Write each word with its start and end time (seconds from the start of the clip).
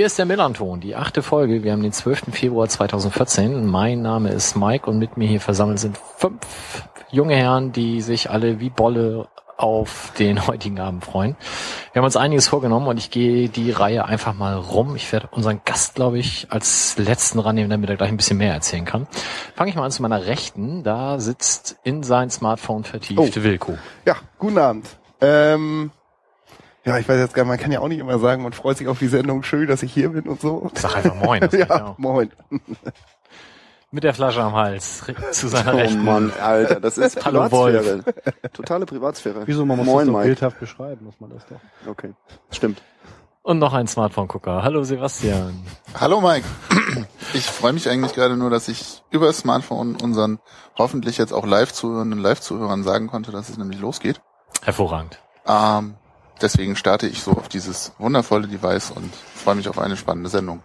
hier 0.00 0.06
ist 0.06 0.18
der 0.18 0.24
Millanton, 0.24 0.80
die 0.80 0.96
achte 0.96 1.20
Folge. 1.20 1.62
Wir 1.62 1.72
haben 1.72 1.82
den 1.82 1.92
12. 1.92 2.32
Februar 2.32 2.66
2014. 2.66 3.66
Mein 3.66 4.00
Name 4.00 4.30
ist 4.30 4.56
Mike 4.56 4.88
und 4.88 4.98
mit 4.98 5.18
mir 5.18 5.28
hier 5.28 5.42
versammelt 5.42 5.78
sind 5.78 5.98
fünf 6.16 6.38
junge 7.10 7.34
Herren, 7.36 7.72
die 7.72 8.00
sich 8.00 8.30
alle 8.30 8.60
wie 8.60 8.70
Bolle 8.70 9.28
auf 9.58 10.14
den 10.18 10.46
heutigen 10.46 10.80
Abend 10.80 11.04
freuen. 11.04 11.36
Wir 11.92 12.00
haben 12.00 12.06
uns 12.06 12.16
einiges 12.16 12.48
vorgenommen 12.48 12.86
und 12.86 12.96
ich 12.96 13.10
gehe 13.10 13.50
die 13.50 13.72
Reihe 13.72 14.06
einfach 14.06 14.32
mal 14.32 14.54
rum. 14.54 14.96
Ich 14.96 15.12
werde 15.12 15.28
unseren 15.32 15.60
Gast, 15.66 15.96
glaube 15.96 16.18
ich, 16.18 16.46
als 16.48 16.96
letzten 16.96 17.38
rannehmen, 17.38 17.68
damit 17.68 17.90
er 17.90 17.96
gleich 17.96 18.08
ein 18.08 18.16
bisschen 18.16 18.38
mehr 18.38 18.54
erzählen 18.54 18.86
kann. 18.86 19.06
Fange 19.54 19.68
ich 19.68 19.76
mal 19.76 19.84
an 19.84 19.90
zu 19.90 20.00
meiner 20.00 20.24
Rechten. 20.24 20.82
Da 20.82 21.20
sitzt 21.20 21.76
in 21.84 22.02
sein 22.02 22.30
Smartphone 22.30 22.84
vertieft 22.84 23.36
Oh. 23.36 23.42
Wilko. 23.42 23.76
Ja, 24.06 24.16
guten 24.38 24.56
Abend. 24.56 24.86
Ähm, 25.20 25.90
ja, 26.84 26.98
ich 26.98 27.08
weiß 27.08 27.18
jetzt 27.18 27.34
gar 27.34 27.42
nicht, 27.44 27.48
man 27.50 27.58
kann 27.58 27.72
ja 27.72 27.80
auch 27.80 27.88
nicht 27.88 27.98
immer 27.98 28.18
sagen, 28.18 28.42
man 28.42 28.52
freut 28.52 28.76
sich 28.78 28.88
auf 28.88 28.98
die 28.98 29.08
Sendung, 29.08 29.42
schön, 29.42 29.66
dass 29.68 29.82
ich 29.82 29.92
hier 29.92 30.10
bin 30.10 30.26
und 30.28 30.40
so. 30.40 30.70
Sag 30.74 30.96
einfach 30.96 31.14
Moin. 31.16 31.48
Ja, 31.52 31.86
auch. 31.86 31.98
moin. 31.98 32.30
Mit 33.92 34.04
der 34.04 34.14
Flasche 34.14 34.40
am 34.42 34.54
Hals 34.54 35.02
zu 35.32 35.48
seiner 35.48 35.74
Oh 35.74 35.78
Rechten. 35.78 36.04
Mann, 36.04 36.32
Alter, 36.40 36.78
das 36.80 36.96
ist 36.96 37.16
Hallo, 37.24 37.40
Privatsphäre. 37.48 38.04
Totale 38.52 38.86
Privatsphäre. 38.86 39.42
Wieso, 39.46 39.66
man 39.66 39.78
muss 39.78 39.86
Moin, 39.86 39.98
das 39.98 40.06
doch 40.06 40.12
Mike. 40.18 40.26
bildhaft 40.28 40.60
beschreiben, 40.60 41.04
muss 41.04 41.20
man 41.20 41.30
das 41.30 41.44
doch. 41.46 41.90
Okay, 41.90 42.12
stimmt. 42.52 42.82
Und 43.42 43.58
noch 43.58 43.72
ein 43.72 43.88
Smartphone-Gucker. 43.88 44.62
Hallo 44.62 44.84
Sebastian. 44.84 45.54
Hallo 45.98 46.20
Mike. 46.20 46.46
Ich 47.32 47.46
freue 47.46 47.72
mich 47.72 47.88
eigentlich 47.88 48.12
gerade 48.14 48.36
nur, 48.36 48.50
dass 48.50 48.66
ich 48.66 49.04
über 49.10 49.26
das 49.26 49.38
Smartphone 49.38 49.94
unseren 50.02 50.40
hoffentlich 50.76 51.16
jetzt 51.16 51.32
auch 51.32 51.46
Live-Zuhörenden 51.46 52.18
Live-Zuhörern 52.18 52.82
sagen 52.82 53.06
konnte, 53.06 53.30
dass 53.30 53.48
es 53.48 53.56
nämlich 53.56 53.78
losgeht. 53.78 54.20
Hervorragend. 54.64 55.20
Ähm, 55.46 55.94
deswegen 56.42 56.76
starte 56.76 57.06
ich 57.06 57.22
so 57.22 57.32
auf 57.32 57.48
dieses 57.48 57.92
wundervolle 57.98 58.48
Device 58.48 58.90
und 58.90 59.12
freue 59.34 59.54
mich 59.54 59.68
auf 59.68 59.78
eine 59.78 59.96
spannende 59.96 60.30
Sendung. 60.30 60.62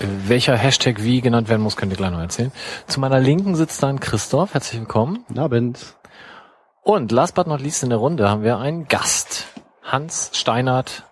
Äh, 0.00 0.06
Welcher 0.28 0.56
Hashtag 0.56 1.02
wie 1.02 1.20
genannt 1.20 1.48
werden 1.48 1.62
muss, 1.62 1.76
könnt 1.76 1.92
ihr 1.92 1.96
gleich 1.96 2.10
noch 2.10 2.20
erzählen. 2.20 2.52
Zu 2.86 3.00
meiner 3.00 3.20
Linken 3.20 3.54
sitzt 3.54 3.82
dann 3.82 4.00
Christoph. 4.00 4.54
Herzlich 4.54 4.80
willkommen. 4.80 5.24
Guten 5.28 5.40
Abend. 5.40 5.96
Und 6.82 7.12
last 7.12 7.34
but 7.34 7.46
not 7.46 7.60
least 7.60 7.82
in 7.82 7.90
der 7.90 7.98
Runde 7.98 8.28
haben 8.28 8.42
wir 8.42 8.58
einen 8.58 8.88
Gast. 8.88 9.46
Hans 9.82 10.30
Steinert, 10.32 11.04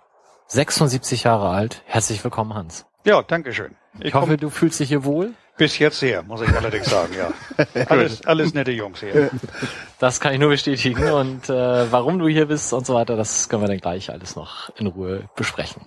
76 0.48 1.24
Jahre 1.24 1.48
alt. 1.50 1.82
Herzlich 1.86 2.22
willkommen, 2.24 2.54
Hans. 2.54 2.86
Ja, 3.04 3.22
danke 3.22 3.52
schön. 3.52 3.74
Ich, 3.98 4.06
Ich 4.06 4.14
hoffe, 4.14 4.36
du 4.36 4.50
fühlst 4.50 4.80
dich 4.80 4.88
hier 4.88 5.04
wohl. 5.04 5.34
Bis 5.56 5.78
jetzt 5.78 6.00
sehr, 6.00 6.22
muss 6.22 6.40
ich 6.40 6.48
allerdings 6.48 6.86
sagen, 6.86 7.14
ja. 7.16 7.32
Alles, 7.88 8.24
alles 8.26 8.54
nette 8.54 8.72
Jungs 8.72 9.00
hier. 9.00 9.30
Das 9.98 10.18
kann 10.18 10.32
ich 10.32 10.40
nur 10.40 10.48
bestätigen. 10.48 11.12
Und 11.12 11.48
äh, 11.48 11.92
warum 11.92 12.18
du 12.18 12.26
hier 12.26 12.46
bist 12.46 12.72
und 12.72 12.84
so 12.84 12.94
weiter, 12.94 13.14
das 13.14 13.48
können 13.48 13.62
wir 13.62 13.68
dann 13.68 13.78
gleich 13.78 14.10
alles 14.10 14.34
noch 14.34 14.68
in 14.76 14.88
Ruhe 14.88 15.28
besprechen. 15.36 15.82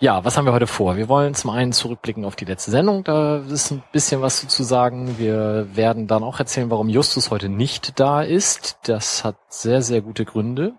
Ja, 0.00 0.24
was 0.24 0.36
haben 0.36 0.44
wir 0.44 0.52
heute 0.52 0.68
vor? 0.68 0.96
Wir 0.96 1.08
wollen 1.08 1.34
zum 1.34 1.50
einen 1.50 1.72
zurückblicken 1.72 2.24
auf 2.24 2.36
die 2.36 2.44
letzte 2.44 2.70
Sendung, 2.70 3.02
da 3.02 3.38
ist 3.38 3.72
ein 3.72 3.82
bisschen 3.90 4.22
was 4.22 4.46
zu 4.46 4.62
sagen. 4.62 5.18
Wir 5.18 5.66
werden 5.74 6.06
dann 6.06 6.22
auch 6.22 6.38
erzählen, 6.38 6.70
warum 6.70 6.88
Justus 6.88 7.32
heute 7.32 7.48
nicht 7.48 7.98
da 7.98 8.22
ist. 8.22 8.78
Das 8.84 9.24
hat 9.24 9.34
sehr, 9.48 9.82
sehr 9.82 10.00
gute 10.00 10.24
Gründe. 10.24 10.74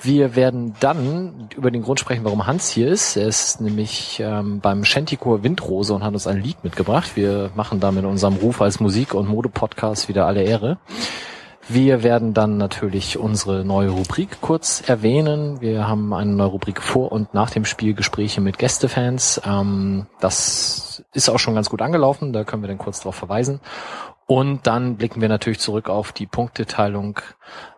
Wir 0.00 0.36
werden 0.36 0.76
dann 0.78 1.48
über 1.56 1.72
den 1.72 1.82
Grund 1.82 1.98
sprechen, 1.98 2.22
warum 2.22 2.46
Hans 2.46 2.70
hier 2.70 2.86
ist. 2.86 3.16
Er 3.16 3.26
ist 3.26 3.60
nämlich 3.60 4.20
ähm, 4.20 4.60
beim 4.60 4.84
Shantychor 4.84 5.42
Windrose 5.42 5.92
und 5.92 6.04
hat 6.04 6.14
uns 6.14 6.28
ein 6.28 6.40
Lied 6.40 6.62
mitgebracht. 6.62 7.16
Wir 7.16 7.50
machen 7.56 7.80
damit 7.80 8.04
unserem 8.04 8.34
Ruf 8.34 8.62
als 8.62 8.78
Musik- 8.78 9.14
und 9.14 9.28
Mode-Podcast 9.28 10.08
wieder 10.08 10.26
alle 10.26 10.44
Ehre. 10.44 10.78
Wir 11.68 12.02
werden 12.02 12.34
dann 12.34 12.58
natürlich 12.58 13.18
unsere 13.18 13.64
neue 13.64 13.88
Rubrik 13.88 14.42
kurz 14.42 14.82
erwähnen. 14.86 15.62
Wir 15.62 15.88
haben 15.88 16.12
eine 16.12 16.32
neue 16.32 16.48
Rubrik 16.48 16.82
vor 16.82 17.10
und 17.10 17.32
nach 17.32 17.48
dem 17.50 17.64
Spiel 17.64 17.94
Gespräche 17.94 18.42
mit 18.42 18.58
Gästefans. 18.58 19.40
Ähm, 19.46 20.06
das 20.20 21.02
ist 21.14 21.30
auch 21.30 21.38
schon 21.38 21.54
ganz 21.54 21.70
gut 21.70 21.80
angelaufen, 21.80 22.34
da 22.34 22.44
können 22.44 22.62
wir 22.62 22.68
dann 22.68 22.78
kurz 22.78 22.98
darauf 23.00 23.14
verweisen. 23.14 23.60
Und 24.26 24.66
dann 24.66 24.96
blicken 24.96 25.22
wir 25.22 25.28
natürlich 25.28 25.58
zurück 25.58 25.88
auf 25.88 26.12
die 26.12 26.26
Punkteteilung 26.26 27.20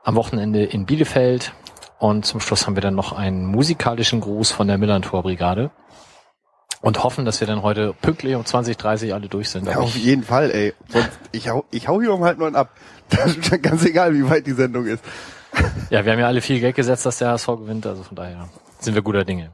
am 0.03 0.17
Wochenende 0.17 0.65
in 0.65 0.87
Bielefeld. 0.87 1.53
Und 1.99 2.27
zum 2.27 2.41
Schluss 2.41 2.67
haben 2.67 2.77
wir 2.77 2.83
dann 2.83 2.95
noch 2.95 3.13
einen 3.13 3.47
musikalischen 3.47 4.21
Gruß 4.21 4.51
von 4.51 4.67
der 4.67 4.79
Millantor-Brigade. 4.79 5.71
Und 6.87 7.03
hoffen, 7.03 7.25
dass 7.25 7.41
wir 7.41 7.49
dann 7.49 7.63
heute 7.63 7.95
pünktlich 8.01 8.37
um 8.37 8.43
20.30 8.43 9.13
alle 9.13 9.27
durch 9.27 9.51
sind. 9.51 9.67
Ja, 9.67 9.79
auf 9.79 9.97
jeden 9.97 10.23
Fall, 10.23 10.53
ey. 10.53 10.73
Sonst, 10.87 11.19
ich 11.33 11.49
hau, 11.49 11.65
ich 11.73 11.89
hau 11.89 12.01
hier 12.01 12.15
um 12.15 12.23
halb 12.23 12.39
neun 12.39 12.55
ab. 12.55 12.71
Das 13.09 13.37
ist 13.37 13.63
ganz 13.63 13.85
egal, 13.85 14.15
wie 14.15 14.31
weit 14.31 14.47
die 14.47 14.53
Sendung 14.53 14.87
ist. 14.87 15.03
Ja, 15.91 16.05
wir 16.05 16.13
haben 16.13 16.21
ja 16.21 16.29
alle 16.29 16.41
viel 16.41 16.61
Geld 16.61 16.77
gesetzt, 16.77 17.05
dass 17.05 17.19
der 17.19 17.31
HSV 17.31 17.47
gewinnt, 17.47 17.87
also 17.87 18.05
von 18.05 18.15
daher 18.15 18.49
sind 18.79 18.95
wir 18.95 19.03
guter 19.03 19.25
Dinge. 19.25 19.51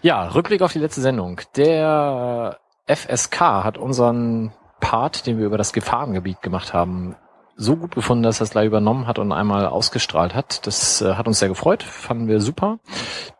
Ja, 0.00 0.28
Rückblick 0.28 0.62
auf 0.62 0.72
die 0.72 0.78
letzte 0.78 1.02
Sendung. 1.02 1.42
Der 1.56 2.58
FSK 2.86 3.40
hat 3.40 3.76
unseren 3.76 4.50
Part, 4.80 5.26
den 5.26 5.38
wir 5.38 5.44
über 5.44 5.58
das 5.58 5.74
Gefahrengebiet 5.74 6.40
gemacht 6.40 6.72
haben, 6.72 7.16
so 7.56 7.76
gut 7.76 7.94
gefunden, 7.94 8.22
dass 8.22 8.40
er 8.40 8.44
es 8.44 8.50
gleich 8.50 8.66
übernommen 8.66 9.06
hat 9.06 9.18
und 9.18 9.32
einmal 9.32 9.66
ausgestrahlt 9.66 10.34
hat. 10.34 10.66
Das 10.66 11.00
äh, 11.00 11.14
hat 11.14 11.26
uns 11.26 11.38
sehr 11.38 11.48
gefreut, 11.48 11.82
fanden 11.82 12.28
wir 12.28 12.40
super. 12.40 12.78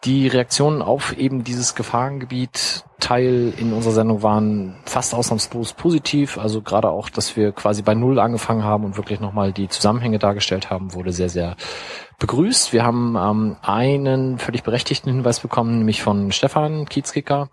Die 0.04 0.27
Reaktionen 0.27 0.81
auf 0.81 1.16
eben 1.16 1.44
dieses 1.44 1.75
Gefahrengebiet 1.75 2.84
Teil 2.99 3.53
in 3.59 3.75
unserer 3.75 3.93
Sendung 3.93 4.22
waren 4.22 4.78
fast 4.87 5.15
ausnahmslos 5.15 5.75
positiv. 5.75 6.38
Also 6.38 6.62
gerade 6.62 6.88
auch, 6.88 7.10
dass 7.10 7.37
wir 7.37 7.53
quasi 7.53 7.82
bei 7.82 7.94
Null 7.94 8.19
angefangen 8.19 8.65
haben 8.65 8.84
und 8.84 8.97
wirklich 8.97 9.21
nochmal 9.21 9.53
die 9.53 9.69
Zusammenhänge 9.69 10.19
dargestellt 10.19 10.71
haben, 10.71 10.94
wurde 10.94 11.12
sehr, 11.12 11.28
sehr 11.28 11.56
begrüßt. 12.19 12.72
Wir 12.72 12.84
haben 12.84 13.16
ähm, 13.16 13.56
einen 13.62 14.38
völlig 14.38 14.62
berechtigten 14.62 15.10
Hinweis 15.10 15.41
bekommen, 15.41 15.78
nämlich 15.78 16.03
von 16.03 16.32
Stefan 16.32 16.87
Kiezkicker, 16.87 17.49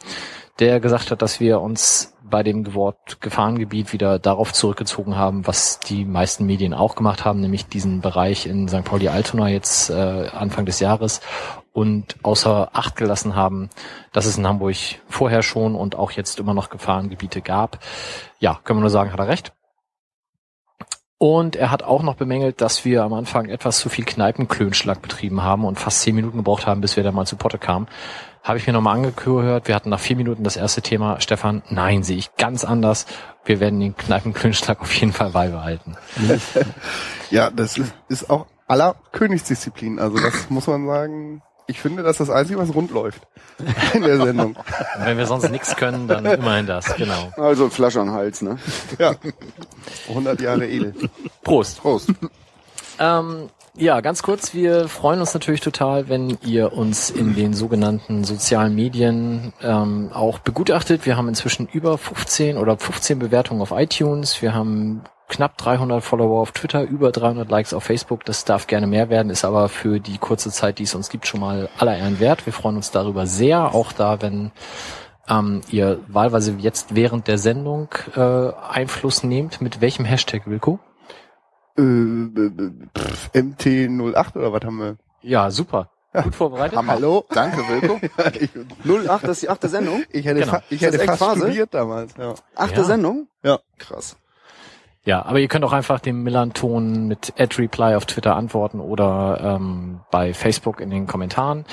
der 0.59 0.79
gesagt 0.79 1.12
hat, 1.12 1.22
dass 1.22 1.40
wir 1.40 1.62
uns 1.62 2.13
bei 2.24 2.41
dem 2.41 2.73
Wort 2.73 3.22
Gefahrengebiet 3.22 3.94
wieder 3.94 4.18
darauf 4.18 4.53
zurückgezogen 4.53 5.16
haben, 5.16 5.46
was 5.46 5.79
die 5.79 6.06
meisten 6.06 6.46
Medien 6.46 6.73
auch 6.73 6.96
gemacht 6.96 7.25
haben, 7.25 7.41
nämlich 7.41 7.68
diesen 7.68 8.02
Bereich 8.02 8.47
in 8.47 8.68
St. 8.68 8.84
Pauli-Altona 8.84 9.50
jetzt 9.50 9.90
äh, 9.90 10.29
Anfang 10.31 10.66
des 10.66 10.79
Jahres 10.79 11.22
und 11.73 12.16
außer 12.23 12.69
Acht 12.73 12.96
gelassen 12.96 13.35
haben, 13.35 13.69
dass 14.13 14.25
es 14.25 14.38
in 14.38 14.47
Hamburg 14.47 14.75
vorher 15.09 15.44
schon 15.44 15.75
und 15.75 15.96
auch 15.96 16.12
jetzt 16.12 16.40
immer 16.40 16.53
noch 16.53 16.69
Gefahrengebiete 16.69 17.41
gab. 17.41 17.79
Ja, 18.40 18.59
können 18.63 18.79
wir 18.79 18.81
nur 18.81 18.90
sagen, 18.90 19.12
hat 19.12 19.19
er 19.19 19.28
recht. 19.28 19.53
Und 21.23 21.56
er 21.56 21.72
hat 21.72 21.84
auch 21.84 22.03
noch 22.03 22.16
bemängelt, 22.16 22.59
dass 22.59 22.84
wir 22.84 23.01
am 23.01 23.13
Anfang 23.13 23.47
etwas 23.47 23.79
zu 23.79 23.88
viel 23.88 24.03
Kneipenklönschlag 24.03 25.01
betrieben 25.01 25.41
haben 25.41 25.63
und 25.63 25.79
fast 25.79 26.01
zehn 26.01 26.16
Minuten 26.16 26.39
gebraucht 26.39 26.67
haben, 26.67 26.81
bis 26.81 26.97
wir 26.97 27.03
da 27.06 27.13
mal 27.13 27.25
zu 27.25 27.38
Potte 27.38 27.57
kamen. 27.57 27.88
Habe 28.44 28.57
ich 28.57 28.67
mir 28.67 28.73
nochmal 28.73 28.97
angehört. 28.97 29.69
Wir 29.69 29.75
hatten 29.75 29.89
nach 29.89 30.01
vier 30.01 30.17
Minuten 30.17 30.44
das 30.44 30.57
erste 30.57 30.81
Thema. 30.81 31.22
Stefan, 31.22 31.63
nein, 31.69 32.03
sehe 32.03 32.17
ich 32.17 32.35
ganz 32.35 32.66
anders. 32.66 33.06
Wir 33.45 33.61
werden 33.61 33.79
den 33.79 33.95
Kneipenklönschlag 33.95 34.81
auf 34.81 34.94
jeden 34.95 35.13
Fall 35.13 35.29
beibehalten. 35.29 35.95
Ja, 37.29 37.50
das 37.50 37.78
ist, 37.78 37.94
ist 38.09 38.29
auch 38.29 38.47
aller 38.67 38.95
Königsdisziplin. 39.13 40.00
Also 40.00 40.17
das 40.17 40.50
muss 40.50 40.67
man 40.67 40.85
sagen. 40.85 41.41
Ich 41.68 41.79
finde, 41.79 42.03
das 42.03 42.19
ist 42.19 42.28
das 42.28 42.29
Einzige, 42.29 42.59
was 42.59 42.74
rund 42.74 42.91
läuft 42.91 43.22
in 43.94 44.01
der 44.01 44.18
Sendung. 44.18 44.56
Und 44.56 45.06
wenn 45.06 45.18
wir 45.18 45.25
sonst 45.25 45.50
nichts 45.50 45.75
können, 45.75 46.07
dann 46.07 46.25
immerhin 46.25 46.67
das, 46.67 46.96
genau. 46.96 47.32
Also 47.38 47.70
Flasche 47.70 48.02
an 48.02 48.11
Hals, 48.11 48.41
ne? 48.41 48.58
Ja. 48.99 49.16
100 50.09 50.41
Jahre 50.41 50.67
edel. 50.67 50.93
Prost. 51.43 51.82
Prost. 51.82 52.09
Ähm, 52.99 53.49
ja, 53.76 54.02
ganz 54.02 54.22
kurz, 54.22 54.53
wir 54.53 54.88
freuen 54.88 55.20
uns 55.20 55.34
natürlich 55.34 55.61
total, 55.61 56.08
wenn 56.08 56.38
ihr 56.46 56.73
uns 56.73 57.09
in 57.09 57.34
den 57.34 57.55
sogenannten 57.55 58.23
sozialen 58.23 58.76
Medien 58.76 59.52
ähm, 59.64 60.11
auch 60.14 60.38
begutachtet. 60.40 61.08
Wir 61.08 61.17
haben 61.17 61.28
inzwischen 61.28 61.67
über 61.67 61.97
15 61.97 62.58
oder 62.58 62.78
15 62.78 63.17
Bewertungen 63.17 63.61
auf 63.61 63.72
iTunes. 63.72 64.41
Wir 64.43 64.53
haben 64.53 65.02
knapp 65.34 65.58
300 65.58 66.03
Follower 66.03 66.40
auf 66.41 66.52
Twitter, 66.52 66.84
über 66.84 67.12
300 67.12 67.50
Likes 67.50 67.74
auf 67.74 67.84
Facebook. 67.84 68.24
Das 68.26 68.46
darf 68.46 68.68
gerne 68.68 68.85
mehr 68.88 69.09
werden, 69.09 69.30
ist 69.32 69.44
aber 69.44 69.68
für 69.68 70.00
die 70.00 70.20
kurze 70.20 70.52
Zeit, 70.52 70.78
die 70.80 70.84
es 70.84 70.94
uns 70.94 71.09
gibt, 71.09 71.26
schon 71.28 71.40
mal 71.40 71.70
aller 71.80 71.97
Ehren 71.97 72.20
wert. 72.20 72.46
Wir 72.46 72.53
freuen 72.53 72.76
uns 72.76 72.91
darüber 72.91 73.26
sehr, 73.26 73.74
auch 73.74 73.91
da, 73.94 74.22
wenn 74.22 74.52
ähm, 75.28 75.62
ihr 75.70 76.00
wahlweise 76.08 76.53
jetzt 76.59 76.96
während 76.96 77.28
der 77.28 77.40
Sendung 77.40 77.90
äh, 78.16 78.20
Einfluss 78.70 79.24
nehmt. 79.24 79.59
Mit 79.59 79.82
welchem 79.82 80.06
Hashtag, 80.06 80.44
Wilko? 80.46 80.80
Äh, 81.78 81.82
äh, 81.82 82.52
pff, 82.96 83.32
MT08 83.34 84.36
oder 84.38 84.53
was 84.53 84.64
haben 84.64 84.78
wir? 84.79 84.97
Ja, 85.22 85.50
super. 85.50 85.90
Gut 86.14 86.36
vorbereitet. 86.36 86.78
Hammer. 86.78 86.94
Hallo? 86.94 87.26
Danke, 87.32 87.58
Wilko. 87.58 88.00
ich, 88.40 88.52
08, 89.09 89.24
das 89.24 89.29
ist 89.32 89.41
die 89.44 89.50
achte 89.50 89.68
Sendung? 89.68 90.03
ich 90.12 90.26
hätte, 90.26 90.41
Genau. 90.41 90.52
fa 90.52 90.64
ich 90.70 90.79
hätte 90.82 90.97
echt 91.00 91.06
fast 91.08 91.20
Phase? 91.20 91.40
studiert 91.40 91.74
damals. 91.74 92.14
Ja. 92.18 92.36
Achte 92.56 92.82
Ja. 92.82 92.84
Sendung? 92.84 93.28
Ja. 93.44 93.59
Krass. 93.79 94.16
Ja, 95.05 95.26
aber 95.26 95.40
ihr 95.40 95.47
könnt 95.50 95.66
auch 95.66 95.73
einfach 95.73 96.00
dem 96.00 96.23
Millanton 96.23 97.08
mit 97.08 97.34
@reply 97.38 97.96
auf 97.96 98.05
Twitter 98.05 98.35
antworten 98.35 98.79
oder 98.79 99.58
ähm, 99.59 100.00
bei 100.11 100.34
Facebook 100.34 100.79
in 100.79 100.90
den 100.90 101.08
Kommentaren. 101.08 101.66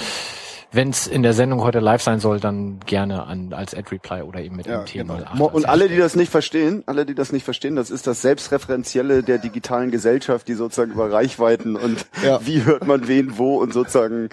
Wenn 0.73 0.91
es 0.91 1.09
in 1.09 1.25
der 1.25 1.32
Sendung 1.32 1.62
heute 1.62 1.81
live 1.81 2.00
sein 2.00 2.21
soll, 2.21 2.38
dann 2.38 2.79
gerne 2.87 3.25
an, 3.27 3.53
als 3.53 3.75
Ad-Reply 3.75 4.23
oder 4.23 4.41
eben 4.41 4.55
mit 4.55 4.67
Ja, 4.67 4.82
MT 4.82 4.93
genau. 4.93 5.15
08. 5.15 5.35
Mo- 5.35 5.50
Und 5.53 5.69
alle, 5.69 5.88
die 5.88 5.97
das 5.97 6.15
nicht 6.15 6.31
verstehen, 6.31 6.85
alle, 6.87 7.05
die 7.06 7.17
das 7.17 7.32
nicht 7.32 7.43
verstehen, 7.44 7.75
das 7.75 7.91
ist 7.91 8.06
das 8.06 8.23
Selbstreferenzielle 8.23 9.25
der 9.25 9.38
digitalen 9.38 9.91
Gesellschaft, 9.91 10.47
die 10.47 10.55
sozusagen 10.55 10.93
über 10.93 11.11
Reichweiten 11.12 11.75
und 11.75 12.06
Ja. 12.25 12.38
wie 12.47 12.65
hört 12.65 12.87
man 12.87 13.09
wen 13.09 13.37
wo 13.37 13.56
und 13.56 13.73
sozusagen 13.73 14.29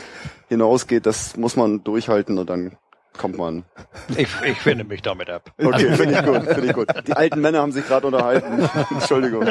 hinausgeht, 0.47 1.07
das 1.07 1.38
muss 1.38 1.55
man 1.55 1.83
durchhalten 1.83 2.38
und 2.38 2.49
dann 2.51 2.73
kommt 3.17 3.37
man. 3.37 3.63
Ich, 4.09 4.27
ich 4.43 4.57
finde 4.59 4.83
mich 4.83 5.01
damit 5.01 5.29
ab. 5.29 5.51
Okay, 5.57 5.93
finde 5.93 6.15
ich 6.15 6.25
gut, 6.25 6.43
finde 6.43 6.65
ich 6.67 6.73
gut. 6.73 6.87
Die 7.07 7.13
alten 7.13 7.41
Männer 7.41 7.59
haben 7.59 7.71
sich 7.71 7.85
gerade 7.85 8.07
unterhalten. 8.07 8.69
Entschuldigung. 8.91 9.49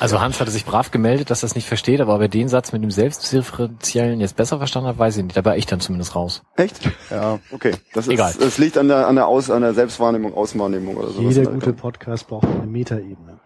Also 0.00 0.20
Hans 0.20 0.40
hatte 0.40 0.50
sich 0.50 0.64
brav 0.64 0.90
gemeldet, 0.90 1.30
dass 1.30 1.42
er 1.42 1.46
es 1.46 1.54
nicht 1.54 1.66
versteht, 1.66 2.00
aber 2.00 2.14
ob 2.14 2.20
er 2.20 2.28
den 2.28 2.48
Satz 2.48 2.72
mit 2.72 2.82
dem 2.82 2.90
Selbstdifferenziellen 2.90 4.20
jetzt 4.20 4.36
besser 4.36 4.58
verstanden 4.58 4.88
hat, 4.88 4.98
weiß 4.98 5.16
ich 5.16 5.24
nicht. 5.24 5.36
Da 5.36 5.44
war 5.44 5.56
ich 5.56 5.66
dann 5.66 5.80
zumindest 5.80 6.14
raus. 6.14 6.42
Echt? 6.56 6.80
Ja. 7.10 7.38
Okay, 7.50 7.72
das 7.94 8.06
ist, 8.06 8.12
Egal. 8.12 8.34
das 8.38 8.58
liegt 8.58 8.78
an 8.78 8.88
der, 8.88 9.06
an 9.08 9.16
der 9.16 9.26
Aus, 9.26 9.50
an 9.50 9.62
der 9.62 9.74
Selbstwahrnehmung, 9.74 10.34
Außenwahrnehmung 10.34 10.96
oder 10.96 11.08
sowas. 11.08 11.34
Jeder 11.36 11.50
gute 11.50 11.72
Podcast 11.72 12.28
braucht 12.28 12.46
eine 12.46 12.66
Metaebene. 12.66 13.40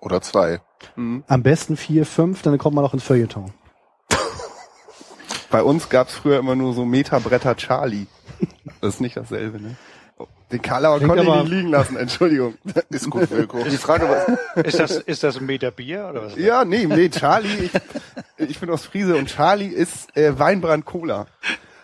Oder 0.00 0.20
zwei. 0.20 0.60
Mhm. 0.96 1.24
Am 1.26 1.42
besten 1.42 1.76
vier, 1.76 2.04
fünf, 2.04 2.42
dann 2.42 2.58
kommt 2.58 2.74
man 2.74 2.84
noch 2.84 2.92
ins 2.92 3.04
Feuilleton. 3.04 3.52
Bei 5.54 5.62
uns 5.62 5.88
gab's 5.88 6.14
früher 6.14 6.40
immer 6.40 6.56
nur 6.56 6.74
so 6.74 6.84
Metabretter 6.84 7.54
Charlie. 7.56 8.06
Das 8.80 8.94
ist 8.94 9.00
nicht 9.00 9.16
dasselbe, 9.16 9.62
ne? 9.62 9.76
Oh, 10.18 10.26
Den 10.50 10.60
Karlauer 10.60 10.98
konnte 10.98 11.22
ich 11.22 11.28
aber- 11.28 11.42
nicht 11.44 11.52
liegen 11.52 11.68
lassen, 11.68 11.96
Entschuldigung. 11.96 12.54
Ist 12.90 13.08
gut, 13.08 13.30
Wilko. 13.30 13.62
Die 13.62 13.76
Frage 13.76 14.08
war, 14.08 14.64
Ist 14.64 14.80
das, 14.80 14.96
ist 14.96 15.22
das 15.22 15.36
ein 15.36 15.46
Meter 15.46 15.70
Bier 15.70 16.08
oder 16.10 16.24
was? 16.24 16.36
Ja, 16.36 16.64
nee, 16.64 16.86
nee, 16.86 17.08
Charlie, 17.08 17.70
ich, 18.36 18.48
ich 18.48 18.58
bin 18.58 18.68
aus 18.68 18.84
Friese 18.84 19.14
und 19.14 19.26
Charlie 19.28 19.68
ist 19.68 20.16
äh, 20.16 20.36
Weinbrand 20.36 20.84
Cola. 20.86 21.26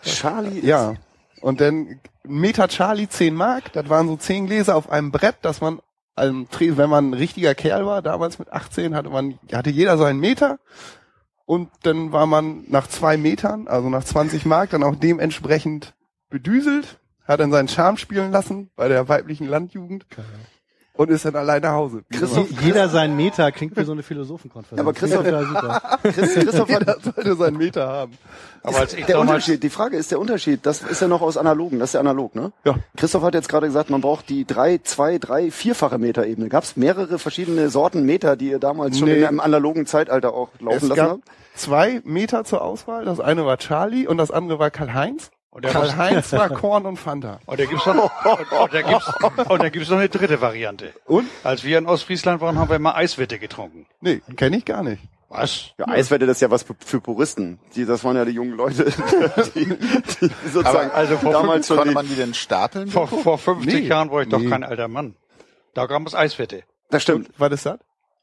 Charlie 0.03 0.59
ist, 0.59 0.65
Ja. 0.65 0.95
Und 1.39 1.61
dann 1.61 1.99
Meter 2.23 2.67
Charlie 2.67 3.07
10 3.07 3.33
Mark, 3.33 3.71
das 3.71 3.87
waren 3.87 4.07
so 4.09 4.17
10 4.17 4.47
Gläser 4.47 4.75
auf 4.75 4.89
einem 4.91 5.11
Brett, 5.11 5.37
dass 5.43 5.61
man, 5.61 5.79
ähm, 6.17 6.45
wenn 6.59 6.89
man 6.89 7.11
ein 7.11 7.13
richtiger 7.13 7.55
Kerl 7.55 7.85
war, 7.85 8.01
damals 8.01 8.37
mit 8.37 8.51
18, 8.51 8.95
hatte 8.95 9.09
man, 9.09 9.39
hatte 9.53 9.69
jeder 9.69 9.97
seinen 9.97 10.19
Meter. 10.19 10.59
Und 11.51 11.69
dann 11.83 12.13
war 12.13 12.27
man 12.27 12.63
nach 12.69 12.87
zwei 12.87 13.17
Metern, 13.17 13.67
also 13.67 13.89
nach 13.89 14.05
20 14.05 14.45
Mark, 14.45 14.69
dann 14.69 14.83
auch 14.83 14.95
dementsprechend 14.95 15.93
bedüselt, 16.29 17.01
hat 17.25 17.41
dann 17.41 17.51
seinen 17.51 17.67
Charme 17.67 17.97
spielen 17.97 18.31
lassen 18.31 18.69
bei 18.77 18.87
der 18.87 19.09
weiblichen 19.09 19.47
Landjugend 19.47 20.05
und 20.93 21.09
ist 21.09 21.25
dann 21.25 21.35
allein 21.35 21.61
nach 21.61 21.71
Hause. 21.73 22.03
Christoph-. 22.11 22.49
Jeder 22.61 22.89
sein 22.89 23.15
Meter 23.15 23.51
klingt 23.51 23.75
wie 23.77 23.83
so 23.83 23.91
eine 23.93 24.03
Philosophenkonferenz. 24.03 24.79
Aber 24.79 24.93
Christoph- 24.93 25.25
Ja, 25.25 25.43
super. 25.43 25.81
Chris, 26.03 26.33
Christoph 26.35 26.69
hat, 26.69 26.79
Jeder 26.79 26.97
sollte 27.01 27.35
seinen 27.35 27.57
Meter 27.57 27.87
haben. 27.87 28.13
Aber 28.63 28.77
als 28.79 28.93
ich 28.93 29.05
der 29.05 29.19
Unterschied, 29.19 29.63
die 29.63 29.69
Frage 29.69 29.97
ist 29.97 30.11
der 30.11 30.19
Unterschied, 30.19 30.65
das 30.65 30.81
ist 30.83 31.01
ja 31.01 31.07
noch 31.07 31.21
aus 31.21 31.37
analogen, 31.37 31.79
das 31.79 31.89
ist 31.89 31.93
ja 31.93 31.99
analog, 32.01 32.35
ne? 32.35 32.51
Ja. 32.65 32.75
Christoph 32.97 33.23
hat 33.23 33.33
jetzt 33.33 33.49
gerade 33.49 33.67
gesagt, 33.67 33.89
man 33.89 34.01
braucht 34.01 34.29
die 34.29 34.45
drei, 34.45 34.79
zwei, 34.83 35.17
drei, 35.17 35.49
vierfache 35.49 35.97
Meterebene. 35.97 36.49
Gab 36.49 36.63
es 36.63 36.75
mehrere 36.77 37.17
verschiedene 37.17 37.69
Sorten 37.69 38.05
Meter, 38.05 38.35
die 38.35 38.49
ihr 38.49 38.59
damals 38.59 38.99
schon 38.99 39.07
Nee. 39.07 39.19
in 39.19 39.25
einem 39.25 39.39
analogen 39.39 39.85
Zeitalter 39.87 40.33
auch 40.33 40.49
laufen 40.59 40.75
Es 40.77 40.83
lassen 40.83 40.95
gab 40.95 41.09
habt? 41.11 41.23
zwei 41.55 42.01
Meter 42.03 42.43
zur 42.43 42.61
Auswahl. 42.61 43.05
Das 43.05 43.19
eine 43.19 43.45
war 43.45 43.57
Charlie 43.57 44.05
und 44.07 44.17
das 44.17 44.29
andere 44.29 44.59
war 44.59 44.69
Karl-Heinz. 44.69 45.31
Und 45.51 45.65
Karl-Heinz 45.65 46.31
war 46.31 46.49
Korn 46.49 46.85
und 46.85 46.95
Fanta. 46.97 47.39
und 47.45 47.59
da 47.59 47.65
gibt's 47.65 47.85
noch, 47.85 48.25
und, 48.25 48.51
und 48.53 48.73
da 48.73 48.81
gibt's, 48.81 49.49
und 49.49 49.61
da 49.61 49.69
gibt's 49.69 49.89
noch 49.89 49.97
eine 49.97 50.07
dritte 50.07 50.39
Variante. 50.39 50.93
Und? 51.05 51.27
Als 51.43 51.63
wir 51.65 51.77
in 51.77 51.87
Ostfriesland 51.87 52.39
waren, 52.39 52.57
haben 52.57 52.69
wir 52.69 52.77
immer 52.77 52.95
Eiswette 52.95 53.37
getrunken. 53.37 53.85
Nee, 53.99 54.21
kenne 54.37 54.57
ich 54.57 54.65
gar 54.65 54.81
nicht. 54.81 55.01
Was? 55.27 55.71
Ja, 55.77 55.87
Eiswette, 55.87 56.25
das 56.25 56.37
ist 56.37 56.41
ja 56.41 56.51
was 56.51 56.63
für, 56.63 56.99
Puristen. 57.01 57.59
Die, 57.75 57.85
das 57.85 58.03
waren 58.03 58.15
ja 58.17 58.25
die 58.25 58.31
jungen 58.31 58.51
Leute, 58.55 58.85
die, 59.55 59.65
die 59.65 60.29
sozusagen 60.49 60.89
Aber 60.89 60.93
also 60.93 61.17
vor 61.17 61.31
damals 61.31 61.67
schon 61.67 61.77
Konnte 61.77 61.93
man 61.93 62.07
die 62.07 62.15
denn 62.15 62.33
stapeln? 62.33 62.87
Vor, 62.89 63.07
vor 63.07 63.37
50 63.37 63.73
Nee. 63.73 63.79
Jahren 63.87 64.09
war 64.11 64.21
ich 64.23 64.29
doch 64.29 64.39
Nee. 64.39 64.49
kein 64.49 64.63
alter 64.63 64.87
Mann. 64.89 65.15
Da 65.73 65.85
gab 65.85 66.05
es 66.05 66.15
Eiswette. 66.15 66.63
Das 66.89 67.03
stimmt. 67.03 67.29
Was 67.37 67.51
ist 67.53 67.65
das? 67.65 67.77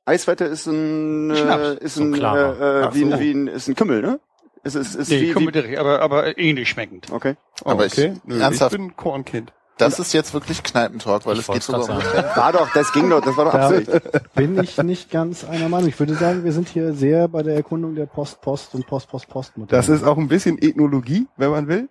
Eiswette 0.05 0.45
ist 0.45 0.67
ein, 0.67 1.31
äh, 1.31 1.37
Schnaps. 1.37 1.69
ist 1.81 1.95
So 1.95 2.03
ein, 2.05 2.15
äh, 2.15 2.19
äh, 2.19 2.95
wie, 2.95 3.05
ein 3.05 3.11
so. 3.13 3.21
wie 3.21 3.31
ein, 3.33 3.47
ist 3.49 3.69
ein 3.69 3.75
Kümmel, 3.75 4.03
ne? 4.03 4.21
Es 4.65 4.75
ist, 4.75 4.95
ist 4.95 5.11
Nee, 5.11 5.21
wie, 5.23 5.33
komm 5.33 5.43
wie, 5.43 5.47
mit 5.47 5.55
dir, 5.55 5.81
aber, 5.81 6.01
aber 6.01 6.39
ähnlich 6.39 6.69
schmeckend. 6.69 7.11
okay. 7.11 7.37
Oh, 7.65 7.71
Aber 7.71 7.87
ich- 7.87 7.97
Nö, 7.97 8.41
ernsthaft? 8.41 8.73
ich 8.73 8.79
bin 8.79 8.97
Kornkind. 8.97 9.53
Das 9.79 10.01
ist 10.01 10.13
jetzt 10.13 10.35
wirklich 10.35 10.65
Kneipentalk, 10.65 11.25
weil 11.25 11.35
Ich 11.35 11.49
es 11.49 11.55
geht 11.55 11.63
sogar 11.63 11.83
um. 11.89 11.89
War 11.89 12.53
doch, 12.53 12.69
das 12.73 12.93
ging 12.93 13.09
doch, 13.11 13.21
das 13.21 13.37
war 13.37 13.45
doch 13.45 13.53
Da 13.53 13.69
Absicht. 13.69 13.91
bin 14.35 14.59
ich 14.61 14.77
nicht 14.83 15.09
ganz 15.09 15.45
einer 15.45 15.69
Meinung. 15.69 15.89
Ich 15.89 15.99
würde 16.01 16.15
sagen, 16.17 16.43
wir 16.43 16.51
sind 16.53 16.69
hier 16.69 16.95
sehr 16.95 17.29
bei 17.29 17.45
der 17.45 17.55
Erkundung 17.55 17.95
der 17.95 18.07
Post-Post 18.07 18.75
und 18.75 18.87
Post-Post-Post-Modelle. 18.89 19.77
Das 19.79 19.89
ist 19.89 20.03
auch 20.03 20.19
ein 20.19 20.27
bisschen 20.27 20.59
Ethnologie, 20.61 21.29
wenn 21.37 21.51
man 21.53 21.69
will. 21.69 21.89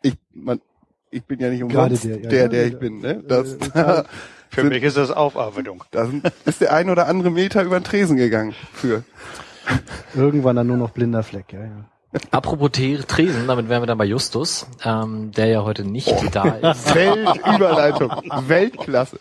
Ich, 0.00 0.14
man, 0.32 0.62
ich 1.10 1.22
bin 1.24 1.38
ja 1.38 1.50
nicht 1.50 1.62
umsonst 1.62 2.04
der, 2.04 2.16
der, 2.16 2.40
ja, 2.44 2.48
der, 2.48 2.60
ja, 2.62 2.66
ich 2.68 2.72
ja. 2.72 2.78
bin. 2.78 3.00
Ne? 3.00 3.22
Das, 3.28 3.52
Äh, 3.52 3.58
da 3.74 4.04
Für 4.48 4.62
Sind- 4.62 4.70
mich 4.70 4.82
ist 4.82 4.96
das 4.96 5.10
Aufarbeitung. 5.10 5.84
sind- 5.92 6.32
ist 6.46 6.62
der 6.62 6.72
ein 6.72 6.88
oder 6.88 7.08
andere 7.08 7.30
Meter 7.30 7.62
über 7.62 7.78
den 7.78 7.84
Tresen 7.84 8.16
gegangen 8.16 8.54
für. 8.72 9.04
Irgendwann 10.14 10.56
dann 10.56 10.66
nur 10.66 10.76
noch 10.76 10.90
blinder 10.90 11.22
Fleck, 11.22 11.52
ja, 11.52 11.60
ja. 11.60 11.84
Apropos 12.30 12.70
Tresen, 12.72 13.46
damit 13.46 13.68
wären 13.68 13.82
wir 13.82 13.86
dann 13.86 13.98
bei 13.98 14.04
Justus, 14.04 14.66
ähm, 14.84 15.32
der 15.32 15.46
ja 15.46 15.64
heute 15.64 15.84
nicht 15.84 16.14
da 16.34 16.44
ist. 16.44 16.94
Weltüberleitung. 16.94 18.10
Weltklasse. 18.46 19.18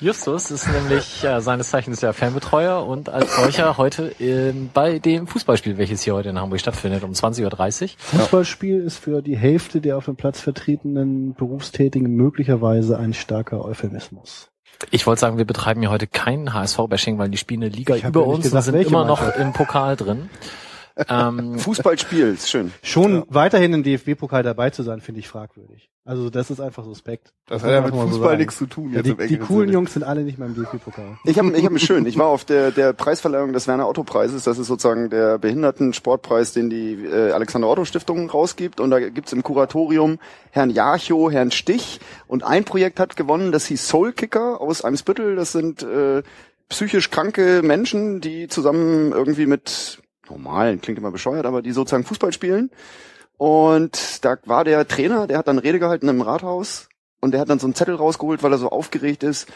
Justus 0.00 0.50
ist 0.50 0.68
nämlich 0.68 1.22
äh, 1.24 1.40
seines 1.40 1.70
Zeichens 1.70 2.00
der 2.00 2.12
Fanbetreuer 2.12 2.86
und 2.86 3.08
als 3.08 3.36
solcher 3.36 3.76
heute 3.76 4.12
ähm, 4.18 4.70
bei 4.72 4.98
dem 4.98 5.26
Fußballspiel, 5.26 5.78
welches 5.78 6.02
hier 6.02 6.14
heute 6.14 6.30
in 6.30 6.40
Hamburg 6.40 6.60
stattfindet, 6.60 7.04
um 7.04 7.12
20.30 7.12 7.82
Uhr. 7.82 7.88
Fußballspiel 7.98 8.80
ist 8.80 8.98
für 8.98 9.22
die 9.22 9.36
Hälfte 9.36 9.80
der 9.80 9.96
auf 9.96 10.06
dem 10.06 10.16
Platz 10.16 10.40
vertretenen 10.40 11.34
Berufstätigen 11.34 12.14
möglicherweise 12.14 12.98
ein 12.98 13.14
starker 13.14 13.64
Euphemismus. 13.64 14.50
Ich 14.90 15.06
wollte 15.06 15.20
sagen, 15.20 15.38
wir 15.38 15.44
betreiben 15.44 15.82
ja 15.82 15.90
heute 15.90 16.06
kein 16.06 16.52
HSV-Bashing, 16.52 17.18
weil 17.18 17.28
die 17.28 17.38
spielen 17.38 17.62
eine 17.62 17.70
Liga 17.70 17.96
über 17.96 18.26
uns 18.26 18.44
gesagt, 18.44 18.68
und 18.68 18.74
sind 18.74 18.86
immer 18.86 19.04
noch 19.04 19.36
im 19.36 19.52
Pokal 19.52 19.96
drin. 19.96 20.28
Ähm, 21.08 21.58
Fußballspiel, 21.58 22.28
ist 22.34 22.50
schön. 22.50 22.72
Schon 22.82 23.24
weiterhin 23.28 23.72
im 23.72 23.82
DFB-Pokal 23.82 24.42
dabei 24.42 24.70
zu 24.70 24.82
sein, 24.82 25.00
finde 25.00 25.20
ich 25.20 25.28
fragwürdig. 25.28 25.90
Also 26.06 26.30
das 26.30 26.50
ist 26.50 26.60
einfach 26.60 26.84
suspekt. 26.84 27.32
Das 27.48 27.62
muss 27.62 27.70
hat 27.70 27.74
ja 27.74 27.80
mit 27.80 27.92
so 27.92 28.00
Fußball 28.00 28.28
sagen. 28.28 28.38
nichts 28.38 28.56
zu 28.56 28.66
tun. 28.66 28.90
Ja, 28.92 28.98
Jetzt 29.00 29.06
die, 29.06 29.10
im 29.10 29.28
die 29.28 29.38
coolen 29.38 29.66
Sinne. 29.66 29.72
Jungs 29.72 29.92
sind 29.92 30.04
alle 30.04 30.22
nicht 30.22 30.38
mehr 30.38 30.46
im 30.46 30.54
DFB-Pokal. 30.54 31.18
Ich 31.24 31.36
habe 31.38 31.50
ich 31.50 31.64
hab 31.64 31.72
mich 31.72 31.82
schön. 31.86 32.06
Ich 32.06 32.16
war 32.16 32.26
auf 32.26 32.44
der, 32.44 32.70
der 32.70 32.92
Preisverleihung 32.92 33.52
des 33.52 33.66
Werner 33.66 33.88
Otto 33.88 34.04
Preises. 34.04 34.44
Das 34.44 34.56
ist 34.56 34.68
sozusagen 34.68 35.10
der 35.10 35.38
Behindertensportpreis, 35.38 36.52
den 36.52 36.70
die 36.70 37.04
äh, 37.04 37.32
Alexander 37.32 37.68
Otto 37.68 37.84
Stiftung 37.84 38.30
rausgibt. 38.30 38.78
Und 38.78 38.90
da 38.90 39.00
gibt's 39.00 39.32
im 39.32 39.42
Kuratorium 39.42 40.18
Herrn 40.52 40.70
Jarcho, 40.70 41.28
Herrn 41.30 41.50
Stich. 41.50 41.98
Und 42.28 42.44
ein 42.44 42.64
Projekt 42.64 43.00
hat 43.00 43.16
gewonnen, 43.16 43.50
das 43.50 43.66
hieß 43.66 43.88
Soul 43.88 44.12
Kicker 44.12 44.60
aus 44.60 44.84
Eimsbüttel. 44.84 45.34
Das 45.34 45.50
sind 45.50 45.82
äh, 45.82 46.22
psychisch 46.68 47.10
kranke 47.10 47.62
Menschen, 47.62 48.20
die 48.20 48.46
zusammen 48.46 49.10
irgendwie 49.10 49.46
mit 49.46 49.98
normalen, 50.30 50.80
klingt 50.80 50.98
immer 50.98 51.10
bescheuert, 51.10 51.46
aber 51.46 51.62
die 51.62 51.72
sozusagen 51.72 52.04
Fußball 52.04 52.32
spielen. 52.32 52.70
Und 53.36 54.24
da 54.24 54.36
war 54.44 54.64
der 54.64 54.86
Trainer, 54.88 55.26
der 55.26 55.38
hat 55.38 55.48
dann 55.48 55.58
Rede 55.58 55.78
gehalten 55.78 56.08
im 56.08 56.22
Rathaus 56.22 56.88
und 57.20 57.32
der 57.32 57.40
hat 57.40 57.50
dann 57.50 57.58
so 57.58 57.66
einen 57.66 57.74
Zettel 57.74 57.94
rausgeholt, 57.94 58.42
weil 58.42 58.52
er 58.52 58.58
so 58.58 58.70
aufgeregt 58.70 59.22
ist. 59.22 59.48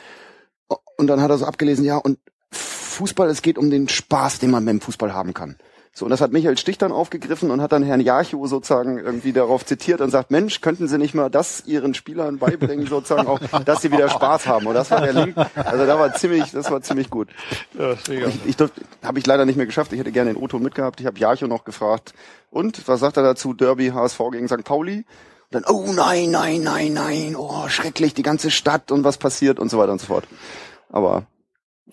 Und 0.96 1.06
dann 1.06 1.20
hat 1.22 1.30
er 1.30 1.38
so 1.38 1.46
abgelesen, 1.46 1.84
ja, 1.84 1.96
und 1.96 2.18
Fußball, 2.52 3.30
es 3.30 3.42
geht 3.42 3.56
um 3.56 3.70
den 3.70 3.88
Spaß, 3.88 4.40
den 4.40 4.50
man 4.50 4.64
beim 4.64 4.80
Fußball 4.80 5.14
haben 5.14 5.32
kann. 5.32 5.56
So, 5.92 6.04
und 6.04 6.10
das 6.10 6.20
hat 6.20 6.30
Michael 6.30 6.56
Stich 6.56 6.78
dann 6.78 6.92
aufgegriffen 6.92 7.50
und 7.50 7.60
hat 7.60 7.72
dann 7.72 7.82
Herrn 7.82 8.00
Jarcho 8.00 8.46
sozusagen 8.46 8.98
irgendwie 8.98 9.32
darauf 9.32 9.66
zitiert 9.66 10.00
und 10.00 10.10
sagt, 10.10 10.30
Mensch, 10.30 10.60
könnten 10.60 10.86
Sie 10.86 10.98
nicht 10.98 11.14
mal 11.14 11.30
das 11.30 11.66
Ihren 11.66 11.94
Spielern 11.94 12.38
beibringen, 12.38 12.86
sozusagen 12.86 13.26
auch, 13.26 13.40
dass 13.64 13.82
sie 13.82 13.90
wieder 13.90 14.08
Spaß 14.08 14.46
haben. 14.46 14.66
Und 14.66 14.74
das 14.74 14.90
war 14.92 15.00
der 15.00 15.12
Link. 15.12 15.36
Also 15.56 15.86
da 15.86 15.98
war 15.98 16.14
ziemlich, 16.14 16.52
das 16.52 16.70
war 16.70 16.80
ziemlich 16.80 17.10
gut. 17.10 17.28
Ja. 17.76 17.94
Ich, 18.08 18.46
ich 18.46 18.56
durfte, 18.56 18.82
habe 19.02 19.18
ich 19.18 19.26
leider 19.26 19.44
nicht 19.44 19.56
mehr 19.56 19.66
geschafft. 19.66 19.92
Ich 19.92 19.98
hätte 19.98 20.12
gerne 20.12 20.32
den 20.32 20.40
O-Ton 20.40 20.62
mitgehabt. 20.62 21.00
Ich 21.00 21.06
habe 21.06 21.18
Jarcho 21.18 21.48
noch 21.48 21.64
gefragt. 21.64 22.14
Und 22.50 22.86
was 22.86 23.00
sagt 23.00 23.16
er 23.16 23.24
dazu? 23.24 23.52
Derby 23.52 23.88
HSV 23.88 24.20
gegen 24.30 24.46
St. 24.46 24.64
Pauli. 24.64 24.98
Und 24.98 25.06
dann, 25.50 25.64
oh 25.64 25.92
nein, 25.92 26.30
nein, 26.30 26.62
nein, 26.62 26.92
nein, 26.92 27.34
oh 27.36 27.68
schrecklich, 27.68 28.14
die 28.14 28.22
ganze 28.22 28.52
Stadt 28.52 28.92
und 28.92 29.02
was 29.02 29.18
passiert 29.18 29.58
und 29.58 29.68
so 29.70 29.78
weiter 29.78 29.90
und 29.90 30.00
so 30.00 30.06
fort. 30.06 30.24
Aber 30.88 31.26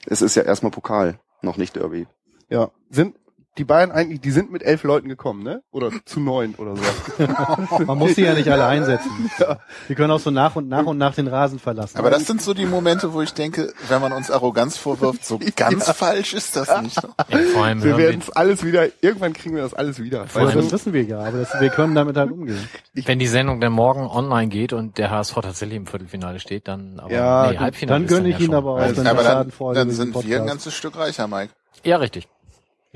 es 0.05 0.21
ist 0.21 0.35
ja 0.35 0.43
erstmal 0.43 0.71
Pokal, 0.71 1.19
noch 1.41 1.57
nicht 1.57 1.75
Derby. 1.75 2.05
Ja. 2.49 2.69
Sind 2.91 3.15
die 3.57 3.63
Bayern 3.63 3.91
eigentlich, 3.91 4.21
die 4.21 4.31
sind 4.31 4.51
mit 4.51 4.63
elf 4.63 4.83
Leuten 4.83 5.09
gekommen, 5.09 5.43
ne? 5.43 5.63
Oder 5.71 5.91
zu 6.05 6.19
neun 6.19 6.53
oder 6.55 6.75
so. 6.75 7.83
Man 7.85 7.97
muss 7.97 8.15
sie 8.15 8.23
ja 8.23 8.33
nicht 8.33 8.49
alle 8.49 8.65
einsetzen. 8.65 9.09
Die 9.89 9.95
können 9.95 10.11
auch 10.11 10.19
so 10.19 10.31
nach 10.31 10.55
und 10.55 10.67
nach 10.67 10.85
und 10.85 10.97
nach 10.97 11.15
den 11.15 11.27
Rasen 11.27 11.59
verlassen. 11.59 11.97
Aber 11.97 12.09
das 12.09 12.25
sind 12.25 12.41
so 12.41 12.53
die 12.53 12.65
Momente, 12.65 13.13
wo 13.13 13.21
ich 13.21 13.33
denke, 13.33 13.73
wenn 13.87 14.01
man 14.01 14.11
uns 14.11 14.29
Arroganz 14.29 14.77
vorwirft, 14.77 15.25
so 15.25 15.39
ganz 15.55 15.89
falsch 15.91 16.33
ist 16.33 16.55
das 16.55 16.81
nicht. 16.81 16.95
ja, 16.95 17.37
vor 17.53 17.65
allem 17.65 17.83
Wir 17.83 17.97
werden 17.97 18.21
es 18.21 18.29
alles 18.29 18.63
wieder, 18.63 18.87
irgendwann 19.01 19.33
kriegen 19.33 19.55
wir 19.55 19.63
das 19.63 19.73
alles 19.73 20.01
wieder. 20.01 20.25
Weil 20.33 20.47
Weißt 20.47 20.55
das 20.55 20.71
wissen 20.71 20.93
wir 20.93 21.03
ja, 21.03 21.19
aber 21.19 21.39
das, 21.39 21.59
wir 21.59 21.69
können 21.69 21.95
damit 21.95 22.17
halt 22.17 22.31
umgehen. 22.31 22.67
wenn 22.93 23.19
die 23.19 23.27
Sendung 23.27 23.59
dann 23.61 23.73
morgen 23.73 24.07
online 24.07 24.49
geht 24.49 24.73
und 24.73 24.97
der 24.97 25.09
HSV 25.09 25.35
tatsächlich 25.35 25.77
im 25.77 25.87
Viertelfinale 25.87 26.39
steht, 26.39 26.67
dann 26.67 26.99
aber 26.99 27.11
Ja, 27.11 27.51
nee, 27.51 27.57
Halbfinale 27.57 27.99
Dann 27.99 28.05
ist 28.05 28.09
gönne 28.09 28.29
ich 28.29 28.39
ja 28.39 28.45
ihn 28.45 28.53
aber 28.53 28.71
auch 28.73 28.77
Also, 28.77 29.01
Aber 29.01 29.23
dann, 29.23 29.51
dann 29.73 29.91
sind 29.91 30.13
wir 30.23 30.41
ein 30.41 30.47
ganzes 30.47 30.73
Stück 30.73 30.97
reicher, 30.97 31.27
Mike. 31.27 31.53
Ja, 31.83 31.97
richtig. 31.97 32.27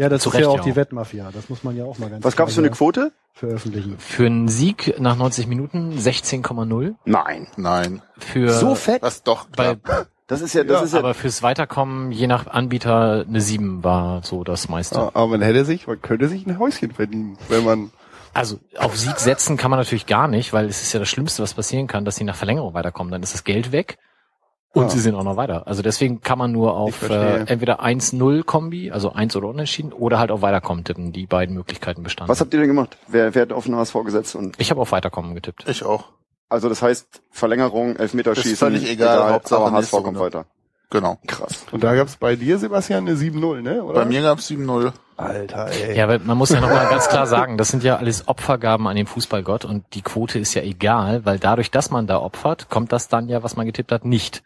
Ja, 0.02 0.10
das 0.10 0.24
Zu 0.24 0.30
ist 0.30 0.36
Recht 0.36 0.42
ja 0.46 0.50
auch 0.50 0.58
ja 0.58 0.64
die 0.64 0.72
auch. 0.72 0.76
Wettmafia. 0.78 1.30
Das 1.32 1.48
muss 1.48 1.64
man 1.64 1.78
ja 1.78 1.86
auch 1.86 2.00
mal 2.00 2.10
ganz 2.10 2.24
Was 2.24 2.36
gab's 2.36 2.56
für 2.56 2.62
eine 2.62 2.72
Quote? 2.72 3.12
veröffentlichen. 3.34 3.98
Für 4.00 4.26
einen 4.26 4.48
Sieg 4.48 5.00
nach 5.00 5.16
90 5.16 5.46
Minuten 5.46 5.98
16,0 5.98 6.96
Nein. 7.06 7.48
Nein. 7.56 8.02
für 8.18 8.50
So 8.50 8.74
fett? 8.74 9.04
Was 9.04 9.22
doch 9.22 9.48
bei, 9.56 9.76
klar. 9.76 10.08
Das 10.26 10.42
ist 10.42 10.54
ja, 10.54 10.64
das 10.64 10.82
ist 10.82 10.94
ja, 10.94 11.00
aber 11.00 11.14
fürs 11.14 11.44
Weiterkommen 11.44 12.12
je 12.12 12.26
nach 12.26 12.48
Anbieter 12.48 13.26
eine 13.28 13.42
7 13.42 13.84
war 13.84 14.24
so 14.24 14.44
das 14.44 14.70
meiste. 14.70 14.96
Ja, 14.96 15.12
aber 15.14 15.28
man 15.28 15.42
hätte 15.42 15.66
sich, 15.66 15.86
man 15.86 16.02
könnte 16.02 16.28
sich 16.28 16.48
ein 16.48 16.58
Häuschen 16.58 16.92
verdienen, 16.92 17.38
wenn 17.50 17.64
man 17.64 17.92
Also 18.34 18.60
auf 18.78 18.98
Sieg 18.98 19.20
setzen 19.20 19.56
kann 19.56 19.70
man 19.70 19.80
natürlich 19.80 20.08
gar 20.08 20.28
nicht, 20.28 20.52
weil 20.52 20.66
es 20.66 20.82
ist 20.82 20.94
ja 20.94 21.00
das 21.00 21.10
Schlimmste, 21.10 21.44
was 21.44 21.54
passieren 21.54 21.86
kann, 21.86 22.06
dass 22.06 22.16
sie 22.16 22.24
nach 22.24 22.36
Verlängerung 22.36 22.74
weiterkommen. 22.74 23.12
Dann 23.12 23.22
ist 23.22 23.34
das 23.34 23.44
Geld 23.44 23.72
weg 23.72 24.00
und 24.74 24.84
Ja. 24.84 24.90
sie 24.90 25.00
sind 25.00 25.16
auch 25.16 25.24
noch 25.24 25.36
weiter. 25.38 25.68
Also 25.68 25.82
deswegen 25.82 26.22
kann 26.22 26.38
man 26.38 26.52
nur 26.52 26.76
auf 26.76 27.10
äh, 27.10 27.44
entweder 27.46 27.82
1-0 27.84 28.44
Kombi, 28.44 28.92
also 28.92 29.12
1 29.14 29.36
oder 29.36 29.48
unentschieden, 29.50 29.92
oder 29.94 30.20
halt 30.20 30.32
auf 30.32 30.42
Weiterkommen 30.42 30.84
tippen. 30.84 31.12
Die 31.12 31.26
beiden 31.28 31.56
Möglichkeiten 31.56 32.04
bestanden. 32.04 32.30
was 32.30 32.40
habt 32.42 32.54
ihr 32.54 32.60
denn 32.60 32.70
gemacht? 32.70 32.98
Wer, 33.08 33.36
wer 33.36 33.42
hat 33.44 33.52
auf 33.54 33.66
den 33.66 33.76
HSV 33.76 33.96
gesetzt? 34.06 34.36
Und, 34.36 34.56
ich 34.60 34.70
habe 34.72 34.80
auf 34.82 34.92
Weiterkommen 34.92 35.36
getippt. 35.36 35.66
Ich 35.68 35.84
auch. 35.84 36.06
also 36.50 36.70
das 36.70 36.82
heißt, 36.82 37.22
Verlängerung, 37.32 37.96
Elfmeterschießen, 37.98 38.52
Ist 38.54 38.60
völlig 38.60 38.90
egal, 38.90 39.34
Hauptsache 39.34 39.62
aber 39.62 39.72
HSV 39.78 39.92
kommt 39.92 40.20
weiter. 40.20 40.46
Genau. 40.90 41.18
Krass. 41.26 41.64
Und 41.72 41.86
da 41.86 41.96
gab's 41.96 42.18
bei 42.18 42.36
dir, 42.36 42.58
Sebastian, 42.60 43.08
eine 43.08 43.16
7-0, 43.18 43.62
ne? 43.62 43.82
Oder? 43.82 44.02
Bei 44.02 44.06
mir 44.06 44.22
gab's 44.22 44.50
7-0. 44.52 44.92
Alter, 45.16 45.68
ey. 45.72 45.98
Ja, 45.98 46.10
weil 46.10 46.20
man 46.20 46.38
muss 46.38 46.50
ja 46.50 46.60
nochmal 46.60 46.90
ganz 46.90 47.08
klar 47.08 47.28
sagen, 47.28 47.58
das 47.58 47.70
sind 47.70 47.84
ja 47.84 47.96
alles 47.96 48.28
Opfergaben 48.28 48.88
an 48.88 48.98
den 48.98 49.06
Fußballgott 49.08 49.64
und 49.64 49.86
die 49.94 50.02
Quote 50.02 50.38
ist 50.40 50.54
ja 50.54 50.64
egal, 50.64 51.24
weil 51.26 51.40
dadurch, 51.40 51.72
dass 51.72 51.92
man 51.92 52.08
da 52.08 52.18
opfert, 52.20 52.70
kommt 52.70 52.92
das 52.92 53.08
dann 53.08 53.30
ja, 53.30 53.42
was 53.42 53.56
man 53.56 53.66
getippt 53.66 53.92
hat, 53.94 54.04
nicht. 54.04 54.44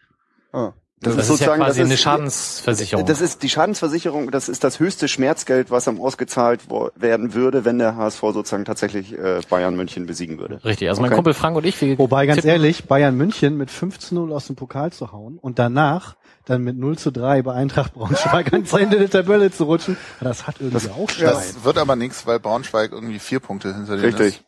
Ah. 0.56 0.74
Das, 1.02 1.30
ist 1.30 1.42
ja 1.42 1.56
quasi 1.56 1.80
das 1.82 1.86
eine 1.86 1.94
ist- 1.94 2.00
Schadensversicherung. 2.02 3.06
Das 3.06 3.22
ist 3.22 3.44
die 3.44 3.50
Schadensversicherung, 3.50 4.32
das 4.32 4.50
ist 4.50 4.64
das 4.64 4.80
höchste 4.80 5.08
Schmerzgeld, 5.08 5.70
was 5.70 5.88
am 5.88 6.00
ausgezahlt 6.02 6.62
werden 6.96 7.34
würde, 7.36 7.64
wenn 7.66 7.78
der 7.78 7.96
HSV 7.96 8.22
sozusagen 8.22 8.66
tatsächlich 8.66 9.12
äh, 9.14 9.42
Bayern 9.48 9.76
München 9.76 10.08
besiegen 10.08 10.40
würde. 10.40 10.64
Richtig, 10.64 10.90
also 10.90 11.02
mein 11.02 11.10
Okay. 11.10 11.16
Kumpel 11.18 11.34
Frank 11.36 11.58
und 11.58 11.66
ich, 11.66 11.80
wir 11.82 12.00
Wobei, 12.00 12.26
ganz 12.26 12.38
tippen- 12.42 12.50
ehrlich, 12.50 12.86
Bayern 12.86 13.16
München 13.16 13.56
mit 13.58 13.70
15-0 13.70 14.34
aus 14.34 14.48
dem 14.48 14.56
Pokal 14.56 14.92
zu 14.94 15.12
hauen 15.12 15.38
und 15.38 15.60
danach 15.60 16.16
dann 16.46 16.64
mit 16.64 16.78
0 16.78 16.98
zu 16.98 17.12
3 17.12 17.42
bei 17.44 17.54
Eintracht 17.54 17.94
Braunschweig 17.94 18.54
ans 18.54 18.72
Ende 18.74 18.98
der 18.98 19.10
Tabelle 19.10 19.52
zu 19.52 19.66
rutschen, 19.66 19.98
das 20.22 20.48
hat 20.48 20.56
irgendwie 20.60 20.90
auch 20.90 21.10
Schein. 21.10 21.26
Das 21.26 21.64
wird 21.64 21.78
aber 21.78 21.96
nichts, 21.98 22.26
weil 22.26 22.40
Braunschweig 22.40 22.94
irgendwie 22.94 23.20
vier 23.20 23.42
Punkte 23.42 23.76
hinter 23.76 24.02
Richtig. 24.02 24.28
ist. 24.38 24.44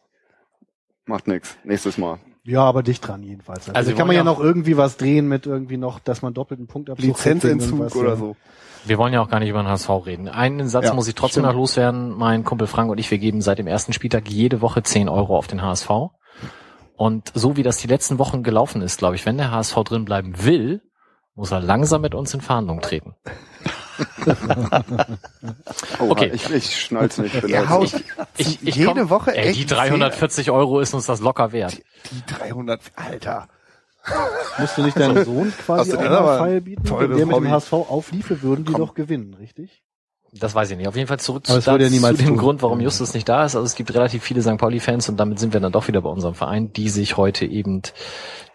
Macht 1.05 1.27
nix. 1.27 1.55
Nächstes 1.63 1.97
Mal. 1.97 2.19
Ja, 2.47 2.63
aber 2.63 2.81
dicht 2.81 3.05
dran 3.05 3.23
jedenfalls. 3.23 3.67
Also, 3.67 3.73
Also 3.73 3.93
kann 3.93 4.07
man 4.07 4.15
ja 4.15 4.21
ja 4.21 4.23
noch 4.23 4.39
irgendwie 4.39 4.77
was 4.77 4.95
drehen 4.95 5.27
mit 5.27 5.45
irgendwie 5.45 5.75
noch, 5.75 5.99
dass 5.99 6.21
man 6.21 6.33
doppelten 6.33 6.67
Punktabzug 6.67 7.03
kriegt 7.03 7.25
wegen 7.25 7.35
Lizenzentzug 7.35 7.95
oder 7.95 8.11
ja. 8.11 8.15
so. 8.15 8.35
Wir 8.85 8.97
wollen 8.97 9.13
ja 9.13 9.21
auch 9.21 9.29
gar 9.29 9.39
nicht 9.39 9.49
über 9.49 9.61
den 9.61 9.67
HSV 9.67 9.89
reden. 10.05 10.29
Einen 10.29 10.69
Satz 10.69 10.85
Ja, 10.85 10.93
muss 10.93 11.09
ich 11.09 11.15
trotzdem 11.15 11.41
stimmt. 11.41 11.53
noch 11.53 11.59
loswerden. 11.59 12.17
Mein 12.17 12.45
Kumpel 12.45 12.67
Frank 12.67 12.89
und 12.89 12.99
ich, 12.99 13.11
wir 13.11 13.17
geben 13.17 13.41
seit 13.41 13.59
dem 13.59 13.67
ersten 13.67 13.91
Spieltag 13.91 14.29
jede 14.29 14.61
Woche 14.61 14.81
10 14.81 15.09
Euro 15.09 15.37
auf 15.37 15.47
den 15.47 15.61
HSV. 15.61 15.89
Und 16.95 17.31
so 17.35 17.57
wie 17.57 17.63
das 17.63 17.77
die 17.77 17.87
letzten 17.87 18.17
Wochen 18.17 18.43
gelaufen 18.43 18.81
ist, 18.81 18.97
glaube 18.97 19.15
ich, 19.15 19.25
wenn 19.25 19.37
der 19.37 19.51
HSV 19.51 19.75
drin 19.83 20.05
bleiben 20.05 20.45
will, 20.45 20.81
muss 21.35 21.51
er 21.51 21.59
langsam 21.59 22.01
mit 22.01 22.15
uns 22.15 22.33
in 22.33 22.39
Verhandlungen 22.39 22.81
treten. 22.81 23.13
Oh, 25.99 26.09
Okay. 26.09 26.31
Ich, 26.33 26.49
ich 26.49 26.81
schnall's 26.85 27.17
nicht. 27.17 27.33
jetzt- 27.43 27.69
haut 27.69 27.93
Ich, 28.37 28.59
ich 28.67 28.75
jede 28.75 28.93
komm- 28.93 29.09
Woche 29.09 29.35
ey, 29.35 29.49
echt 29.49 29.59
die 29.59 29.65
340 29.65 30.51
Euro 30.51 30.79
ist 30.79 30.93
uns 30.93 31.05
das 31.05 31.19
locker 31.21 31.51
wert. 31.51 31.77
die 32.11 32.33
300, 32.33 32.81
Alter. 32.95 33.47
Musst 34.57 34.77
du 34.77 34.83
nicht 34.83 34.97
deinem 34.97 35.25
Sohn 35.25 35.53
quasi 35.65 35.91
Hast 35.91 36.01
du 36.01 36.05
auch 36.05 36.23
mal 36.23 36.37
Pfeil 36.37 36.61
bieten? 36.61 36.83
Wenn 36.89 37.15
der 37.17 37.25
mit 37.25 37.35
dem 37.35 37.51
HSV 37.51 37.73
aufliefe, 37.73 38.41
würden 38.41 38.63
die 38.65 38.71
Komm. 38.71 38.81
doch 38.81 38.93
gewinnen, 38.93 39.33
richtig? 39.33 39.83
Das 40.33 40.53
weiß 40.53 40.71
ich 40.71 40.77
nicht. 40.77 40.87
Auf 40.87 40.95
jeden 40.95 41.07
Fall 41.07 41.19
zurück 41.19 41.47
zu, 41.47 41.53
niemals 41.53 42.17
zu 42.17 42.23
dem 42.23 42.33
tun. 42.33 42.37
Grund, 42.37 42.61
warum 42.61 42.79
Ja. 42.79 42.85
Justus 42.85 43.13
nicht 43.13 43.27
da 43.29 43.45
ist. 43.45 43.55
Also 43.55 43.65
es 43.65 43.75
gibt 43.75 43.93
relativ 43.93 44.23
viele 44.23 44.41
St. 44.41 44.57
Pauli-Fans 44.57 45.09
und 45.09 45.17
damit 45.17 45.39
sind 45.39 45.53
wir 45.53 45.59
dann 45.59 45.71
doch 45.71 45.87
wieder 45.87 46.01
bei 46.01 46.09
unserem 46.09 46.35
Verein, 46.35 46.73
die 46.73 46.89
sich 46.89 47.17
heute 47.17 47.45
eben 47.45 47.81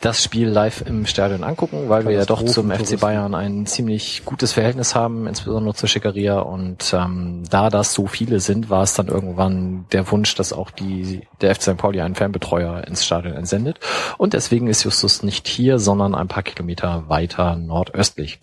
das 0.01 0.23
Spiel 0.23 0.49
live 0.49 0.83
im 0.87 1.07
Stadion 1.07 1.45
angucken, 1.45 1.89
weil 1.89 2.05
wir 2.05 2.13
ja 2.13 2.25
doch 2.25 2.45
zum 2.45 2.71
FC. 2.71 2.99
Bayern 3.01 3.35
ein 3.35 3.67
ziemlich 3.67 4.25
gutes 4.25 4.53
Verhältnis 4.53 4.95
haben, 4.95 5.27
insbesondere 5.27 5.75
zur 5.75 5.89
Schickeria. 5.89 6.41
Und 6.41 6.93
ähm, 6.93 7.45
da 7.49 7.71
das 7.71 7.95
so 7.95 8.07
viele 8.07 8.41
sind, 8.41 8.69
war 8.69 8.83
es 8.83 8.95
dann 8.95 9.09
irgendwann 9.09 9.87
der 9.93 10.11
Wunsch, 10.11 10.35
dass 10.35 10.53
auch 10.53 10.71
die 10.71 11.23
der 11.41 11.55
FC 11.55 11.63
St. 11.63 11.77
Pauli 11.77 12.01
einen 12.01 12.17
Fanbetreuer 12.17 12.85
ins 12.87 13.05
Stadion 13.05 13.35
entsendet. 13.35 13.79
Und 14.19 14.35
deswegen 14.35 14.67
ist 14.67 14.83
Justus 14.83 15.23
nicht 15.23 15.47
hier, 15.49 15.79
sondern 15.79 16.15
ein 16.15 16.29
paar 16.29 16.43
Kilometer 16.43 17.05
weiter 17.09 17.57
nordöstlich. 17.57 18.41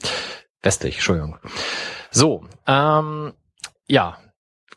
Westlich, 0.63 0.95
Entschuldigung. 0.95 1.37
So, 2.11 2.43
ähm, 2.65 3.33
ja, 3.87 4.17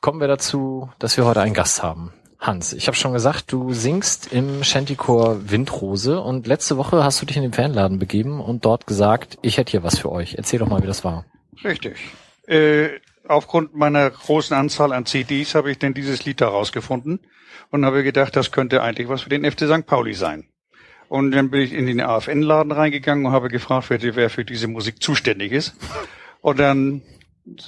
kommen 0.01 0.21
wir 0.21 0.29
dazu, 0.29 0.91
dass 0.99 1.17
wir 1.17 1.25
heute 1.25 1.41
einen 1.41 1.55
Gast 1.55 1.83
haben. 1.83 2.13
Hans, 2.39 2.73
ich 2.73 2.89
habe 2.89 2.97
schon 2.97 3.13
gesagt, 3.13 3.53
du 3.53 3.73
singst 3.73 4.33
im 4.33 4.65
Shantychor 4.65 5.51
Windrose 5.51 6.21
und 6.21 6.47
letzte 6.47 6.77
Woche 6.77 7.05
hast 7.05 7.23
du 7.23 7.27
dich 7.27 7.37
in 7.37 7.43
den 7.43 7.53
Fanladen 7.53 7.99
begeben 7.99 8.41
und 8.41 8.65
dort 8.65 8.87
gesagt, 8.87 9.39
ich 9.43 9.59
hätte 9.59 9.71
hier 9.71 9.83
was 9.85 9.99
für 9.99 10.11
euch. 10.11 10.35
Erzähl 10.35 10.59
doch 10.59 10.69
mal, 10.69 10.83
wie 10.83 10.87
das 10.87 11.05
war. 11.05 11.25
Richtig. 11.63 11.97
Äh, 12.47 12.89
aufgrund 13.29 13.77
meiner 13.77 14.11
großen 14.11 14.57
Anzahl 14.57 14.93
an 14.93 15.07
CDs 15.07 15.55
habe 15.55 15.71
ich 15.71 15.79
denn 15.79 15.95
dieses 15.95 16.25
Lied 16.25 16.41
da 16.41 16.49
rausgefunden 16.49 17.21
und 17.71 17.87
habe 17.87 18.03
gedacht, 18.03 18.35
das 18.35 18.51
könnte 18.51 18.83
eigentlich 18.83 19.09
was 19.09 19.23
für 19.23 19.31
den 19.31 19.51
FC 19.51 19.61
St. 19.61 19.87
Pauli 19.87 20.15
sein. 20.15 20.49
Und 21.09 21.31
dann 21.31 21.51
bin 21.51 21.61
ich 21.61 21.73
in 21.73 21.87
den 21.87 22.01
AFN-Laden 22.01 22.73
reingegangen 22.73 23.27
und 23.27 23.33
habe 23.33 23.49
gefragt, 23.49 23.87
wer 23.91 24.31
für 24.31 24.45
diese 24.45 24.67
Musik 24.67 25.03
zuständig 25.03 25.53
ist. 25.53 25.77
Und 26.41 26.59
dann 26.59 27.03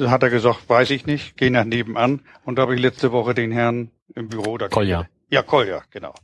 hat 0.01 0.23
er 0.23 0.31
gesagt, 0.31 0.69
weiß 0.69 0.91
ich 0.91 1.07
nicht, 1.07 1.37
geh 1.37 1.51
nach 1.51 1.65
nebenan. 1.65 2.21
Und 2.45 2.57
da 2.57 2.63
habe 2.63 2.75
ich 2.75 2.81
letzte 2.81 3.13
Woche 3.13 3.35
den 3.35 3.53
Herrn 3.53 3.91
im 4.15 4.29
Büro 4.29 4.59
da 4.59 4.69
Kolja. 4.69 5.07
Ja, 5.31 5.43
Kolja, 5.43 5.83
genau. 5.91 6.15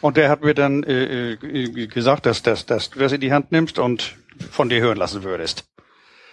Und 0.00 0.16
der 0.16 0.28
hat 0.28 0.42
mir 0.42 0.54
dann 0.54 0.82
äh, 0.84 1.32
äh, 1.32 1.86
gesagt, 1.86 2.26
dass, 2.26 2.42
dass, 2.42 2.66
dass 2.66 2.90
du 2.90 2.98
das 2.98 3.12
in 3.12 3.20
die 3.20 3.32
Hand 3.32 3.50
nimmst 3.50 3.78
und 3.78 4.16
von 4.50 4.68
dir 4.68 4.80
hören 4.80 4.98
lassen 4.98 5.22
würdest. 5.24 5.64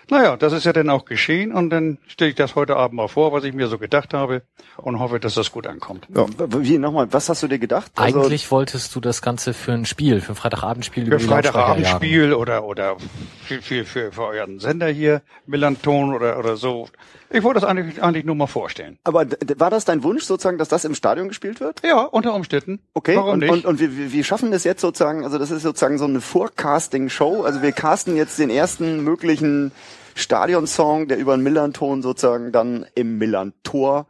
Naja, 0.09 0.35
das 0.37 0.53
ist 0.53 0.65
ja 0.65 0.73
dann 0.73 0.89
auch 0.89 1.05
geschehen 1.05 1.51
und 1.53 1.69
dann 1.69 1.97
stelle 2.07 2.29
ich 2.29 2.35
das 2.35 2.55
heute 2.55 2.75
Abend 2.75 2.95
mal 2.97 3.07
vor, 3.07 3.31
was 3.31 3.43
ich 3.43 3.53
mir 3.53 3.67
so 3.67 3.77
gedacht 3.77 4.13
habe 4.13 4.41
und 4.77 4.99
hoffe, 4.99 5.19
dass 5.19 5.33
das 5.35 5.51
gut 5.51 5.65
ankommt. 5.67 6.07
W- 6.09 6.25
Wie 6.67 6.77
nochmal? 6.77 7.11
Was 7.11 7.29
hast 7.29 7.41
du 7.43 7.47
dir 7.47 7.59
gedacht? 7.59 7.91
Also, 7.95 8.19
Eigentlich 8.21 8.51
wolltest 8.51 8.93
du 8.95 8.99
das 8.99 9.21
Ganze 9.21 9.53
für 9.53 9.71
ein 9.71 9.85
Spiel, 9.85 10.19
für 10.21 10.33
ein 10.33 10.35
Freitagabendspiel 10.35 11.03
Für 11.05 11.07
über 11.07 11.17
jagen. 11.17 11.29
Freitagabendspiel 11.29 12.33
oder 12.33 12.63
oder 12.65 12.97
für, 13.45 13.61
für, 13.61 13.85
für, 13.85 14.11
für 14.11 14.23
euren 14.25 14.59
Sender 14.59 14.87
hier, 14.87 15.21
Millanton 15.45 16.13
oder 16.13 16.37
oder 16.37 16.57
so. 16.57 16.87
Ich 17.33 17.43
wollte 17.43 17.59
das 17.59 17.69
eigentlich, 17.69 18.01
eigentlich 18.01 18.25
nur 18.25 18.35
mal 18.35 18.47
vorstellen. 18.47 18.99
aber 19.03 19.25
war 19.57 19.69
das 19.69 19.85
dein 19.85 20.03
Wunsch 20.03 20.23
sozusagen, 20.23 20.57
dass 20.57 20.69
das 20.69 20.85
im 20.85 20.95
Stadion 20.95 21.27
gespielt 21.27 21.59
wird? 21.59 21.81
Ja, 21.83 22.03
unter 22.03 22.33
Umständen. 22.33 22.79
Okay, 22.93 23.15
Warum 23.15 23.31
und, 23.33 23.39
nicht? 23.39 23.51
und, 23.51 23.65
und 23.65 23.79
wir, 23.79 24.11
wir- 24.13 24.23
schaffen 24.23 24.51
das 24.51 24.63
jetzt 24.63 24.81
sozusagen, 24.81 25.23
also 25.25 25.37
das 25.37 25.51
ist 25.51 25.63
sozusagen 25.63 25.97
so 25.97 26.05
eine 26.05 26.21
Forecasting-Show. 26.21 27.43
Also 27.43 27.61
wir 27.61 27.71
casten 27.71 28.15
jetzt 28.15 28.37
den 28.39 28.49
ersten 28.49 29.03
möglichen 29.03 29.71
Stadionsong, 30.15 31.07
der 31.07 31.17
über 31.17 31.35
den 31.35 31.43
Millanton 31.43 32.01
sozusagen 32.01 32.51
dann 32.51 32.85
im 32.95 33.17
Millantor 33.17 34.07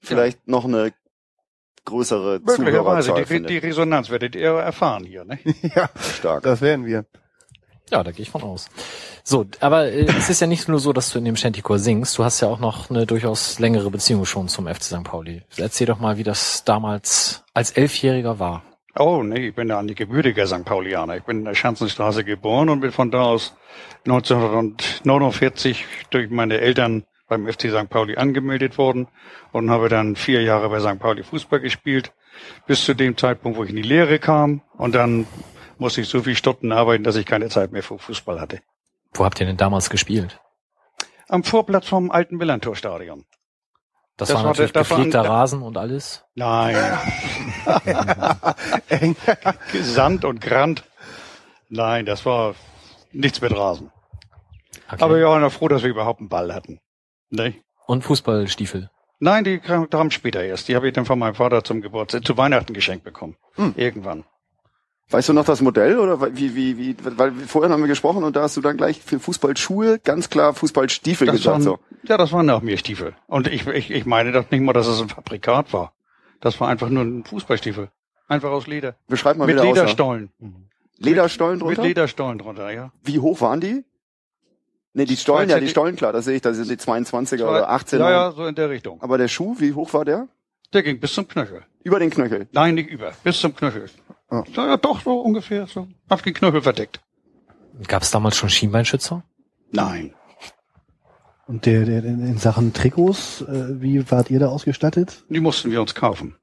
vielleicht 0.00 0.46
noch 0.46 0.64
eine 0.66 0.92
größere 1.86 2.40
Möglicherweise, 2.44 3.08
Zuhörerzahl 3.08 3.14
die, 3.16 3.22
die 3.22 3.26
findet. 3.26 3.62
Resonanz 3.62 4.10
werdet 4.10 4.36
ihr 4.36 4.50
erfahren 4.50 5.04
hier. 5.04 5.24
Ne? 5.24 5.38
Ja, 5.74 5.88
Stark. 6.18 6.42
das 6.42 6.60
werden 6.60 6.84
wir. 6.84 7.06
Ja, 7.90 8.02
da 8.02 8.12
gehe 8.12 8.22
ich 8.22 8.30
von 8.30 8.42
aus. 8.42 8.68
So, 9.22 9.46
aber 9.60 9.86
äh, 9.86 10.04
es 10.04 10.28
ist 10.30 10.40
ja 10.40 10.46
nicht 10.46 10.68
nur 10.68 10.78
so, 10.78 10.92
dass 10.92 11.10
du 11.10 11.18
in 11.18 11.24
dem 11.24 11.36
Shantychor 11.36 11.78
singst. 11.78 12.18
Du 12.18 12.24
hast 12.24 12.40
ja 12.40 12.48
auch 12.48 12.60
noch 12.60 12.90
eine 12.90 13.06
durchaus 13.06 13.58
längere 13.58 13.90
Beziehung 13.90 14.24
schon 14.24 14.48
zum 14.48 14.66
FC 14.66 14.82
St. 14.84 15.04
Pauli. 15.04 15.42
Erzähl 15.56 15.86
doch 15.86 16.00
mal, 16.00 16.18
wie 16.18 16.24
das 16.24 16.64
damals 16.64 17.44
als 17.54 17.70
Elfjähriger 17.70 18.38
war. 18.38 18.62
Oh, 18.98 19.22
nee, 19.22 19.48
ich 19.48 19.54
bin 19.54 19.68
ja 19.68 19.78
ein 19.78 19.94
gebürtiger 19.94 20.46
St. 20.46 20.64
Paulianer. 20.64 21.16
Ich 21.16 21.22
bin 21.22 21.38
in 21.38 21.44
der 21.44 21.54
Schanzenstraße 21.54 22.24
geboren 22.24 22.68
und 22.68 22.80
bin 22.80 22.90
von 22.90 23.10
da 23.10 23.22
aus 23.22 23.54
1949 24.06 25.86
durch 26.10 26.30
meine 26.30 26.58
Eltern 26.60 27.04
beim 27.28 27.46
FC 27.46 27.70
St. 27.70 27.88
Pauli 27.90 28.16
angemeldet 28.16 28.76
worden 28.78 29.06
und 29.52 29.70
habe 29.70 29.88
dann 29.88 30.16
vier 30.16 30.42
Jahre 30.42 30.68
bei 30.68 30.80
St. 30.80 30.98
Pauli 30.98 31.22
Fußball 31.22 31.60
gespielt, 31.60 32.12
bis 32.66 32.84
zu 32.84 32.94
dem 32.94 33.16
Zeitpunkt, 33.16 33.56
wo 33.58 33.64
ich 33.64 33.70
in 33.70 33.76
die 33.76 33.82
Lehre 33.82 34.18
kam. 34.18 34.62
Und 34.76 34.94
dann 34.94 35.26
musste 35.80 36.00
ich 36.00 36.08
so 36.08 36.22
viel 36.22 36.34
Stunden 36.36 36.72
arbeiten, 36.72 37.04
dass 37.04 37.16
ich 37.16 37.26
keine 37.26 37.48
Zeit 37.48 37.72
mehr 37.72 37.82
für 37.82 37.98
Fußball 37.98 38.40
hatte. 38.40 38.60
Wo 39.14 39.24
habt 39.24 39.40
ihr 39.40 39.46
denn 39.46 39.56
damals 39.56 39.90
gespielt? 39.90 40.40
Am 41.28 41.44
Vorplatz 41.44 41.86
vom 41.88 42.10
alten 42.10 42.36
Millantor-Stadion. 42.36 43.24
Das, 44.16 44.28
Das 44.28 44.36
war 44.38 44.44
war 44.44 44.50
natürlich 44.50 44.72
der- 44.72 44.82
das 44.82 44.90
war 44.90 44.96
gepflegter 44.98 45.20
ein- 45.22 45.26
Rasen 45.30 45.62
und 45.62 45.76
alles. 45.76 46.24
Nein. 46.34 46.76
Sand 49.82 50.24
und 50.24 50.40
Grand. 50.40 50.84
Nein, 51.68 52.06
das 52.06 52.24
war 52.26 52.54
nichts 53.12 53.40
mit 53.40 53.52
Rasen. 53.56 53.90
Okay. 54.90 55.02
Aber 55.02 55.16
wir 55.16 55.26
waren 55.26 55.42
ja 55.42 55.50
froh, 55.50 55.68
dass 55.68 55.82
wir 55.82 55.90
überhaupt 55.90 56.20
einen 56.20 56.28
Ball 56.28 56.54
hatten. 56.54 56.80
Ne? 57.30 57.54
Und 57.86 58.04
Fußballstiefel. 58.04 58.90
Nein, 59.20 59.44
die 59.44 59.58
kam, 59.58 59.90
kamen 59.90 60.10
später 60.10 60.42
erst. 60.42 60.68
Die 60.68 60.76
habe 60.76 60.88
ich 60.88 60.94
dann 60.94 61.04
von 61.04 61.18
meinem 61.18 61.34
Vater 61.34 61.64
zum 61.64 61.80
Geburtstag, 61.82 62.24
zu 62.24 62.36
Weihnachten 62.36 62.72
geschenkt 62.72 63.04
bekommen. 63.04 63.36
Irgendwann. 63.76 64.24
Weißt 65.10 65.28
du 65.28 65.32
noch 65.32 65.46
das 65.46 65.62
Modell 65.62 65.98
oder 65.98 66.20
wie, 66.36 66.54
wie, 66.54 66.76
wie, 66.76 66.96
weil 67.16 67.32
vorhin 67.32 67.72
haben 67.72 67.80
wir 67.80 67.88
gesprochen 67.88 68.24
und 68.24 68.36
da 68.36 68.42
hast 68.42 68.56
du 68.58 68.60
dann 68.60 68.76
gleich 68.76 69.00
für 69.00 69.18
Fußballschuhe 69.18 70.00
ganz 70.00 70.28
klar 70.28 70.52
Fußballstiefel 70.52 71.26
Das 71.26 71.36
gesagt. 71.36 71.52
waren, 71.54 71.62
So. 71.62 71.78
Ja, 72.02 72.18
das 72.18 72.30
waren 72.32 72.44
nach 72.44 72.60
mir 72.60 72.76
Stiefel. 72.76 73.14
Und 73.26 73.46
ich, 73.48 73.66
ich, 73.66 73.90
ich 73.90 74.04
meine 74.04 74.32
doch 74.32 74.50
nicht 74.50 74.60
mal, 74.60 74.74
dass 74.74 74.86
es 74.86 75.00
ein 75.00 75.08
Fabrikat 75.08 75.72
war. 75.72 75.94
Das 76.40 76.60
war 76.60 76.68
einfach 76.68 76.90
nur 76.90 77.04
ein 77.04 77.24
Fußballstiefel. 77.24 77.88
Einfach 78.28 78.50
aus 78.50 78.66
Leder. 78.66 78.96
Beschreib 79.08 79.38
mal 79.38 79.46
Mit 79.46 79.56
wieder 79.56 79.64
aus. 79.64 79.74
Lederstollen. 79.76 80.30
Lederstollen 80.98 81.60
drunter? 81.60 81.80
Mit 81.80 81.88
Lederstollen 81.88 82.38
drunter, 82.38 82.70
ja. 82.70 82.92
Wie 83.02 83.18
hoch 83.18 83.40
waren 83.40 83.60
die? 83.60 83.84
Nee, 84.92 85.04
die 85.06 85.16
Stollen, 85.16 85.48
ja, 85.48 85.60
die 85.60 85.68
Stollen, 85.68 85.96
klar, 85.96 86.12
das 86.12 86.24
sehe 86.24 86.36
ich, 86.36 86.42
da 86.42 86.52
sind 86.52 86.68
die 86.68 86.76
22er 86.76 87.44
oder 87.44 87.70
18er. 87.70 87.98
Ja, 87.98 88.10
ja, 88.10 88.32
so 88.32 88.46
in 88.46 88.54
der 88.54 88.68
Richtung. 88.68 89.00
Aber 89.00 89.16
der 89.16 89.28
Schuh, 89.28 89.54
wie 89.58 89.72
hoch 89.72 89.92
war 89.94 90.04
der? 90.04 90.28
Der 90.72 90.82
ging 90.82 90.98
bis 91.00 91.14
zum 91.14 91.28
Knöchel. 91.28 91.62
Über 91.82 91.98
den 91.98 92.10
Knöchel. 92.10 92.48
Nein, 92.52 92.74
nicht 92.74 92.90
über. 92.90 93.12
Bis 93.22 93.40
zum 93.40 93.54
Knöchel. 93.54 93.88
Ja, 94.30 94.44
ja, 94.56 94.76
doch, 94.76 95.00
so 95.02 95.20
ungefähr. 95.20 95.66
So. 95.66 95.88
Hab 96.10 96.22
den 96.22 96.34
Knöchel 96.34 96.62
verdeckt. 96.62 97.00
Gab 97.86 98.02
es 98.02 98.10
damals 98.10 98.36
schon 98.36 98.50
Schienbeinschützer? 98.50 99.22
Nein. 99.70 100.14
Und 101.46 101.64
der, 101.64 101.84
der 101.86 102.04
in 102.04 102.36
Sachen 102.36 102.74
Trikots, 102.74 103.40
äh, 103.42 103.80
wie 103.80 104.10
wart 104.10 104.30
ihr 104.30 104.38
da 104.38 104.48
ausgestattet? 104.48 105.24
Die 105.30 105.40
mussten 105.40 105.70
wir 105.70 105.80
uns 105.80 105.94
kaufen. 105.94 106.36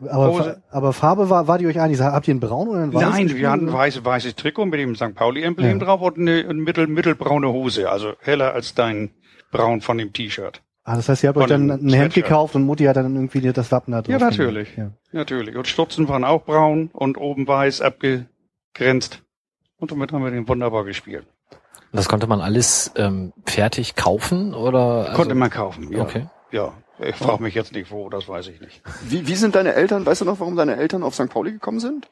Aber, 0.00 0.32
Hose. 0.32 0.62
Aber 0.70 0.92
Farbe 0.92 1.30
war, 1.30 1.46
war 1.46 1.58
die 1.58 1.66
euch 1.66 1.78
einig? 1.78 2.00
Habt 2.00 2.26
ihr 2.26 2.32
einen 2.32 2.40
braun 2.40 2.68
oder 2.68 2.82
einen 2.82 2.92
weißen? 2.94 3.10
Nein, 3.10 3.36
wir 3.36 3.50
hatten 3.50 3.64
ein 3.64 3.68
oder? 3.68 3.78
weiß, 3.78 4.04
weißes 4.04 4.34
Trikot 4.34 4.64
mit 4.66 4.80
dem 4.80 4.96
St. 4.96 5.14
Pauli-Emblem 5.14 5.78
Ja. 5.78 5.84
drauf 5.84 6.00
und 6.00 6.18
eine, 6.18 6.40
eine 6.40 6.54
mittel, 6.54 6.86
mittelbraune 6.86 7.48
Hose, 7.48 7.90
also 7.90 8.14
heller 8.20 8.54
als 8.54 8.74
dein 8.74 9.10
Braun 9.52 9.82
von 9.82 9.98
dem 9.98 10.12
T-Shirt. 10.12 10.62
Ah, 10.86 10.96
das 10.96 11.08
heißt, 11.08 11.22
ihr 11.22 11.30
habt 11.30 11.38
euch 11.38 11.46
dann 11.46 11.70
ein 11.70 11.92
Hemd 11.92 12.12
gekauft 12.12 12.54
und 12.54 12.64
Mutti 12.64 12.84
hat 12.84 12.96
dann 12.96 13.14
irgendwie 13.14 13.40
das 13.52 13.72
Wappen 13.72 13.92
da 13.92 14.02
drauf. 14.02 14.10
Ja, 14.10 14.18
gemacht. 14.18 14.38
natürlich. 14.38 14.76
Ja. 14.76 14.90
Natürlich. 15.12 15.56
Und 15.56 15.66
Stutzen 15.66 16.08
waren 16.08 16.24
auch 16.24 16.44
braun 16.44 16.90
und 16.92 17.16
oben 17.16 17.48
weiß 17.48 17.80
abgegrenzt. 17.80 19.22
Und 19.78 19.90
damit 19.90 20.12
haben 20.12 20.22
wir 20.22 20.30
den 20.30 20.46
wunderbar 20.46 20.84
gespielt. 20.84 21.26
Das 21.92 22.08
konnte 22.08 22.26
man 22.26 22.40
alles 22.40 22.92
ähm, 22.96 23.32
fertig 23.46 23.94
kaufen 23.94 24.52
oder? 24.52 25.06
Also, 25.06 25.12
Konnte 25.12 25.34
man 25.34 25.48
kaufen, 25.48 25.90
ja. 25.90 26.02
Okay. 26.02 26.26
Ja, 26.50 26.74
ich 26.98 27.16
frage 27.16 27.42
mich 27.42 27.54
jetzt 27.54 27.72
nicht 27.72 27.90
wo, 27.90 28.08
das 28.10 28.28
weiß 28.28 28.48
ich 28.48 28.60
nicht. 28.60 28.82
Wie, 29.08 29.26
wie 29.26 29.34
sind 29.34 29.54
deine 29.54 29.74
Eltern, 29.74 30.04
weißt 30.04 30.20
du 30.20 30.24
noch, 30.24 30.40
warum 30.40 30.56
deine 30.56 30.76
Eltern 30.76 31.02
auf 31.02 31.14
St. 31.14 31.30
Pauli 31.30 31.52
gekommen 31.52 31.80
sind? 31.80 32.10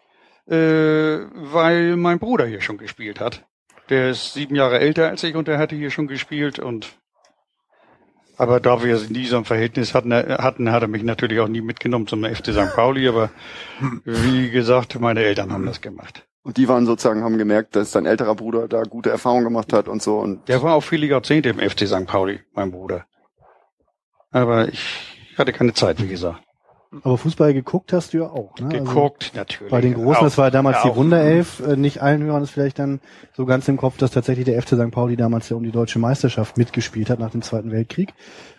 Äh, 0.48 1.26
weil 1.34 1.96
mein 1.96 2.18
Bruder 2.18 2.46
hier 2.46 2.60
schon 2.60 2.78
gespielt 2.78 3.20
hat. 3.20 3.44
Der 3.90 4.10
ist 4.10 4.34
sieben 4.34 4.54
Jahre 4.54 4.78
älter 4.78 5.08
als 5.08 5.22
ich 5.24 5.34
und 5.34 5.46
der 5.46 5.58
hatte 5.58 5.76
hier 5.76 5.90
schon 5.90 6.06
gespielt 6.06 6.58
und 6.58 6.92
aber 8.36 8.60
da 8.60 8.82
wir 8.82 8.98
nie 9.08 9.26
so 9.26 9.36
ein 9.36 9.44
Verhältnis 9.44 9.94
hatten, 9.94 10.12
hatten, 10.12 10.72
hat 10.72 10.82
er 10.82 10.88
mich 10.88 11.02
natürlich 11.02 11.40
auch 11.40 11.48
nie 11.48 11.60
mitgenommen 11.60 12.06
zum 12.06 12.24
FC 12.24 12.52
St. 12.52 12.74
Pauli, 12.74 13.08
aber 13.08 13.30
wie 14.04 14.50
gesagt, 14.50 14.98
meine 15.00 15.22
Eltern 15.22 15.52
haben 15.52 15.66
das 15.66 15.80
gemacht. 15.80 16.26
Und 16.44 16.56
die 16.56 16.68
waren 16.68 16.86
sozusagen, 16.86 17.22
haben 17.22 17.38
gemerkt, 17.38 17.76
dass 17.76 17.92
dein 17.92 18.04
älterer 18.04 18.34
Bruder 18.34 18.66
da 18.66 18.82
gute 18.82 19.10
Erfahrungen 19.10 19.44
gemacht 19.44 19.72
hat 19.72 19.86
und 19.86 20.02
so. 20.02 20.18
Und 20.18 20.48
Der 20.48 20.62
war 20.62 20.74
auch 20.74 20.82
viele 20.82 21.06
Jahrzehnte 21.06 21.50
im 21.50 21.58
FC 21.58 21.86
St. 21.86 22.06
Pauli, 22.06 22.40
mein 22.52 22.72
Bruder. 22.72 23.04
Aber 24.30 24.68
ich 24.68 25.34
hatte 25.38 25.52
keine 25.52 25.74
Zeit, 25.74 26.02
wie 26.02 26.08
gesagt. 26.08 26.42
Aber 27.02 27.16
Fußball 27.16 27.54
geguckt 27.54 27.92
hast 27.92 28.12
du 28.12 28.18
ja 28.18 28.24
auch, 28.30 28.58
ne? 28.58 28.66
Also 28.72 28.84
Geguckt, 28.84 29.32
natürlich. 29.34 29.70
bei 29.70 29.80
den 29.80 29.94
Großen, 29.94 30.16
Auch- 30.16 30.22
das 30.24 30.36
war 30.38 30.50
damals 30.50 30.76
ja, 30.78 30.82
die 30.84 30.90
auch. 30.90 30.96
Wunderelf. 30.96 31.60
Äh, 31.66 31.76
Nicht 31.76 32.02
allen 32.02 32.22
Hörern 32.22 32.42
ist 32.42 32.50
vielleicht 32.50 32.78
dann 32.78 33.00
so 33.34 33.46
ganz 33.46 33.66
im 33.68 33.78
Kopf, 33.78 33.96
dass 33.96 34.10
tatsächlich 34.10 34.44
der 34.44 34.60
FC 34.60 34.74
St. 34.76 34.90
Pauli 34.90 35.16
damals 35.16 35.48
ja 35.48 35.56
um 35.56 35.62
die 35.64 35.70
deutsche 35.72 35.98
Meisterschaft 35.98 36.58
mitgespielt 36.58 37.08
hat 37.08 37.18
nach 37.18 37.30
dem 37.30 37.40
Zweiten 37.42 37.70
Weltkrieg. 37.72 38.12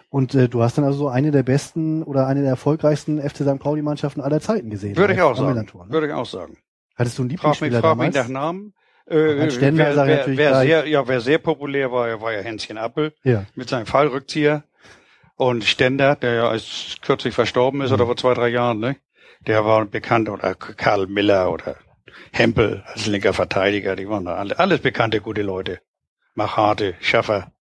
Und 0.09 0.35
äh, 0.35 0.49
du 0.49 0.61
hast 0.63 0.77
dann 0.77 0.85
also 0.85 0.97
so 0.97 1.07
eine 1.09 1.31
der 1.31 1.43
besten 1.43 2.03
oder 2.03 2.27
eine 2.27 2.41
der 2.41 2.49
erfolgreichsten 2.49 3.19
FC 3.21 3.37
St. 3.43 3.59
Pauli-Mannschaften 3.59 4.21
aller 4.21 4.39
Zeiten 4.41 4.69
gesehen. 4.69 4.95
Würde 4.97 5.13
ich 5.13 5.19
live 5.19 5.27
auch 5.27 5.35
sagen. 5.37 5.49
Millantor, 5.49 5.85
ne? 5.85 5.91
Würde 5.91 6.07
ich 6.07 6.13
auch 6.13 6.25
sagen. 6.25 6.57
Hattest 6.95 7.17
du 7.17 7.23
einen 7.23 7.37
Frag 7.37 7.59
mich, 7.61 7.71
Lieblingsspieler 7.71 7.79
frag 7.81 7.97
mich 7.97 8.11
damals? 8.13 8.27
nach 8.29 8.33
Namen. 8.33 8.73
Äh, 9.05 9.15
wer, 9.15 9.47
ich 9.47 9.59
wer, 9.59 10.27
wer 10.37 10.55
sehr, 10.61 10.87
ja, 10.87 11.07
wer 11.07 11.19
sehr 11.19 11.37
populär 11.37 11.91
war, 11.91 12.21
war 12.21 12.31
ja 12.33 12.39
Hänschen 12.39 12.77
Appel 12.77 13.13
Ja. 13.23 13.43
mit 13.55 13.67
seinem 13.69 13.85
Fallrückzieher. 13.85 14.63
Und 15.35 15.63
Stender, 15.63 16.15
der 16.15 16.33
ja 16.33 16.47
als 16.49 16.97
kürzlich 17.01 17.33
verstorben 17.33 17.81
ist 17.81 17.89
Mhm. 17.89 17.95
oder 17.95 18.05
vor 18.05 18.17
zwei, 18.17 18.33
drei 18.33 18.49
Jahren, 18.49 18.79
ne? 18.79 18.95
Der 19.47 19.65
war 19.65 19.85
bekannt 19.85 20.29
oder 20.29 20.53
Karl 20.55 21.07
Miller 21.07 21.51
oder 21.51 21.75
Hempel 22.31 22.83
als 22.87 23.07
linker 23.07 23.33
Verteidiger, 23.33 23.95
die 23.95 24.07
waren 24.07 24.25
da 24.25 24.35
alle, 24.35 24.57
alles 24.59 24.79
bekannte 24.81 25.19
gute 25.21 25.41
Leute. 25.41 25.79
Macharte, 26.35 26.95
Schaffer, 27.01 27.51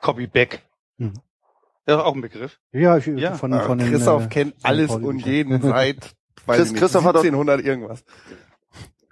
Copy 0.00 0.26
Beck. 0.26 0.62
Mhm. 0.96 1.14
Ja, 1.86 2.02
auch 2.02 2.14
ein 2.14 2.20
Begriff. 2.20 2.58
Ja, 2.72 2.96
ich, 2.98 3.06
Ja. 3.06 3.34
von, 3.34 3.52
Äh, 3.52 3.60
von 3.60 3.78
den, 3.78 3.90
Christoph 3.90 4.24
äh, 4.24 4.28
kennt 4.28 4.54
alles 4.62 4.88
Pauli- 4.88 5.04
und 5.06 5.18
jeden 5.26 5.60
seit 5.62 6.14
Chris- 6.46 6.70
nicht, 6.72 6.78
Christoph 6.80 7.04
hat 7.04 7.14
doch- 7.14 7.20
1700 7.22 7.60
irgendwas. 7.64 8.04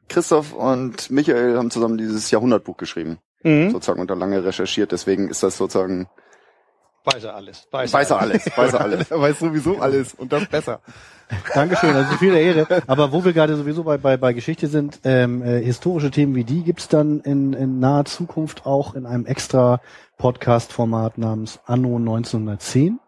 Christoph 0.09 0.52
und 0.52 1.11
Michael 1.11 1.57
haben 1.57 1.70
zusammen 1.70 1.98
dieses 1.98 2.31
Jahrhundertbuch 2.31 2.76
geschrieben. 2.76 3.18
Mhm. 3.42 3.70
Sozusagen 3.70 4.00
und 4.00 4.11
da 4.11 4.14
lange 4.14 4.44
recherchiert. 4.44 4.92
Deswegen 4.92 5.29
ist 5.29 5.42
das 5.42 5.57
sozusagen, 5.57 6.09
Weiß 7.07 7.23
er 7.23 7.37
alles. 7.37 7.69
Weiß, 7.71 7.92
weiß 7.92 8.11
er 8.11 8.21
alles, 8.21 8.47
weiß 8.57 8.73
er 8.73 8.81
alles. 8.81 9.11
Er 9.12 9.21
weiß 9.21 9.38
sowieso 9.38 9.79
alles 9.79 10.12
und 10.14 10.33
das 10.33 10.45
besser. 10.47 10.81
Dankeschön, 11.55 11.95
also 11.95 12.16
viel 12.16 12.35
Ehre. 12.35 12.66
Aber 12.88 13.12
wo 13.12 13.25
wir 13.25 13.33
gerade 13.33 13.57
sowieso 13.57 13.85
bei, 13.85 13.97
bei, 13.97 14.16
bei 14.16 14.33
Geschichte 14.33 14.66
sind, 14.66 14.99
ähm, 15.05 15.40
äh, 15.42 15.62
historische 15.62 16.11
Themen 16.11 16.35
wie 16.35 16.42
die 16.42 16.64
gibt's 16.64 16.88
dann 16.88 17.21
in, 17.21 17.53
in 17.53 17.79
naher 17.79 18.07
Zukunft 18.07 18.66
auch 18.66 18.95
in 18.95 19.07
einem 19.07 19.25
extra 19.25 19.81
Podcast-Format 20.19 21.16
namens 21.19 21.61
Anno 21.64 21.97
1910, 21.97 22.99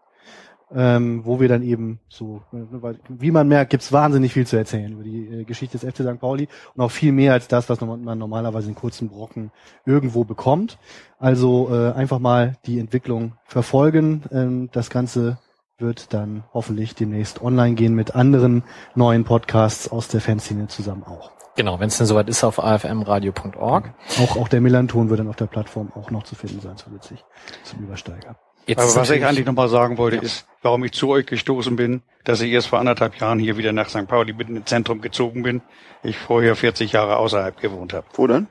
ähm, 0.75 1.25
wo 1.25 1.39
wir 1.39 1.47
dann 1.47 1.63
eben 1.63 1.99
so, 2.09 2.41
äh, 2.53 2.57
weil, 2.71 2.99
wie 3.07 3.31
man 3.31 3.47
merkt, 3.47 3.71
gibt's 3.71 3.91
wahnsinnig 3.91 4.33
viel 4.33 4.45
zu 4.45 4.57
erzählen 4.57 4.91
über 4.91 5.03
die 5.03 5.25
äh, 5.25 5.43
Geschichte 5.43 5.77
des 5.77 5.89
FC 5.89 6.03
St. 6.03 6.19
Pauli 6.19 6.47
und 6.75 6.83
auch 6.83 6.91
viel 6.91 7.11
mehr 7.11 7.33
als 7.33 7.47
das, 7.47 7.69
was 7.69 7.81
man 7.81 8.17
normalerweise 8.17 8.69
in 8.69 8.75
kurzen 8.75 9.09
Brocken 9.09 9.51
irgendwo 9.85 10.23
bekommt. 10.23 10.77
Also 11.17 11.69
äh, 11.71 11.91
einfach 11.93 12.19
mal 12.19 12.57
die 12.65 12.79
Entwicklung 12.79 13.33
verfolgen. 13.45 14.23
Ähm, 14.31 14.69
das 14.71 14.89
Ganze 14.89 15.39
wird 15.79 16.13
dann 16.13 16.43
hoffentlich 16.53 16.93
demnächst 16.93 17.41
online 17.41 17.75
gehen 17.75 17.95
mit 17.95 18.15
anderen 18.15 18.63
neuen 18.95 19.23
Podcasts 19.23 19.89
aus 19.89 20.07
der 20.07 20.21
Fanszene 20.21 20.67
zusammen 20.67 21.03
auch. 21.03 21.31
Genau, 21.55 21.79
wenn 21.79 21.87
es 21.87 21.97
denn 21.97 22.07
soweit 22.07 22.29
ist, 22.29 22.43
auf 22.43 22.59
afmradio.org. 22.59 23.93
Auch, 24.21 24.37
auch 24.37 24.47
der 24.47 24.61
Millanton 24.61 25.09
wird 25.09 25.19
dann 25.19 25.27
auf 25.27 25.35
der 25.35 25.47
Plattform 25.47 25.91
auch 25.93 26.11
noch 26.11 26.23
zu 26.23 26.35
finden 26.35 26.61
sein, 26.61 26.77
zusätzlich 26.77 27.25
zum 27.63 27.79
Übersteiger. 27.79 28.37
Jetzt 28.69 28.81
Aber 28.81 29.01
was 29.01 29.09
ich 29.09 29.25
eigentlich 29.25 29.47
nochmal 29.47 29.67
sagen 29.67 29.97
wollte, 29.97 30.17
ist, 30.17 30.45
warum 30.61 30.83
ich 30.83 30.91
zu 30.91 31.09
euch 31.09 31.25
gestoßen 31.25 31.75
bin, 31.75 32.03
dass 32.23 32.39
ich 32.39 32.51
erst 32.51 32.67
vor 32.67 32.77
anderthalb 32.77 33.19
Jahren 33.19 33.39
hier 33.39 33.57
wieder 33.57 33.73
nach 33.73 33.89
St. 33.89 34.07
Pauli 34.07 34.31
mitten 34.31 34.57
ins 34.57 34.67
Zentrum 34.67 35.01
gezogen 35.01 35.41
bin. 35.41 35.61
Ich 36.03 36.19
vorher 36.19 36.55
40 36.55 36.91
Jahre 36.91 37.17
außerhalb 37.17 37.59
gewohnt 37.59 37.93
habe. 37.93 38.05
Wo 38.13 38.27
denn? 38.27 38.45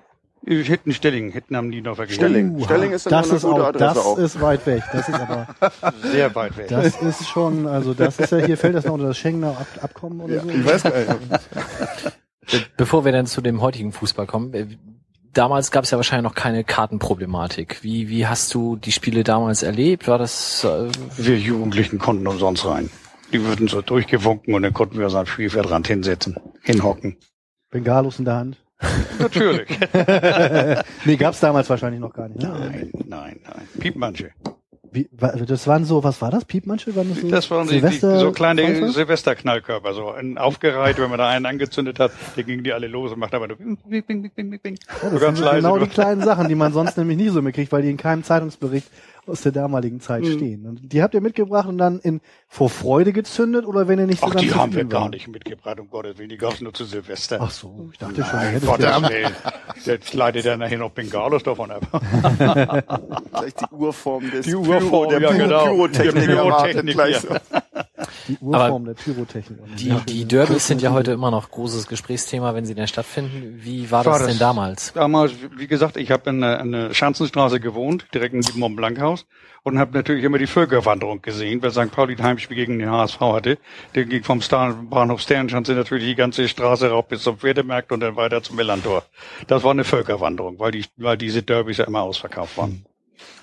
Hinten 0.44 0.92
Stellingen, 0.92 1.30
hinten 1.30 1.54
am 1.54 1.68
Niedorfer 1.68 2.08
Stellingen. 2.08 2.60
Stellingen 2.64 2.94
ist 2.94 3.06
dann 3.06 3.12
das 3.12 3.28
eine 3.28 3.36
ist 3.36 3.42
gute 3.44 3.62
auch, 3.62 3.68
Adresse 3.68 3.84
das 3.94 3.98
auch. 3.98 4.18
ist 4.18 4.40
weit 4.40 4.66
weg. 4.66 4.82
Das 4.92 5.08
ist 5.08 5.14
aber, 5.14 5.46
Sehr 6.02 6.34
weit 6.34 6.56
weg. 6.56 6.66
das 6.66 7.00
ist 7.00 7.28
schon, 7.28 7.68
also 7.68 7.94
das 7.94 8.18
ist 8.18 8.32
ja 8.32 8.38
hier 8.38 8.56
fällt 8.56 8.74
das 8.74 8.86
noch 8.86 8.94
unter 8.94 9.06
das 9.06 9.18
Schengener 9.18 9.50
Ab 9.50 9.68
Abkommen 9.82 10.20
oder 10.20 10.40
so. 10.40 10.48
Ich 10.48 10.64
weiß 10.66 10.82
gar 10.82 10.98
nicht. 10.98 12.66
Bevor 12.76 13.04
wir 13.04 13.12
dann 13.12 13.26
zu 13.26 13.40
dem 13.40 13.60
heutigen 13.60 13.92
Fußball 13.92 14.26
kommen, 14.26 14.52
äh, 14.54 14.66
damals 15.38 15.70
gab 15.70 15.84
es 15.84 15.90
ja 15.92 15.96
wahrscheinlich 15.96 16.24
noch 16.24 16.34
keine 16.34 16.64
Kartenproblematik. 16.64 17.82
Wie, 17.82 18.08
wie 18.08 18.26
hast 18.26 18.52
du 18.54 18.76
die 18.76 18.92
Spiele 18.92 19.22
damals 19.22 19.62
erlebt? 19.62 20.08
War 20.08 20.18
das 20.18 20.64
äh, 20.64 20.90
Wir 21.16 21.38
Jugendlichen 21.38 21.98
konnten 21.98 22.26
umsonst 22.26 22.66
rein. 22.66 22.90
Die 23.32 23.44
würden 23.44 23.68
so 23.68 23.80
durchgewunken 23.80 24.54
und 24.54 24.62
dann 24.62 24.72
konnten 24.72 24.98
wir 24.98 25.04
uns 25.04 25.14
am 25.14 25.26
Spielfeldrand 25.26 25.86
hinsetzen, 25.86 26.36
hinhocken. 26.62 27.16
Bengalos 27.70 28.18
in 28.18 28.24
der 28.24 28.34
Hand. 28.34 28.56
Natürlich. 29.18 29.68
nee, 31.04 31.16
gab's 31.16 31.40
damals 31.40 31.68
wahrscheinlich 31.68 32.00
noch 32.00 32.12
gar 32.12 32.28
nicht. 32.28 32.40
Ne? 32.40 32.48
nein, 32.48 32.90
nein, 33.06 33.40
nein. 33.44 33.68
Piepmanche. 33.78 34.32
Wie, 34.90 35.08
wa- 35.12 35.32
das 35.32 35.66
waren 35.66 35.84
so, 35.84 36.02
was 36.04 36.20
war 36.22 36.30
das? 36.30 36.44
Piepmanche? 36.44 36.94
Waren 36.96 37.10
das 37.10 37.20
so 37.20 37.28
Das 37.28 37.50
waren 37.50 37.66
die, 37.68 37.74
die, 37.74 37.80
Silvester- 37.80 38.18
so 38.20 38.32
kleine? 38.32 38.90
Silvesterknallkörper, 38.90 39.92
so 39.94 40.14
aufgereiht, 40.36 40.98
wenn 40.98 41.10
man 41.10 41.18
da 41.18 41.28
einen 41.28 41.46
angezündet 41.46 41.98
hat, 41.98 42.12
dann 42.36 42.46
gingen 42.46 42.64
die 42.64 42.72
alle 42.72 42.86
los 42.86 43.12
und 43.12 43.18
macht 43.18 43.34
aber 43.34 43.48
nur 43.48 43.56
bing, 43.56 43.76
bing, 43.86 44.02
bing, 44.06 44.22
bing, 44.34 44.50
bing, 44.50 44.60
bing. 44.60 44.78
Ja, 45.02 45.08
so 45.08 45.10
das 45.10 45.20
ganz 45.20 45.38
sind 45.38 45.44
leise. 45.46 45.56
genau 45.58 45.78
die 45.78 45.86
kleinen 45.88 46.22
Sachen, 46.22 46.48
die 46.48 46.54
man 46.54 46.72
sonst 46.72 46.96
nämlich 46.96 47.16
nie 47.16 47.28
so 47.28 47.42
mitkriegt, 47.42 47.70
weil 47.72 47.82
die 47.82 47.90
in 47.90 47.96
keinem 47.96 48.22
Zeitungsbericht 48.24 48.88
aus 49.28 49.42
der 49.42 49.52
damaligen 49.52 50.00
Zeit 50.00 50.22
Mhm. 50.22 50.32
stehen. 50.32 50.66
Und 50.66 50.92
die 50.92 51.02
habt 51.02 51.14
ihr 51.14 51.20
mitgebracht 51.20 51.68
und 51.68 51.78
dann 51.78 51.98
in 52.00 52.20
vor 52.48 52.70
Freude 52.70 53.12
gezündet 53.12 53.66
oder 53.66 53.88
wenn 53.88 53.98
ihr 53.98 54.06
nicht 54.06 54.20
so 54.20 54.26
Ach, 54.26 54.30
ganz 54.32 54.42
die 54.42 54.54
haben 54.54 54.74
wir 54.74 54.84
gar 54.84 55.08
nicht 55.10 55.28
mitgebracht, 55.28 55.78
um 55.80 55.88
Gottes 55.90 56.18
Willen. 56.18 56.30
Die 56.30 56.36
gab's 56.38 56.60
nur 56.60 56.72
zu 56.74 56.84
Silvester. 56.84 57.38
Ach 57.40 57.50
so, 57.50 57.88
ich 57.92 57.98
dachte 57.98 58.16
schon, 58.24 58.32
Nein, 58.38 58.52
hättet 58.52 58.68
Gottes 58.68 58.84
ja, 58.86 59.02
Willen. 59.08 59.32
Jetzt 59.84 60.14
leitet 60.14 60.46
er 60.46 60.56
nachher 60.56 60.78
noch 60.78 60.90
Bengalos 60.90 61.42
davon 61.42 61.70
ab. 61.70 61.86
Gleich 63.32 63.54
die 63.54 63.74
Urform 63.74 64.30
des 64.30 64.46
Die 64.46 64.54
Urform, 64.54 64.88
Pyro, 64.88 65.06
der 65.06 65.20
ja, 65.20 65.30
Pyro, 65.30 65.42
genau. 65.44 65.64
Pyrotechnik 65.64 66.26
Der 66.26 66.36
erwartet 66.36 66.84
Pyrotechnik, 66.86 66.94
gleich 66.94 67.22
ja. 67.24 67.62
Die 68.28 68.38
Urform 68.40 68.84
der 68.84 68.94
Pyrotechnik. 68.94 69.58
Die, 69.76 69.90
die 70.08 70.24
Derbys 70.24 70.66
sind 70.66 70.82
ja 70.82 70.92
heute 70.92 71.12
immer 71.12 71.30
noch 71.30 71.50
großes 71.50 71.86
Gesprächsthema, 71.88 72.54
wenn 72.54 72.64
sie 72.66 72.74
denn 72.74 72.86
stattfinden. 72.88 73.58
Wie 73.62 73.90
war 73.90 74.04
das 74.04 74.12
War 74.12 74.18
denn 74.20 74.28
das- 74.28 74.38
damals? 74.38 74.92
Damals, 74.92 75.32
wie 75.56 75.66
gesagt, 75.66 75.96
ich 75.96 76.10
habe 76.10 76.30
in 76.30 76.40
der, 76.40 76.60
in 76.60 76.72
der 76.72 76.94
Schanzenstraße 76.94 77.60
gewohnt, 77.60 78.06
direkt 78.14 78.34
in 78.34 78.40
dem 78.42 78.58
Mont 78.60 78.76
Blanc 78.76 79.00
Haus 79.00 79.26
und 79.64 79.78
habe 79.78 79.96
natürlich 79.96 80.24
immer 80.24 80.38
die 80.38 80.46
Völkerwanderung 80.46 81.20
gesehen, 81.22 81.60
weil 81.62 81.70
St. 81.72 81.90
Pauli 81.90 82.14
ein 82.14 82.22
Heimspiel 82.22 82.56
gegen 82.56 82.78
den 82.78 82.90
HSV 82.90 83.20
hatte. 83.20 83.58
Der 83.94 84.04
ging 84.04 84.22
vom 84.22 84.40
Star 84.42 84.72
Bahnhof 84.74 85.20
Sternschanze 85.20 85.72
natürlich 85.74 86.04
die 86.04 86.14
ganze 86.14 86.48
Straße 86.48 86.88
rauf 86.90 87.08
bis 87.08 87.22
zum 87.22 87.38
Pferdemarkt 87.38 87.90
und 87.92 88.00
dann 88.00 88.16
weiter 88.16 88.42
zum 88.42 88.56
Millantor. 88.56 89.02
Das 89.48 89.64
war 89.64 89.72
eine 89.72 89.84
Völkerwanderung, 89.84 90.58
weil 90.58 90.70
die, 90.70 90.84
weil 90.96 91.16
diese 91.18 91.42
Derbys 91.42 91.78
ja 91.78 91.84
immer 91.86 92.02
ausverkauft 92.02 92.56
waren. 92.56 92.84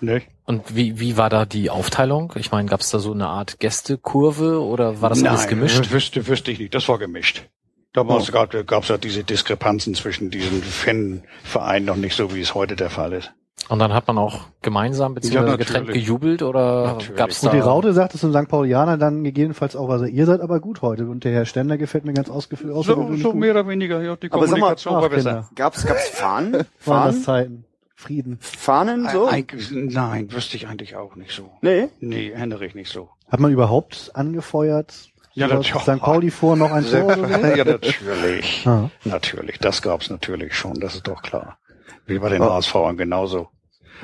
Nicht? 0.02 0.28
Und 0.46 0.76
wie, 0.76 1.00
wie 1.00 1.18
war 1.18 1.30
da 1.30 1.46
die 1.46 1.70
Aufteilung? 1.70 2.34
Ich 2.36 2.52
meine, 2.52 2.70
gab 2.70 2.82
es 2.82 2.90
da 2.92 3.00
so 3.00 3.12
eine 3.12 3.28
Art 3.28 3.60
Gästekurve 3.60 4.62
oder 4.62 5.02
war 5.02 5.10
das 5.10 5.24
alles 5.24 5.42
Nein, 5.42 5.50
gemischt? 5.50 5.80
Das 5.80 5.92
wüsste, 5.92 6.28
wüsste 6.28 6.52
ich 6.52 6.60
nicht. 6.60 6.74
Das 6.74 6.88
war 6.88 7.00
gemischt. 7.00 7.48
Damals 7.94 8.32
gab 8.32 8.54
es 8.54 8.90
ja 8.90 8.98
diese 8.98 9.24
Diskrepanzen 9.24 9.96
zwischen 9.96 10.30
diesen 10.30 10.62
Fanvereinen 10.62 11.86
noch 11.86 11.96
nicht 11.96 12.16
so, 12.16 12.36
wie 12.36 12.42
es 12.42 12.54
heute 12.54 12.76
der 12.76 12.90
Fall 12.90 13.14
ist. 13.14 13.32
Und 13.70 13.80
dann 13.80 13.94
hat 13.94 14.08
man 14.08 14.18
auch 14.18 14.42
gemeinsam 14.62 15.16
bzw. 15.16 15.34
Ja, 15.34 15.56
getrennt 15.56 15.88
gejubelt 15.88 16.44
oder 16.44 16.98
gab's 17.16 17.42
Und 17.42 17.48
da? 17.48 17.56
die 17.56 17.62
Raute 17.62 17.94
sagt 17.94 18.14
es 18.14 18.22
zum 18.22 18.32
St. 18.32 18.48
Paulianer 18.48 18.98
dann 18.98 19.24
gegebenenfalls 19.24 19.76
auch, 19.76 19.90
also 19.90 20.06
ihr 20.06 20.26
seid 20.26 20.42
aber 20.42 20.60
gut 20.60 20.82
heute 20.82 21.08
und 21.08 21.24
der 21.24 21.32
Herr 21.32 21.46
Stender 21.46 21.78
gefällt 21.78 22.06
mir 22.06 22.14
ganz 22.14 22.30
ausgeführt. 22.30 22.74
So, 22.84 23.16
so 23.16 23.34
mehr 23.34 23.52
oder 23.52 23.68
weniger, 23.68 24.04
ja, 24.04 24.16
die 24.18 24.32
Aber 24.32 24.48
sag 24.48 24.60
mal, 24.60 24.76
war 24.76 25.10
besser. 25.10 25.50
Gab's, 25.56 25.86
gab's 25.86 26.10
Fahnen? 26.10 26.54
Waren 26.54 26.64
das 26.64 26.76
Fahnen? 26.84 27.24
Zeiten. 27.24 27.66
Frieden. 27.96 28.38
Fahnen 28.42 29.10
so? 29.10 29.28
Eigentlich, 29.28 29.72
nein, 29.72 30.32
wüsste 30.32 30.58
ich 30.58 30.68
eigentlich 30.68 30.96
auch 30.96 31.16
nicht 31.16 31.32
so. 31.32 31.52
Nee. 31.62 31.88
Nee, 32.00 32.30
erinnere 32.32 32.66
ich 32.66 32.76
nicht 32.76 32.92
so. 32.92 33.10
Hat 33.30 33.40
man 33.40 33.52
überhaupt 33.52 34.12
angefeuert? 34.14 35.10
Ja, 35.34 35.48
natürlich. 35.48 35.82
St. 35.82 36.00
Pauli 36.00 36.30
vor 36.30 36.56
noch 36.56 36.72
ein 36.72 36.86
Tor 36.86 37.16
ja, 37.56 37.66
natürlich. 37.66 38.64
Ja. 38.66 38.90
Natürlich, 39.04 39.60
das 39.60 39.82
gab's 39.82 40.10
natürlich 40.10 40.56
schon, 40.56 40.80
das 40.80 40.96
ist 40.96 41.08
doch 41.08 41.22
klar. 41.22 41.58
Wie 42.06 42.20
bei 42.20 42.30
den 42.30 42.42
HSVern 42.42 42.98
genauso. 42.98 43.50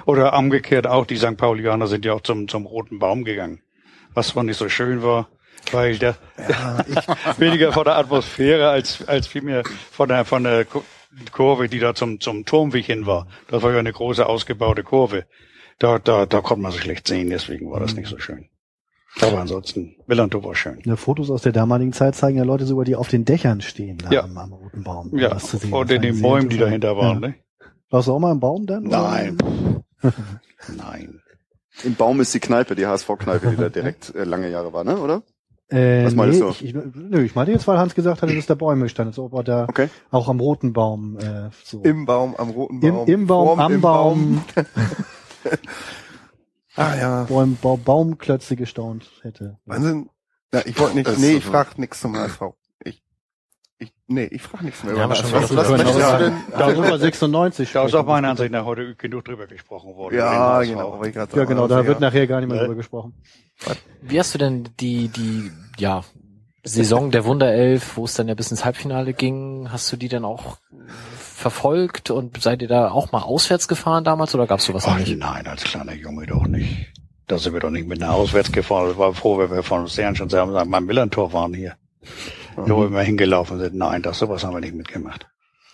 Oder 0.05 0.37
umgekehrt 0.37 0.87
auch, 0.87 1.05
die 1.05 1.17
St. 1.17 1.37
Paulianer 1.37 1.87
sind 1.87 2.05
ja 2.05 2.13
auch 2.13 2.21
zum, 2.21 2.47
zum 2.47 2.65
Roten 2.65 2.99
Baum 2.99 3.23
gegangen. 3.23 3.61
Was 4.13 4.29
zwar 4.29 4.43
nicht 4.43 4.57
so 4.57 4.67
schön 4.67 5.03
war, 5.03 5.29
weil 5.71 5.97
der 5.97 6.15
weniger 7.37 7.71
von 7.71 7.85
der 7.85 7.97
Atmosphäre 7.97 8.69
als, 8.69 9.07
als 9.07 9.27
vielmehr 9.27 9.63
von 9.91 10.09
der, 10.09 10.25
von 10.25 10.43
der 10.43 10.65
Ku- 11.11 11.31
Kurve, 11.31 11.67
die 11.69 11.79
da 11.79 11.93
zum, 11.95 12.19
zum 12.19 12.45
Turmweg 12.45 12.85
hin 12.85 13.05
war. 13.05 13.27
Das 13.49 13.61
war 13.63 13.71
ja 13.71 13.79
eine 13.79 13.91
große 13.93 14.25
ausgebaute 14.25 14.83
Kurve. 14.83 15.25
Da, 15.79 15.99
da, 15.99 16.25
da 16.25 16.41
konnte 16.41 16.61
man 16.61 16.71
sich 16.71 16.81
schlecht 16.81 17.07
sehen, 17.07 17.29
deswegen 17.29 17.69
war 17.71 17.79
das 17.79 17.95
nicht 17.95 18.07
so 18.09 18.17
schön. 18.19 18.47
Aber 19.19 19.39
ansonsten, 19.39 19.95
Millantor 20.07 20.43
war 20.45 20.55
schön. 20.55 20.79
Ja, 20.85 20.95
Fotos 20.95 21.29
aus 21.29 21.41
der 21.41 21.51
damaligen 21.51 21.91
Zeit 21.91 22.15
zeigen 22.15 22.37
ja 22.37 22.43
Leute 22.45 22.65
sogar, 22.65 22.85
die 22.85 22.95
auf 22.95 23.09
den 23.09 23.25
Dächern 23.25 23.59
stehen, 23.61 23.97
da 23.97 24.09
Ja. 24.09 24.23
am, 24.23 24.37
am 24.37 24.53
roten 24.53 24.83
Baum. 24.83 25.09
um 25.09 25.17
Ja, 25.19 25.37
zu 25.37 25.57
sehen. 25.57 25.73
und 25.73 25.91
in 25.91 26.01
den 26.01 26.21
Bäumen, 26.21 26.47
die 26.49 26.57
dahinter 26.57 26.95
waren, 26.95 27.21
Ja. 27.21 27.27
ne? 27.29 27.35
Warst 27.89 28.07
du 28.07 28.13
auch 28.13 28.19
mal 28.19 28.31
im 28.31 28.39
Baum 28.39 28.65
dann? 28.67 28.83
Nein. 28.83 29.37
Nein. 30.77 31.21
Im 31.83 31.95
Baum 31.95 32.21
ist 32.21 32.33
die 32.33 32.39
Kneipe, 32.39 32.75
die 32.75 32.85
HSV-Kneipe, 32.85 33.49
die 33.51 33.57
da 33.57 33.69
direkt 33.69 34.13
äh, 34.15 34.23
lange 34.23 34.49
Jahre 34.49 34.71
war, 34.73 34.83
ne? 34.83 34.97
Oder? 34.97 35.23
Äh, 35.71 36.05
Was 36.05 36.15
meinst 36.15 36.39
nee, 36.39 36.45
du? 36.45 36.49
Ich, 36.51 36.65
ich, 36.65 36.73
nö, 36.73 37.23
ich 37.23 37.33
meinte 37.35 37.51
jetzt, 37.53 37.67
weil 37.67 37.77
Hans 37.77 37.95
gesagt 37.95 38.21
hatte, 38.21 38.35
dass 38.35 38.45
der 38.45 38.55
Bäume 38.55 38.83
gestanden 38.83 39.11
ist, 39.11 39.19
ob 39.19 39.33
er 39.33 39.43
da 39.43 39.63
Okay. 39.69 39.89
auch 40.11 40.27
am 40.27 40.39
roten 40.39 40.73
Baum 40.73 41.17
äh, 41.17 41.49
so. 41.63 41.81
Im 41.83 42.05
Baum, 42.05 42.35
am 42.37 42.49
roten 42.49 42.81
Im, 42.81 42.93
Baum. 42.95 43.07
im 43.07 43.27
Baum, 43.27 43.47
vorm 43.47 43.59
am 43.59 43.71
im 43.73 43.81
Baum, 43.81 44.43
Ah 46.75 46.95
ja. 46.95 47.23
Baum, 47.23 47.57
Baum, 47.61 47.83
Baumklötze 47.83 48.55
gestaunt 48.55 49.11
hätte. 49.21 49.57
Wahnsinn. 49.65 50.09
Ja, 50.53 50.61
ich 50.65 50.77
wollte 50.79 50.95
nicht, 50.95 51.07
Das 51.07 51.17
nee, 51.19 51.33
ich 51.33 51.45
so. 51.45 51.51
frag 51.51 51.77
nichts 51.77 52.01
zum 52.01 52.15
HSV. 52.15 52.41
Nee, 54.13 54.25
ich 54.31 54.41
frag 54.41 54.61
nichts 54.63 54.83
mehr 54.83 54.95
Ja, 54.95 55.05
über 55.05 55.15
schon 55.15 55.29
wieder 55.29 55.41
Was 55.41 55.47
können 55.67 55.69
möchtest 55.77 56.13
du 56.13 56.17
denn? 56.17 56.33
Da 56.57 56.69
sind 56.75 56.83
wir 56.83 56.97
96. 56.99 57.71
Da 57.71 57.85
ist 57.85 57.95
auch 57.95 58.05
meiner 58.05 58.29
Ansicht 58.29 58.51
nach 58.51 58.65
heute 58.65 58.95
genug 58.95 59.25
drüber 59.25 59.47
gesprochen 59.47 59.95
worden. 59.95 60.15
Ja, 60.17 60.61
genau. 60.61 61.03
ich 61.03 61.15
Ja, 61.15 61.25
genau, 61.45 61.67
da 61.67 61.77
Also, 61.77 61.87
wird 61.87 62.01
ja. 62.01 62.07
nachher 62.07 62.27
gar 62.27 62.39
nicht 62.39 62.49
mehr 62.49 62.57
Ne? 62.57 62.63
drüber 62.63 62.75
gesprochen. 62.75 63.13
Wie 64.01 64.19
hast 64.19 64.33
du 64.33 64.37
denn 64.37 64.69
die, 64.79 65.07
die, 65.07 65.51
ja, 65.77 66.03
Saison 66.63 67.09
der 67.11 67.25
Wunderelf, 67.25 67.97
wo 67.97 68.05
es 68.05 68.13
dann 68.13 68.27
ja 68.27 68.33
bis 68.35 68.51
ins 68.51 68.65
Halbfinale 68.65 69.13
ging, 69.13 69.69
hast 69.71 69.91
du 69.91 69.97
die 69.97 70.09
dann 70.09 70.25
auch 70.25 70.57
verfolgt 71.17 72.11
und 72.11 72.41
seid 72.41 72.61
ihr 72.61 72.67
da 72.67 72.91
auch 72.91 73.11
mal 73.11 73.21
auswärts 73.23 73.67
gefahren 73.67 74.03
damals 74.03 74.35
oder 74.35 74.45
gab's 74.47 74.65
sowas 74.65 74.85
Ach 74.87 74.97
nicht? 74.99 75.17
nein, 75.17 75.47
als 75.47 75.63
kleiner 75.63 75.93
Junge 75.95 76.27
doch 76.27 76.45
nicht. 76.45 76.91
Da 77.27 77.37
sind 77.37 77.53
wir 77.53 77.61
doch 77.61 77.69
nicht 77.71 77.87
mit 77.87 77.99
nach 77.99 78.13
auswärts 78.13 78.51
gefahren. 78.51 78.91
Ich 78.91 78.97
war 78.97 79.13
froh, 79.13 79.37
wenn 79.39 79.49
wir 79.51 79.63
von 79.63 79.87
Stern 79.87 80.15
schon 80.15 80.29
sagen, 80.29 80.51
beim 80.69 80.85
Millantor 80.85 81.33
waren 81.33 81.53
hier. 81.53 81.75
Mhm. 82.57 82.69
Wo 82.69 82.81
wir 82.81 82.89
mal 82.89 83.03
hingelaufen 83.05 83.59
sind. 83.59 83.75
Nein, 83.75 84.01
das 84.01 84.19
sowas 84.19 84.43
haben 84.43 84.53
wir 84.53 84.61
nicht 84.61 84.75
mitgemacht. 84.75 85.27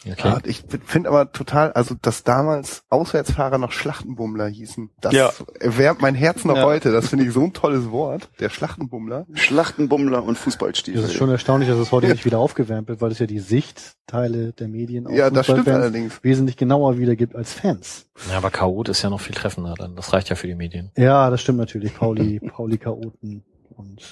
Okay. 0.10 0.16
Ja, 0.30 0.38
ich 0.46 0.64
finde 0.86 1.10
aber 1.10 1.32
total, 1.34 1.74
also 1.74 1.96
dass 2.02 2.24
damals 2.24 2.84
Auswärtsfahrer 2.90 3.58
noch 3.58 3.72
Schlachtenbummler 3.74 4.48
hießen, 4.48 4.92
das 5.02 5.12
Ja. 5.14 5.32
erwärmt 5.60 6.02
mein 6.02 6.16
Herz 6.16 6.46
noch 6.46 6.56
Ja. 6.56 6.64
heute. 6.66 6.92
Das 6.94 7.10
finde 7.10 7.26
ich 7.26 7.34
so 7.34 7.42
ein 7.44 7.52
tolles 7.52 7.90
Wort, 7.92 8.30
der 8.40 8.50
Schlachtenbummler. 8.50 9.26
Schlachtenbummler 9.34 10.24
und 10.24 10.36
Das 10.38 10.44
Fußballstiefel. 10.44 11.04
ist 11.04 11.14
schon 11.14 11.30
erstaunlich, 11.30 11.68
dass 11.68 11.80
es 11.80 11.92
heute 11.92 12.08
nicht 12.08 12.24
wieder 12.26 12.38
aufgewärmt 12.40 12.88
wird, 12.88 13.02
weil 13.02 13.12
es 13.12 13.20
ja 13.20 13.26
die 13.26 13.40
Sichtteile 13.40 14.54
der 14.54 14.68
Medien 14.68 15.08
auf 15.08 15.14
Ja, 15.14 15.30
das 15.30 15.48
stimmt 15.48 15.68
allerdings. 15.68 16.24
wesentlich 16.24 16.56
genauer 16.58 16.98
wiedergibt 17.00 17.36
als 17.36 17.52
Fans. 17.54 18.06
Ja, 18.30 18.38
aber 18.38 18.52
Chaot 18.52 18.88
ist 18.90 19.02
ja 19.02 19.10
noch 19.10 19.20
viel 19.20 19.36
treffender 19.36 19.74
dann. 19.78 19.96
Das 19.96 20.14
reicht 20.14 20.30
ja 20.30 20.36
für 20.36 20.48
die 20.48 20.56
Medien. 20.56 20.92
Ja, 20.96 21.30
das 21.30 21.42
stimmt 21.42 21.58
natürlich. 21.58 21.94
Pauli, 21.96 22.40
Pauli 22.54 22.78
Chaoten 22.78 23.44
und, 23.78 24.00
äh, 24.00 24.04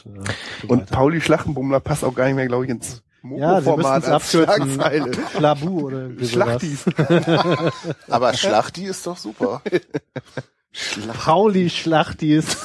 so 0.62 0.68
Und 0.68 0.82
weiter. 0.82 0.96
Pauli 0.96 1.22
Schlachtenbummler 1.22 1.80
passt 1.80 2.04
auch 2.04 2.16
gar 2.16 2.26
nicht 2.26 2.36
mehr, 2.36 2.48
glaube 2.48 2.66
ich, 2.66 2.72
ins 2.72 3.02
ja, 3.24 3.60
Mopo-Format 3.60 4.04
es 4.04 4.10
als. 4.10 4.32
Schlagzeile. 4.32 5.12
Schlabu 5.36 5.88
oder. 5.88 6.10
Schlachtis. 6.26 6.86
Aber 8.10 8.34
Schlachti 8.34 8.86
ist 8.86 9.06
doch 9.08 9.18
super. 9.18 9.62
Pauli 11.24 11.70
Schlachtis. 11.70 12.58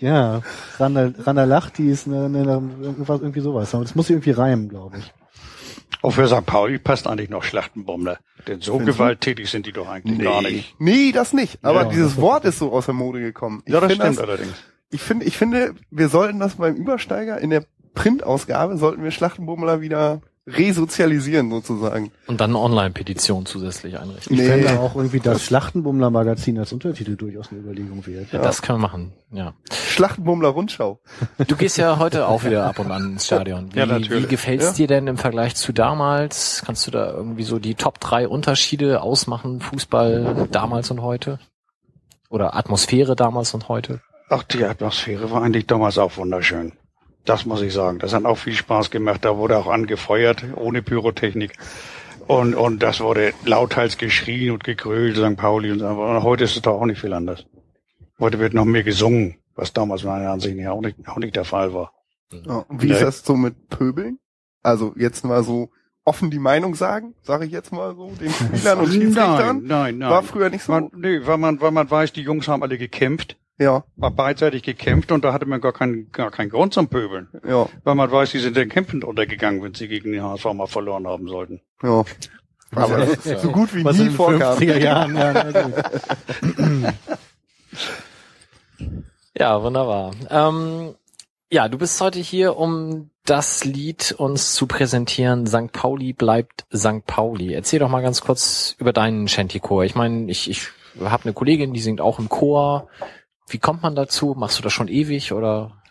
Ja, 0.00 0.42
Randa- 0.78 1.12
Randalachtis, 1.24 2.06
ne, 2.06 2.28
ne, 2.28 2.44
ne, 2.44 2.70
irgendwas, 2.82 3.20
irgendwie 3.20 3.40
sowas. 3.40 3.74
Aber 3.74 3.84
das 3.84 3.94
muss 3.94 4.10
irgendwie 4.10 4.32
reimen, 4.32 4.68
glaube 4.68 4.98
ich. 4.98 5.12
Auch 6.02 6.10
für 6.10 6.26
St. 6.28 6.44
Pauli 6.44 6.78
passt 6.78 7.06
eigentlich 7.06 7.30
noch 7.30 7.42
Schlachtenbummler. 7.42 8.18
Denn 8.46 8.60
so 8.60 8.72
Findest 8.76 8.88
du? 8.88 8.92
gewalttätig 9.02 9.50
sind 9.50 9.64
die 9.66 9.72
doch 9.72 9.88
eigentlich 9.88 10.18
gar 10.18 10.42
nicht. 10.42 10.74
Nee, 10.78 11.12
das 11.12 11.32
nicht. 11.32 11.58
Aber 11.64 11.84
Ja, 11.84 11.88
dieses 11.88 12.12
ist 12.12 12.20
Wort 12.20 12.44
ist 12.44 12.58
so 12.58 12.72
aus 12.72 12.84
der 12.84 12.94
Mode 12.94 13.20
gekommen. 13.20 13.62
Ich 13.64 13.72
Ja, 13.72 13.80
das 13.80 13.92
stimmt 13.94 14.08
das- 14.10 14.18
allerdings. 14.18 14.54
Ich 14.90 15.00
finde, 15.02 15.26
ich 15.26 15.36
finde, 15.36 15.74
wir 15.90 16.08
sollten 16.08 16.38
das 16.40 16.54
beim 16.56 16.74
Übersteiger 16.76 17.38
in 17.38 17.50
der 17.50 17.64
Printausgabe 17.94 18.76
sollten 18.76 19.02
wir 19.02 19.10
Schlachtenbummler 19.10 19.80
wieder 19.80 20.20
resozialisieren 20.46 21.50
sozusagen. 21.50 22.12
Und 22.26 22.40
dann 22.40 22.50
eine 22.50 22.58
Online-Petition 22.60 23.46
zusätzlich 23.46 23.98
einrichten. 23.98 24.32
Ich 24.34 24.42
Nee. 24.42 24.46
fände 24.48 24.78
auch 24.78 24.94
irgendwie 24.94 25.18
das 25.18 25.42
Schlachtenbummler 25.42 26.10
Magazin 26.10 26.58
als 26.58 26.72
Untertitel 26.72 27.16
durchaus 27.16 27.50
eine 27.50 27.60
Überlegung 27.60 28.06
wert. 28.06 28.30
Ja, 28.32 28.40
das 28.40 28.62
können 28.62 28.78
wir 28.78 28.82
machen, 28.86 29.12
ja. 29.32 29.54
Schlachtenbummler 29.72 30.50
Rundschau. 30.50 31.00
Du 31.48 31.56
gehst 31.56 31.78
ja 31.78 31.98
heute 31.98 32.28
auch 32.28 32.44
wieder 32.44 32.64
ab 32.66 32.78
und 32.78 32.92
an 32.92 33.12
ins 33.14 33.26
Stadion. 33.26 33.74
Wie, 33.74 33.78
Ja, 33.78 33.86
natürlich. 33.86 34.24
wie 34.24 34.28
gefällt's 34.28 34.66
Ja. 34.66 34.72
dir 34.72 34.86
denn 34.86 35.06
im 35.08 35.16
Vergleich 35.16 35.56
zu 35.56 35.72
damals? 35.72 36.62
Kannst 36.64 36.86
du 36.86 36.90
da 36.92 37.10
irgendwie 37.12 37.42
so 37.44 37.58
die 37.58 37.74
Top 37.74 37.98
drei 37.98 38.28
Unterschiede 38.28 39.00
ausmachen? 39.02 39.60
Fußball 39.60 40.48
damals 40.52 40.90
und 40.92 41.00
heute? 41.02 41.40
Oder 42.28 42.54
Atmosphäre 42.54 43.16
damals 43.16 43.52
und 43.54 43.68
heute? 43.68 44.00
Ach, 44.28 44.42
die 44.42 44.64
Atmosphäre 44.64 45.30
war 45.30 45.42
eigentlich 45.42 45.66
damals 45.66 45.98
auch 45.98 46.16
wunderschön. 46.16 46.72
Das 47.24 47.46
muss 47.46 47.62
ich 47.62 47.72
sagen. 47.72 47.98
Das 47.98 48.12
hat 48.12 48.24
auch 48.24 48.36
viel 48.38 48.54
Spaß 48.54 48.90
gemacht. 48.90 49.24
Da 49.24 49.36
wurde 49.36 49.56
auch 49.58 49.66
angefeuert, 49.68 50.44
ohne 50.56 50.82
Pyrotechnik. 50.82 51.52
Und, 52.26 52.54
und 52.54 52.82
das 52.82 53.00
wurde 53.00 53.32
lauthals 53.44 53.98
geschrien 53.98 54.50
und 54.52 54.64
gegrölt, 54.64 55.16
St. 55.16 55.36
Pauli 55.36 55.70
und 55.72 55.78
so. 55.80 55.86
Aber 55.86 56.22
heute 56.22 56.44
ist 56.44 56.56
es 56.56 56.62
doch 56.62 56.80
auch 56.80 56.86
nicht 56.86 57.00
viel 57.00 57.12
anders. 57.12 57.46
Heute 58.18 58.38
wird 58.38 58.54
noch 58.54 58.64
mehr 58.64 58.82
gesungen, 58.82 59.36
was 59.54 59.72
damals 59.72 60.02
meiner 60.04 60.30
Ansicht 60.30 60.56
nach 60.56 60.70
auch 60.72 60.80
nicht, 60.80 60.96
auch 61.08 61.18
nicht 61.18 61.36
der 61.36 61.44
Fall 61.44 61.72
war. 61.74 61.92
Ja. 62.32 62.64
Und 62.68 62.82
wie 62.82 62.86
Nee. 62.86 62.94
ist 62.94 63.02
das 63.02 63.24
so 63.24 63.36
mit 63.36 63.68
Pöbeln? 63.68 64.18
Also 64.62 64.92
jetzt 64.96 65.24
mal 65.24 65.44
so 65.44 65.70
offen 66.04 66.30
die 66.30 66.38
Meinung 66.40 66.74
sagen, 66.74 67.14
sage 67.22 67.46
ich 67.46 67.52
jetzt 67.52 67.72
mal 67.72 67.94
so, 67.94 68.10
den 68.20 68.30
Spielern 68.30 68.78
und 68.80 68.88
Schiedsrichtern. 68.92 69.58
Nein, 69.58 69.66
nein, 69.66 69.98
nein. 69.98 70.10
War 70.10 70.22
früher 70.24 70.50
nicht 70.50 70.62
so. 70.64 70.72
man, 70.72 70.90
nee, 70.96 71.20
weil 71.24 71.38
man, 71.38 71.60
weil 71.60 71.70
man 71.70 71.88
weiß, 71.88 72.12
die 72.12 72.22
Jungs 72.22 72.48
haben 72.48 72.62
alle 72.62 72.78
gekämpft, 72.78 73.36
ja, 73.58 73.84
war 73.96 74.10
beidseitig 74.10 74.62
gekämpft 74.62 75.12
und 75.12 75.24
da 75.24 75.32
hatte 75.32 75.46
man 75.46 75.60
gar 75.60 75.72
keinen, 75.72 76.10
gar 76.12 76.30
keinen 76.30 76.50
Grund 76.50 76.74
zum 76.74 76.88
Pöbeln. 76.88 77.28
ja, 77.46 77.66
Weil 77.84 77.94
man 77.94 78.10
weiß, 78.10 78.30
die 78.32 78.38
sind 78.38 78.56
dann 78.56 78.68
kämpfend 78.68 79.04
untergegangen, 79.04 79.62
wenn 79.62 79.74
sie 79.74 79.88
gegen 79.88 80.12
den 80.12 80.22
HSV 80.22 80.52
mal 80.54 80.66
verloren 80.66 81.06
haben 81.06 81.28
sollten. 81.28 81.60
ja. 81.82 82.04
Aber 82.74 82.98
das 82.98 83.24
ist 83.24 83.42
So 83.42 83.52
gut 83.52 83.72
wie 83.74 83.84
Was 83.84 83.96
nie 83.96 84.10
vorkam. 84.10 84.58
50er 84.58 84.78
Jahren, 84.78 85.16
ja. 85.16 86.92
Ja, 89.38 89.62
wunderbar. 89.62 90.12
Ähm, 90.30 90.94
ja, 91.50 91.68
du 91.68 91.78
bist 91.78 92.00
heute 92.00 92.18
hier, 92.18 92.56
um 92.56 93.10
das 93.24 93.64
Lied 93.64 94.12
uns 94.18 94.54
zu 94.54 94.66
präsentieren. 94.66 95.46
St. 95.46 95.72
Pauli 95.72 96.12
bleibt 96.12 96.66
St. 96.74 97.04
Pauli. 97.06 97.52
Erzähl 97.52 97.78
doch 97.80 97.88
mal 97.88 98.02
ganz 98.02 98.20
kurz 98.22 98.74
über 98.78 98.92
deinen 98.92 99.28
Shanty-Chor. 99.28 99.84
Ich 99.84 99.94
meine, 99.94 100.30
ich, 100.30 100.48
ich 100.50 100.68
habe 101.00 101.24
eine 101.24 101.32
Kollegin, 101.34 101.72
die 101.74 101.80
singt 101.80 102.00
auch 102.00 102.18
im 102.18 102.28
Chor. 102.28 102.88
Wie 103.48 103.58
kommt 103.58 103.82
man 103.82 103.94
dazu? 103.94 104.34
Machst 104.36 104.58
du 104.58 104.62
das 104.62 104.72
schon 104.72 104.88
ewig 104.88 105.32
oder? 105.32 105.82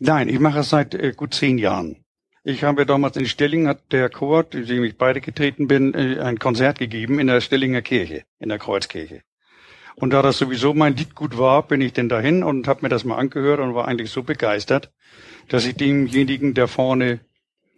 Nein, 0.00 0.28
ich 0.28 0.40
mache 0.40 0.60
es 0.60 0.70
seit 0.70 0.94
äh, 0.94 1.12
gut 1.12 1.34
zehn 1.34 1.58
Jahren. 1.58 2.04
Ich 2.42 2.64
habe 2.64 2.86
damals 2.86 3.16
in 3.16 3.26
Stelling, 3.26 3.68
hat 3.68 3.92
der 3.92 4.08
Chor, 4.08 4.46
in 4.54 4.64
dem 4.64 4.82
ich 4.82 4.96
beide 4.96 5.20
getreten 5.20 5.68
bin, 5.68 5.94
äh, 5.94 6.20
ein 6.20 6.38
Konzert 6.38 6.78
gegeben 6.78 7.18
in 7.18 7.26
der 7.26 7.40
Stellinger 7.40 7.82
Kirche, 7.82 8.24
in 8.38 8.48
der 8.48 8.58
Kreuzkirche. 8.58 9.22
Und 9.96 10.14
da 10.14 10.22
das 10.22 10.38
sowieso 10.38 10.72
mein 10.72 10.96
Lied 10.96 11.14
gut 11.14 11.36
war, 11.36 11.66
bin 11.66 11.82
ich 11.82 11.92
denn 11.92 12.08
dahin 12.08 12.42
und 12.42 12.66
habe 12.66 12.82
mir 12.82 12.88
das 12.88 13.04
mal 13.04 13.18
angehört 13.18 13.60
und 13.60 13.74
war 13.74 13.86
eigentlich 13.86 14.10
so 14.10 14.22
begeistert, 14.22 14.90
dass 15.48 15.66
ich 15.66 15.76
demjenigen, 15.76 16.54
der 16.54 16.68
vorne 16.68 17.20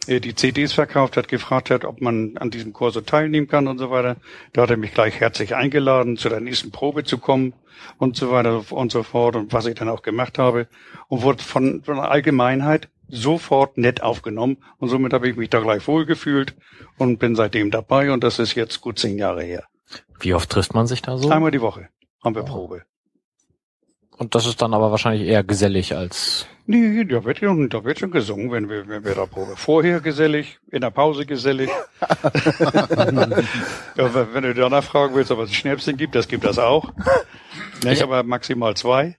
die 0.07 0.35
CDs 0.35 0.73
verkauft 0.73 1.17
hat, 1.17 1.29
gefragt 1.29 1.71
hat, 1.71 1.85
ob 1.85 2.01
man 2.01 2.37
an 2.37 2.51
diesem 2.51 2.73
Chor 2.73 2.91
so 2.91 3.01
teilnehmen 3.01 3.49
kann 3.49 3.69
und 3.69 3.79
so 3.79 3.91
weiter. 3.91 4.17
Da 4.53 4.63
hat 4.63 4.71
er 4.71 4.77
mich 4.77 4.95
gleich 4.95 5.21
herzlich 5.21 5.55
eingeladen, 5.55 6.17
zu 6.17 6.29
der 6.29 6.41
nächsten 6.41 6.71
Probe 6.71 7.05
zu 7.05 7.19
kommen 7.19 7.55
und 7.99 8.17
so 8.17 8.31
weiter 8.31 8.65
und 8.71 8.93
so 8.93 9.03
fort 9.03 9.37
und 9.37 9.53
was 9.53 9.67
ich 9.67 9.75
dann 9.75 9.89
auch 9.89 10.03
gemacht 10.03 10.39
habe 10.39 10.69
und 11.09 11.23
wurde 11.23 11.43
von, 11.43 11.83
von 11.83 11.97
der 11.97 12.11
Allgemeinheit 12.11 12.89
sofort 13.09 13.77
nett 13.77 14.03
aufgenommen 14.03 14.59
und 14.79 14.89
somit 14.89 15.13
habe 15.13 15.29
ich 15.29 15.37
mich 15.37 15.51
da 15.51 15.61
gleich 15.61 15.87
wohlgefühlt 15.87 16.55
und 16.99 17.19
bin 17.19 17.35
seitdem 17.35 17.71
dabei 17.71 18.13
und 18.13 18.25
das 18.25 18.39
ist 18.39 18.55
jetzt 18.55 18.81
gut 18.81 18.99
zehn 18.99 19.19
Jahre 19.19 19.43
her. 19.43 19.65
Wie 20.21 20.35
oft 20.35 20.51
trifft 20.51 20.75
man 20.75 20.87
sich 20.87 21.03
da 21.03 21.19
so? 21.19 21.29
Einmal 21.31 21.51
die 21.51 21.61
Woche 21.61 21.89
haben 22.23 22.35
wir 22.35 22.43
Probe. 22.43 22.83
Und 24.19 24.35
das 24.35 24.47
ist 24.47 24.63
dann 24.63 24.75
aber 24.75 24.91
wahrscheinlich 24.91 25.27
eher 25.27 25.43
gesellig 25.43 25.97
als. 25.97 26.47
Nee, 26.67 27.05
da 27.05 27.25
wird 27.25 27.39
schon, 27.39 27.69
da 27.69 27.83
wird 27.83 27.99
schon 27.99 28.13
gesungen, 28.13 28.53
wenn 28.53 28.69
wir, 28.69 28.87
wenn 28.87 29.05
wir 29.05 29.15
da 29.15 29.27
Probe. 29.27 29.55
Vorher 29.57 30.01
gesellig, 30.01 30.61
in 30.71 30.81
der 30.81 30.91
Pause 30.91 31.27
gesellig. 31.27 31.71
ja, 33.97 33.97
wenn 33.97 34.35
wenn 34.35 34.43
du 34.45 34.55
danach 34.55 34.85
fragen 34.85 35.15
willst, 35.15 35.33
ob 35.33 35.41
es 35.41 35.51
ein 35.51 35.55
Schnäpschen 35.55 35.97
gibt, 35.97 36.15
das 36.15 36.29
gibt 36.29 36.45
das 36.45 36.59
auch. 36.59 36.93
Nicht, 37.83 38.03
aber 38.03 38.23
maximal 38.23 38.77
zwei. 38.77 39.17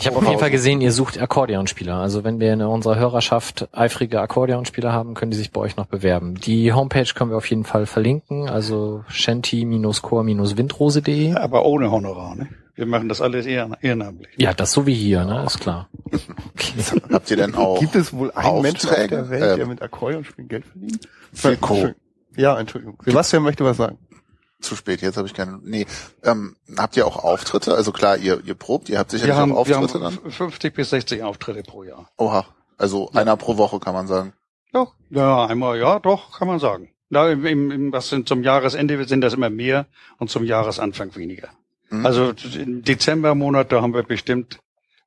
Ich 0.00 0.06
habe 0.06 0.18
auf 0.18 0.26
jeden 0.26 0.38
Fall 0.38 0.52
gesehen, 0.52 0.80
ihr 0.80 0.92
sucht 0.92 1.20
Akkordeonspieler. 1.20 1.96
Also 1.96 2.22
wenn 2.22 2.38
wir 2.38 2.52
in 2.52 2.62
unserer 2.62 2.94
Hörerschaft 2.96 3.66
eifrige 3.72 4.20
Akkordeonspieler 4.20 4.92
haben, 4.92 5.14
können 5.14 5.32
die 5.32 5.36
sich 5.36 5.50
bei 5.50 5.60
euch 5.60 5.76
noch 5.76 5.86
bewerben. 5.86 6.36
Die 6.36 6.72
Homepage 6.72 7.08
können 7.14 7.30
wir 7.30 7.36
auf 7.36 7.50
jeden 7.50 7.64
Fall 7.64 7.86
verlinken, 7.86 8.48
also 8.48 9.02
shanty-chor-windrose.de. 9.08 11.34
Aber 11.34 11.66
ohne 11.66 11.90
Honorar, 11.90 12.36
ne? 12.36 12.46
Wir 12.78 12.86
machen 12.86 13.08
das 13.08 13.20
alles 13.20 13.44
ehren, 13.44 13.76
ehrenamtlich. 13.80 14.32
Ja, 14.36 14.54
das 14.54 14.70
so 14.70 14.86
wie 14.86 14.94
hier, 14.94 15.24
ne? 15.24 15.44
Ist 15.44 15.58
klar. 15.58 15.88
Habt 17.12 17.28
ihr 17.28 17.36
denn 17.36 17.56
auch 17.56 17.80
Gibt 17.80 17.96
es 17.96 18.12
wohl 18.12 18.30
einen 18.30 18.62
Menschen 18.62 18.88
auf 18.88 18.94
der 19.08 19.30
Welt, 19.30 19.42
der 19.42 19.58
Ähm, 19.58 19.68
mit 19.68 19.82
Akkordeonspielen 19.82 20.46
Geld 20.46 20.64
verdient? 20.64 21.08
Entschuldigung. 21.32 21.94
Ja, 22.36 22.56
Entschuldigung. 22.56 22.96
Sebastian 23.04 23.42
möchte 23.42 23.64
was 23.64 23.78
sagen. 23.78 23.98
Zu 24.60 24.76
spät, 24.76 25.02
jetzt 25.02 25.16
habe 25.16 25.26
ich 25.26 25.34
keine. 25.34 25.58
Nee, 25.60 25.86
ähm, 26.22 26.54
habt 26.76 26.96
ihr 26.96 27.04
auch 27.04 27.16
Auftritte? 27.16 27.74
Also 27.74 27.90
klar, 27.90 28.16
ihr, 28.16 28.40
ihr 28.44 28.54
probt, 28.54 28.88
ihr 28.88 29.00
habt 29.00 29.10
sicherlich 29.10 29.34
Wir 29.34 29.40
haben, 29.40 29.56
auch 29.56 29.66
wir 29.66 29.76
Auftritte 29.76 30.04
haben 30.04 30.20
dann. 30.22 30.30
50 30.30 30.72
bis 30.72 30.90
60 30.90 31.24
Auftritte 31.24 31.64
pro 31.64 31.82
Jahr. 31.82 32.08
Oha. 32.16 32.46
Also 32.76 33.10
einer 33.12 33.36
pro 33.36 33.56
Woche 33.56 33.80
kann 33.80 33.94
man 33.94 34.06
sagen. 34.06 34.34
Doch, 34.72 34.94
ja, 35.10 35.46
einmal, 35.46 35.80
ja, 35.80 35.98
doch, 35.98 36.38
kann 36.38 36.46
man 36.46 36.60
sagen. 36.60 36.90
Na, 37.08 37.28
im, 37.28 37.44
im, 37.44 37.70
im, 37.72 37.92
was 37.92 38.08
sind 38.08 38.28
zum 38.28 38.44
Jahresende 38.44 39.02
sind 39.08 39.22
das 39.22 39.34
immer 39.34 39.50
mehr 39.50 39.86
und 40.18 40.30
zum 40.30 40.44
Jahresanfang 40.44 41.16
weniger. 41.16 41.48
Mhm. 41.90 42.06
Also 42.06 42.32
im 42.58 42.82
Dezembermonat, 42.82 43.72
da 43.72 43.82
haben 43.82 43.94
wir 43.94 44.02
bestimmt 44.02 44.58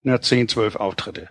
na, 0.03 0.19
10, 0.19 0.47
12 0.47 0.75
Auftritte. 0.77 1.29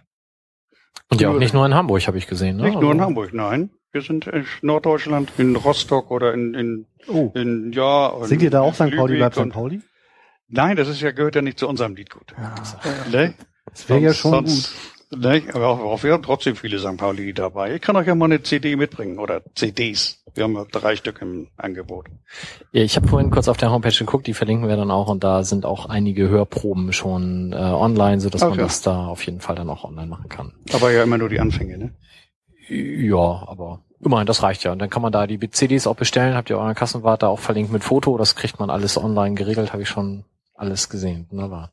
Und 1.08 1.20
ja 1.20 1.28
auch 1.30 1.38
nicht 1.38 1.54
nur 1.54 1.66
in 1.66 1.74
Hamburg, 1.74 2.06
habe 2.06 2.18
ich 2.18 2.26
gesehen. 2.28 2.56
Ne? 2.58 2.64
Nicht 2.64 2.74
nur 2.80 2.92
in 2.92 2.98
Also- 2.98 3.04
Hamburg, 3.04 3.32
nein. 3.34 3.70
Wir 3.92 4.02
sind 4.02 4.28
in 4.28 4.46
Norddeutschland, 4.62 5.32
in 5.38 5.56
Rostock 5.56 6.12
oder 6.12 6.32
in, 6.32 6.54
in, 6.54 6.86
Oh. 7.08 7.32
in 7.34 7.72
ja. 7.72 8.12
Singt 8.22 8.42
ihr 8.42 8.50
da 8.50 8.60
auch 8.60 8.74
St. 8.74 8.94
Pauli 8.96 9.16
bleibt 9.16 9.34
St. 9.34 9.48
Pauli? 9.50 9.80
Nein, 10.46 10.76
das 10.76 10.86
ist 10.86 11.00
ja, 11.00 11.10
gehört 11.10 11.34
ja 11.34 11.42
nicht 11.42 11.58
zu 11.58 11.66
unserem 11.68 11.96
Liedgut. 11.96 12.32
Ne? 13.10 13.34
Das 13.66 13.88
wäre 13.88 13.98
ja 14.00 14.14
schon 14.14 14.30
sonst- 14.46 14.72
Ne? 15.12 15.42
Aber 15.52 15.68
auch, 15.68 16.02
wir 16.04 16.12
haben 16.12 16.22
trotzdem 16.22 16.54
viele 16.54 16.78
St. 16.78 16.96
Pauli 16.96 17.34
dabei. 17.34 17.74
Ich 17.74 17.82
kann 17.82 17.96
euch 17.96 18.06
ja 18.06 18.14
mal 18.14 18.26
eine 18.26 18.42
CD 18.42 18.76
mitbringen 18.76 19.18
oder 19.18 19.42
CDs. 19.56 20.22
Wir 20.34 20.44
haben 20.44 20.54
ja 20.54 20.64
drei 20.70 20.94
Stück 20.94 21.20
im 21.20 21.48
Angebot. 21.56 22.06
Ja, 22.70 22.82
ich 22.82 22.94
habe 22.94 23.08
vorhin 23.08 23.30
kurz 23.30 23.48
auf 23.48 23.56
der 23.56 23.72
Homepage 23.72 23.96
geguckt, 23.96 24.28
die 24.28 24.34
verlinken 24.34 24.68
wir 24.68 24.76
dann 24.76 24.92
auch 24.92 25.08
und 25.08 25.24
da 25.24 25.42
sind 25.42 25.66
auch 25.66 25.86
einige 25.86 26.28
Hörproben 26.28 26.92
schon 26.92 27.52
äh, 27.52 27.56
online, 27.56 28.20
so 28.20 28.30
dass 28.30 28.42
Ach 28.42 28.50
man 28.50 28.58
das 28.58 28.82
da 28.82 29.06
auf 29.06 29.26
jeden 29.26 29.40
Fall 29.40 29.56
dann 29.56 29.68
auch 29.68 29.82
online 29.82 30.06
machen 30.06 30.28
kann. 30.28 30.52
Aber 30.72 30.92
ja 30.92 31.02
immer 31.02 31.18
nur 31.18 31.28
die 31.28 31.40
Anfänge, 31.40 31.76
ne? 31.76 31.94
Ja, 32.68 33.18
aber 33.48 33.80
immerhin, 34.00 34.26
das 34.26 34.44
reicht 34.44 34.62
ja. 34.62 34.70
Und 34.70 34.78
dann 34.78 34.90
kann 34.90 35.02
man 35.02 35.10
da 35.10 35.26
die 35.26 35.50
CDs 35.50 35.88
auch 35.88 35.96
bestellen, 35.96 36.36
habt 36.36 36.50
ihr 36.50 36.58
euren 36.58 36.76
Kassenwart 36.76 37.24
da 37.24 37.28
auch 37.28 37.40
verlinkt 37.40 37.72
mit 37.72 37.82
Foto, 37.82 38.16
das 38.16 38.36
kriegt 38.36 38.60
man 38.60 38.70
alles 38.70 38.96
online 38.96 39.34
geregelt, 39.34 39.72
habe 39.72 39.82
ich 39.82 39.88
schon 39.88 40.24
alles 40.54 40.88
gesehen. 40.88 41.26
Wunderbar. 41.30 41.72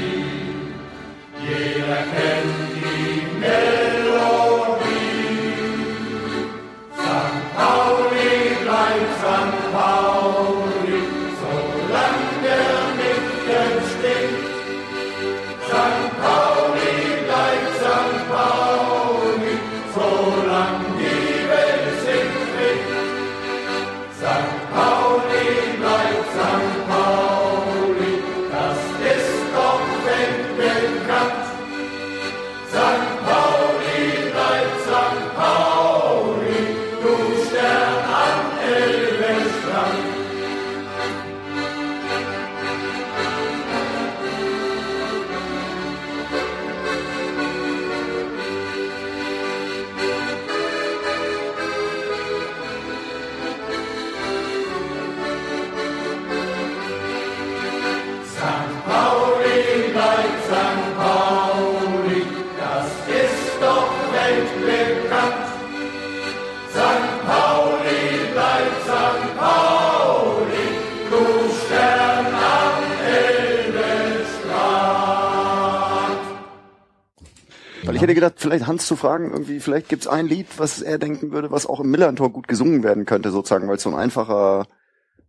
Weil 1.51 2.51
ich 78.01 78.03
hätte 78.03 78.15
gedacht, 78.15 78.33
vielleicht 78.37 78.65
Hans 78.65 78.87
zu 78.87 78.95
fragen, 78.95 79.29
irgendwie, 79.29 79.59
vielleicht 79.59 79.87
gibt's 79.87 80.07
ein 80.07 80.25
Lied, 80.25 80.47
was 80.57 80.81
er 80.81 80.97
denken 80.97 81.31
würde, 81.31 81.51
was 81.51 81.67
auch 81.67 81.79
im 81.79 81.91
Millantor 81.91 82.31
gut 82.31 82.47
gesungen 82.47 82.81
werden 82.81 83.05
könnte, 83.05 83.29
sozusagen, 83.29 83.67
weil 83.67 83.75
es 83.75 83.83
so 83.83 83.91
ein 83.91 83.95
einfacher, 83.95 84.65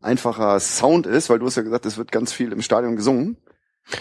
einfacher 0.00 0.58
Sound 0.58 1.06
ist, 1.06 1.28
weil 1.28 1.38
du 1.38 1.44
hast 1.44 1.56
ja 1.56 1.62
gesagt, 1.62 1.84
es 1.84 1.98
wird 1.98 2.10
ganz 2.10 2.32
viel 2.32 2.50
im 2.50 2.62
Stadion 2.62 2.96
gesungen. 2.96 3.36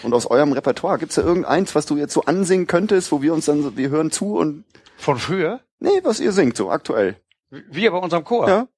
Und 0.02 0.14
aus 0.14 0.24
eurem 0.24 0.52
Repertoire, 0.52 0.96
gibt's 0.98 1.16
da 1.16 1.22
irgendeins, 1.22 1.74
was 1.74 1.84
du 1.84 1.98
jetzt 1.98 2.14
so 2.14 2.22
ansingen 2.22 2.66
könntest, 2.66 3.12
wo 3.12 3.20
wir 3.20 3.34
uns 3.34 3.44
dann, 3.44 3.62
so, 3.62 3.76
wir 3.76 3.90
hören 3.90 4.10
zu 4.10 4.38
und, 4.38 4.64
Von 4.96 5.18
früher? 5.18 5.60
nee, 5.78 6.00
was 6.02 6.18
ihr 6.18 6.32
singt, 6.32 6.56
so 6.56 6.70
aktuell. 6.70 7.16
Wir 7.50 7.90
bei 7.90 7.98
unserem 7.98 8.24
Chor. 8.24 8.48
Ja. 8.48 8.68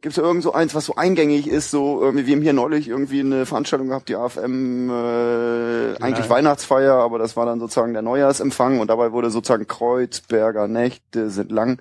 Gibt's 0.00 0.14
da 0.14 0.22
irgend 0.22 0.44
so 0.44 0.52
eins, 0.52 0.76
was 0.76 0.84
so 0.84 0.94
eingängig 0.94 1.48
ist, 1.48 1.72
so 1.72 2.00
irgendwie, 2.00 2.26
wir 2.26 2.36
haben 2.36 2.42
hier 2.42 2.52
neulich 2.52 2.86
irgendwie 2.88 3.18
eine 3.18 3.46
Veranstaltung 3.46 3.88
gehabt, 3.88 4.08
die 4.08 4.14
AFM, 4.14 4.88
äh, 4.90 5.96
eigentlich 6.00 6.30
Weihnachtsfeier, 6.30 6.94
aber 6.94 7.18
das 7.18 7.36
war 7.36 7.46
dann 7.46 7.58
sozusagen 7.58 7.94
der 7.94 8.02
Neujahrsempfang 8.02 8.78
und 8.78 8.90
dabei 8.90 9.10
wurde 9.10 9.30
sozusagen 9.30 9.66
Kreuzberger 9.66 10.68
Nächte 10.68 11.30
sind 11.30 11.50
lang. 11.50 11.80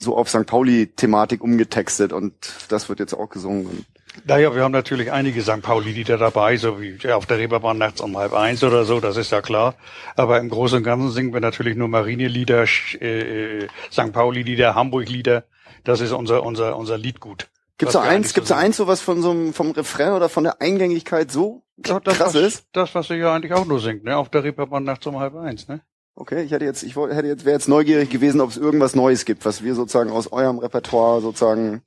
so 0.00 0.16
auf 0.16 0.28
St. 0.28 0.46
Pauli-Thematik 0.46 1.42
umgetextet 1.42 2.12
und 2.12 2.34
das 2.68 2.88
wird 2.88 3.00
jetzt 3.00 3.14
auch 3.14 3.28
gesungen. 3.28 3.84
Naja, 4.24 4.54
wir 4.54 4.62
haben 4.62 4.72
natürlich 4.72 5.12
einige 5.12 5.42
St. 5.42 5.62
Pauli-Lieder 5.62 6.18
dabei, 6.18 6.56
so 6.56 6.80
wie 6.80 6.96
ja, 7.00 7.16
auf 7.16 7.26
der 7.26 7.38
Reeperbahn 7.38 7.78
nachts 7.78 8.00
um 8.00 8.16
halb 8.16 8.32
eins 8.32 8.64
oder 8.64 8.84
so, 8.84 9.00
das 9.00 9.16
ist 9.16 9.30
ja 9.32 9.42
klar. 9.42 9.74
Aber 10.16 10.40
im 10.40 10.48
Großen 10.48 10.78
und 10.78 10.84
Ganzen 10.84 11.10
singen 11.10 11.32
wir 11.32 11.40
natürlich 11.40 11.76
nur 11.76 11.88
Marinelieder, 11.88 12.64
äh, 13.00 13.64
äh, 13.64 13.68
St. 13.92 14.12
Pauli-Lieder, 14.12 14.74
Hamburg-Lieder. 14.74 15.44
Das 15.84 16.00
ist 16.00 16.12
unser, 16.12 16.42
unser, 16.42 16.76
unser 16.76 16.98
Liedgut. 16.98 17.48
Gibt's 17.78 17.94
Was 17.94 18.02
da 18.02 18.08
eins, 18.08 18.34
gibt's 18.34 18.48
so 18.48 18.54
da 18.54 18.60
eins 18.60 18.76
sowas 18.76 19.00
von 19.00 19.22
so 19.22 19.30
einem, 19.30 19.54
vom 19.54 19.70
Refrain 19.70 20.12
oder 20.12 20.28
von 20.28 20.42
der 20.44 20.60
Eingängigkeit 20.60 21.30
so 21.30 21.62
Ja, 21.84 22.00
das, 22.00 22.16
krass 22.16 22.34
was, 22.34 22.42
ist? 22.42 22.64
das, 22.72 22.94
was 22.94 23.08
ihr 23.10 23.16
ja 23.16 23.34
eigentlich 23.34 23.52
auch 23.52 23.66
nur 23.66 23.78
singt, 23.78 24.02
ne? 24.04 24.16
Auf 24.16 24.30
der 24.30 24.42
Reeperbahn 24.42 24.82
nachts 24.82 25.06
um 25.06 25.18
halb 25.18 25.36
eins, 25.36 25.68
ne? 25.68 25.80
Okay, 26.16 26.42
ich 26.42 26.50
hätte 26.50 26.64
jetzt, 26.64 26.82
ich 26.82 26.96
wollte, 26.96 27.14
hätte 27.14 27.28
jetzt, 27.28 27.44
wäre 27.44 27.54
jetzt 27.54 27.68
neugierig 27.68 28.10
gewesen, 28.10 28.40
ob 28.40 28.50
es 28.50 28.56
irgendwas 28.56 28.96
Neues 28.96 29.24
gibt, 29.24 29.44
was 29.44 29.62
wir 29.62 29.76
sozusagen 29.76 30.10
aus 30.10 30.32
eurem 30.32 30.58
Repertoire 30.58 31.20
sozusagen. 31.20 31.82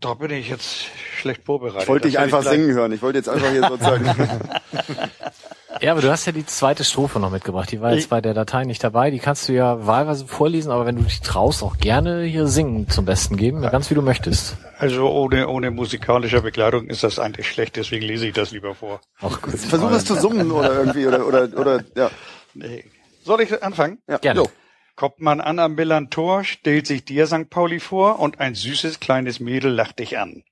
Da 0.00 0.14
bin 0.14 0.32
ich 0.32 0.48
jetzt 0.48 0.86
schlecht 1.18 1.44
vorbereitet. 1.44 1.82
Ich 1.82 1.88
wollte 1.88 2.08
dich 2.08 2.18
einfach 2.18 2.42
singen 2.42 2.72
hören. 2.72 2.90
Ich 2.90 3.02
wollte 3.02 3.18
jetzt 3.18 3.28
einfach 3.28 3.50
hier 3.50 3.68
sozusagen. 3.68 4.06
Ja, 5.80 5.92
aber 5.92 6.02
du 6.02 6.10
hast 6.10 6.26
ja 6.26 6.32
die 6.32 6.44
zweite 6.44 6.84
Strophe 6.84 7.18
noch 7.20 7.30
mitgebracht. 7.30 7.72
Die 7.72 7.80
war 7.80 7.92
jetzt 7.92 8.04
Ich- 8.04 8.08
bei 8.10 8.20
der 8.20 8.34
Datei 8.34 8.64
nicht 8.64 8.84
dabei. 8.84 9.10
Die 9.10 9.18
kannst 9.18 9.48
du 9.48 9.52
ja 9.54 9.86
wahlweise 9.86 10.26
vorlesen, 10.26 10.70
aber 10.70 10.84
wenn 10.84 10.96
du 10.96 11.02
dich 11.02 11.20
traust, 11.22 11.62
auch 11.62 11.78
gerne 11.78 12.22
hier 12.24 12.46
singen 12.48 12.88
zum 12.90 13.06
Besten 13.06 13.36
geben. 13.38 13.62
Ja, 13.62 13.70
ganz 13.70 13.88
wie 13.90 13.94
du 13.94 14.02
möchtest. 14.02 14.56
Also 14.78 15.08
ohne, 15.10 15.48
ohne 15.48 15.70
musikalische 15.70 16.42
Begleitung 16.42 16.86
ist 16.88 17.02
das 17.02 17.18
eigentlich 17.18 17.48
schlecht, 17.50 17.76
deswegen 17.76 18.04
lese 18.04 18.26
ich 18.26 18.34
das 18.34 18.50
lieber 18.50 18.74
vor. 18.74 19.00
Auch 19.22 19.40
gut. 19.40 19.54
Versuch 19.58 19.90
es 19.92 20.04
zu 20.04 20.16
summen 20.16 20.50
oder 20.50 20.72
irgendwie 20.74 21.06
oder 21.06 21.26
oder 21.26 21.48
oder 21.58 21.82
ja. 21.96 22.10
Nee. 22.54 22.84
Soll 23.24 23.40
ich 23.40 23.62
anfangen? 23.62 23.98
ja. 24.08 24.18
Gerne. 24.18 24.40
Jo. 24.40 24.48
Kommt 24.96 25.18
man 25.20 25.40
an 25.40 25.58
am 25.60 25.76
Millantor, 25.76 26.44
stellt 26.44 26.86
sich 26.86 27.06
dir 27.06 27.26
St. 27.26 27.48
Pauli 27.48 27.80
vor 27.80 28.18
und 28.18 28.38
ein 28.38 28.54
süßes 28.54 29.00
kleines 29.00 29.40
Mädel 29.40 29.72
lacht 29.72 29.98
dich 29.98 30.18
an. 30.18 30.42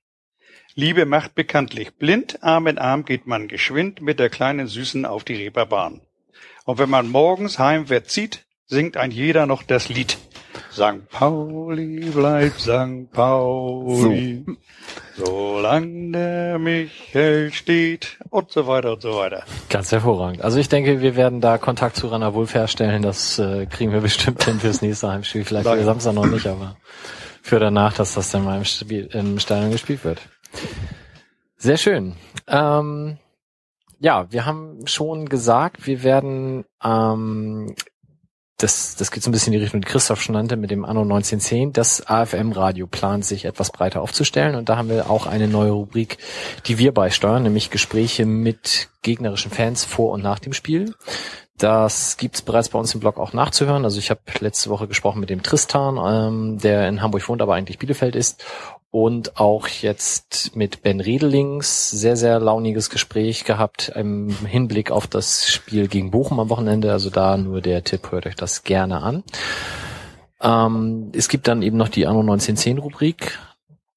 Liebe 0.75 1.05
macht 1.05 1.35
bekanntlich 1.35 1.95
blind, 1.95 2.43
Arm 2.43 2.67
in 2.67 2.77
Arm 2.77 3.03
geht 3.03 3.27
man 3.27 3.47
geschwind 3.47 4.01
mit 4.01 4.19
der 4.19 4.29
kleinen 4.29 4.67
Süßen 4.67 5.05
auf 5.05 5.23
die 5.23 5.35
Reeperbahn. 5.35 6.01
Und 6.65 6.77
wenn 6.77 6.89
man 6.89 7.09
morgens 7.09 7.57
heimwärts 7.57 8.13
zieht, 8.13 8.45
singt 8.67 8.95
ein 8.95 9.09
jeder 9.09 9.47
noch 9.47 9.63
das 9.63 9.89
Lied. 9.89 10.17
St. 10.71 11.09
Pauli 11.09 12.11
bleibt 12.11 12.59
St. 12.59 13.11
Pauli, 13.11 14.45
solange 15.17 16.11
der 16.11 16.59
Michel 16.59 17.51
steht 17.51 18.19
und 18.29 18.51
so 18.51 18.67
weiter 18.67 18.93
und 18.93 19.01
so 19.01 19.15
weiter. 19.15 19.43
Ganz 19.69 19.91
hervorragend. 19.91 20.43
Also 20.43 20.59
ich 20.59 20.69
denke, 20.69 21.01
wir 21.01 21.15
werden 21.15 21.41
da 21.41 21.57
Kontakt 21.57 21.95
zu 21.95 22.07
Rana 22.07 22.35
Wolf 22.35 22.53
herstellen. 22.53 23.01
Das 23.01 23.39
äh, 23.39 23.65
kriegen 23.65 23.91
wir 23.91 24.01
bestimmt 24.01 24.43
hin 24.43 24.59
fürs 24.59 24.83
nächste 24.83 25.09
Heimspiel. 25.09 25.43
Vielleicht 25.43 25.67
für. 25.67 25.83
Samstag 25.83 26.13
noch 26.13 26.27
nicht, 26.27 26.45
aber 26.45 26.77
für 27.41 27.59
danach, 27.59 27.93
dass 27.93 28.13
das 28.13 28.29
dann 28.29 28.43
mal 28.45 28.57
im, 28.57 28.65
Spiel, 28.65 29.09
im 29.11 29.39
Stadion 29.39 29.71
gespielt 29.71 30.03
wird. 30.03 30.21
Sehr 31.57 31.77
schön. 31.77 32.15
Ähm, 32.47 33.17
ja, 33.99 34.31
wir 34.31 34.45
haben 34.45 34.87
schon 34.87 35.27
gesagt, 35.27 35.85
wir 35.87 36.03
werden 36.03 36.65
ähm, 36.83 37.75
das, 38.61 38.95
das 38.97 39.09
geht 39.09 39.23
so 39.23 39.29
ein 39.29 39.31
bisschen 39.31 39.53
in 39.53 39.59
die 39.59 39.63
Richtung, 39.63 39.81
die 39.81 39.87
Christoph 39.87 40.21
schon 40.21 40.33
nannte, 40.33 40.57
mit 40.57 40.69
dem 40.69 40.83
Anno 40.83 41.01
1910. 41.01 41.71
Das 41.73 42.05
AFM-Radio 42.05 42.87
plant 42.87 43.25
sich 43.25 43.45
etwas 43.45 43.71
breiter 43.71 44.01
aufzustellen 44.01 44.55
und 44.55 44.69
da 44.69 44.77
haben 44.77 44.89
wir 44.89 45.09
auch 45.09 45.27
eine 45.27 45.47
neue 45.47 45.71
Rubrik, 45.71 46.17
die 46.65 46.77
wir 46.77 46.93
beisteuern, 46.93 47.43
nämlich 47.43 47.69
Gespräche 47.69 48.25
mit 48.25 48.89
gegnerischen 49.01 49.51
Fans 49.51 49.85
vor 49.85 50.11
und 50.11 50.21
nach 50.21 50.39
dem 50.39 50.53
Spiel. 50.53 50.93
Das 51.57 52.17
gibt's 52.17 52.41
bereits 52.41 52.69
bei 52.69 52.79
uns 52.79 52.93
im 52.93 52.99
Blog 52.99 53.17
auch 53.17 53.33
nachzuhören. 53.33 53.83
Also 53.83 53.99
ich 53.99 54.09
habe 54.09 54.21
letzte 54.39 54.69
Woche 54.69 54.87
gesprochen 54.87 55.19
mit 55.19 55.29
dem 55.29 55.43
Tristan, 55.43 55.97
ähm, 55.97 56.57
der 56.59 56.87
in 56.87 57.01
Hamburg 57.01 57.27
wohnt, 57.27 57.41
aber 57.41 57.55
eigentlich 57.55 57.79
Bielefeld 57.79 58.15
ist. 58.15 58.43
Und 58.91 59.39
auch 59.39 59.67
jetzt 59.67 60.55
mit 60.55 60.81
Ben 60.81 60.99
Redelings 60.99 61.91
sehr, 61.91 62.15
sehr 62.15 62.39
launiges 62.39 62.89
Gespräch 62.89 63.45
gehabt 63.45 63.91
im 63.95 64.29
Hinblick 64.47 64.89
auf 64.89 65.05
das 65.05 65.47
Spiel 65.47 65.87
gegen 65.87 66.09
Bochum 66.09 66.39
am 66.39 66.49
Wochenende. 66.49 66.91
Also 66.91 67.11
da 67.11 67.37
nur 67.37 67.61
der 67.61 67.83
Tipp, 67.83 68.11
hört 68.11 68.25
euch 68.25 68.35
das 68.35 68.63
gerne 68.63 69.03
an. 69.03 69.23
Ähm, 70.41 71.11
es 71.13 71.29
gibt 71.29 71.47
dann 71.47 71.61
eben 71.61 71.77
noch 71.77 71.89
die 71.89 72.07
Anno 72.07 72.21
1910 72.21 72.79
Rubrik. 72.79 73.37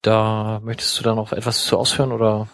Da 0.03 0.59
möchtest 0.63 0.99
du 0.99 1.03
da 1.03 1.15
noch 1.15 1.31
etwas 1.31 1.65
zu 1.65 1.77
ausführen 1.77 2.11
oder? 2.11 2.47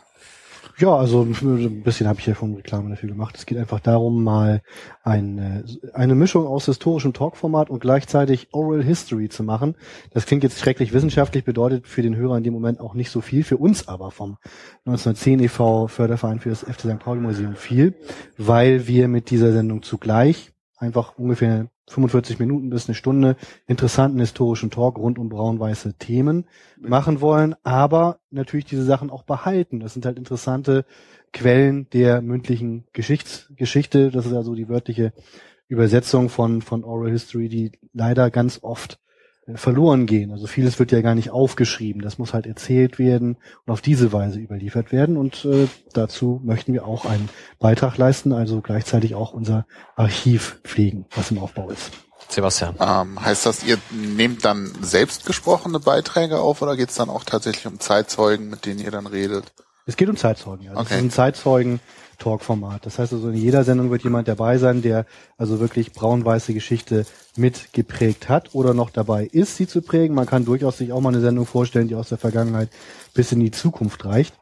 Ja, 0.79 0.95
also 0.95 1.23
ein 1.23 1.83
bisschen 1.83 2.07
habe 2.07 2.21
ich 2.21 2.25
ja 2.25 2.35
schon 2.35 2.55
Reklame 2.55 2.89
dafür 2.89 3.09
gemacht. 3.09 3.35
Es 3.37 3.45
geht 3.45 3.57
einfach 3.57 3.81
darum, 3.81 4.23
mal 4.23 4.61
eine, 5.03 5.65
eine 5.93 6.15
Mischung 6.15 6.47
aus 6.47 6.67
historischem 6.67 7.11
Talkformat 7.11 7.69
und 7.69 7.81
gleichzeitig 7.81 8.53
Oral 8.53 8.81
History 8.81 9.27
zu 9.27 9.43
machen. 9.43 9.75
Das 10.11 10.25
klingt 10.25 10.43
jetzt 10.43 10.57
schrecklich 10.57 10.93
wissenschaftlich, 10.93 11.43
bedeutet 11.43 11.85
für 11.85 12.01
den 12.01 12.15
Hörer 12.15 12.37
in 12.37 12.45
dem 12.45 12.53
Moment 12.53 12.79
auch 12.79 12.93
nicht 12.93 13.11
so 13.11 13.19
viel, 13.19 13.43
für 13.43 13.57
uns 13.57 13.89
aber 13.89 14.09
vom 14.09 14.37
1910 14.85 15.41
e.V. 15.41 15.87
Förderverein 15.87 16.39
für 16.39 16.49
das 16.49 16.63
FC 16.63 16.81
St. 16.81 16.99
Pauli 16.99 17.19
Museum 17.19 17.55
viel, 17.55 17.95
weil 18.37 18.87
wir 18.87 19.09
mit 19.09 19.31
dieser 19.31 19.51
Sendung 19.51 19.83
zugleich 19.83 20.53
einfach 20.77 21.17
ungefähr 21.17 21.67
45 21.89 22.39
Minuten 22.39 22.69
bis 22.69 22.87
eine 22.87 22.95
Stunde 22.95 23.35
interessanten 23.67 24.19
historischen 24.19 24.69
Talk 24.69 24.97
rund 24.97 25.17
um 25.17 25.29
braun-weiße 25.29 25.95
Themen 25.95 26.45
machen 26.77 27.21
wollen, 27.21 27.55
aber 27.63 28.19
natürlich 28.29 28.65
diese 28.65 28.83
Sachen 28.83 29.09
auch 29.09 29.23
behalten. 29.23 29.79
Das 29.79 29.93
sind 29.93 30.05
halt 30.05 30.17
interessante 30.17 30.85
Quellen 31.33 31.89
der 31.91 32.21
mündlichen 32.21 32.85
Geschichts 32.93 33.51
Geschichte. 33.55 34.11
Das 34.11 34.25
ist 34.25 34.33
also 34.33 34.55
die 34.55 34.69
wörtliche 34.69 35.13
Übersetzung 35.67 36.29
von, 36.29 36.61
von 36.61 36.83
Oral 36.83 37.11
History, 37.11 37.49
die 37.49 37.71
leider 37.93 38.31
ganz 38.31 38.59
oft 38.61 38.99
verloren 39.55 40.05
gehen. 40.05 40.31
Also 40.31 40.47
vieles 40.47 40.79
wird 40.79 40.91
ja 40.91 41.01
gar 41.01 41.15
nicht 41.15 41.31
aufgeschrieben. 41.31 42.01
Das 42.01 42.17
muss 42.17 42.33
halt 42.33 42.45
erzählt 42.45 42.99
werden 42.99 43.37
und 43.65 43.73
auf 43.73 43.81
diese 43.81 44.11
Weise 44.11 44.39
überliefert 44.39 44.91
werden. 44.91 45.17
Und 45.17 45.45
äh, 45.45 45.67
dazu 45.93 46.39
möchten 46.43 46.73
wir 46.73 46.85
auch 46.85 47.05
einen 47.05 47.29
Beitrag 47.59 47.97
leisten, 47.97 48.33
also 48.33 48.61
gleichzeitig 48.61 49.15
auch 49.15 49.33
unser 49.33 49.65
Archiv 49.95 50.59
pflegen, 50.63 51.05
was 51.15 51.31
im 51.31 51.39
Aufbau 51.39 51.69
ist. 51.69 51.91
Sebastian. 52.27 52.75
Ähm, 52.79 53.23
heißt 53.23 53.45
das, 53.45 53.63
ihr 53.63 53.77
nehmt 53.91 54.45
dann 54.45 54.71
selbst 54.81 55.25
gesprochene 55.25 55.79
Beiträge 55.79 56.39
auf 56.39 56.61
oder 56.61 56.75
geht 56.77 56.89
es 56.89 56.95
dann 56.95 57.09
auch 57.09 57.23
tatsächlich 57.23 57.65
um 57.65 57.79
Zeitzeugen, 57.79 58.49
mit 58.49 58.65
denen 58.65 58.79
ihr 58.79 58.91
dann 58.91 59.07
redet? 59.07 59.51
Es 59.87 59.97
geht 59.97 60.09
um 60.09 60.17
Zeitzeugen, 60.17 60.63
ja. 60.65 60.73
Das 60.73 60.81
Okay. 60.81 60.93
ist 60.95 60.99
ein 60.99 61.09
Zeitzeugen-Talk-Format. 62.19 62.85
Das 62.85 62.99
heißt 62.99 63.13
also, 63.13 63.29
in 63.29 63.35
jeder 63.35 63.63
Sendung 63.63 63.89
wird 63.89 64.03
jemand 64.03 64.27
dabei 64.27 64.57
sein, 64.57 64.81
der 64.81 65.05
also 65.37 65.59
wirklich 65.59 65.93
braun-weiße 65.93 66.53
Geschichte 66.53 67.05
mitgeprägt 67.35 68.29
hat 68.29 68.53
oder 68.53 68.73
noch 68.73 68.89
dabei 68.89 69.25
ist, 69.25 69.55
sie 69.55 69.67
zu 69.67 69.81
prägen. 69.81 70.15
Man 70.15 70.25
kann 70.25 70.45
durchaus 70.45 70.77
sich 70.77 70.91
auch 70.91 71.01
mal 71.01 71.09
eine 71.09 71.21
Sendung 71.21 71.45
vorstellen, 71.45 71.87
die 71.87 71.95
aus 71.95 72.09
der 72.09 72.17
Vergangenheit 72.17 72.69
bis 73.13 73.31
in 73.31 73.39
die 73.39 73.51
Zukunft 73.51 74.05
reicht. 74.05 74.35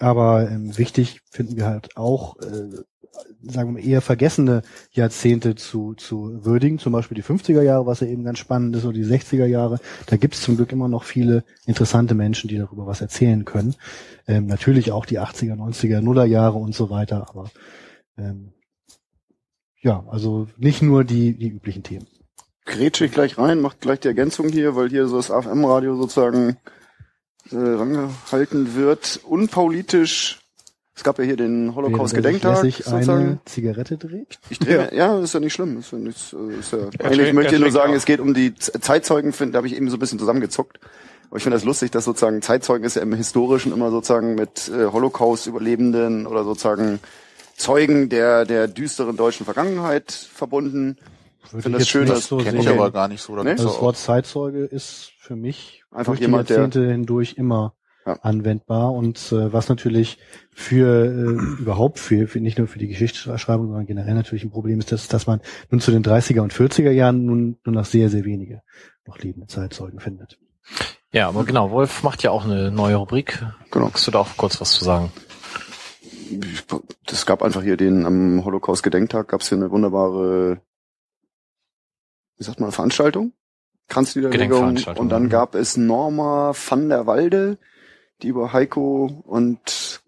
Aber 0.00 0.50
ähm, 0.50 0.76
wichtig 0.78 1.20
finden 1.30 1.56
wir 1.56 1.66
halt 1.66 1.96
auch, 1.96 2.36
äh, 2.40 2.70
sagen 3.42 3.68
wir 3.68 3.72
mal, 3.80 3.86
eher 3.86 4.00
vergessene 4.00 4.62
Jahrzehnte 4.92 5.56
zu, 5.56 5.92
zu 5.92 6.42
würdigen. 6.44 6.78
Zum 6.78 6.94
Beispiel 6.94 7.16
die 7.16 7.22
50er 7.22 7.60
Jahre, 7.60 7.84
was 7.84 8.00
ja 8.00 8.06
eben 8.06 8.24
ganz 8.24 8.38
spannend 8.38 8.74
ist, 8.74 8.84
oder 8.84 8.94
die 8.94 9.04
60er 9.04 9.44
Jahre. 9.44 9.78
Da 10.06 10.16
gibt 10.16 10.34
es 10.34 10.40
zum 10.40 10.56
Glück 10.56 10.72
immer 10.72 10.88
noch 10.88 11.04
viele 11.04 11.44
interessante 11.66 12.14
Menschen, 12.14 12.48
die 12.48 12.56
darüber 12.56 12.86
was 12.86 13.02
erzählen 13.02 13.44
können. 13.44 13.74
Ähm, 14.26 14.46
natürlich 14.46 14.90
auch 14.90 15.04
die 15.04 15.20
80er, 15.20 15.54
90er, 15.54 16.00
Nuller 16.00 16.24
Jahre 16.24 16.56
und 16.56 16.74
so 16.74 16.88
weiter. 16.88 17.28
Aber 17.28 17.50
ähm, 18.16 18.54
ja, 19.82 20.02
also 20.08 20.48
nicht 20.56 20.80
nur 20.80 21.04
die, 21.04 21.36
die 21.36 21.50
üblichen 21.50 21.82
Themen. 21.82 22.06
Grätsche 22.64 23.04
ich 23.04 23.12
gleich 23.12 23.36
rein, 23.36 23.60
macht 23.60 23.80
gleich 23.82 24.00
die 24.00 24.08
Ergänzung 24.08 24.48
hier, 24.48 24.76
weil 24.76 24.88
hier 24.88 25.06
so 25.08 25.16
das 25.16 25.30
AFM-Radio 25.30 25.96
sozusagen 25.96 26.56
rangehalten 27.52 28.74
wird. 28.74 29.20
Unpolitisch. 29.24 30.40
Es 30.94 31.04
gab 31.04 31.18
ja 31.18 31.24
hier 31.24 31.36
den 31.36 31.74
Holocaust-Gedenktag. 31.74 32.62
Lässig 32.62 32.84
sozusagen. 32.84 33.20
eine 33.20 33.38
Zigarette 33.46 33.96
dreht. 33.96 34.38
Ich 34.50 34.58
drehe, 34.58 34.94
ja. 34.94 35.18
ist 35.18 35.32
ja 35.32 35.40
nicht 35.40 35.54
schlimm. 35.54 35.78
Ist 35.78 35.92
ja 35.92 35.98
nichts, 35.98 36.34
äh, 36.34 36.58
ist 36.58 36.72
ja, 36.72 36.78
eigentlich 37.02 37.32
möchte 37.32 37.54
ich 37.54 37.60
nur 37.60 37.70
sagen, 37.70 37.92
auch. 37.92 37.96
es 37.96 38.04
geht 38.04 38.20
um 38.20 38.34
die 38.34 38.54
Zeitzeugen, 38.54 39.32
find, 39.32 39.54
da 39.54 39.58
habe 39.58 39.66
ich 39.66 39.76
eben 39.76 39.88
so 39.88 39.96
ein 39.96 39.98
bisschen 39.98 40.18
zusammengezuckt. 40.18 40.78
Aber 41.28 41.36
ich 41.36 41.42
finde 41.42 41.56
das 41.56 41.64
lustig, 41.64 41.90
dass 41.92 42.04
sozusagen 42.04 42.42
Zeitzeugen 42.42 42.84
ist 42.84 42.96
ja 42.96 43.02
im 43.02 43.14
Historischen 43.14 43.72
immer 43.72 43.90
sozusagen 43.90 44.34
mit 44.34 44.68
äh, 44.68 44.86
Holocaust-Überlebenden 44.86 46.26
oder 46.26 46.44
sozusagen 46.44 46.98
Zeugen 47.56 48.08
der, 48.08 48.44
der 48.44 48.68
düsteren 48.68 49.16
deutschen 49.16 49.44
Vergangenheit 49.44 50.12
verbunden. 50.12 50.98
Würde 51.50 51.62
Find 51.62 51.74
ich 51.76 51.78
das 51.80 51.88
schön, 51.88 52.02
nicht 52.04 52.12
das 52.14 52.26
so 52.26 52.36
Kenne 52.38 52.50
sehen. 52.52 52.60
ich 52.60 52.68
aber 52.68 52.90
gar 52.90 53.08
nicht 53.08 53.22
so. 53.22 53.34
Da 53.36 53.42
Nee? 53.44 53.50
Also 53.50 53.68
das 53.68 53.80
Wort 53.80 53.96
Zeitzeuge 53.96 54.64
ist 54.64 55.12
für 55.18 55.36
mich 55.36 55.82
Einfach 55.90 56.12
durch 56.12 56.20
jemand, 56.20 56.48
die 56.48 56.54
der- 56.54 56.62
Jahrzehnte 56.62 56.90
hindurch 56.92 57.34
immer 57.36 57.74
Ja. 58.06 58.14
anwendbar 58.22 58.92
und 58.92 59.18
äh, 59.32 59.52
was 59.52 59.68
natürlich 59.68 60.18
für 60.52 61.04
äh, 61.06 61.60
überhaupt 61.60 61.98
für, 61.98 62.26
für 62.28 62.40
nicht 62.40 62.58
nur 62.58 62.66
für 62.66 62.78
die 62.78 62.88
Geschichtsschreibung, 62.88 63.66
sondern 63.66 63.86
generell 63.86 64.14
natürlich 64.14 64.44
ein 64.44 64.50
Problem 64.50 64.78
ist, 64.78 64.90
dass, 64.92 65.08
dass 65.08 65.26
man 65.26 65.40
nun 65.70 65.80
zu 65.80 65.90
den 65.90 66.02
30er 66.04 66.40
und 66.40 66.52
40er 66.54 66.90
Jahren 66.90 67.24
nun 67.26 67.58
nur 67.64 67.74
noch 67.74 67.84
sehr, 67.84 68.08
sehr 68.08 68.24
wenige 68.24 68.62
noch 69.06 69.18
lebende 69.18 69.48
Zeitzeugen 69.48 70.00
findet. 70.00 70.38
Ja, 71.12 71.28
aber 71.28 71.44
genau, 71.44 71.70
Wolf 71.72 72.02
macht 72.02 72.22
ja 72.22 72.30
auch 72.30 72.44
eine 72.44 72.70
neue 72.70 72.94
Rubrik. 72.96 73.44
Genau. 73.70 73.86
Magst 73.86 74.06
du 74.06 74.10
da 74.12 74.20
auch 74.20 74.28
kurz 74.36 74.60
was 74.60 74.70
zu 74.72 74.84
sagen? 74.84 75.10
Es 77.10 77.26
gab 77.26 77.42
einfach 77.42 77.62
hier 77.62 77.76
den, 77.76 78.06
am 78.06 78.44
Holocaust-Gedenktag 78.44 79.28
gab 79.28 79.40
es 79.40 79.48
hier 79.48 79.58
eine 79.58 79.70
wunderbare, 79.70 80.60
wie 82.40 82.44
sagt 82.44 82.58
man, 82.58 82.72
Veranstaltung 82.72 83.32
Kranzniederlegung. 83.90 84.78
Und 84.96 85.10
dann 85.10 85.24
ja. 85.24 85.28
gab 85.28 85.54
es 85.54 85.76
Norma 85.76 86.52
van 86.54 86.88
der 86.88 87.06
Walde, 87.06 87.58
die 88.22 88.28
über 88.28 88.54
Heiko 88.54 89.22
und 89.26 90.00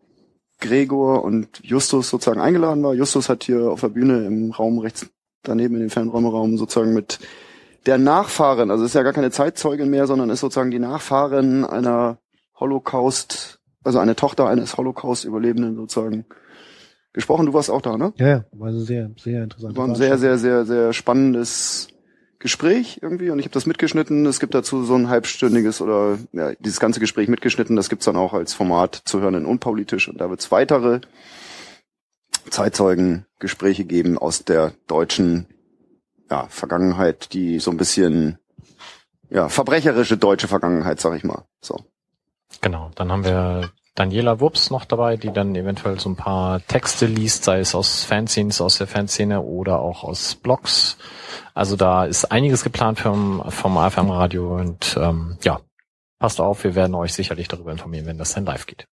Gregor 0.60 1.24
und 1.24 1.60
Justus 1.62 2.08
sozusagen 2.08 2.40
eingeladen 2.40 2.82
war. 2.82 2.94
Justus 2.94 3.28
hat 3.28 3.44
hier 3.44 3.70
auf 3.70 3.80
der 3.80 3.88
Bühne 3.88 4.24
im 4.24 4.52
Raum 4.52 4.78
rechts 4.78 5.10
daneben 5.42 5.74
in 5.74 5.80
dem 5.80 5.90
Fernräumeraum 5.90 6.56
sozusagen 6.56 6.94
mit 6.94 7.18
der 7.84 7.98
Nachfahrin, 7.98 8.70
also 8.70 8.84
ist 8.84 8.94
ja 8.94 9.02
gar 9.02 9.12
keine 9.12 9.32
Zeitzeugin 9.32 9.90
mehr, 9.90 10.06
sondern 10.06 10.30
ist 10.30 10.38
sozusagen 10.38 10.70
die 10.70 10.78
Nachfahrin 10.78 11.64
einer 11.64 12.18
Holocaust, 12.60 13.58
also 13.82 13.98
eine 13.98 14.14
Tochter 14.14 14.46
eines 14.46 14.76
Holocaust-Überlebenden 14.76 15.74
sozusagen 15.74 16.24
gesprochen. 17.12 17.46
Du 17.46 17.54
warst 17.54 17.70
auch 17.70 17.82
da, 17.82 17.98
ne? 17.98 18.12
Ja, 18.18 18.28
ja, 18.28 18.44
war 18.52 18.72
sehr, 18.72 19.10
sehr 19.18 19.42
interessant. 19.42 19.76
War 19.76 19.88
ein 19.88 19.96
sehr, 19.96 20.16
sehr, 20.16 20.38
sehr, 20.38 20.64
sehr 20.64 20.92
spannendes 20.92 21.88
Gespräch 22.42 22.98
irgendwie 23.00 23.30
und 23.30 23.38
ich 23.38 23.46
habe 23.46 23.54
das 23.54 23.66
mitgeschnitten. 23.66 24.26
Es 24.26 24.40
gibt 24.40 24.54
dazu 24.54 24.82
so 24.82 24.96
ein 24.96 25.08
halbstündiges 25.08 25.80
oder 25.80 26.18
ja, 26.32 26.52
dieses 26.58 26.80
ganze 26.80 26.98
Gespräch 26.98 27.28
mitgeschnitten. 27.28 27.76
Das 27.76 27.88
gibt's 27.88 28.04
dann 28.04 28.16
auch 28.16 28.34
als 28.34 28.52
Format 28.52 29.00
zu 29.04 29.20
hören 29.20 29.34
in 29.34 29.46
Unpolitisch 29.46 30.08
und 30.08 30.20
da 30.20 30.28
wird's 30.28 30.50
weitere 30.50 31.00
Zeitzeugengespräche 32.50 33.84
geben 33.84 34.18
aus 34.18 34.44
der 34.44 34.72
deutschen 34.88 35.46
ja, 36.30 36.48
Vergangenheit, 36.48 37.32
die 37.32 37.60
so 37.60 37.70
ein 37.70 37.76
bisschen 37.76 38.38
ja 39.30 39.48
verbrecherische 39.48 40.16
deutsche 40.16 40.48
Vergangenheit, 40.48 41.00
sag 41.00 41.16
ich 41.16 41.22
mal. 41.22 41.44
So. 41.60 41.78
Genau, 42.60 42.90
dann 42.96 43.12
haben 43.12 43.24
wir 43.24 43.70
Daniela 43.94 44.40
Wurps 44.40 44.70
noch 44.70 44.86
dabei, 44.86 45.16
die 45.16 45.32
dann 45.32 45.54
eventuell 45.54 46.00
so 46.00 46.08
ein 46.08 46.16
paar 46.16 46.64
Texte 46.66 47.06
liest, 47.06 47.44
sei 47.44 47.60
es 47.60 47.74
aus 47.74 48.04
Fanzines, 48.04 48.60
aus 48.60 48.78
der 48.78 48.86
Fanszene 48.86 49.42
oder 49.42 49.80
auch 49.80 50.02
aus 50.02 50.34
Blogs. 50.34 50.96
Also 51.54 51.76
da 51.76 52.06
ist 52.06 52.26
einiges 52.26 52.64
geplant 52.64 53.00
vom, 53.00 53.42
vom 53.50 53.76
AFM 53.76 54.10
Radio 54.10 54.56
und 54.56 54.96
ähm, 54.98 55.36
ja, 55.42 55.60
passt 56.18 56.40
auf, 56.40 56.64
wir 56.64 56.74
werden 56.74 56.94
euch 56.94 57.12
sicherlich 57.12 57.48
darüber 57.48 57.72
informieren, 57.72 58.06
wenn 58.06 58.18
das 58.18 58.32
dann 58.32 58.46
live 58.46 58.66
geht. 58.66 58.86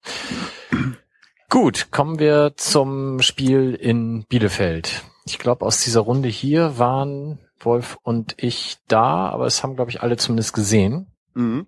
Gut, 1.50 1.90
kommen 1.90 2.18
wir 2.18 2.54
zum 2.56 3.20
Spiel 3.20 3.74
in 3.74 4.24
Bielefeld. 4.24 5.04
Ich 5.26 5.38
glaube, 5.38 5.66
aus 5.66 5.84
dieser 5.84 6.00
Runde 6.00 6.28
hier 6.28 6.78
waren 6.78 7.38
Wolf 7.60 7.98
und 8.02 8.34
ich 8.38 8.78
da, 8.88 9.28
aber 9.28 9.46
es 9.46 9.62
haben, 9.62 9.76
glaube 9.76 9.90
ich, 9.90 10.02
alle 10.02 10.16
zumindest 10.16 10.54
gesehen. 10.54 11.12
Mhm. 11.34 11.66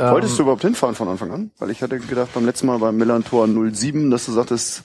Wolltest 0.00 0.34
du 0.34 0.42
Ähm, 0.42 0.44
überhaupt 0.44 0.62
hinfahren 0.62 0.94
von 0.94 1.08
Anfang 1.08 1.30
an? 1.30 1.50
Weil 1.58 1.70
ich 1.70 1.82
hatte 1.82 1.98
gedacht 1.98 2.30
beim 2.32 2.46
letzten 2.46 2.66
Mal 2.66 2.78
beim 2.78 2.96
Millantor 2.96 3.46
07, 3.46 4.10
dass 4.10 4.26
du 4.26 4.32
sagtest, 4.32 4.84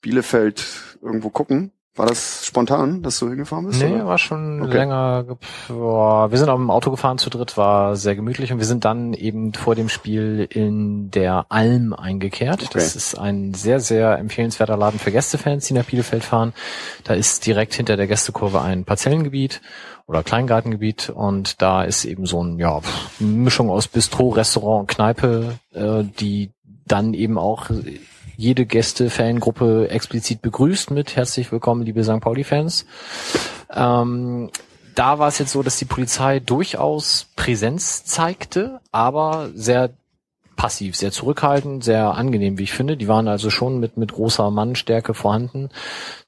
Bielefeld 0.00 0.64
irgendwo 1.02 1.30
gucken. 1.30 1.72
War 2.00 2.06
das 2.06 2.46
spontan, 2.46 3.02
dass 3.02 3.18
du 3.18 3.28
hingefahren 3.28 3.66
bist? 3.66 3.82
Nee, 3.82 3.92
oder? 3.94 4.06
war 4.06 4.16
schon 4.16 4.62
Okay. 4.62 4.78
länger. 4.78 5.24
ge- 5.24 5.36
Boah, 5.68 6.30
wir 6.30 6.38
sind 6.38 6.48
auch 6.48 6.56
im 6.56 6.70
Auto 6.70 6.90
gefahren 6.90 7.18
zu 7.18 7.28
dritt, 7.28 7.58
war 7.58 7.94
sehr 7.94 8.16
gemütlich 8.16 8.52
und 8.54 8.58
wir 8.58 8.64
sind 8.64 8.86
dann 8.86 9.12
eben 9.12 9.52
vor 9.52 9.74
dem 9.74 9.90
Spiel 9.90 10.46
in 10.50 11.10
der 11.10 11.44
Alm 11.50 11.92
eingekehrt. 11.92 12.62
Okay. 12.62 12.70
Das 12.72 12.96
ist 12.96 13.18
ein 13.18 13.52
sehr, 13.52 13.80
sehr 13.80 14.16
empfehlenswerter 14.18 14.78
Laden 14.78 14.98
für 14.98 15.12
Gästefans, 15.12 15.66
die 15.66 15.74
nach 15.74 15.84
Bielefeld 15.84 16.24
fahren. 16.24 16.54
Da 17.04 17.12
ist 17.12 17.44
direkt 17.44 17.74
hinter 17.74 17.98
der 17.98 18.06
Gästekurve 18.06 18.62
ein 18.62 18.84
Parzellengebiet 18.86 19.60
oder 20.06 20.22
Kleingartengebiet 20.22 21.10
und 21.14 21.60
da 21.60 21.82
ist 21.84 22.06
eben 22.06 22.24
so 22.24 22.42
ein, 22.42 22.58
ja, 22.58 22.80
Mischung 23.18 23.68
aus 23.68 23.88
Bistro, 23.88 24.30
Restaurant 24.30 24.80
und 24.80 24.86
Kneipe, 24.88 25.58
äh, 25.74 26.02
die 26.18 26.50
dann 26.86 27.12
eben 27.12 27.36
auch 27.36 27.66
jede 28.40 28.64
Gäste-Fangruppe 28.64 29.90
explizit 29.90 30.40
begrüßt 30.40 30.92
mit 30.92 31.14
herzlich 31.14 31.52
willkommen, 31.52 31.84
liebe 31.84 32.02
St. 32.02 32.20
Pauli-Fans. 32.20 32.86
Ähm, 33.70 34.48
da 34.94 35.18
war 35.18 35.28
es 35.28 35.38
jetzt 35.38 35.52
so, 35.52 35.62
dass 35.62 35.76
die 35.76 35.84
Polizei 35.84 36.40
durchaus 36.40 37.26
Präsenz 37.36 38.06
zeigte, 38.06 38.80
aber 38.92 39.50
sehr 39.54 39.90
passiv, 40.56 40.96
sehr 40.96 41.12
zurückhaltend, 41.12 41.84
sehr 41.84 42.14
angenehm, 42.14 42.56
wie 42.56 42.62
ich 42.62 42.72
finde. 42.72 42.96
Die 42.96 43.08
waren 43.08 43.28
also 43.28 43.50
schon 43.50 43.78
mit, 43.78 43.98
mit 43.98 44.14
großer 44.14 44.50
Mannstärke 44.50 45.12
vorhanden. 45.12 45.68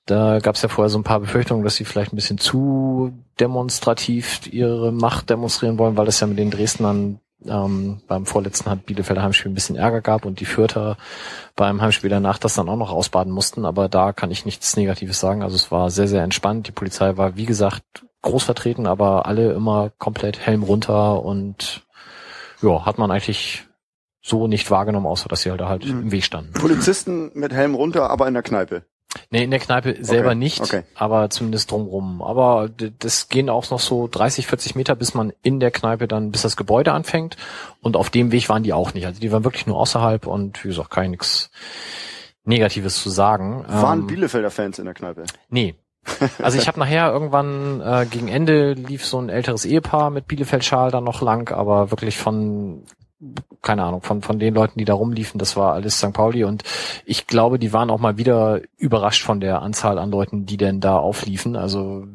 Da 0.04 0.38
gab 0.40 0.56
es 0.56 0.62
ja 0.62 0.68
vorher 0.68 0.90
so 0.90 0.98
ein 0.98 1.04
paar 1.04 1.20
Befürchtungen, 1.20 1.64
dass 1.64 1.76
sie 1.76 1.86
vielleicht 1.86 2.12
ein 2.12 2.16
bisschen 2.16 2.38
zu 2.38 3.14
demonstrativ 3.40 4.52
ihre 4.52 4.92
Macht 4.92 5.30
demonstrieren 5.30 5.78
wollen, 5.78 5.96
weil 5.96 6.06
das 6.06 6.20
ja 6.20 6.26
mit 6.26 6.38
den 6.38 6.50
Dresdnern 6.50 7.20
ähm, 7.47 8.01
beim 8.09 8.26
vorletzten 8.26 8.70
hat 8.70 8.86
Bielefelder 8.86 9.22
Heimspiel 9.22 9.51
ein 9.51 9.55
bisschen 9.55 9.76
Ärger 9.76 10.01
gab 10.01 10.24
und 10.24 10.40
die 10.40 10.45
Fürther 10.45 10.97
beim 11.57 11.80
Heimspiel 11.80 12.11
danach 12.11 12.38
das 12.38 12.55
dann 12.55 12.68
auch 12.68 12.76
noch 12.76 12.90
ausbaden 12.90 13.32
mussten. 13.32 13.64
Aber 13.64 13.88
da 13.88 14.12
kann 14.12 14.30
ich 14.30 14.45
nichts 14.45 14.76
Negatives 14.76 15.20
sagen. 15.20 15.43
Also 15.43 15.57
es 15.57 15.70
war 15.70 15.90
sehr, 15.90 16.09
sehr 16.09 16.22
entspannt. 16.22 16.68
Die 16.68 16.72
Polizei 16.72 17.16
war, 17.16 17.36
wie 17.36 17.47
gesagt, 17.47 17.82
groß 18.22 18.45
vertreten, 18.45 18.86
aber 18.86 19.26
alle 19.26 19.53
immer 19.53 19.90
komplett 19.99 20.38
Helm 20.38 20.62
runter 20.62 21.22
und 21.24 21.82
ja, 22.62 22.84
hat 22.86 22.99
man 22.99 23.11
eigentlich 23.11 23.64
so 24.24 24.47
nicht 24.47 24.70
wahrgenommen, 24.70 25.07
außer 25.07 25.28
dass 25.28 25.43
sie 25.43 25.51
halt, 25.51 25.61
da 25.61 25.68
halt 25.68 25.84
Mhm. 25.84 26.03
im 26.03 26.12
Weg 26.12 26.24
standen. 26.24 26.53
Polizisten 26.53 27.32
mit 27.34 27.53
Helm 27.53 27.74
runter, 27.74 28.09
aber 28.11 28.28
in 28.28 28.34
der 28.34 28.45
Kneipe. 28.45 28.84
Nee, 29.30 29.44
in 29.44 29.50
der 29.50 29.60
Kneipe 29.60 29.96
selber 30.04 30.34
nicht, 30.34 30.60
okay. 30.60 30.82
aber 30.94 31.30
zumindest 31.30 31.70
drumrum. 31.70 32.22
Aber 32.22 32.68
das 32.98 33.28
gehen 33.28 33.48
auch 33.48 33.70
noch 33.70 33.80
so 33.80 34.06
30, 34.06 34.46
40 34.46 34.74
Meter, 34.74 34.94
bis 34.94 35.14
man 35.14 35.32
in 35.42 35.58
der 35.60 35.70
Kneipe 35.70 36.06
dann, 36.06 36.30
bis 36.30 36.42
das 36.42 36.56
Gebäude 36.56 36.92
anfängt. 36.92 37.36
Und 37.80 37.96
auf 37.96 38.10
dem 38.10 38.30
Weg 38.32 38.48
waren 38.48 38.62
die 38.62 38.72
auch 38.72 38.94
nicht. 38.94 39.06
Also 39.06 39.20
die 39.20 39.32
waren 39.32 39.44
wirklich 39.44 39.66
nur 39.66 39.78
außerhalb 39.78 40.26
und 40.26 40.64
wie 40.64 40.68
gesagt, 40.68 40.96
ich 40.96 41.08
nichts 41.08 41.50
Negatives 42.44 43.02
zu 43.02 43.10
sagen. 43.10 43.64
Waren 43.68 44.00
Ähm, 44.00 44.06
Bielefelder 44.06 44.50
Fans 44.50 44.78
in 44.78 44.84
der 44.84 44.94
Kneipe? 44.94 45.24
Nee. 45.48 45.74
Also 46.42 46.58
ich 46.58 46.66
habe 46.66 46.80
nachher 46.80 47.12
irgendwann 47.12 47.80
äh, 47.80 48.06
gegen 48.06 48.26
Ende 48.26 48.72
lief 48.72 49.06
so 49.06 49.20
ein 49.20 49.28
älteres 49.28 49.64
Ehepaar 49.64 50.10
mit 50.10 50.26
Bielefeld-Schal 50.26 50.90
dann 50.90 51.04
noch 51.04 51.22
lang, 51.22 51.52
aber 51.52 51.92
wirklich 51.92 52.18
von 52.18 52.84
keine 53.62 53.84
Ahnung, 53.84 54.02
von, 54.02 54.22
von 54.22 54.38
den 54.38 54.54
Leuten, 54.54 54.78
die 54.78 54.84
da 54.84 54.94
rumliefen, 54.94 55.38
das 55.38 55.56
war 55.56 55.74
alles 55.74 55.98
St. 55.98 56.12
Pauli 56.12 56.44
und 56.44 56.64
ich 57.04 57.26
glaube, 57.26 57.58
die 57.58 57.72
waren 57.72 57.90
auch 57.90 58.00
mal 58.00 58.18
wieder 58.18 58.60
überrascht 58.76 59.22
von 59.22 59.40
der 59.40 59.62
Anzahl 59.62 59.98
an 59.98 60.10
Leuten, 60.10 60.46
die 60.46 60.56
denn 60.56 60.80
da 60.80 60.96
aufliefen. 60.98 61.56
Also 61.56 62.06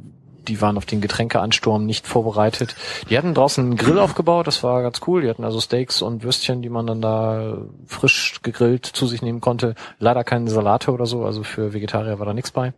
die 0.47 0.61
waren 0.61 0.77
auf 0.77 0.85
den 0.85 1.01
Getränkeansturm 1.01 1.85
nicht 1.85 2.07
vorbereitet. 2.07 2.75
Die 3.09 3.17
hatten 3.17 3.33
draußen 3.33 3.63
einen 3.63 3.75
Grill 3.75 3.99
aufgebaut, 3.99 4.47
das 4.47 4.63
war 4.63 4.81
ganz 4.81 5.01
cool. 5.07 5.21
Die 5.21 5.29
hatten 5.29 5.43
also 5.43 5.59
Steaks 5.59 6.01
und 6.01 6.23
Würstchen, 6.23 6.61
die 6.61 6.69
man 6.69 6.87
dann 6.87 7.01
da 7.01 7.57
frisch 7.85 8.39
gegrillt 8.43 8.85
zu 8.85 9.07
sich 9.07 9.21
nehmen 9.21 9.41
konnte. 9.41 9.75
Leider 9.99 10.23
keine 10.23 10.49
Salate 10.49 10.91
oder 10.91 11.05
so, 11.05 11.25
also 11.25 11.43
für 11.43 11.73
Vegetarier 11.73 12.19
war 12.19 12.25
da 12.25 12.33
nichts 12.33 12.51
bei. 12.51 12.73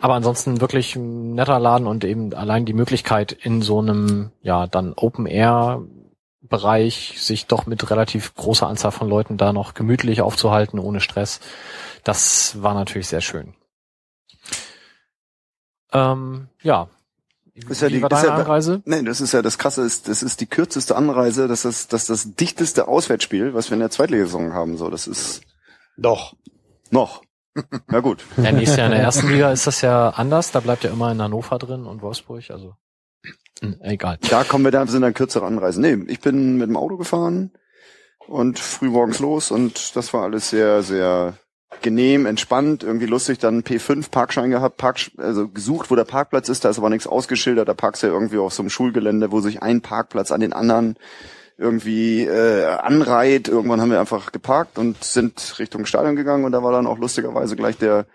Aber 0.00 0.14
ansonsten 0.14 0.60
wirklich 0.60 0.94
ein 0.94 1.34
netter 1.34 1.58
Laden 1.58 1.88
und 1.88 2.04
eben 2.04 2.32
allein 2.32 2.64
die 2.64 2.72
Möglichkeit 2.72 3.32
in 3.32 3.62
so 3.62 3.80
einem, 3.80 4.30
ja, 4.42 4.68
dann 4.68 4.92
Open 4.94 5.26
Air 5.26 5.82
Bereich 6.48 7.14
sich 7.22 7.46
doch 7.46 7.66
mit 7.66 7.90
relativ 7.90 8.34
großer 8.34 8.66
Anzahl 8.66 8.90
von 8.92 9.08
Leuten 9.08 9.36
da 9.36 9.52
noch 9.52 9.74
gemütlich 9.74 10.20
aufzuhalten, 10.22 10.78
ohne 10.78 11.00
Stress. 11.00 11.40
Das 12.04 12.62
war 12.62 12.74
natürlich 12.74 13.08
sehr 13.08 13.20
schön. 13.20 13.54
Ähm, 15.92 16.48
ja. 16.62 16.88
Ist 17.68 17.82
ja 17.82 17.88
Wie 17.88 17.94
die- 17.94 18.02
war 18.02 18.10
ist 18.12 18.18
deine 18.22 18.28
ja- 18.28 18.34
Anreise? 18.36 18.82
Nee, 18.84 19.02
das 19.02 19.20
ist 19.20 19.32
ja 19.32 19.42
das 19.42 19.58
Krasse, 19.58 19.82
ist, 19.82 20.06
das 20.08 20.22
ist 20.22 20.40
die 20.40 20.46
kürzeste 20.46 20.94
Anreise, 20.94 21.48
das 21.48 21.64
ist 21.64 21.92
das, 21.92 22.06
das 22.06 22.34
dichteste 22.36 22.86
Auswärtsspiel, 22.86 23.52
was 23.54 23.70
wir 23.70 23.74
in 23.74 23.80
der 23.80 23.90
Zweitligasaison 23.90 24.52
haben. 24.52 24.76
So, 24.76 24.90
das 24.90 25.06
ist 25.08 25.40
Doch. 25.96 26.34
noch. 26.90 27.22
Na 27.88 27.98
gut. 28.00 28.24
Ja, 28.36 28.52
nächstes 28.52 28.76
Jahr 28.76 28.86
in 28.86 28.92
der 28.92 29.00
ersten 29.02 29.28
Liga 29.28 29.50
ist 29.50 29.66
das 29.66 29.80
ja 29.80 30.10
anders. 30.10 30.52
Da 30.52 30.60
bleibt 30.60 30.84
ja 30.84 30.90
immer 30.90 31.10
in 31.10 31.20
Hannover 31.20 31.58
drin 31.58 31.86
und 31.86 32.02
Wolfsburg. 32.02 32.48
Also 32.50 32.76
egal. 33.80 34.18
Da 34.28 34.44
kommen 34.44 34.64
wir 34.64 34.70
dann, 34.70 34.88
sind 34.88 35.02
dann 35.02 35.14
kürzere 35.14 35.46
Anreisen. 35.46 35.82
Nee, 35.82 36.12
ich 36.12 36.20
bin 36.20 36.56
mit 36.56 36.68
dem 36.68 36.76
Auto 36.76 36.96
gefahren 36.96 37.50
und 38.26 38.58
früh 38.58 38.88
morgens 38.88 39.18
los 39.18 39.50
und 39.50 39.96
das 39.96 40.12
war 40.12 40.24
alles 40.24 40.50
sehr, 40.50 40.82
sehr 40.82 41.34
genehm, 41.82 42.26
entspannt, 42.26 42.82
irgendwie 42.82 43.06
lustig, 43.06 43.38
dann 43.38 43.62
P5 43.62 44.10
Parkschein 44.10 44.50
gehabt, 44.50 44.78
Park, 44.78 45.10
also 45.16 45.48
gesucht, 45.48 45.90
wo 45.90 45.96
der 45.96 46.04
Parkplatz 46.04 46.48
ist, 46.48 46.64
da 46.64 46.70
ist 46.70 46.78
aber 46.78 46.90
nichts 46.90 47.06
ausgeschildert, 47.06 47.68
da 47.68 47.74
parkst 47.74 48.02
du 48.02 48.08
ja 48.08 48.12
irgendwie 48.12 48.38
auf 48.38 48.52
so 48.52 48.62
einem 48.62 48.70
Schulgelände, 48.70 49.30
wo 49.30 49.40
sich 49.40 49.62
ein 49.62 49.80
Parkplatz 49.80 50.32
an 50.32 50.40
den 50.40 50.52
anderen 50.52 50.96
irgendwie 51.56 52.24
äh, 52.24 52.66
anreiht. 52.66 53.48
Irgendwann 53.48 53.80
haben 53.80 53.90
wir 53.90 54.00
einfach 54.00 54.32
geparkt 54.32 54.78
und 54.78 55.02
sind 55.02 55.58
Richtung 55.58 55.86
Stadion 55.86 56.16
gegangen 56.16 56.44
und 56.44 56.52
da 56.52 56.62
war 56.62 56.72
dann 56.72 56.86
auch 56.86 56.98
lustigerweise 56.98 57.56
gleich 57.56 57.76
der 57.76 58.06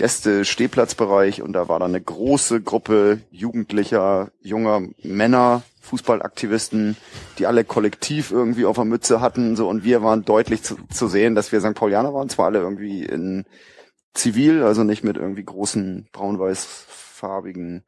Gäste-Stehplatzbereich 0.00 1.42
und 1.42 1.52
da 1.52 1.68
war 1.68 1.78
dann 1.78 1.90
eine 1.90 2.00
große 2.00 2.62
Gruppe 2.62 3.20
jugendlicher, 3.30 4.30
junger 4.40 4.80
Männer, 5.02 5.62
Fußballaktivisten, 5.82 6.96
die 7.38 7.46
alle 7.46 7.64
kollektiv 7.64 8.30
irgendwie 8.30 8.64
auf 8.64 8.76
der 8.76 8.86
Mütze 8.86 9.20
hatten, 9.20 9.56
so 9.56 9.68
und 9.68 9.84
wir 9.84 10.02
waren 10.02 10.24
deutlich 10.24 10.62
zu, 10.62 10.76
zu 10.90 11.06
sehen, 11.06 11.34
dass 11.34 11.52
wir 11.52 11.60
St. 11.60 11.74
Paulianer 11.74 12.14
waren, 12.14 12.30
zwar 12.30 12.46
alle 12.46 12.60
irgendwie 12.60 13.04
in 13.04 13.44
zivil, 14.14 14.62
also 14.62 14.84
nicht 14.84 15.04
mit 15.04 15.18
irgendwie 15.18 15.44
großen 15.44 16.08
braun-weiß-farbigen 16.12 17.84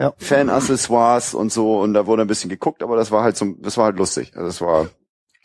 Ja. 0.00 0.14
Fan-Accessoires 0.18 1.32
und 1.32 1.52
so 1.52 1.78
und 1.80 1.94
da 1.94 2.06
wurde 2.08 2.22
ein 2.22 2.28
bisschen 2.28 2.50
geguckt, 2.50 2.82
aber 2.82 2.96
das 2.96 3.12
war 3.12 3.22
halt 3.22 3.36
so, 3.36 3.54
das 3.60 3.76
war 3.76 3.84
halt 3.84 3.98
lustig. 3.98 4.32
Also 4.34 4.48
es 4.48 4.60
war 4.60 4.88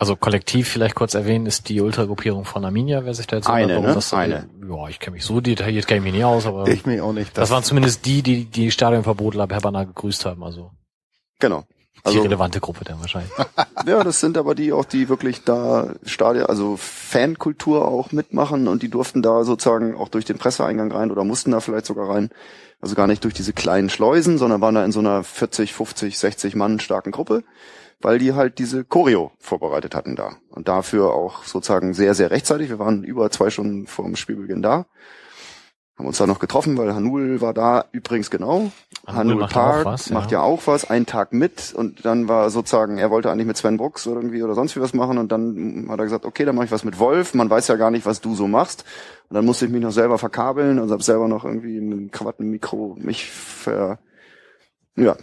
Also 0.01 0.15
kollektiv 0.15 0.67
vielleicht 0.67 0.95
kurz 0.95 1.13
erwähnen, 1.13 1.45
ist 1.45 1.69
die 1.69 1.79
Ultragruppierung 1.79 2.43
von 2.43 2.65
Arminia, 2.65 3.05
wer 3.05 3.13
sich 3.13 3.27
da 3.27 3.35
jetzt 3.35 3.47
Eine, 3.47 3.73
warum 3.73 3.85
ne? 3.85 3.93
das 3.93 4.09
so- 4.09 4.15
Eine. 4.15 4.49
Ja, 4.67 4.87
ich 4.89 4.99
kenne 4.99 5.13
mich 5.13 5.23
so 5.23 5.41
detailliert, 5.41 5.85
kenne 5.85 5.99
ich 5.99 6.03
mich 6.05 6.13
nicht 6.13 6.25
aus, 6.25 6.47
aber 6.47 6.67
Ich 6.69 6.87
mich 6.87 6.99
auch 7.01 7.13
nicht. 7.13 7.37
das, 7.37 7.51
waren 7.51 7.63
zumindest 7.63 8.03
die, 8.07 8.23
die 8.23 8.45
die 8.45 8.71
Stadionverbot 8.71 9.35
Lab 9.35 9.51
Herbana 9.51 9.83
gegrüßt 9.83 10.25
haben, 10.25 10.43
also 10.43 10.71
Genau. 11.37 11.65
die 11.97 12.01
Also 12.03 12.21
relevante 12.23 12.59
Gruppe 12.59 12.83
dann 12.83 12.99
wahrscheinlich. 12.99 13.31
Ja, 13.85 14.03
das 14.03 14.19
sind 14.19 14.37
aber 14.39 14.53
die 14.55 14.73
auch, 14.73 14.85
die 14.85 15.07
wirklich 15.07 15.43
da 15.43 15.93
Stadion, 16.03 16.45
also 16.47 16.77
Fankultur 16.77 17.87
auch 17.87 18.11
mitmachen 18.11 18.67
und 18.67 18.81
die 18.81 18.89
durften 18.89 19.21
da 19.21 19.43
sozusagen 19.43 19.95
auch 19.95 20.09
durch 20.09 20.25
den 20.25 20.37
Presseeingang 20.39 20.91
rein 20.91 21.11
oder 21.11 21.23
mussten 21.23 21.51
da 21.51 21.59
vielleicht 21.59 21.85
sogar 21.85 22.09
rein. 22.09 22.29
Also 22.79 22.95
gar 22.95 23.05
nicht 23.07 23.23
durch 23.23 23.33
diese 23.35 23.53
kleinen 23.53 23.89
Schleusen, 23.91 24.39
sondern 24.39 24.61
waren 24.61 24.73
da 24.75 24.83
in 24.83 24.91
so 24.91 24.99
einer 24.99 25.23
40, 25.23 25.73
50, 25.73 26.17
60 26.17 26.55
Mann 26.55 26.79
starken 26.79 27.11
Gruppe, 27.11 27.43
weil 28.01 28.19
die 28.19 28.33
halt 28.33 28.59
diese 28.59 28.83
Choreo 28.83 29.31
vorbereitet 29.39 29.95
hatten 29.95 30.15
da. 30.15 30.37
Und 30.49 30.67
dafür 30.67 31.13
auch 31.13 31.43
sozusagen 31.43 31.93
sehr, 31.93 32.13
sehr 32.13 32.31
rechtzeitig. 32.31 32.69
Wir 32.69 32.79
waren 32.79 33.03
über 33.03 33.29
zwei 33.31 33.49
Stunden 33.49 33.87
vor 33.87 34.05
dem 34.05 34.15
Spielbeginn 34.15 34.61
da. 34.61 34.85
Haben 35.97 36.07
uns 36.07 36.17
da 36.17 36.25
noch 36.25 36.39
getroffen, 36.39 36.77
weil 36.77 36.95
Hanul 36.95 37.41
war 37.41 37.53
da 37.53 37.85
übrigens 37.91 38.31
genau. 38.31 38.71
Hanul 39.05 39.35
Hanul 39.35 39.35
macht 39.35 39.53
ja 39.53 39.61
auch 39.61 39.71
Park 39.71 39.85
was, 39.85 40.09
macht 40.09 40.31
ja 40.31 40.41
auch 40.41 40.61
was, 40.65 40.89
einen 40.89 41.05
Tag 41.05 41.31
mit 41.31 41.73
und 41.75 42.05
dann 42.05 42.27
war 42.27 42.49
sozusagen, 42.49 42.97
er 42.97 43.11
wollte 43.11 43.29
eigentlich 43.29 43.45
mit 43.45 43.57
Sven 43.57 43.77
Brooks 43.77 44.07
oder 44.07 44.19
irgendwie 44.19 44.41
oder 44.41 44.55
sonst 44.55 44.75
wie 44.75 44.81
was 44.81 44.93
machen 44.93 45.19
und 45.19 45.31
dann 45.31 45.87
hat 45.89 45.99
er 45.99 46.05
gesagt, 46.05 46.25
okay, 46.25 46.43
dann 46.43 46.55
mache 46.55 46.65
ich 46.65 46.71
was 46.71 46.83
mit 46.83 46.97
Wolf, 46.97 47.33
man 47.35 47.49
weiß 47.49 47.67
ja 47.67 47.75
gar 47.75 47.91
nicht, 47.91 48.05
was 48.05 48.21
du 48.21 48.33
so 48.33 48.47
machst 48.47 48.83
und 49.29 49.35
dann 49.35 49.45
musste 49.45 49.65
ich 49.65 49.71
mich 49.71 49.81
noch 49.81 49.91
selber 49.91 50.17
verkabeln, 50.17 50.79
also 50.79 50.93
habe 50.93 51.03
selber 51.03 51.27
noch 51.27 51.45
irgendwie 51.45 51.79
mit 51.81 51.99
einem 51.99 52.11
Krawattenmikro 52.11 52.97
mich 52.99 53.29
ver, 53.29 53.99
ja, 54.95 55.15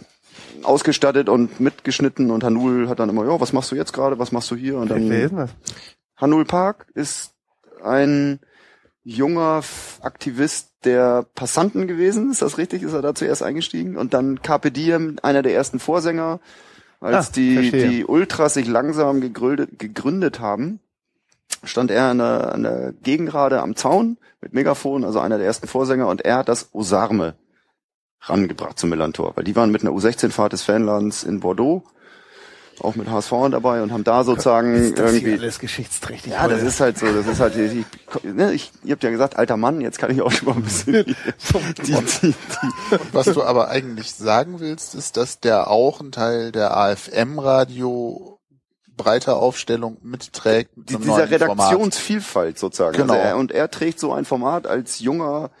ausgestattet 0.63 1.29
und 1.29 1.59
mitgeschnitten 1.59 2.31
und 2.31 2.43
Hanul 2.43 2.89
hat 2.89 2.99
dann 2.99 3.09
immer, 3.09 3.25
ja, 3.25 3.39
was 3.39 3.53
machst 3.53 3.71
du 3.71 3.75
jetzt 3.75 3.93
gerade, 3.93 4.19
was 4.19 4.31
machst 4.31 4.49
du 4.51 4.55
hier 4.55 4.77
und 4.77 4.89
dann 4.91 5.09
Wer 5.09 5.25
ist 5.25 5.33
das? 5.35 5.49
Hanul 6.17 6.45
Park 6.45 6.87
ist 6.93 7.33
ein 7.83 8.39
junger 9.03 9.61
Aktivist 10.01 10.69
der 10.83 11.25
Passanten 11.35 11.87
gewesen. 11.87 12.31
Ist 12.31 12.41
das 12.41 12.57
richtig? 12.57 12.83
Ist 12.83 12.93
er 12.93 13.01
da 13.01 13.15
zuerst 13.15 13.41
eingestiegen? 13.43 13.97
Und 13.97 14.13
dann 14.13 14.41
Carpe 14.41 14.71
Diem, 14.71 15.17
einer 15.23 15.41
der 15.41 15.53
ersten 15.53 15.79
Vorsänger, 15.79 16.39
als 16.99 17.29
Ah, 17.29 17.31
die, 17.33 17.55
verstehe. 17.55 17.89
die 17.89 18.05
Ultras 18.05 18.55
sich 18.55 18.67
langsam 18.67 19.21
gegründet, 19.21 19.79
gegründet 19.79 20.39
haben, 20.39 20.79
stand 21.63 21.91
er 21.91 22.05
an 22.05 22.17
der, 22.17 22.53
an 22.53 22.63
der 22.63 22.93
Gegengrade 23.03 23.61
am 23.61 23.75
Zaun 23.75 24.17
mit 24.41 24.53
Megafon, 24.53 25.03
also 25.05 25.19
einer 25.19 25.37
der 25.37 25.47
ersten 25.47 25.67
Vorsänger, 25.67 26.07
und 26.07 26.21
er 26.21 26.37
hat 26.37 26.49
das 26.49 26.69
Osarme 26.73 27.35
rangebracht 28.21 28.77
zum 28.79 28.89
Millantor, 28.89 29.33
weil 29.35 29.43
die 29.43 29.55
waren 29.55 29.71
mit 29.71 29.81
einer 29.81 29.91
U16-Fahrt 29.91 30.53
des 30.53 30.63
Fanladens 30.63 31.23
in 31.23 31.39
Bordeaux, 31.39 31.83
auch 32.81 32.95
mit 32.95 33.09
HSV 33.09 33.31
dabei 33.51 33.81
und 33.81 33.91
haben 33.91 34.03
da 34.03 34.23
sozusagen 34.23 34.73
Ist 34.75 34.97
das 34.97 35.11
hier 35.11 35.19
irgendwie 35.21 35.41
alles 35.41 35.59
geschichtsträchtig? 35.59 36.31
ja, 36.31 36.47
das 36.47 36.61
ist 36.61 36.79
halt 36.79 36.97
so, 36.97 37.11
das 37.11 37.27
ist 37.27 37.39
halt, 37.39 37.55
ich, 37.57 37.85
ne, 38.23 38.53
ich, 38.53 38.71
ihr 38.83 38.93
habt 38.93 39.03
ja 39.03 39.09
gesagt, 39.09 39.37
alter 39.37 39.57
Mann, 39.57 39.81
jetzt 39.81 39.99
kann 39.99 40.11
ich 40.11 40.21
auch 40.21 40.31
schon 40.31 40.49
mal 40.49 40.55
ein 40.55 40.63
bisschen 40.63 41.03
die, 41.05 41.15
die, 41.83 41.93
die, 42.21 42.35
Was 43.11 43.25
du 43.27 43.43
aber 43.43 43.69
eigentlich 43.69 44.13
sagen 44.13 44.59
willst, 44.59 44.95
ist, 44.95 45.17
dass 45.17 45.39
der 45.39 45.69
auch 45.69 45.99
ein 45.99 46.11
Teil 46.11 46.51
der 46.51 46.75
AFM-Radio 46.77 48.39
breiter 48.99 49.37
Aufstellung 49.37 49.97
mitträgt. 50.03 50.75
Mit 50.75 50.89
dieser. 50.89 51.31
Redaktionsvielfalt 51.31 52.59
sozusagen. 52.59 52.97
Genau. 52.97 53.13
Also 53.13 53.25
er, 53.25 53.37
und 53.37 53.51
er 53.51 53.71
trägt 53.71 53.99
so 53.99 54.13
ein 54.13 54.25
Format 54.25 54.67
als 54.67 54.99
junger, 54.99 55.51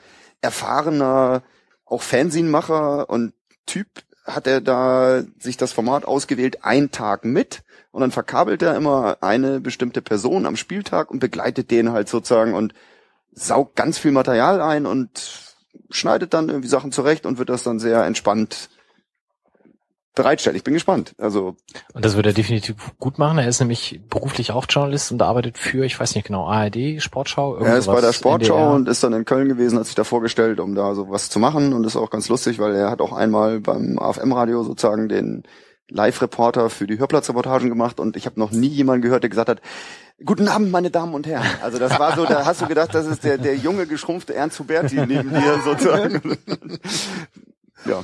erfahrener, 0.41 1.41
auch 1.89 2.01
Fernsehmacher 2.01 3.09
und 3.09 3.33
Typ 3.65 3.87
hat 4.25 4.47
er 4.47 4.61
da 4.61 5.23
sich 5.39 5.57
das 5.57 5.71
Format 5.73 6.05
ausgewählt, 6.05 6.63
ein 6.63 6.91
Tag 6.91 7.25
mit. 7.25 7.63
Und 7.91 8.01
dann 8.01 8.11
verkabelt 8.11 8.61
er 8.61 8.75
immer 8.75 9.17
eine 9.21 9.59
bestimmte 9.59 10.01
Person 10.01 10.45
am 10.45 10.55
Spieltag 10.55 11.09
und 11.09 11.19
begleitet 11.19 11.71
den 11.71 11.91
halt 11.91 12.07
sozusagen 12.07 12.53
und 12.53 12.73
saugt 13.31 13.75
ganz 13.75 13.97
viel 13.97 14.11
Material 14.11 14.61
ein 14.61 14.85
und 14.85 15.55
schneidet 15.89 16.33
dann 16.33 16.49
irgendwie 16.49 16.67
Sachen 16.67 16.91
zurecht 16.91 17.25
und 17.25 17.39
wird 17.39 17.49
das 17.49 17.63
dann 17.63 17.79
sehr 17.79 18.03
entspannt 18.03 18.69
bereitstellen. 20.19 20.57
Ich 20.57 20.65
bin 20.65 20.73
gespannt. 20.73 21.13
Also 21.17 21.55
Und 21.93 22.03
das 22.03 22.15
würde 22.15 22.31
er 22.31 22.33
definitiv 22.33 22.75
gut 22.99 23.17
machen. 23.17 23.37
Er 23.37 23.47
ist 23.47 23.61
nämlich 23.61 24.01
beruflich 24.09 24.51
auch 24.51 24.65
Journalist 24.69 25.13
und 25.13 25.21
arbeitet 25.21 25.57
für, 25.57 25.85
ich 25.85 25.97
weiß 25.97 26.13
nicht 26.15 26.27
genau, 26.27 26.45
ARD, 26.45 27.01
Sportschau. 27.01 27.55
Er 27.55 27.77
ist 27.77 27.87
bei 27.87 28.01
der 28.01 28.11
Sportschau 28.11 28.55
NDR. 28.55 28.71
und 28.73 28.89
ist 28.89 29.01
dann 29.01 29.13
in 29.13 29.23
Köln 29.23 29.47
gewesen, 29.47 29.79
hat 29.79 29.85
sich 29.85 29.95
da 29.95 30.03
vorgestellt, 30.03 30.59
um 30.59 30.75
da 30.75 30.93
so 30.93 31.09
was 31.09 31.29
zu 31.29 31.39
machen 31.39 31.71
und 31.71 31.85
ist 31.85 31.95
auch 31.95 32.09
ganz 32.09 32.27
lustig, 32.27 32.59
weil 32.59 32.75
er 32.75 32.91
hat 32.91 32.99
auch 32.99 33.13
einmal 33.13 33.61
beim 33.61 33.97
AFM-Radio 33.97 34.63
sozusagen 34.63 35.07
den 35.07 35.43
Live-Reporter 35.89 36.69
für 36.69 36.85
die 36.85 36.99
Hörplatzreportagen 36.99 37.69
gemacht 37.69 38.01
und 38.01 38.17
ich 38.17 38.25
habe 38.25 38.37
noch 38.37 38.51
nie 38.51 38.67
jemanden 38.67 39.01
gehört, 39.01 39.23
der 39.23 39.29
gesagt 39.29 39.49
hat, 39.49 39.61
Guten 40.25 40.49
Abend, 40.49 40.69
meine 40.69 40.91
Damen 40.91 41.13
und 41.13 41.25
Herren. 41.27 41.47
Also 41.63 41.79
das 41.79 41.97
war 41.97 42.13
so, 42.13 42.25
da 42.25 42.45
hast 42.45 42.59
du 42.59 42.67
gedacht, 42.67 42.93
das 42.93 43.05
ist 43.05 43.23
der, 43.23 43.37
der 43.37 43.55
junge, 43.55 43.87
geschrumpfte 43.87 44.35
Ernst 44.35 44.59
Huberti 44.59 44.95
neben 45.07 45.29
dir 45.29 45.61
sozusagen. 45.63 46.21
ja. 47.85 48.03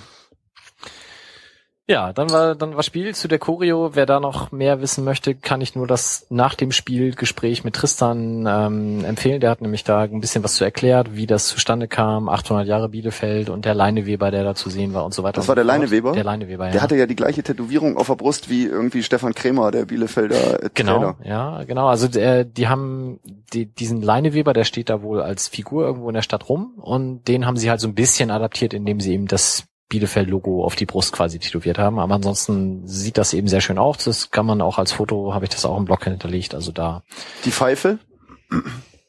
Ja, 1.88 2.14
dann 2.14 2.32
war 2.32 2.56
dann 2.56 2.76
war 2.76 2.82
Spiel 2.82 3.14
zu 3.14 3.28
der 3.28 3.38
Choreo. 3.38 3.92
Wer 3.94 4.08
da 4.08 4.20
noch 4.20 4.52
mehr 4.52 4.82
wissen 4.82 5.04
möchte, 5.04 5.36
kann 5.36 5.62
ich 5.62 5.76
nur 5.76 5.86
das 5.86 6.26
nach 6.32 6.56
dem 6.56 6.72
Spielgespräch 6.72 7.64
mit 7.64 7.76
Tristan 7.76 8.48
ähm, 8.50 9.06
empfehlen. 9.06 9.40
Der 9.40 9.52
hat 9.52 9.62
nämlich 9.62 9.84
da 9.84 10.02
ein 10.02 10.20
bisschen 10.20 10.44
was 10.44 10.56
zu 10.56 10.64
erklärt, 10.64 11.16
wie 11.16 11.28
das 11.28 11.48
zustande 11.48 11.88
kam, 11.88 12.28
800 12.28 12.66
Jahre 12.68 12.90
Bielefeld 12.90 13.52
und 13.52 13.66
der 13.66 13.76
Leineweber, 13.76 14.32
der 14.32 14.44
da 14.44 14.56
zu 14.56 14.72
sehen 14.72 14.96
war 14.96 15.06
und 15.06 15.14
so 15.14 15.22
weiter. 15.22 15.36
Das 15.36 15.48
war 15.48 15.54
der. 15.54 15.64
Leineweber? 15.64 16.14
Der 16.14 16.24
Leineweber, 16.24 16.66
ja. 16.66 16.72
Der 16.72 16.82
hatte 16.82 16.96
ja 16.96 17.06
die 17.06 17.16
gleiche 17.16 17.44
Tätowierung 17.44 17.98
auf 17.98 18.08
der 18.08 18.16
Brust 18.16 18.50
wie 18.50 18.66
irgendwie 18.66 19.04
Stefan 19.04 19.36
Krämer, 19.36 19.70
der 19.70 19.86
Bielefelder 19.86 20.64
äh, 20.64 20.70
Genau, 20.74 20.98
Trainer. 20.98 21.16
ja, 21.24 21.64
genau. 21.66 21.88
Also 21.88 22.08
der, 22.08 22.46
die 22.46 22.68
haben 22.68 23.20
die, 23.54 23.68
diesen 23.68 24.02
Leineweber, 24.02 24.54
der 24.54 24.64
steht 24.64 24.90
da 24.90 25.04
wohl 25.04 25.22
als 25.22 25.48
Figur 25.48 25.86
irgendwo 25.86 26.10
in 26.10 26.16
der 26.16 26.24
Stadt 26.24 26.50
rum 26.50 26.74
und 26.78 27.28
den 27.28 27.46
haben 27.46 27.58
sie 27.58 27.70
halt 27.70 27.80
so 27.80 27.88
ein 27.88 27.94
bisschen 27.96 28.32
adaptiert, 28.32 28.74
indem 28.74 29.00
sie 29.00 29.14
eben 29.14 29.28
das 29.28 29.66
Bielefeld-Logo 29.90 30.64
auf 30.66 30.76
die 30.76 30.86
Brust 30.86 31.12
quasi 31.14 31.40
tätowiert 31.40 31.78
haben. 31.78 32.00
Aber 32.00 32.16
ansonsten 32.16 32.88
sieht 32.88 33.18
das 33.18 33.34
eben 33.34 33.48
sehr 33.48 33.62
schön 33.62 33.78
aus. 33.78 33.98
Das 34.04 34.32
kann 34.32 34.46
man 34.46 34.62
auch 34.62 34.78
als 34.80 34.92
Foto, 34.92 35.34
habe 35.34 35.46
ich 35.46 35.52
das 35.52 35.66
auch 35.66 35.78
im 35.78 35.86
Blog 35.86 36.04
hinterlegt. 36.04 36.56
Also 36.56 36.72
da 36.72 37.04
Die 37.46 37.52
Pfeife? 37.52 38.00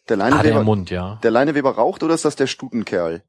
Der 0.08 0.16
er 0.16 0.16
Leineweber, 0.16 0.60
im 0.60 0.64
Mund, 0.66 0.90
ja. 0.90 1.18
der 1.22 1.30
Leineweber 1.30 1.74
raucht 1.74 2.02
oder 2.02 2.14
ist 2.14 2.24
das 2.24 2.36
der 2.36 2.46
Stutenkerl? 2.46 3.22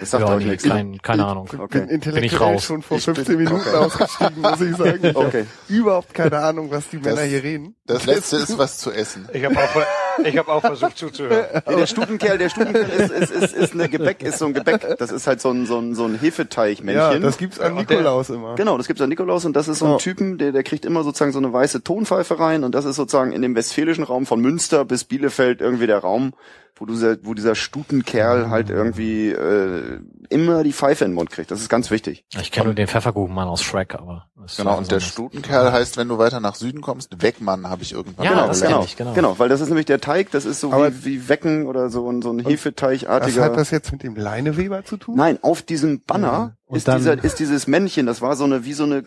Das 0.00 0.10
sagt 0.10 0.28
ja 0.28 0.36
nee, 0.36 0.44
nichts. 0.46 0.64
kein, 0.64 1.00
keine 1.02 1.24
Ahnung. 1.24 1.46
bin 1.48 1.60
Okay. 1.60 1.78
Bin 1.78 1.86
ich 1.88 1.92
intellektuell 1.94 2.42
raus. 2.54 2.64
schon 2.64 2.82
vor 2.82 2.96
Ich 2.98 3.06
bin- 3.06 3.14
15 3.14 3.36
Minuten 3.36 3.60
okay. 3.60 3.76
ausgestiegen, 3.76 4.40
muss 4.42 4.60
ich 4.60 4.76
sagen. 4.76 4.98
Ich 5.02 5.14
hab 5.14 5.16
Okay. 5.16 5.44
überhaupt 5.68 6.12
keine 6.12 6.38
Ahnung, 6.40 6.68
was 6.72 6.88
die 6.90 6.96
Männer 6.96 7.14
Das- 7.16 7.24
hier 7.26 7.42
reden. 7.44 7.76
Das 7.86 8.04
letzte 8.04 8.38
ist 8.38 8.58
was 8.58 8.78
zu 8.78 8.90
essen. 8.90 9.28
Ich 9.32 9.44
habe 9.44 9.56
auch, 9.56 9.76
ich 10.22 10.36
hab 10.38 10.48
auch 10.48 10.60
versucht 10.60 10.96
zuzuhören. 10.98 11.44
Nee, 11.68 11.76
der 11.76 11.86
Stutenkerl, 11.86 12.38
der 12.38 12.48
Stutenkerl 12.48 12.88
ist, 12.88 13.10
ist, 13.10 13.30
ist, 13.32 13.54
ist 13.54 13.72
eine 13.74 13.88
Gebäck, 13.88 14.22
ist 14.22 14.38
so 14.38 14.46
ein 14.46 14.54
Gebäck. 14.54 14.96
Das 14.98 15.10
ist 15.10 15.26
halt 15.26 15.40
so 15.40 15.50
ein, 15.50 15.66
so 15.66 15.78
ein, 15.78 15.94
so 15.94 16.04
ein 16.04 16.14
Ja, 16.14 16.20
Hefeteigmännchen. 16.20 17.22
das 17.22 17.38
gibt's 17.38 17.58
an 17.60 17.74
der- 17.74 17.82
Nikolaus 17.84 18.30
immer. 18.30 18.54
Genau, 18.54 18.76
das 18.78 18.86
gibt's 18.86 19.02
an 19.02 19.08
Nikolaus 19.08 19.44
und 19.44 19.54
das 19.56 19.68
ist 19.68 19.78
so 19.80 19.86
ein 19.86 19.90
Ja. 19.92 19.96
Typen, 19.98 20.38
der, 20.38 20.52
der 20.52 20.62
kriegt 20.62 20.84
immer 20.84 21.02
sozusagen 21.02 21.32
so 21.32 21.38
eine 21.38 21.52
weiße 21.52 21.82
Tonpfeife 21.82 22.38
rein 22.38 22.64
und 22.64 22.74
das 22.74 22.84
ist 22.84 22.96
sozusagen 22.96 23.32
in 23.32 23.42
dem 23.42 23.54
westfälischen 23.54 24.04
Raum 24.04 24.26
von 24.26 24.40
Münster 24.40 24.84
bis 24.84 25.04
Bielefeld 25.04 25.60
irgendwie 25.60 25.86
der 25.86 25.98
Raum, 25.98 26.34
wo, 26.76 26.86
du, 26.86 26.94
dieser- 26.94 27.16
wo 27.24 27.34
dieser 27.34 27.54
Stutenkerl 27.54 28.50
halt 28.50 28.68
irgendwie 28.70 29.28
äh, 29.30 30.00
immer 30.30 30.64
die 30.64 30.72
Pfeife 30.72 31.04
in 31.04 31.10
den 31.12 31.14
Mund 31.14 31.30
kriegt. 31.30 31.50
Das 31.50 31.60
ist 31.60 31.68
ganz 31.68 31.90
wichtig. 31.92 32.24
Ich 32.40 32.50
kenne 32.50 32.66
nur 32.66 32.74
den 32.74 32.88
Pfefferkuchenmann 32.88 33.46
aus 33.46 33.62
Shrek, 33.62 33.94
aber 33.94 34.26
das 34.36 34.52
ist 34.52 34.56
Genau, 34.58 34.72
was 34.72 34.78
und 34.78 34.90
der. 34.90 35.00
Stutenkerl 35.00 35.70
heißt, 35.72 35.96
wenn 35.96 36.08
du 36.08 36.18
weiter 36.18 36.40
nach 36.40 36.56
Süden 36.56 36.80
kommst, 36.80 37.22
Wegmann 37.22 37.68
habe 37.68 37.82
ich 37.82 37.92
irgendwann 37.92 38.24
Ja, 38.26 38.34
mal 38.34 38.48
das 38.48 38.60
genau, 38.62 38.82
ich, 38.82 38.96
genau. 38.96 39.12
genau, 39.12 39.38
weil 39.38 39.48
das 39.48 39.60
ist 39.60 39.68
nämlich 39.68 39.86
der 39.86 40.00
Teig, 40.00 40.30
das 40.32 40.44
ist 40.44 40.60
so 40.60 40.72
Aber- 40.72 40.92
wie, 40.92 41.04
wie 41.04 41.28
Wecken 41.28 41.66
oder 41.66 41.90
so 41.90 42.10
ein, 42.10 42.22
so 42.22 42.30
ein 42.32 42.44
Was 42.44 42.50
Hefeteigartiger. 42.52 43.42
hat 43.44 43.56
das 43.56 43.70
jetzt 43.70 43.92
mit 43.92 44.02
dem 44.02 44.16
Leineweber 44.16 44.84
zu 44.84 44.96
tun? 44.96 45.14
Nein, 45.16 45.38
auf 45.42 45.62
diesem 45.62 46.00
Banner 46.02 46.56
Und 46.66 46.76
ist 46.78 46.88
dieser, 46.88 47.22
ist 47.22 47.38
dieses 47.38 47.66
Männchen, 47.68 48.06
das 48.06 48.20
war 48.20 48.34
so 48.34 48.44
eine, 48.44 48.64
wie 48.64 48.72
so 48.72 48.82
eine 48.84 49.02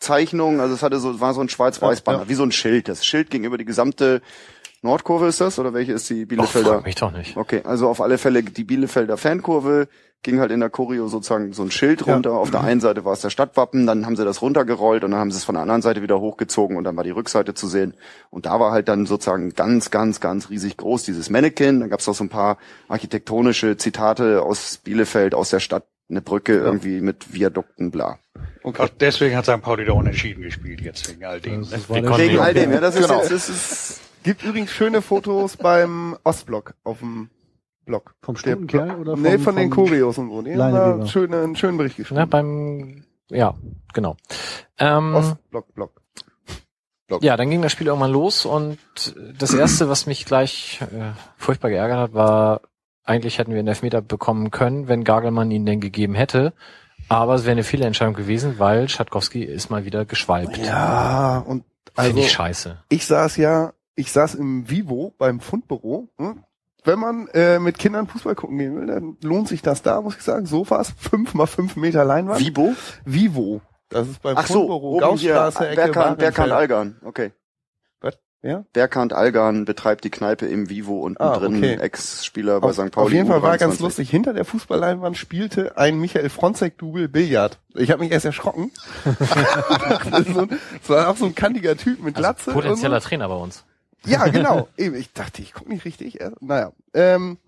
Graphitzeichnung, 0.00 0.60
also 0.60 0.74
es 0.74 0.82
hatte 0.82 0.98
so, 1.00 1.20
war 1.20 1.34
so 1.34 1.40
ein 1.40 1.48
Schwarz-Weiß-Banner, 1.48 2.18
Ja, 2.18 2.24
ja. 2.24 2.28
wie 2.28 2.34
so 2.34 2.42
ein 2.42 2.52
Schild. 2.52 2.88
Das 2.88 3.04
Schild 3.06 3.30
ging 3.30 3.44
über 3.44 3.58
die 3.58 3.64
gesamte 3.64 4.20
Nordkurve 4.82 5.26
ist 5.26 5.40
das, 5.40 5.58
oder 5.58 5.74
welche 5.74 5.92
ist 5.92 6.08
die 6.10 6.22
Och, 6.22 6.28
Bielefelder? 6.28 6.74
frag 6.74 6.84
mich 6.84 6.94
doch 6.94 7.10
nicht. 7.12 7.36
Okay, 7.36 7.62
also 7.64 7.88
auf 7.88 8.00
alle 8.00 8.16
Fälle 8.18 8.42
die 8.42 8.64
Bielefelder 8.64 9.16
Fankurve 9.16 9.88
ging 10.22 10.40
halt 10.40 10.50
in 10.50 10.58
der 10.60 10.68
Choreo 10.70 11.06
sozusagen 11.08 11.52
so 11.52 11.62
ein 11.62 11.70
Schild 11.70 12.04
Ja. 12.06 12.14
runter. 12.14 12.32
Auf 12.32 12.50
der 12.50 12.62
einen 12.62 12.80
Seite 12.80 13.04
war 13.04 13.12
es 13.12 13.20
der 13.20 13.30
Stadtwappen, 13.30 13.86
dann 13.86 14.04
haben 14.04 14.16
sie 14.16 14.24
das 14.24 14.42
runtergerollt 14.42 15.04
und 15.04 15.12
dann 15.12 15.20
haben 15.20 15.30
sie 15.30 15.36
es 15.38 15.44
von 15.44 15.54
der 15.54 15.62
anderen 15.62 15.80
Seite 15.82 16.02
wieder 16.02 16.18
hochgezogen 16.20 16.76
und 16.76 16.84
dann 16.84 16.96
war 16.96 17.04
die 17.04 17.10
Rückseite 17.10 17.54
zu 17.54 17.68
sehen. 17.68 17.94
Und 18.30 18.46
da 18.46 18.58
war 18.58 18.72
halt 18.72 18.88
dann 18.88 19.06
sozusagen 19.06 19.50
ganz, 19.54 19.90
ganz, 19.92 20.18
ganz 20.20 20.50
riesig 20.50 20.76
groß 20.76 21.04
dieses 21.04 21.30
Mannequin. 21.30 21.78
Dann 21.80 21.88
gab 21.90 22.00
es 22.00 22.06
noch 22.08 22.14
so 22.14 22.24
ein 22.24 22.28
paar 22.28 22.58
architektonische 22.88 23.76
Zitate 23.76 24.42
aus 24.42 24.78
Bielefeld, 24.78 25.34
aus 25.34 25.50
der 25.50 25.60
Stadt, 25.60 25.84
eine 26.10 26.20
Brücke 26.20 26.54
irgendwie 26.56 27.00
mit 27.00 27.32
Viadukten, 27.32 27.90
bla. 27.92 28.18
Auch 28.64 28.88
deswegen 28.88 29.36
hat 29.36 29.44
St. 29.46 29.60
Pauli 29.62 29.84
da 29.84 29.92
unentschieden 29.92 30.42
gespielt 30.42 30.80
jetzt 30.80 31.08
wegen 31.08 31.24
all 31.24 31.40
dem. 31.40 31.60
Das 31.60 31.70
Ne? 31.88 31.96
Wegen 32.18 32.34
Ja, 32.36 32.42
all 32.42 32.54
dem, 32.54 32.72
ja, 32.72 32.80
das 32.80 32.96
ist 32.96 33.02
genau. 33.06 33.20
jetzt, 33.20 33.30
das 33.30 33.48
ist, 33.48 34.00
Gibt 34.28 34.42
übrigens 34.42 34.70
schöne 34.72 35.00
Fotos 35.00 35.56
beim 35.56 36.14
Ostblock 36.22 36.74
auf 36.84 36.98
dem 36.98 37.30
Blog. 37.86 38.14
Vom 38.20 38.36
Stutenkerl 38.36 38.96
oder 38.96 39.12
vom, 39.12 39.22
nee, 39.22 39.38
von 39.38 39.56
den 39.56 39.70
Choreos 39.70 40.18
und 40.18 40.28
so. 40.28 40.42
Nee, 40.42 40.54
Leineweber. 40.54 40.98
war 40.98 41.06
schöne, 41.06 41.40
einen 41.40 41.56
schönen 41.56 41.78
Bericht 41.78 41.96
Ja, 41.96 42.02
geschrieben. 42.02 42.28
beim, 42.28 43.04
ja, 43.30 43.54
genau. 43.94 44.18
Ähm, 44.78 45.14
Ostblock, 45.14 45.72
Blog. 45.72 46.02
Ja, 47.22 47.38
dann 47.38 47.48
ging 47.48 47.62
das 47.62 47.72
Spiel 47.72 47.86
irgendwann 47.86 48.10
los 48.10 48.44
und 48.44 48.76
das 49.38 49.54
erste, 49.54 49.88
was 49.88 50.04
mich 50.04 50.26
gleich 50.26 50.82
äh, 50.82 51.12
furchtbar 51.38 51.70
geärgert 51.70 51.98
hat, 51.98 52.12
war, 52.12 52.60
eigentlich 53.04 53.38
hätten 53.38 53.52
wir 53.52 53.60
einen 53.60 53.68
Elfmeter 53.68 54.02
bekommen 54.02 54.50
können, 54.50 54.88
wenn 54.88 55.04
Gagelmann 55.04 55.50
ihn 55.50 55.64
denn 55.64 55.80
gegeben 55.80 56.14
hätte. 56.14 56.52
Aber 57.08 57.34
es 57.36 57.44
wäre 57.44 57.52
eine 57.52 57.64
Fehlentscheidung 57.64 58.12
gewesen, 58.12 58.58
weil 58.58 58.90
Schatkowski 58.90 59.42
ist 59.42 59.70
mal 59.70 59.86
wieder 59.86 60.04
geschwalbt. 60.04 60.58
Ja, 60.58 61.38
und 61.38 61.64
Finde 61.94 62.10
also 62.10 62.18
ich 62.18 62.30
scheiße. 62.30 62.84
ich 62.90 63.06
saß 63.06 63.38
ja, 63.38 63.72
ich 63.98 64.12
saß 64.12 64.34
im 64.36 64.70
Vivo 64.70 65.14
beim 65.18 65.40
Fundbüro. 65.40 66.08
Hm? 66.18 66.44
Wenn 66.84 66.98
man 67.00 67.28
äh, 67.34 67.58
mit 67.58 67.78
Kindern 67.78 68.06
Fußball 68.06 68.34
gucken 68.34 68.56
gehen 68.58 68.76
will, 68.76 68.86
dann 68.86 69.16
lohnt 69.22 69.48
sich 69.48 69.60
das 69.62 69.82
da, 69.82 70.00
muss 70.00 70.16
ich 70.16 70.22
sagen. 70.22 70.46
Sofas, 70.46 70.94
fünf 70.98 71.34
mal 71.34 71.46
fünf 71.46 71.76
Meter 71.76 72.04
Leinwand. 72.04 72.40
Vibo? 72.40 72.74
Vivo. 73.04 73.60
Das 73.90 74.06
ist 74.08 74.22
beim 74.22 74.36
Ach 74.36 74.46
so, 74.46 74.60
Fundbüro, 74.68 74.96
oben 75.04 75.16
hier, 75.18 75.34
Gaußstraße, 75.34 75.68
Ecke 75.68 75.76
Berghand, 75.92 76.18
Berghand 76.18 76.50
Warenfeld. 76.50 76.52
Algan. 76.52 76.96
Okay. 77.04 77.32
Was? 78.00 78.18
Ja? 78.42 78.64
Berghand 78.72 79.12
Algan 79.12 79.64
betreibt 79.64 80.04
die 80.04 80.10
Kneipe 80.10 80.46
im 80.46 80.68
Vivo 80.70 81.00
unten 81.00 81.20
Ah, 81.22 81.36
drin, 81.38 81.56
okay. 81.56 81.74
Ex-Spieler 81.80 82.60
bei 82.60 82.68
Auf, 82.68 82.74
St. 82.76 82.90
Pauli. 82.92 83.06
auf 83.06 83.12
jeden 83.12 83.26
Fall 83.28 83.42
war 83.42 83.58
ganz 83.58 83.78
U23. 83.78 83.82
lustig. 83.82 84.10
Hinter 84.10 84.32
der 84.34 84.44
Fußballleinwand 84.44 85.16
spielte 85.16 85.76
ein 85.76 85.98
Michael 85.98 86.28
Fronzek-Double 86.28 87.08
Billard. 87.08 87.58
Ich 87.74 87.90
habe 87.90 88.02
mich 88.04 88.12
erst 88.12 88.26
erschrocken. 88.26 88.70
das, 89.04 90.20
ist 90.20 90.34
so, 90.34 90.40
ein- 90.40 90.48
das 90.80 90.88
war 90.90 91.08
auch 91.08 91.16
so 91.16 91.24
ein 91.26 91.34
kantiger 91.34 91.76
Typ 91.76 92.02
mit 92.02 92.14
Glatze. 92.14 92.50
Also 92.50 92.60
potenzieller 92.60 92.96
und 92.96 93.02
Trainer 93.04 93.28
bei 93.28 93.34
uns. 93.36 93.64
Ja, 94.06 94.26
genau. 94.28 94.68
Eben, 94.76 94.94
ich 94.96 95.12
dachte, 95.12 95.42
ich 95.42 95.52
gucke 95.52 95.70
nicht 95.70 95.84
richtig. 95.84 96.20
Äh, 96.20 96.30
Naja. 96.40 96.72
Ähm, 96.94 97.38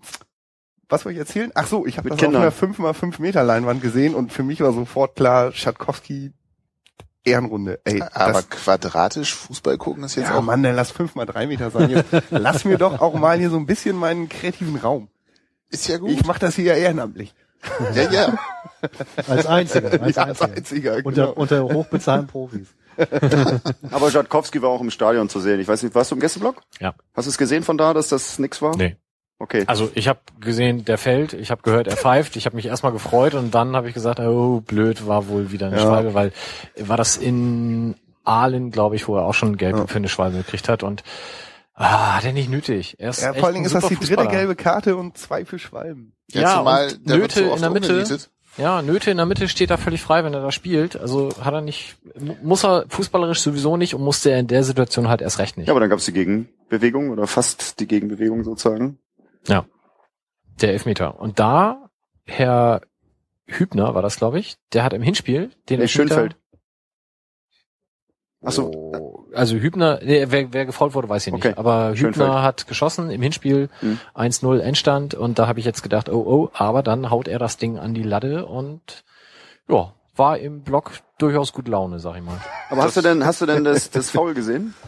was 0.89 1.05
wollte 1.05 1.13
ich 1.13 1.19
erzählen? 1.19 1.51
Ach 1.55 1.67
so, 1.67 1.85
ich 1.85 1.97
habe 1.97 2.09
das 2.09 2.17
Kindern. 2.19 2.45
auf 2.45 2.61
einer 2.63 2.73
5x5 2.73 3.21
Meter 3.21 3.43
Leinwand 3.43 3.81
gesehen 3.81 4.13
und 4.13 4.33
für 4.33 4.43
mich 4.43 4.59
war 4.59 4.73
sofort 4.73 5.15
klar, 5.15 5.53
Schatkowski 5.53 6.33
Ehrenrunde. 7.23 7.79
Ey, 7.85 8.01
Aber 8.01 8.33
das, 8.33 8.49
quadratisch 8.49 9.33
Fußball 9.35 9.77
gucken 9.77 10.03
ist 10.03 10.15
jetzt 10.15 10.29
ja, 10.29 10.37
auch. 10.37 10.41
Mann, 10.41 10.63
dann 10.63 10.75
lass 10.75 10.93
5x3 10.93 11.47
Meter 11.47 11.69
sein. 11.71 12.03
Lass 12.31 12.65
mir 12.65 12.77
doch 12.77 12.99
auch 12.99 13.13
mal 13.13 13.37
hier 13.37 13.49
so 13.49 13.57
ein 13.57 13.65
bisschen 13.67 13.95
meinen 13.95 14.27
kreativen 14.27 14.75
Raum. 14.75 15.07
Ist 15.69 15.87
ja 15.87 15.97
gut. 15.99 16.09
Ich 16.09 16.25
mache 16.25 16.39
das 16.39 16.55
hier 16.55 16.65
ja 16.65 16.73
ehrenamtlich. 16.75 17.33
ja, 17.95 18.11
ja. 18.11 18.33
Als 19.27 19.45
einziger. 19.45 19.91
Als 20.01 20.15
ja, 20.15 20.23
als 20.23 20.41
einziger. 20.41 20.93
einziger. 20.95 21.05
Unter, 21.05 21.27
Genau. 21.27 21.33
unter 21.33 21.63
hochbezahlten 21.63 22.27
Profis. 22.27 22.69
Aber 23.91 24.11
Schatkowski 24.11 24.61
war 24.61 24.69
auch 24.69 24.81
im 24.81 24.91
Stadion 24.91 25.29
zu 25.29 25.39
sehen. 25.39 25.59
Ich 25.59 25.67
weiß 25.67 25.83
nicht, 25.83 25.95
warst 25.95 26.11
du 26.11 26.15
im 26.15 26.21
Gästeblock? 26.21 26.61
Ja. 26.79 26.93
Hast 27.13 27.25
du 27.25 27.29
es 27.29 27.37
gesehen 27.37 27.63
von 27.63 27.77
da, 27.77 27.93
dass 27.93 28.09
das 28.09 28.39
nix 28.39 28.61
war? 28.61 28.75
Nee. 28.75 28.95
Okay. 29.39 29.63
Also 29.65 29.89
ich 29.95 30.07
habe 30.07 30.19
gesehen, 30.39 30.85
der 30.85 30.99
fällt, 30.99 31.33
ich 31.33 31.49
habe 31.49 31.63
gehört, 31.63 31.87
er 31.87 31.97
pfeift, 31.97 32.35
ich 32.35 32.45
habe 32.45 32.55
mich 32.55 32.67
erstmal 32.67 32.91
gefreut 32.91 33.33
und 33.33 33.55
dann 33.55 33.75
habe 33.75 33.87
ich 33.87 33.93
gesagt, 33.95 34.19
oh 34.19 34.61
blöd, 34.61 35.07
war 35.07 35.27
wohl 35.29 35.51
wieder 35.51 35.67
eine 35.67 35.77
Ja. 35.77 35.81
Schwalbe, 35.81 36.13
weil 36.13 36.31
war 36.77 36.95
das 36.97 37.17
in 37.17 37.95
Aalen, 38.23 38.69
glaube 38.69 38.95
ich, 38.95 39.07
wo 39.07 39.15
er 39.17 39.23
auch 39.23 39.33
schon 39.33 39.57
Gelb 39.57 39.77
Ja. 39.77 39.87
für 39.87 39.95
eine 39.97 40.09
Schwalbe 40.09 40.37
gekriegt 40.37 40.69
hat 40.69 40.83
und 40.83 41.01
ah, 41.73 42.17
hat 42.17 42.25
er 42.25 42.33
nicht 42.33 42.51
nötig. 42.51 42.97
Er 42.99 43.09
ist 43.09 43.23
Ja, 43.23 43.33
vor 43.33 43.45
allen 43.45 43.55
Dingen 43.55 43.65
ist 43.65 43.73
das 43.73 43.87
die 43.87 43.95
dritte 43.95 44.27
gelbe 44.27 44.55
Karte 44.55 44.95
und 44.95 45.17
zwei 45.17 45.43
für 45.43 45.57
Schwalben. 45.57 46.13
Jetzt 46.31 46.43
Ja, 46.43 46.61
mal, 46.61 46.89
und 46.93 47.09
der 47.09 47.17
wird 47.21 47.35
Nöte 47.35 47.39
so 47.39 47.45
oft 47.51 47.55
in 47.55 47.61
der 47.63 47.69
Mitte. 47.71 47.87
umgenietet. 47.93 48.29
Ja, 48.57 48.81
Nöte 48.81 49.09
in 49.11 49.17
der 49.17 49.25
Mitte 49.25 49.47
steht 49.47 49.69
da 49.69 49.77
völlig 49.77 50.01
frei, 50.01 50.23
wenn 50.23 50.33
er 50.33 50.41
da 50.41 50.51
spielt. 50.51 50.97
Also 50.97 51.29
hat 51.41 51.53
er 51.53 51.61
nicht, 51.61 51.95
mu- 52.19 52.35
muss 52.43 52.63
er 52.65 52.85
fußballerisch 52.89 53.39
sowieso 53.39 53.77
nicht 53.77 53.95
und 53.95 54.01
musste 54.03 54.29
er 54.31 54.39
in 54.39 54.47
der 54.47 54.63
Situation 54.63 55.07
halt 55.07 55.21
erst 55.21 55.39
recht 55.39 55.57
nicht. 55.57 55.67
Ja, 55.67 55.73
aber 55.73 55.79
dann 55.79 55.89
gab 55.89 55.99
es 55.99 56.05
die 56.05 56.11
Gegenbewegung 56.13 57.09
oder 57.11 57.27
fast 57.27 57.79
die 57.79 57.87
Gegenbewegung 57.87 58.43
sozusagen. 58.43 58.99
Der 59.47 60.69
Elfmeter. 60.73 61.19
Und 61.19 61.39
da, 61.39 61.89
Herr 62.25 62.81
Hübner 63.47 63.95
war 63.95 64.01
das, 64.01 64.17
glaube 64.17 64.37
ich, 64.39 64.57
der 64.73 64.83
hat 64.83 64.93
im 64.93 65.01
Hinspiel 65.01 65.49
den 65.69 65.77
Nee, 65.77 65.83
Elfmeter. 65.83 65.87
Schönfeld. 66.09 66.35
Ach 68.43 68.51
so, 68.51 68.69
Oh, 68.71 69.20
also 69.33 69.55
Hübner, 69.55 69.99
nee, 70.03 70.25
wer, 70.29 70.53
wer 70.53 70.65
gefault 70.65 70.93
wurde, 70.93 71.09
weiß 71.09 71.27
ich 71.27 71.33
nicht. 71.33 71.45
Okay. 71.45 71.53
Aber 71.57 71.95
Schönfeld. 71.95 72.27
Hübner 72.27 72.43
hat 72.43 72.67
geschossen 72.67 73.09
im 73.11 73.21
Hinspiel 73.21 73.69
Hm. 73.79 73.99
1-0 74.15 74.59
Endstand 74.59 75.13
und 75.13 75.39
da 75.39 75.47
habe 75.47 75.59
ich 75.59 75.65
jetzt 75.65 75.83
gedacht, 75.83 76.09
oh 76.09 76.23
oh, 76.25 76.49
aber 76.53 76.83
dann 76.83 77.09
haut 77.09 77.27
er 77.27 77.39
das 77.39 77.57
Ding 77.57 77.77
an 77.79 77.93
die 77.93 78.03
Latte 78.03 78.45
und 78.45 79.03
ja, 79.69 79.93
war 80.15 80.37
im 80.37 80.61
Block 80.61 80.91
durchaus 81.17 81.53
gut 81.53 81.67
Laune, 81.67 81.99
sag 81.99 82.17
ich 82.17 82.23
mal. 82.23 82.39
aber 82.69 82.83
hast 82.83 82.97
du 82.97 83.01
denn, 83.01 83.25
hast 83.25 83.41
du 83.41 83.45
denn 83.45 83.63
das, 83.63 83.89
das 83.89 84.09
Foul 84.11 84.33
gesehen? 84.33 84.73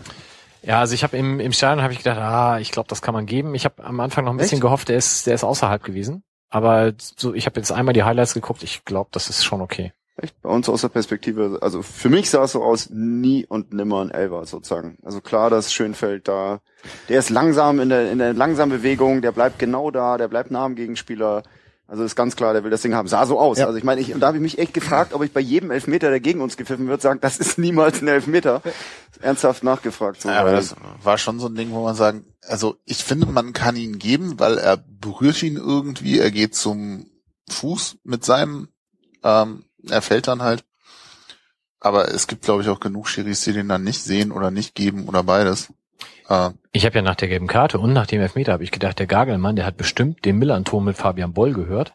Ja, 0.65 0.79
also 0.79 0.93
ich 0.93 1.03
habe 1.03 1.17
im, 1.17 1.41
im 1.41 1.51
Stadion 1.51 1.83
habe 1.83 1.91
ich 1.91 1.99
gedacht, 1.99 2.17
ah, 2.19 2.57
ich 2.57 2.71
glaube, 2.71 2.87
das 2.87 3.01
kann 3.01 3.13
man 3.13 3.25
geben. 3.25 3.53
Ich 3.53 3.65
habe 3.65 3.83
am 3.83 3.99
Anfang 3.99 4.23
noch 4.23 4.31
ein 4.31 4.37
bisschen 4.37 4.59
Echt? 4.59 4.61
gehofft, 4.61 4.87
der 4.87 4.95
ist, 4.95 5.27
der 5.27 5.35
ist 5.35 5.43
außerhalb 5.43 5.83
gewesen. 5.83 6.23
Aber 6.49 6.93
so, 6.97 7.33
ich 7.33 7.47
habe 7.47 7.59
jetzt 7.59 7.73
einmal 7.73 7.93
die 7.93 8.03
Highlights 8.03 8.33
geguckt. 8.33 8.63
Ich 8.63 8.85
glaube, 8.85 9.09
das 9.11 9.29
ist 9.29 9.43
schon 9.43 9.59
okay. 9.59 9.91
Echt? 10.15 10.39
Bei 10.41 10.49
uns 10.49 10.69
aus 10.69 10.81
der 10.81 10.89
Perspektive, 10.89 11.57
also 11.61 11.81
für 11.81 12.09
mich 12.09 12.29
sah 12.29 12.43
es 12.43 12.51
so 12.51 12.63
aus, 12.63 12.89
nie 12.91 13.45
und 13.47 13.73
nimmer 13.73 14.01
ein 14.01 14.11
Elfer 14.11 14.45
sozusagen. 14.45 14.97
Also 15.03 15.21
klar, 15.21 15.49
dass 15.49 15.73
Schönfeld 15.73 16.27
da, 16.27 16.61
der 17.09 17.19
ist 17.19 17.31
langsam 17.31 17.79
in 17.79 17.89
der, 17.89 18.11
in 18.11 18.19
der 18.19 18.33
langsamen 18.33 18.77
Bewegung, 18.77 19.21
der 19.21 19.31
bleibt 19.31 19.57
genau 19.57 19.89
da, 19.89 20.17
der 20.17 20.27
bleibt 20.27 20.51
nah 20.51 20.65
am 20.65 20.75
Gegenspieler. 20.75 21.41
Also 21.87 22.03
ist 22.03 22.15
ganz 22.15 22.35
klar, 22.35 22.53
der 22.53 22.63
will 22.63 22.71
das 22.71 22.81
Ding 22.81 22.93
haben. 22.93 23.07
Sah 23.07 23.25
so 23.25 23.39
aus. 23.39 23.57
Ja. 23.57 23.65
Also 23.65 23.77
ich 23.77 23.83
meine, 23.83 24.01
ich, 24.01 24.13
und 24.13 24.19
da 24.19 24.27
habe 24.27 24.37
ich 24.37 24.41
mich 24.41 24.57
echt 24.57 24.73
gefragt, 24.73 25.13
ob 25.13 25.23
ich 25.23 25.33
bei 25.33 25.41
jedem 25.41 25.69
Elfmeter, 25.69 26.09
der 26.09 26.19
gegen 26.19 26.41
uns 26.41 26.57
gepfiffen 26.57 26.87
wird, 26.87 27.01
sage, 27.01 27.19
das 27.19 27.37
ist 27.37 27.57
niemals 27.57 28.01
ein 28.01 28.07
Elfmeter. 28.07 28.61
Ernsthaft 29.19 29.63
nachgefragt. 29.63 30.21
So, 30.21 30.29
Ja, 30.29 30.41
aber 30.41 30.53
das 30.53 30.75
war 31.03 31.17
schon 31.17 31.39
so 31.39 31.47
ein 31.47 31.55
Ding, 31.55 31.71
wo 31.71 31.83
man 31.83 31.95
sagen, 31.95 32.25
also 32.47 32.77
ich 32.85 33.03
finde, 33.03 33.25
man 33.27 33.53
kann 33.53 33.75
ihn 33.75 33.99
geben, 33.99 34.39
weil 34.39 34.57
er 34.57 34.77
berührt 34.77 35.43
ihn 35.43 35.57
irgendwie, 35.57 36.19
er 36.19 36.31
geht 36.31 36.55
zum 36.55 37.07
Fuß 37.49 37.97
mit 38.03 38.23
seinem, 38.23 38.69
ähm, 39.23 39.65
er 39.89 40.01
fällt 40.01 40.27
dann 40.27 40.41
halt. 40.41 40.63
Aber 41.79 42.07
es 42.09 42.27
gibt, 42.27 42.43
glaube 42.43 42.61
ich, 42.61 42.69
auch 42.69 42.79
genug 42.79 43.09
Schiris, 43.09 43.41
die 43.43 43.53
den 43.53 43.67
dann 43.67 43.83
nicht 43.83 44.01
sehen 44.01 44.31
oder 44.31 44.51
nicht 44.51 44.73
geben 44.73 45.07
oder 45.07 45.23
beides. 45.23 45.73
Äh, 46.29 46.51
Ich 46.71 46.85
habe 46.85 46.95
ja 46.95 47.01
nach 47.01 47.15
der 47.15 47.27
gelben 47.27 47.47
Karte 47.47 47.77
und 47.79 47.91
nach 47.91 48.07
dem 48.07 48.21
Elfmeter 48.21 48.53
habe 48.53 48.63
ich 48.63 48.71
gedacht, 48.71 48.99
der 48.99 49.07
Gagelmann, 49.07 49.55
der 49.57 49.65
hat 49.65 49.75
bestimmt 49.77 50.23
den 50.23 50.37
Millanton 50.37 50.85
mit 50.85 50.95
Fabian 50.95 51.33
Boll 51.33 51.53
gehört, 51.53 51.93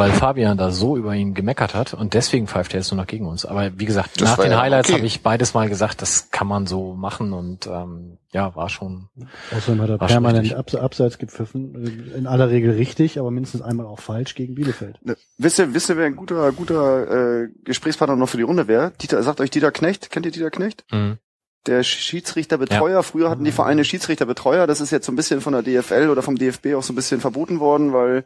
weil 0.00 0.12
Fabian 0.12 0.56
da 0.56 0.70
so 0.70 0.96
über 0.96 1.14
ihn 1.14 1.34
gemeckert 1.34 1.74
hat 1.74 1.92
und 1.92 2.14
deswegen 2.14 2.46
pfeift 2.46 2.72
er 2.72 2.80
jetzt 2.80 2.90
nur 2.90 3.00
noch 3.00 3.06
gegen 3.06 3.26
uns. 3.26 3.44
Aber 3.44 3.78
wie 3.78 3.84
gesagt, 3.84 4.18
Das 4.20 4.30
nach 4.30 4.38
den 4.38 4.52
ja 4.52 4.60
Highlights 4.60 4.88
okay. 4.88 4.96
habe 4.96 5.06
ich 5.06 5.22
beides 5.22 5.52
mal 5.52 5.68
gesagt, 5.68 6.00
das 6.00 6.30
kann 6.30 6.46
man 6.46 6.66
so 6.66 6.94
machen 6.94 7.34
und 7.34 7.66
ähm, 7.66 8.16
ja, 8.32 8.56
war 8.56 8.70
schon. 8.70 9.08
Außerdem 9.54 9.82
hat 9.82 9.90
er 9.90 9.98
permanent. 9.98 10.54
Abs 10.54 10.74
Abseits 10.74 11.18
gepfiffen. 11.18 12.12
In 12.16 12.26
aller 12.26 12.48
Regel 12.48 12.72
richtig, 12.72 13.18
aber 13.18 13.30
mindestens 13.30 13.60
einmal 13.60 13.84
auch 13.84 14.00
falsch 14.00 14.34
gegen 14.34 14.54
Bielefeld. 14.54 14.98
Ne, 15.04 15.16
Wisst 15.36 15.58
ihr, 15.58 15.74
wisst 15.74 15.90
ihr, 15.90 15.98
wer 15.98 16.06
ein 16.06 16.16
guter, 16.16 16.50
guter 16.52 17.42
äh, 17.42 17.48
Gesprächspartner 17.64 18.16
noch 18.16 18.28
für 18.30 18.38
die 18.38 18.42
Runde 18.44 18.68
wäre? 18.68 18.92
Dieter, 19.02 19.22
sagt 19.22 19.42
euch 19.42 19.50
Dieter 19.50 19.70
Knecht, 19.70 20.10
kennt 20.10 20.24
ihr 20.24 20.32
Dieter 20.32 20.50
Knecht? 20.50 20.84
Mhm. 20.90 21.18
Der 21.66 21.82
Schiedsrichterbetreuer, 21.82 23.02
früher 23.02 23.28
hatten 23.28 23.44
die 23.44 23.52
Vereine 23.52 23.84
Schiedsrichterbetreuer, 23.84 24.66
das 24.66 24.80
ist 24.80 24.92
jetzt 24.92 25.04
so 25.04 25.12
ein 25.12 25.16
bisschen 25.16 25.42
von 25.42 25.52
der 25.52 25.62
DFL 25.62 26.08
oder 26.08 26.22
vom 26.22 26.36
DFB 26.36 26.68
auch 26.74 26.82
so 26.82 26.94
ein 26.94 26.96
bisschen 26.96 27.20
verboten 27.20 27.60
worden, 27.60 27.92
weil 27.92 28.24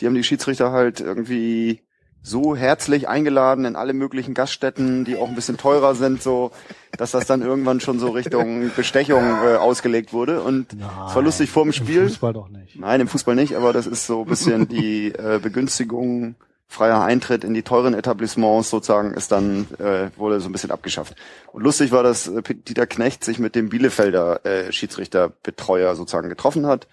die 0.00 0.06
haben 0.06 0.14
die 0.14 0.24
Schiedsrichter 0.24 0.72
halt 0.72 1.00
irgendwie 1.00 1.82
so 2.22 2.56
herzlich 2.56 3.08
eingeladen 3.08 3.64
in 3.64 3.76
alle 3.76 3.92
möglichen 3.92 4.34
Gaststätten, 4.34 5.04
die 5.04 5.16
auch 5.16 5.28
ein 5.28 5.34
bisschen 5.34 5.56
teurer 5.56 5.94
sind, 5.94 6.22
so, 6.22 6.50
dass 6.96 7.12
das 7.12 7.26
dann 7.26 7.42
irgendwann 7.42 7.80
schon 7.80 7.98
so 7.98 8.10
Richtung 8.10 8.70
Bestechung 8.76 9.22
äh, 9.22 9.56
ausgelegt 9.56 10.12
wurde. 10.12 10.42
Und 10.42 10.72
es 10.74 11.14
war 11.14 11.22
lustig 11.22 11.50
vor 11.50 11.62
dem 11.62 11.68
Im 11.68 11.72
Spiel. 11.72 12.02
Fußball 12.08 12.32
doch 12.32 12.48
nicht. 12.48 12.78
Nein, 12.78 13.00
im 13.00 13.08
Fußball 13.08 13.34
nicht, 13.34 13.56
aber 13.56 13.72
das 13.72 13.86
ist 13.86 14.06
so 14.06 14.22
ein 14.22 14.28
bisschen 14.28 14.68
die 14.68 15.08
äh, 15.14 15.38
Begünstigung, 15.42 16.34
freier 16.66 17.02
Eintritt 17.02 17.44
in 17.44 17.54
die 17.54 17.62
teuren 17.62 17.94
Etablissements 17.94 18.68
sozusagen 18.68 19.14
ist 19.14 19.32
dann, 19.32 19.66
äh, 19.78 20.10
wurde 20.16 20.40
so 20.40 20.48
ein 20.48 20.52
bisschen 20.52 20.70
abgeschafft. 20.70 21.16
Und 21.52 21.62
lustig 21.62 21.92
war, 21.92 22.02
dass 22.02 22.28
äh, 22.28 22.42
Dieter 22.42 22.86
Knecht 22.86 23.24
sich 23.24 23.38
mit 23.38 23.54
dem 23.54 23.70
Bielefelder 23.70 24.44
äh, 24.44 24.70
Schiedsrichterbetreuer 24.70 25.96
sozusagen 25.96 26.28
getroffen 26.28 26.66
hat. 26.66 26.86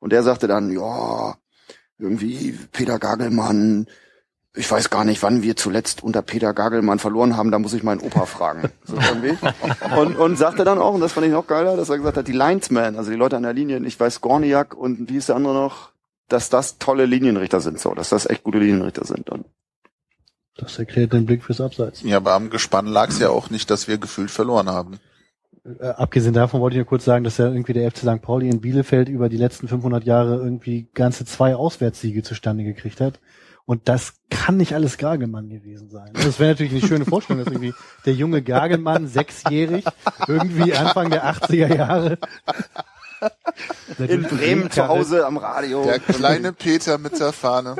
Und 0.00 0.12
der 0.12 0.22
sagte 0.22 0.48
dann, 0.48 0.70
ja, 0.70 1.36
irgendwie 1.98 2.58
Peter 2.72 2.98
Gagelmann, 2.98 3.86
ich 4.54 4.70
weiß 4.70 4.90
gar 4.90 5.04
nicht, 5.04 5.22
wann 5.22 5.42
wir 5.42 5.56
zuletzt 5.56 6.02
unter 6.02 6.22
Peter 6.22 6.54
Gagelmann 6.54 6.98
verloren 6.98 7.36
haben, 7.36 7.50
da 7.50 7.58
muss 7.58 7.74
ich 7.74 7.82
meinen 7.82 8.00
Opa 8.00 8.26
fragen. 8.26 8.70
So 8.84 8.96
irgendwie. 8.96 9.36
Und, 9.96 10.16
und 10.16 10.36
sagte 10.36 10.64
dann 10.64 10.78
auch, 10.78 10.94
und 10.94 11.00
das 11.00 11.12
fand 11.12 11.26
ich 11.26 11.32
noch 11.32 11.46
geiler, 11.46 11.76
dass 11.76 11.88
er 11.88 11.98
gesagt 11.98 12.16
hat, 12.16 12.28
die 12.28 12.32
Linesmen, 12.32 12.96
also 12.96 13.10
die 13.10 13.16
Leute 13.16 13.36
an 13.36 13.42
der 13.42 13.52
Linie, 13.52 13.78
ich 13.84 13.98
weiß 13.98 14.20
Gorniak 14.20 14.74
und 14.74 15.08
wie 15.10 15.16
ist 15.16 15.28
der 15.28 15.36
andere 15.36 15.54
noch, 15.54 15.90
dass 16.28 16.50
das 16.50 16.78
tolle 16.78 17.06
Linienrichter 17.06 17.60
sind, 17.60 17.78
so, 17.80 17.94
dass 17.94 18.08
das 18.10 18.26
echt 18.28 18.42
gute 18.42 18.58
Linienrichter 18.58 19.04
sind. 19.04 19.30
Und 19.30 19.46
Das 20.56 20.78
erklärt 20.78 21.12
den 21.12 21.26
Blick 21.26 21.42
fürs 21.44 21.60
Abseits. 21.60 22.02
ja, 22.02 22.16
aber 22.16 22.32
am 22.34 22.50
Gespann 22.50 22.86
lag 22.86 23.08
es 23.10 23.18
ja 23.18 23.30
auch 23.30 23.50
nicht, 23.50 23.70
dass 23.70 23.88
wir 23.88 23.98
gefühlt 23.98 24.30
verloren 24.30 24.68
haben. 24.68 24.98
Äh, 25.80 25.88
abgesehen 25.88 26.34
davon 26.34 26.60
wollte 26.60 26.74
ich 26.74 26.78
nur 26.78 26.86
kurz 26.86 27.04
sagen, 27.04 27.24
dass 27.24 27.38
ja 27.38 27.46
irgendwie 27.46 27.72
der 27.72 27.90
FC 27.90 27.98
St. 27.98 28.22
Pauli 28.22 28.48
in 28.48 28.60
Bielefeld 28.60 29.08
über 29.08 29.28
die 29.28 29.36
letzten 29.36 29.68
500 29.68 30.04
Jahre 30.04 30.36
irgendwie 30.36 30.88
ganze 30.94 31.24
zwei 31.24 31.54
Auswärtssiege 31.54 32.22
zustande 32.22 32.64
gekriegt 32.64 33.00
hat. 33.00 33.20
Und 33.64 33.86
das 33.86 34.14
kann 34.30 34.56
nicht 34.56 34.74
alles 34.74 34.96
Gagelmann 34.96 35.50
gewesen 35.50 35.90
sein. 35.90 36.10
Das 36.14 36.40
wäre 36.40 36.52
natürlich 36.52 36.72
eine 36.72 36.88
schöne 36.88 37.04
Vorstellung, 37.04 37.44
dass 37.44 37.52
irgendwie 37.52 37.74
der 38.06 38.14
junge 38.14 38.40
Gagelmann, 38.40 39.08
sechsjährig, 39.08 39.84
irgendwie 40.26 40.72
Anfang 40.72 41.10
der 41.10 41.26
80er 41.26 41.76
Jahre. 41.76 42.18
in 43.98 44.22
Bremen 44.22 44.70
zu 44.70 44.88
Hause 44.88 45.26
am 45.26 45.36
Radio. 45.36 45.84
Der 45.84 45.98
kleine 45.98 46.54
Peter 46.54 46.96
mit 46.96 47.20
der 47.20 47.32
Fahne. 47.32 47.76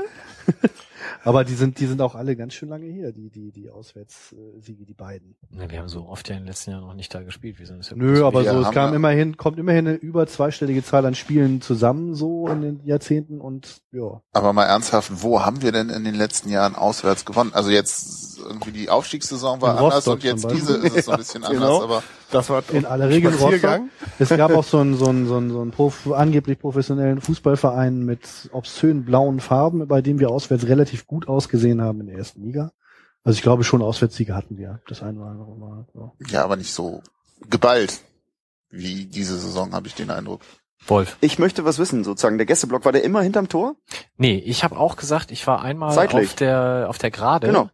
Aber 1.29 1.45
die 1.45 1.55
sind, 1.55 1.79
die 1.79 1.87
sind 1.87 2.01
auch 2.01 2.15
alle 2.15 2.37
ganz 2.37 2.55
schön 2.55 2.69
lange 2.71 2.87
hier, 2.87 3.13
die, 3.13 3.29
die, 3.31 3.53
die 3.53 3.69
Auswärtssiege, 3.71 4.85
die 4.87 4.95
beiden. 4.95 5.37
Ne, 5.51 5.71
wir 5.71 5.79
haben 5.79 5.89
so 5.89 6.07
oft 6.09 6.29
ja 6.29 6.37
in 6.37 6.43
den 6.43 6.47
letzten 6.49 6.71
Jahren 6.71 6.87
noch 6.87 6.95
nicht 6.95 7.15
da 7.15 7.23
gespielt. 7.23 7.59
Wir 7.59 7.67
sind 7.67 7.89
ja 7.89 7.97
Nö, 7.97 8.25
aber 8.25 8.45
so, 8.45 8.51
es 8.61 8.67
haben 8.67 8.75
kam 8.75 8.91
ja- 8.91 8.97
immerhin, 8.97 9.37
kommt 9.37 9.59
immerhin 9.59 9.87
eine 9.89 9.97
über 9.97 10.27
zweistellige 10.27 10.83
Zahl 10.83 11.05
an 11.05 11.15
Spielen 11.15 11.61
zusammen, 11.61 12.15
so 12.15 12.49
in 12.49 12.63
den 12.63 12.81
Jahrzehnten 12.87 13.41
und, 13.41 13.83
ja. 13.93 14.23
Aber 14.33 14.53
mal 14.53 14.65
ernsthaft, 14.65 15.23
wo 15.23 15.45
haben 15.45 15.61
wir 15.63 15.73
denn 15.73 15.91
in 15.91 16.05
den 16.05 16.15
letzten 16.15 16.49
Jahren 16.51 16.75
auswärts 16.75 17.25
gewonnen? 17.25 17.51
Also 17.53 17.71
jetzt 17.71 18.39
irgendwie 18.39 18.73
die 18.73 18.89
Aufstiegssaison 18.89 19.61
war 19.61 19.73
In 19.73 19.79
anders 19.79 19.97
Rostock 20.07 20.15
und 20.15 20.25
jetzt 20.25 20.51
diese 20.51 20.77
ist 20.77 20.97
es 20.97 21.05
so 21.05 21.13
ein 21.13 21.19
bisschen 21.19 21.43
Ja, 21.43 21.49
anders, 21.49 21.63
genau. 21.63 21.83
aber 21.85 22.03
Das 22.31 22.51
war 22.51 22.63
In 22.73 22.85
aller 22.85 23.09
Regel 23.09 23.35
Rostock. 23.35 23.81
Es 24.19 24.29
gab 24.29 24.53
auch 24.53 24.65
so 24.65 24.79
einen, 24.79 24.97
so 24.97 25.07
einen, 25.07 25.27
so 25.27 25.37
einen, 25.37 25.51
so 25.51 25.61
einen 25.61 25.71
Prof, 25.71 26.13
angeblich 26.13 26.59
professionellen 26.59 27.21
Fußballverein 27.21 28.05
mit 28.05 28.51
obszönen 28.53 29.05
blauen 29.05 29.41
Farben, 29.41 29.87
bei 29.89 30.03
dem 30.03 30.19
wir 30.19 30.31
auswärts 30.31 30.67
relativ 30.67 31.07
gut 31.07 31.29
ausgesehen 31.29 31.81
haben 31.81 32.01
in 32.01 32.09
der 32.09 32.19
ersten 32.19 32.43
Liga. 32.43 32.73
Also 33.25 33.37
ich 33.37 33.43
glaube 33.43 33.65
schon 33.65 33.83
Auswärtssiege 33.83 34.35
hatten 34.35 34.59
wir, 34.59 34.81
das 34.89 35.03
eine 35.03 35.19
oder 35.21 35.31
andere 35.31 35.57
Mal. 35.57 35.87
Ja. 35.95 36.13
ja, 36.29 36.45
aber 36.45 36.57
nicht 36.57 36.73
so 36.73 37.03
geballt 37.49 38.01
wie 38.71 39.07
diese 39.07 39.39
Saison, 39.39 39.73
habe 39.73 39.87
ich 39.87 39.95
den 39.95 40.11
Eindruck. 40.11 40.43
Wolf. 40.87 41.17
Ich 41.21 41.39
möchte 41.39 41.65
was 41.65 41.79
wissen, 41.79 42.05
sozusagen. 42.05 42.39
Der 42.39 42.47
Gästeblock, 42.47 42.85
war 42.85 42.93
der 42.93 43.03
immer 43.03 43.21
hinterm 43.23 43.49
Tor? 43.49 43.77
Nee, 44.17 44.37
ich 44.39 44.63
habe 44.63 44.77
auch 44.77 44.97
gesagt, 44.97 45.31
ich 45.33 45.47
war 45.47 45.61
einmal 45.61 45.93
Seitlich. 45.93 46.29
auf 46.29 46.35
der 46.37 46.87
auf 46.89 46.99
der 46.99 47.11
Gerade. 47.11 47.49
Genau. 47.49 47.71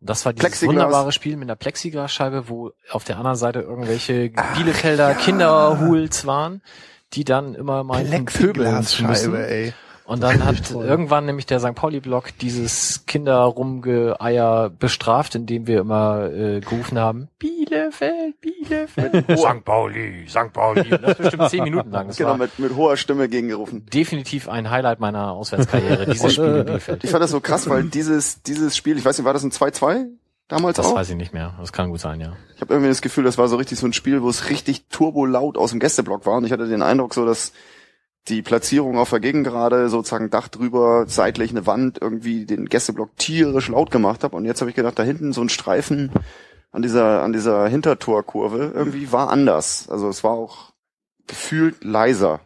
Das 0.00 0.24
war 0.24 0.32
dieses 0.32 0.48
Plexiglas. 0.48 0.76
wunderbare 0.76 1.12
Spiel 1.12 1.36
mit 1.36 1.48
einer 1.48 1.56
Plexiglasscheibe, 1.56 2.48
wo 2.48 2.70
auf 2.90 3.04
der 3.04 3.16
anderen 3.18 3.36
Seite 3.36 3.60
irgendwelche 3.60 4.30
Bielefelder 4.56 5.14
Kinderhuls 5.14 6.24
waren, 6.26 6.62
die 7.14 7.24
dann 7.24 7.54
immer 7.54 7.82
meinten. 7.84 8.24
Plexiglasscheibe, 8.24 9.48
ey. 9.48 9.74
Und 10.08 10.22
dann 10.22 10.42
hat 10.44 10.70
irgendwann 10.70 11.26
nämlich 11.26 11.44
der 11.46 11.60
St. 11.60 11.74
Pauli-Block 11.74 12.36
dieses 12.40 13.04
Kinderrumgeeier 13.06 14.70
bestraft, 14.70 15.34
indem 15.34 15.66
wir 15.66 15.80
immer 15.80 16.30
äh, 16.32 16.60
gerufen 16.60 16.98
haben, 16.98 17.28
Bielefeld, 17.38 18.40
Bielefeld, 18.40 19.24
St. 19.38 19.64
Pauli, 19.64 20.26
St. 20.28 20.52
Pauli. 20.52 20.92
Und 20.92 21.02
das 21.02 21.18
bestimmt 21.18 21.50
zehn 21.50 21.64
Minuten 21.64 21.90
lang. 21.90 22.08
Das 22.08 22.16
Genau, 22.16 22.36
mit, 22.36 22.58
mit 22.58 22.74
hoher 22.74 22.96
Stimme 22.96 23.28
gegengerufen. 23.28 23.84
definitiv 23.86 24.48
ein 24.48 24.70
Highlight 24.70 24.98
meiner 25.00 25.32
Auswärtskarriere, 25.32 26.06
dieses 26.06 26.32
Spiel 26.32 26.56
in 26.56 26.64
Bielefeld. 26.64 27.04
Ich 27.04 27.10
fand 27.10 27.22
das 27.22 27.30
so 27.30 27.40
krass, 27.40 27.68
weil 27.68 27.84
dieses, 27.84 28.42
dieses 28.42 28.76
Spiel, 28.76 28.96
ich 28.98 29.04
weiß 29.04 29.18
nicht, 29.18 29.26
war 29.26 29.34
das 29.34 29.42
ein 29.44 29.50
2-2 29.52 30.06
damals 30.48 30.78
Das 30.78 30.86
auch? 30.86 30.94
weiß 30.94 31.10
ich 31.10 31.16
nicht 31.16 31.34
mehr. 31.34 31.54
Das 31.60 31.72
kann 31.72 31.90
gut 31.90 32.00
sein, 32.00 32.20
ja. 32.20 32.32
Ich 32.56 32.62
habe 32.62 32.72
irgendwie 32.72 32.88
das 32.88 33.02
Gefühl, 33.02 33.24
das 33.24 33.36
war 33.36 33.48
so 33.48 33.56
richtig 33.56 33.78
so 33.78 33.86
ein 33.86 33.92
Spiel, 33.92 34.22
wo 34.22 34.30
es 34.30 34.48
richtig 34.48 34.86
turbolaut 34.88 35.58
aus 35.58 35.70
dem 35.70 35.80
Gästeblock 35.80 36.24
war. 36.24 36.38
Und 36.38 36.46
ich 36.46 36.52
hatte 36.52 36.66
den 36.66 36.80
Eindruck 36.82 37.12
so, 37.12 37.26
dass 37.26 37.52
die 38.26 38.42
Platzierung 38.42 38.98
auf 38.98 39.10
der 39.10 39.20
Gegengerade, 39.20 39.88
sozusagen 39.88 40.30
Dach 40.30 40.48
drüber, 40.48 41.04
seitlich 41.06 41.50
eine 41.50 41.66
Wand, 41.66 41.98
irgendwie 42.00 42.44
den 42.44 42.66
Gästeblock 42.66 43.16
tierisch 43.16 43.68
laut 43.68 43.90
gemacht 43.90 44.24
habe. 44.24 44.36
Und 44.36 44.44
jetzt 44.44 44.60
habe 44.60 44.70
ich 44.70 44.76
gedacht, 44.76 44.98
da 44.98 45.02
hinten 45.02 45.32
so 45.32 45.40
ein 45.40 45.48
Streifen 45.48 46.10
an 46.70 46.82
dieser, 46.82 47.22
an 47.22 47.32
dieser 47.32 47.66
Hintertorkurve, 47.68 48.72
irgendwie 48.74 49.12
war 49.12 49.30
anders. 49.30 49.88
Also 49.88 50.08
es 50.08 50.22
war 50.22 50.32
auch 50.32 50.72
gefühlt 51.26 51.82
leiser. 51.84 52.40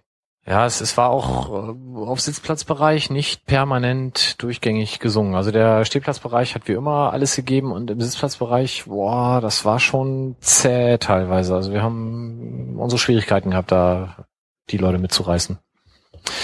Ja, 0.44 0.66
es, 0.66 0.80
es 0.80 0.96
war 0.96 1.10
auch 1.10 1.50
äh, 1.50 1.98
auf 2.00 2.20
Sitzplatzbereich 2.20 3.10
nicht 3.10 3.46
permanent 3.46 4.42
durchgängig 4.42 4.98
gesungen. 4.98 5.36
Also 5.36 5.52
der 5.52 5.84
Stehplatzbereich 5.84 6.56
hat 6.56 6.66
wie 6.66 6.72
immer 6.72 7.12
alles 7.12 7.36
gegeben 7.36 7.70
und 7.70 7.90
im 7.90 8.00
Sitzplatzbereich, 8.00 8.84
boah, 8.86 9.40
das 9.40 9.64
war 9.64 9.78
schon 9.78 10.34
zäh 10.40 10.98
teilweise. 10.98 11.54
Also 11.54 11.72
wir 11.72 11.82
haben 11.82 12.74
unsere 12.76 12.98
Schwierigkeiten 12.98 13.50
gehabt, 13.50 13.70
da 13.70 14.26
die 14.70 14.76
Leute 14.78 14.98
mitzureißen. 14.98 15.58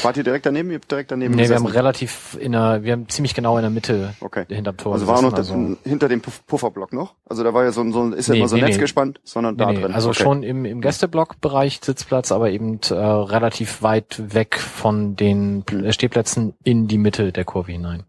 Wart 0.02 0.16
ihr 0.16 0.24
direkt 0.24 0.44
daneben? 0.44 0.70
Ihr 0.70 0.76
habt 0.78 0.90
direkt 0.90 1.12
daneben 1.12 1.34
nee, 1.36 1.48
wir 1.48 1.54
haben 1.54 1.66
relativ 1.66 2.36
in 2.40 2.50
der, 2.50 2.82
wir 2.82 2.92
haben 2.94 3.08
ziemlich 3.08 3.32
genau 3.34 3.56
in 3.58 3.62
der 3.62 3.70
Mitte 3.70 4.12
Okay. 4.20 4.44
hinterm 4.48 4.76
Tor 4.76 4.94
Also 4.94 5.06
war 5.06 5.22
noch 5.22 5.32
das, 5.32 5.52
hinter 5.84 6.08
dem 6.08 6.20
Puff 6.20 6.44
Pufferblock 6.46 6.92
noch? 6.92 7.14
Also 7.28 7.44
da 7.44 7.54
war 7.54 7.62
ja 7.62 7.70
so 7.70 7.82
ein, 7.82 7.92
so 7.92 8.02
ein 8.02 8.12
ist 8.12 8.26
ja 8.26 8.32
Nee, 8.34 8.40
immer 8.40 8.48
so 8.48 8.56
ein 8.56 8.60
nee, 8.62 8.66
Netz 8.66 8.76
nee. 8.76 8.80
gespannt, 8.82 9.20
sondern 9.22 9.56
da 9.56 9.72
drin. 9.72 9.92
also 9.92 10.08
okay. 10.08 10.22
schon 10.22 10.42
im, 10.42 10.64
im 10.64 10.80
Gästeblockbereich 10.80 11.78
Sitzplatz, 11.80 12.32
aber 12.32 12.50
eben 12.50 12.80
äh, 12.90 12.94
relativ 12.94 13.82
weit 13.82 14.20
weg 14.34 14.58
von 14.58 15.14
den 15.14 15.62
Pl- 15.64 15.92
Stehplätzen 15.92 16.54
in 16.64 16.88
die 16.88 16.98
Mitte 16.98 17.30
der 17.30 17.44
Kurve 17.44 17.70
hinein. 17.70 18.02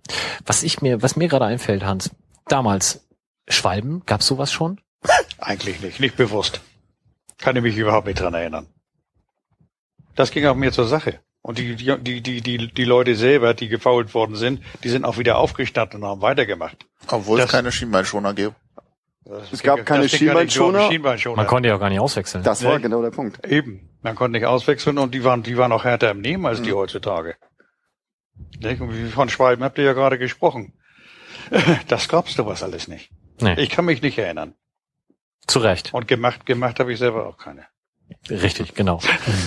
Was 0.47 0.63
ich 0.63 0.81
mir, 0.81 1.03
was 1.03 1.17
mir 1.17 1.27
gerade 1.27 1.45
einfällt, 1.45 1.85
Hans, 1.85 2.09
damals 2.47 3.07
Schwalben, 3.47 4.01
gab's 4.07 4.25
sowas 4.25 4.51
schon? 4.51 4.79
Eigentlich 5.37 5.81
nicht, 5.81 5.99
nicht 5.99 6.17
bewusst. 6.17 6.61
Kann 7.37 7.55
ich 7.55 7.61
mich 7.61 7.77
überhaupt 7.77 8.07
nicht 8.07 8.19
dran 8.19 8.33
erinnern. 8.33 8.65
Das 10.19 10.31
ging 10.31 10.45
auch 10.47 10.55
mir 10.55 10.73
zur 10.73 10.85
Sache. 10.85 11.21
Und 11.41 11.57
die, 11.59 11.75
die, 11.77 11.97
die, 11.97 12.21
die, 12.41 12.57
die, 12.73 12.83
Leute 12.83 13.15
selber, 13.15 13.53
die 13.53 13.69
gefault 13.69 14.13
worden 14.13 14.35
sind, 14.35 14.61
die 14.83 14.89
sind 14.89 15.05
auch 15.05 15.17
wieder 15.17 15.37
aufgestanden 15.37 16.03
und 16.03 16.09
haben 16.09 16.21
weitergemacht. 16.21 16.85
Obwohl 17.07 17.37
Das- 17.37 17.45
es 17.45 17.51
keine 17.53 17.71
Schienbeinschoner 17.71 18.33
gibt. 18.33 18.55
Das 19.23 19.53
Es 19.53 19.63
gab 19.63 19.85
keine 19.85 20.09
Schienbeinschoner. 20.09 20.89
Schienbeinschoner. 20.89 21.37
Man 21.37 21.47
konnte 21.47 21.69
ja 21.69 21.75
auch 21.75 21.79
gar 21.79 21.87
nicht 21.89 22.01
auswechseln. 22.01 22.43
Das 22.43 22.61
war 22.65 22.75
Nee. 22.75 22.81
genau 22.81 23.01
der 23.01 23.11
Punkt. 23.11 23.45
Eben. 23.47 23.89
Man 24.01 24.15
konnte 24.15 24.37
nicht 24.37 24.45
auswechseln 24.45 24.97
und 24.97 25.13
die 25.13 25.23
waren, 25.23 25.41
die 25.41 25.55
waren 25.57 25.71
auch 25.71 25.85
härter 25.85 26.11
im 26.11 26.19
Nehmen 26.19 26.45
als 26.45 26.59
Mhm. 26.59 26.63
die 26.65 26.73
heutzutage. 26.73 27.37
Und 28.61 28.93
wie 28.93 29.09
von 29.09 29.29
Schwalben 29.29 29.63
habt 29.63 29.77
ihr 29.77 29.85
ja 29.85 29.93
gerade 29.93 30.17
gesprochen. 30.19 30.73
Das 31.87 32.09
gab's 32.09 32.33
sowas 32.33 32.61
alles 32.61 32.89
nicht. 32.89 33.09
nee, 33.39 33.53
Ich 33.57 33.69
kann 33.69 33.85
mich 33.85 34.01
nicht 34.01 34.17
erinnern. 34.17 34.53
zu 35.47 35.59
Recht. 35.59 35.93
Und 35.93 36.09
gemacht, 36.09 36.45
gemacht 36.45 36.79
habe 36.81 36.91
ich 36.91 36.99
selber 36.99 37.25
auch 37.25 37.37
keine. 37.37 37.65
Richtig, 38.29 38.73
genau. 38.75 38.99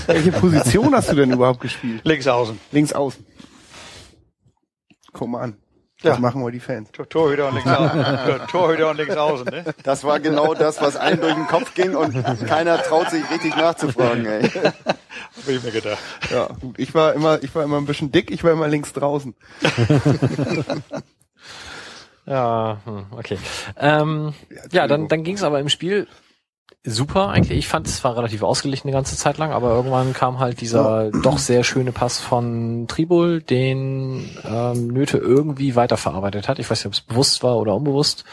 Welche 0.06 0.32
Position 0.32 0.94
hast 0.94 1.10
du 1.10 1.16
denn 1.16 1.30
überhaupt 1.32 1.60
gespielt? 1.60 2.00
Links 2.04 2.26
außen. 2.26 2.58
Links 2.72 2.92
außen. 2.92 3.24
Guck 5.12 5.28
mal 5.28 5.40
an. 5.42 5.56
Das 6.02 6.16
Ja. 6.16 6.20
machen 6.20 6.42
wohl 6.42 6.50
die 6.50 6.58
Fans. 6.58 6.90
Tor- 6.90 7.08
Torhüter 7.08 7.48
und 7.48 7.54
links 7.54 7.70
außen. 7.70 8.04
Torhüter 8.48 8.90
und 8.90 8.96
links 8.96 9.16
außen, 9.16 9.46
ne? 9.46 9.64
Das 9.84 10.02
war 10.02 10.18
genau 10.18 10.52
das, 10.54 10.80
was 10.80 10.96
allen 10.96 11.20
durch 11.20 11.34
den 11.34 11.46
Kopf 11.46 11.74
ging 11.74 11.94
und 11.94 12.12
keiner 12.48 12.82
traut 12.82 13.08
sich 13.10 13.22
richtig 13.30 13.54
nachzufragen, 13.56 14.26
ey. 14.26 14.48
Hab 14.48 15.48
ich 15.48 15.62
mir 15.62 15.70
gedacht. 15.70 15.98
Ja, 16.32 16.48
gut. 16.60 16.76
Ich 16.78 16.92
war 16.94 17.12
immer, 17.12 17.40
ich 17.42 17.54
war 17.54 17.62
immer 17.62 17.76
ein 17.76 17.86
bisschen 17.86 18.10
dick, 18.10 18.32
ich 18.32 18.42
war 18.42 18.50
immer 18.52 18.66
links 18.68 18.92
draußen. 18.92 19.34
Ja, 22.24 22.80
hm, 22.84 23.06
okay. 23.10 23.36
Ähm, 23.76 24.32
ja, 24.70 24.86
dann, 24.86 25.08
dann 25.08 25.24
ging 25.24 25.34
es 25.34 25.42
aber 25.42 25.58
im 25.58 25.68
Spiel 25.68 26.06
super 26.84 27.28
eigentlich. 27.28 27.58
Ich 27.58 27.68
fand, 27.68 27.86
es 27.86 28.02
war 28.02 28.16
relativ 28.16 28.42
ausgeglichen 28.42 28.88
eine 28.88 28.96
ganze 28.96 29.16
Zeit 29.16 29.38
lang, 29.38 29.52
aber 29.52 29.70
irgendwann 29.70 30.12
kam 30.12 30.40
halt 30.40 30.60
dieser 30.60 31.10
doch 31.10 31.38
sehr 31.38 31.62
schöne 31.64 31.92
Pass 31.92 32.18
von 32.18 32.86
Tribul, 32.88 33.40
den 33.40 34.28
ähm, 34.44 34.88
Nöte 34.88 35.18
irgendwie 35.18 35.76
weiterverarbeitet 35.76 36.48
hat. 36.48 36.58
Ich 36.58 36.68
weiß 36.70 36.80
nicht, 36.80 36.86
ob 36.86 36.92
es 36.92 37.00
bewusst 37.00 37.42
war 37.42 37.56
oder 37.58 37.74
unbewusst. 37.76 38.24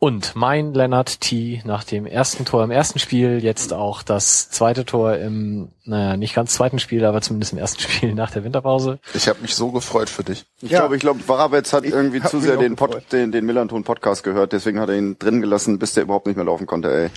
Und 0.00 0.36
mein 0.36 0.74
Lennart 0.74 1.20
T. 1.20 1.60
nach 1.64 1.82
dem 1.82 2.06
ersten 2.06 2.44
Tor 2.44 2.62
im 2.62 2.70
ersten 2.70 3.00
Spiel, 3.00 3.42
jetzt 3.42 3.72
auch 3.72 4.04
das 4.04 4.48
zweite 4.48 4.84
Tor 4.84 5.16
im, 5.16 5.70
naja, 5.84 6.16
nicht 6.16 6.36
ganz 6.36 6.54
zweiten 6.54 6.78
Spiel, 6.78 7.04
aber 7.04 7.20
zumindest 7.20 7.52
im 7.52 7.58
ersten 7.58 7.80
Spiel 7.82 8.14
nach 8.14 8.30
der 8.30 8.44
Winterpause. 8.44 9.00
Ich 9.14 9.26
habe 9.28 9.40
mich 9.42 9.56
so 9.56 9.72
gefreut 9.72 10.08
für 10.08 10.22
dich. 10.22 10.44
Ich 10.62 10.70
Ja. 10.70 10.78
glaube, 10.80 10.94
ich 10.94 11.00
glaube, 11.00 11.26
Warabetz 11.26 11.72
hat 11.72 11.84
irgendwie 11.84 12.22
hab 12.22 12.30
zu 12.30 12.38
sehr 12.40 12.56
den. 12.56 12.76
Pod, 12.76 13.02
den, 13.10 13.32
den 13.32 13.44
Millanton 13.44 13.82
Podcast 13.82 14.22
gehört, 14.22 14.52
deswegen 14.52 14.78
hat 14.78 14.88
er 14.88 14.96
ihn 14.96 15.18
drin 15.18 15.40
gelassen, 15.40 15.80
bis 15.80 15.94
der 15.94 16.04
überhaupt 16.04 16.26
nicht 16.26 16.36
mehr 16.36 16.44
laufen 16.44 16.66
konnte, 16.68 16.94
ey. 16.94 17.10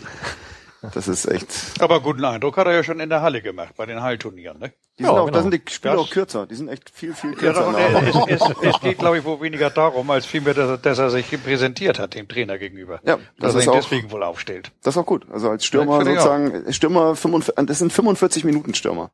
Das 0.93 1.07
ist 1.07 1.25
echt. 1.27 1.47
Aber 1.79 1.99
guten 2.01 2.25
Eindruck 2.25 2.57
hat 2.57 2.65
er 2.65 2.73
ja 2.73 2.83
schon 2.83 2.99
in 2.99 3.09
der 3.09 3.21
Halle 3.21 3.41
gemacht, 3.43 3.75
bei 3.77 3.85
den 3.85 4.01
Hallturnieren, 4.01 4.57
ne? 4.59 4.73
Die 4.97 5.03
Ja, 5.03 5.09
sind 5.09 5.17
auch, 5.19 5.25
genau. 5.27 5.37
da 5.37 5.41
sind 5.43 5.53
die 5.53 5.61
Spiele 5.71 5.93
Das- 5.95 6.01
auch 6.01 6.09
kürzer. 6.09 6.47
Die 6.47 6.55
sind 6.55 6.69
echt 6.69 6.89
viel, 6.89 7.13
viel 7.13 7.31
Ja, 7.33 7.37
kürzer. 7.37 7.71
der 7.73 8.03
es, 8.29 8.41
es, 8.41 8.49
es 8.63 8.79
geht, 8.81 8.97
glaube 8.97 9.19
ich, 9.19 9.23
wohl 9.23 9.39
weniger 9.41 9.69
darum, 9.69 10.09
als 10.09 10.25
vielmehr, 10.25 10.53
dass, 10.55 10.69
er- 10.69 10.77
dass 10.79 10.97
er 10.97 11.11
sich 11.11 11.27
präsentiert 11.43 11.99
hat, 11.99 12.15
dem 12.15 12.27
Trainer 12.27 12.57
gegenüber. 12.57 12.99
Ja, 13.05 13.17
dass 13.39 13.53
das 13.53 13.53
er 13.53 13.59
ist 13.59 13.65
ihn 13.65 13.69
auch- 13.69 13.75
deswegen 13.75 14.11
wohl 14.11 14.23
aufstellt. 14.23 14.71
Das 14.83 14.95
ist 14.95 15.01
auch 15.01 15.05
gut. 15.05 15.25
Also 15.31 15.49
als 15.49 15.65
Stürmer 15.65 15.99
Ja, 15.99 16.05
sozusagen, 16.05 16.73
Stürmer 16.73 17.15
45, 17.15 17.65
das 17.67 17.77
sind 17.79 17.93
45 17.93 18.43
Minuten 18.43 18.73
Stürmer. 18.73 19.11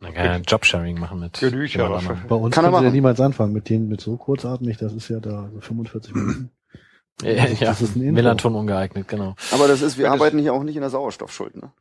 Man 0.00 0.12
kann 0.12 0.24
ja 0.26 0.36
Jobsharing 0.38 0.98
machen 0.98 1.20
mit. 1.20 1.40
Ja, 1.40 1.48
jemand 1.48 2.04
aber-. 2.04 2.14
Bei 2.28 2.34
uns 2.36 2.54
Kann 2.54 2.64
er 2.64 2.70
machen. 2.70 2.92
niemals 2.92 3.20
anfangen 3.20 3.52
mit 3.52 3.68
denen 3.70 3.88
mit 3.88 4.00
so 4.00 4.16
kurzatmig, 4.16 4.76
das 4.76 4.92
ist 4.92 5.08
ja 5.08 5.20
da 5.20 5.48
so 5.54 5.60
45 5.60 6.14
Minuten. 6.14 6.50
Ja, 7.22 7.46
ja, 7.46 7.46
Das 7.60 7.80
ist 7.80 7.96
ein 7.96 8.02
Intro. 8.02 8.14
Melanton 8.14 8.54
ungeeignet, 8.54 9.08
genau. 9.08 9.34
Aber 9.50 9.68
das 9.68 9.80
ist, 9.80 9.96
wir 9.96 10.10
arbeiten 10.10 10.38
hier 10.38 10.52
auch 10.52 10.62
nicht 10.62 10.76
in 10.76 10.82
der 10.82 10.90
Sauerstoffschuld, 10.90 11.56
ne? 11.56 11.72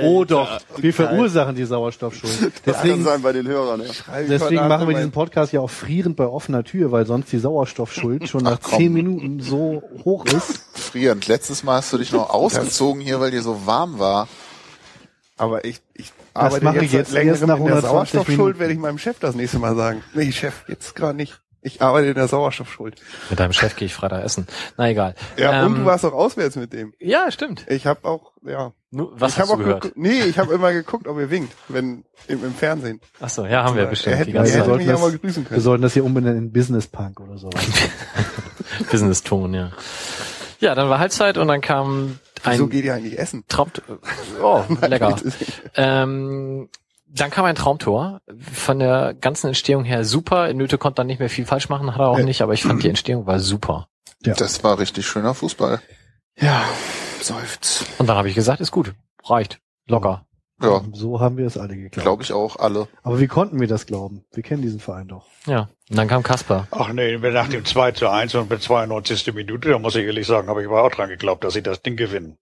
oh 0.04 0.26
doch, 0.26 0.60
wir 0.78 0.94
verursachen 0.94 1.56
die 1.56 1.64
Sauerstoffschuld. 1.64 2.34
Das 2.66 2.76
kann 2.76 2.86
Deswegen, 2.86 3.04
sein 3.04 3.22
bei 3.22 3.32
den 3.32 3.48
Hörern, 3.48 3.82
ja. 3.82 4.22
deswegen 4.28 4.68
machen 4.68 4.88
wir 4.88 4.96
diesen 4.96 5.12
Podcast 5.12 5.54
ja 5.54 5.62
auch 5.62 5.70
frierend 5.70 6.18
bei 6.18 6.28
offener 6.28 6.64
Tür, 6.64 6.92
weil 6.92 7.06
sonst 7.06 7.32
die 7.32 7.38
Sauerstoffschuld 7.38 8.28
schon 8.28 8.44
nach 8.44 8.60
zehn 8.60 8.92
Minuten 8.92 9.40
so 9.40 9.84
hoch 10.04 10.26
ist. 10.26 10.64
Frierend. 10.74 11.28
Letztes 11.28 11.64
Mal 11.64 11.78
hast 11.78 11.94
du 11.94 11.98
dich 11.98 12.12
noch 12.12 12.30
ausgezogen 12.30 13.02
hier, 13.02 13.20
weil 13.22 13.32
dir 13.32 13.42
so 13.42 13.66
warm 13.66 14.00
war. 14.00 14.28
Aber 15.38 15.64
ich, 15.66 15.82
ich 15.94 16.12
arbeite 16.34 16.64
mache 16.64 16.76
jetzt, 16.76 16.86
ich 16.86 16.92
jetzt 16.92 17.12
längerem 17.14 17.30
erst 17.34 17.48
nach 17.48 17.58
in 17.58 17.66
der 17.66 17.74
120 17.76 17.90
Sauerstoffschuld, 17.90 18.38
Minuten. 18.38 18.60
werde 18.60 18.74
ich 18.74 18.80
meinem 18.80 18.98
Chef 18.98 19.18
das 19.20 19.36
nächste 19.36 19.60
Mal 19.60 19.76
sagen. 19.76 20.04
Nee, 20.14 20.32
Chef, 20.32 20.66
jetzt 20.68 20.96
gerade 20.96 21.16
nicht. 21.16 21.42
Ich 21.64 21.82
arbeite 21.82 22.08
in 22.08 22.16
der 22.16 22.28
Sauerstoffschuld. 22.28 23.00
Mit 23.30 23.40
deinem 23.40 23.54
Chef 23.54 23.76
gehe 23.76 23.86
ich 23.86 23.94
Freitag 23.94 24.24
essen. 24.24 24.48
Na 24.78 24.90
egal. 24.90 25.14
Ja, 25.38 25.62
und 25.64 25.74
Ähm, 25.74 25.76
du 25.82 25.86
warst 25.86 26.04
auch 26.06 26.14
auswärts 26.14 26.56
mit 26.56 26.74
dem. 26.74 26.94
Ja, 27.00 27.30
stimmt. 27.32 27.66
Ich 27.70 27.86
habe 27.86 28.04
auch, 28.08 28.32
ja. 28.44 28.72
Nu, 28.90 29.10
was 29.14 29.34
ich 29.34 29.40
hast 29.40 29.50
hab 29.52 29.58
du 29.60 29.62
auch 29.64 29.66
gehört? 29.66 29.92
Nee, 29.96 30.22
ich 30.24 30.38
habe 30.40 30.54
immer 30.54 30.74
geguckt, 30.74 31.08
ob 31.08 31.18
ihr 31.20 31.30
winkt, 31.30 31.54
wenn 31.70 32.04
im, 32.28 32.44
im 32.44 32.54
Fernsehen. 32.54 33.00
Ach 33.20 33.30
so, 33.30 33.46
ja, 33.46 33.64
haben 33.64 33.76
wir 33.78 33.86
bestimmt 33.86 34.16
Er 34.18 34.26
die 34.26 34.32
hätte, 34.32 34.32
ganze 34.34 34.52
er 34.54 34.58
hätte 34.60 34.70
Zeit. 34.70 34.78
mich 34.80 34.88
ja 34.88 34.94
das- 34.94 35.02
mal 35.02 35.18
grüßen 35.18 35.44
Wir 35.44 35.50
können. 35.50 35.62
sollten 35.62 35.82
das 35.84 35.94
hier 35.94 36.04
umbenennen 36.04 36.38
in 36.40 36.52
Business 36.52 36.88
Punk 36.88 37.20
oder 37.22 37.38
so. 37.38 37.50
Business-Ton, 38.92 39.54
ja. 39.54 39.72
Ja, 40.60 40.76
dann 40.76 40.90
war 40.90 41.00
Halbzeit 41.00 41.38
und 41.38 41.48
dann 41.48 41.62
kam 41.62 42.20
ein 42.44 42.54
Wieso 42.54 42.68
geht 42.68 42.86
ihr 42.86 42.94
eigentlich 42.94 43.18
essen? 43.20 43.44
Traum... 43.48 43.72
Oh, 44.42 44.64
lecker. 44.88 45.16
ähm, 45.76 46.70
dann 47.14 47.30
kam 47.32 47.46
ein 47.46 47.56
Traumtor. 47.56 48.22
Von 48.54 48.80
der 48.80 49.14
ganzen 49.14 49.48
Entstehung 49.48 49.84
her 49.84 50.06
super. 50.06 50.52
Nöte 50.54 50.78
konnte 50.78 50.98
dann 50.98 51.08
nicht 51.08 51.20
mehr 51.20 51.30
viel 51.30 51.46
falsch 51.46 51.70
machen, 51.70 51.92
hat 51.94 52.00
er 52.00 52.08
auch 52.10 52.18
Nee. 52.18 52.24
nicht, 52.24 52.42
aber 52.42 52.54
ich 52.54 52.64
fand 52.64 52.84
die 52.84 52.90
Entstehung 52.90 53.26
war 53.26 53.40
super. 53.40 53.88
Ja. 54.24 54.34
Das 54.36 54.64
war 54.64 54.80
richtig 54.80 55.06
schöner 55.06 55.34
Fußball. 55.34 55.82
Ja, 56.40 56.64
seufzt. 57.22 57.86
Und 57.98 58.08
dann 58.08 58.18
habe 58.18 58.30
ich 58.30 58.36
gesagt, 58.36 58.62
ist 58.62 58.72
gut. 58.72 58.94
Reicht. 59.26 59.60
Locker. 59.88 60.26
Ja, 60.62 60.82
So 60.94 61.20
haben 61.20 61.38
wir 61.38 61.48
es 61.48 61.58
alle 61.58 61.76
geglaubt. 61.76 62.04
glaube 62.04 62.22
ich 62.24 62.34
auch 62.34 62.56
alle. 62.58 62.88
Aber 63.02 63.20
wie 63.20 63.26
konnten 63.28 63.60
wir 63.60 63.68
das 63.68 63.88
glauben? 63.88 64.24
Wir 64.32 64.44
kennen 64.44 64.62
diesen 64.62 64.80
Verein 64.80 65.08
doch. 65.08 65.26
Ja. 65.48 65.70
Und 65.90 65.98
dann 65.98 66.08
kam 66.08 66.22
Kasper. 66.22 66.68
Ach 66.70 66.94
nee, 66.94 67.18
nach 67.18 67.50
dem 67.50 67.66
2 67.66 67.92
zu 67.94 68.08
1 68.10 68.36
und 68.36 68.50
mit 68.52 68.62
92. 68.62 69.34
Minute, 69.34 69.70
da 69.70 69.80
muss 69.80 69.96
ich 69.96 70.06
ehrlich 70.06 70.28
sagen, 70.28 70.50
habe 70.50 70.62
ich 70.62 70.68
aber 70.68 70.84
auch 70.84 70.92
dran 70.92 71.10
geglaubt, 71.10 71.44
dass 71.44 71.54
sie 71.54 71.64
das 71.64 71.82
Ding 71.82 71.98
gewinnen. 71.98 72.38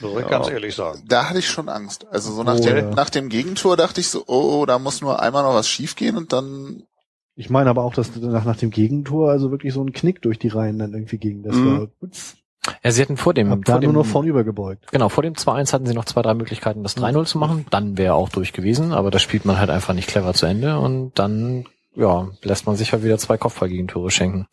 Muss 0.00 0.12
ich 0.12 0.18
Ja. 0.20 0.28
ganz 0.28 0.48
ehrlich 0.48 0.74
sagen. 0.74 1.02
Da 1.08 1.28
hatte 1.28 1.38
ich 1.40 1.48
schon 1.48 1.68
Angst. 1.68 2.06
Also 2.10 2.32
so 2.32 2.42
nach, 2.44 2.56
Oh, 2.58 2.62
dem, 2.62 2.76
ja. 2.76 2.90
nach 2.94 3.10
dem 3.10 3.28
Gegentor 3.28 3.76
dachte 3.76 4.00
ich 4.00 4.08
so, 4.08 4.24
oh, 4.26 4.60
oh, 4.60 4.66
da 4.66 4.78
muss 4.78 5.00
nur 5.00 5.20
einmal 5.20 5.42
noch 5.42 5.54
was 5.54 5.68
schiefgehen 5.68 6.16
und 6.16 6.32
dann 6.32 6.84
Ich 7.34 7.50
meine 7.50 7.70
aber 7.70 7.84
auch, 7.84 7.94
dass 7.94 8.14
nach, 8.16 8.44
nach 8.44 8.56
dem 8.56 8.70
Gegentor 8.70 9.30
also 9.30 9.50
wirklich 9.50 9.72
so 9.72 9.82
ein 9.82 9.92
Knick 9.92 10.22
durch 10.22 10.38
die 10.38 10.48
Reihen 10.48 10.78
dann 10.78 10.92
irgendwie 10.92 11.18
ging. 11.18 11.42
Das 11.42 11.54
Mhm. 11.56 11.78
war, 11.78 11.88
Ja, 12.82 12.90
sie 12.90 13.00
hatten 13.02 13.16
vor 13.16 13.32
dem, 13.32 13.48
hab 13.50 13.64
vor 13.64 13.74
da 13.76 13.78
dem 13.80 13.92
nur 13.92 14.02
noch 14.04 14.08
vornüber 14.10 14.44
gebeugt. 14.44 14.90
Genau, 14.90 15.08
vor 15.08 15.22
dem 15.22 15.34
2-1 15.34 15.72
hatten 15.72 15.86
sie 15.86 15.94
noch 15.94 16.04
zwei, 16.04 16.22
drei 16.22 16.34
Möglichkeiten, 16.34 16.82
das 16.82 16.96
3-0 16.96 17.24
zu 17.26 17.38
machen. 17.38 17.64
Dann 17.70 17.96
wäre 17.96 18.14
auch 18.14 18.28
durch 18.28 18.52
gewesen, 18.52 18.92
aber 18.92 19.10
das 19.10 19.22
spielt 19.22 19.44
man 19.44 19.58
halt 19.58 19.70
einfach 19.70 19.94
nicht 19.94 20.08
clever 20.08 20.34
zu 20.34 20.46
Ende 20.46 20.78
und 20.78 21.12
dann, 21.18 21.64
ja, 21.94 22.28
lässt 22.42 22.66
man 22.66 22.76
sich 22.76 22.92
halt 22.92 23.04
wieder 23.04 23.18
zwei 23.18 23.38
Kopfballgegentore 23.38 24.10
schenken. 24.10 24.46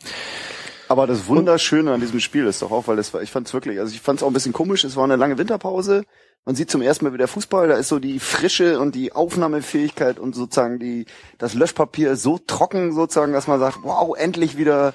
Aber 0.88 1.08
das 1.08 1.28
Wunderschöne 1.28 1.92
an 1.94 2.02
diesem 2.02 2.20
Spiel 2.20 2.46
ist 2.46 2.62
doch 2.62 2.72
auch, 2.72 2.88
weil 2.88 3.00
es 3.00 3.14
war, 3.14 3.22
ich 3.22 3.32
fand 3.32 3.48
es 3.48 3.54
wirklich, 3.54 3.80
also 3.80 3.94
ich 3.94 4.02
fand 4.02 4.20
es 4.20 4.24
auch 4.24 4.28
ein 4.28 4.34
bisschen 4.34 4.54
komisch, 4.54 4.84
es 4.84 4.96
war 4.96 5.04
eine 5.04 5.16
lange 5.16 5.38
Winterpause. 5.38 6.04
Man 6.46 6.56
sieht 6.56 6.70
zum 6.70 6.84
ersten 6.84 7.06
Mal 7.06 7.14
wieder 7.14 7.28
Fußball, 7.28 7.68
da 7.68 7.76
ist 7.76 7.88
so 7.88 7.98
die 7.98 8.20
Frische 8.20 8.80
und 8.80 8.94
die 8.94 9.14
Aufnahmefähigkeit 9.14 10.20
und 10.20 10.36
sozusagen 10.36 10.78
die, 10.78 11.06
das 11.40 11.56
Löschpapier 11.56 12.12
ist 12.12 12.22
so 12.22 12.38
trocken 12.38 12.94
sozusagen, 12.94 13.34
dass 13.34 13.48
man 13.48 13.60
sagt, 13.60 13.80
wow, 13.82 14.16
endlich 14.16 14.56
wieder 14.56 14.94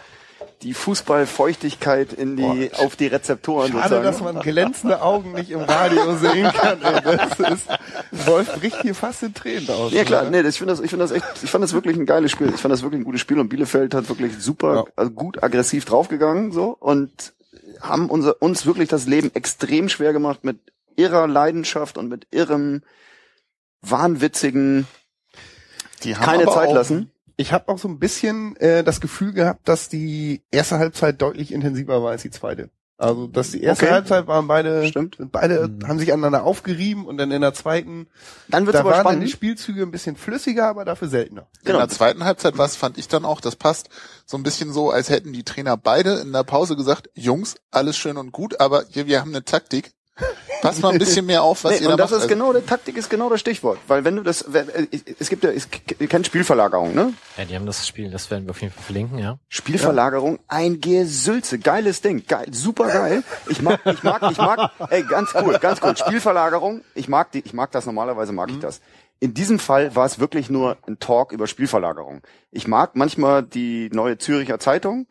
die 0.62 0.74
Fußballfeuchtigkeit 0.74 2.12
in 2.12 2.36
die, 2.36 2.70
auf 2.74 2.94
die 2.94 3.06
Rezeptoren 3.06 3.72
Schade, 3.72 3.82
sozusagen. 3.82 4.04
dass 4.04 4.20
man 4.20 4.40
glänzende 4.42 5.00
Augen 5.00 5.32
nicht 5.32 5.50
im 5.50 5.60
Radio 5.60 6.16
sehen 6.16 6.52
kann. 6.52 6.78
Das 6.80 7.38
ist, 7.52 7.66
Wolf 8.26 8.54
bricht 8.60 8.82
hier 8.82 8.94
fast 8.94 9.22
in 9.22 9.32
Tränen 9.32 9.68
aus. 9.70 9.92
Ja 9.92 10.04
klar, 10.04 10.22
oder? 10.22 10.30
nee, 10.30 10.42
das, 10.42 10.54
ich 10.54 10.58
finde 10.58 10.74
das, 10.74 10.80
ich 10.82 10.90
finde 10.90 11.04
das 11.06 11.12
echt, 11.12 11.24
ich 11.42 11.50
fand 11.50 11.64
das 11.64 11.72
wirklich 11.72 11.96
ein 11.96 12.04
geiles 12.04 12.30
Spiel. 12.30 12.52
Ich 12.54 12.60
fand 12.60 12.72
das 12.72 12.82
wirklich 12.82 13.00
ein 13.00 13.04
gutes 13.04 13.22
Spiel 13.22 13.38
und 13.38 13.48
Bielefeld 13.48 13.94
hat 13.94 14.08
wirklich 14.10 14.38
super, 14.38 14.74
Ja. 14.74 14.84
also 14.96 15.10
gut 15.12 15.42
aggressiv 15.42 15.86
draufgegangen 15.86 16.52
so 16.52 16.76
und 16.78 17.32
haben 17.80 18.10
unser, 18.10 18.40
uns 18.42 18.66
wirklich 18.66 18.88
das 18.90 19.06
Leben 19.06 19.30
extrem 19.34 19.88
schwer 19.88 20.12
gemacht 20.12 20.44
mit 20.44 20.58
irrer 20.96 21.26
Leidenschaft 21.26 21.96
und 21.96 22.08
mit 22.10 22.26
irrem 22.30 22.82
wahnwitzigen 23.80 24.86
die 26.04 26.16
haben 26.16 26.24
keine 26.24 26.46
Zeit 26.46 26.72
lassen. 26.72 27.10
Ich 27.40 27.52
habe 27.54 27.68
auch 27.68 27.78
so 27.78 27.88
ein 27.88 27.98
bisschen 27.98 28.54
äh, 28.56 28.84
das 28.84 29.00
Gefühl 29.00 29.32
gehabt, 29.32 29.66
dass 29.66 29.88
die 29.88 30.42
erste 30.50 30.78
Halbzeit 30.78 31.22
deutlich 31.22 31.52
intensiver 31.52 32.02
war 32.02 32.10
als 32.10 32.20
die 32.22 32.30
zweite. 32.30 32.68
Also, 32.98 33.28
dass 33.28 33.52
die 33.52 33.62
erste 33.62 33.86
Okay. 33.86 33.94
Halbzeit 33.94 34.26
waren 34.26 34.46
beide, 34.46 34.86
Stimmt. 34.86 35.16
beide 35.32 35.68
Mhm. 35.68 35.88
haben 35.88 35.98
sich 35.98 36.12
aneinander 36.12 36.44
aufgerieben 36.44 37.06
und 37.06 37.16
dann 37.16 37.30
in 37.30 37.40
der 37.40 37.54
zweiten, 37.54 38.08
Dann 38.48 38.66
wird's 38.66 38.74
da 38.74 38.80
aber 38.80 38.90
waren 38.90 38.96
dann 38.98 39.04
spannend. 39.12 39.22
die 39.26 39.30
Spielzüge 39.32 39.80
ein 39.82 39.90
bisschen 39.90 40.16
flüssiger, 40.16 40.66
aber 40.68 40.84
dafür 40.84 41.08
seltener. 41.08 41.46
In 41.60 41.64
Genau. 41.68 41.78
der 41.78 41.88
zweiten 41.88 42.24
Halbzeit 42.26 42.58
was 42.58 42.76
fand 42.76 42.98
ich 42.98 43.08
dann 43.08 43.24
auch, 43.24 43.40
das 43.40 43.56
passt 43.56 43.88
so 44.26 44.36
ein 44.36 44.42
bisschen 44.42 44.70
so, 44.74 44.90
als 44.90 45.08
hätten 45.08 45.32
die 45.32 45.44
Trainer 45.44 45.78
beide 45.78 46.16
in 46.20 46.32
der 46.34 46.44
Pause 46.44 46.76
gesagt, 46.76 47.08
Jungs, 47.14 47.54
alles 47.70 47.96
schön 47.96 48.18
und 48.18 48.32
gut, 48.32 48.60
aber 48.60 48.84
hier, 48.90 49.06
wir 49.06 49.20
haben 49.22 49.30
eine 49.30 49.44
Taktik. 49.46 49.92
Passt 50.60 50.82
mal 50.82 50.92
ein 50.92 50.98
bisschen 50.98 51.24
mehr 51.24 51.42
auf, 51.42 51.64
was 51.64 51.72
Nee, 51.72 51.78
ihr 51.78 51.86
da 51.86 51.92
und 51.94 52.00
das 52.00 52.10
macht. 52.10 52.20
ist 52.22 52.28
genau, 52.28 52.52
der 52.52 52.66
Taktik 52.66 52.96
ist 52.98 53.08
genau 53.08 53.30
das 53.30 53.40
Stichwort. 53.40 53.78
Weil 53.86 54.04
wenn 54.04 54.16
du 54.16 54.22
das, 54.22 54.42
äh, 54.42 54.86
es 55.18 55.30
gibt 55.30 55.42
ja, 55.42 55.50
es, 55.50 55.66
ihr 55.98 56.06
kennt 56.06 56.26
Spielverlagerung, 56.26 56.94
ne? 56.94 57.14
Ja, 57.38 57.46
die 57.46 57.54
haben 57.54 57.64
das 57.64 57.86
Spiel, 57.88 58.10
das 58.10 58.30
werden 58.30 58.44
wir 58.44 58.50
auf 58.50 58.60
jeden 58.60 58.74
Fall 58.74 58.82
verlinken, 58.82 59.18
ja. 59.18 59.38
Spielverlagerung, 59.48 60.38
ein 60.48 60.80
Gesülze, 60.82 61.58
geiles 61.58 62.02
Ding, 62.02 62.26
geil, 62.26 62.48
super 62.52 62.88
geil. 62.88 63.22
Ich 63.48 63.62
mag, 63.62 63.80
ich 63.86 64.02
mag, 64.02 64.22
ich 64.30 64.36
mag, 64.36 64.70
ey, 64.90 65.02
ganz 65.04 65.30
cool, 65.34 65.58
ganz 65.58 65.80
cool. 65.82 65.96
Spielverlagerung, 65.96 66.82
ich 66.94 67.08
mag 67.08 67.32
die, 67.32 67.40
ich 67.40 67.54
mag 67.54 67.70
das 67.72 67.86
normalerweise, 67.86 68.32
mag 68.32 68.50
ich 68.50 68.58
das. 68.58 68.82
In 69.18 69.32
diesem 69.32 69.58
Fall 69.58 69.94
war 69.96 70.04
es 70.04 70.18
wirklich 70.18 70.50
nur 70.50 70.76
ein 70.86 70.98
Talk 70.98 71.32
über 71.32 71.46
Spielverlagerung. 71.46 72.20
Ich 72.50 72.66
mag 72.68 72.96
manchmal 72.96 73.42
die 73.42 73.88
neue 73.92 74.18
Züricher 74.18 74.58
Zeitung. 74.58 75.06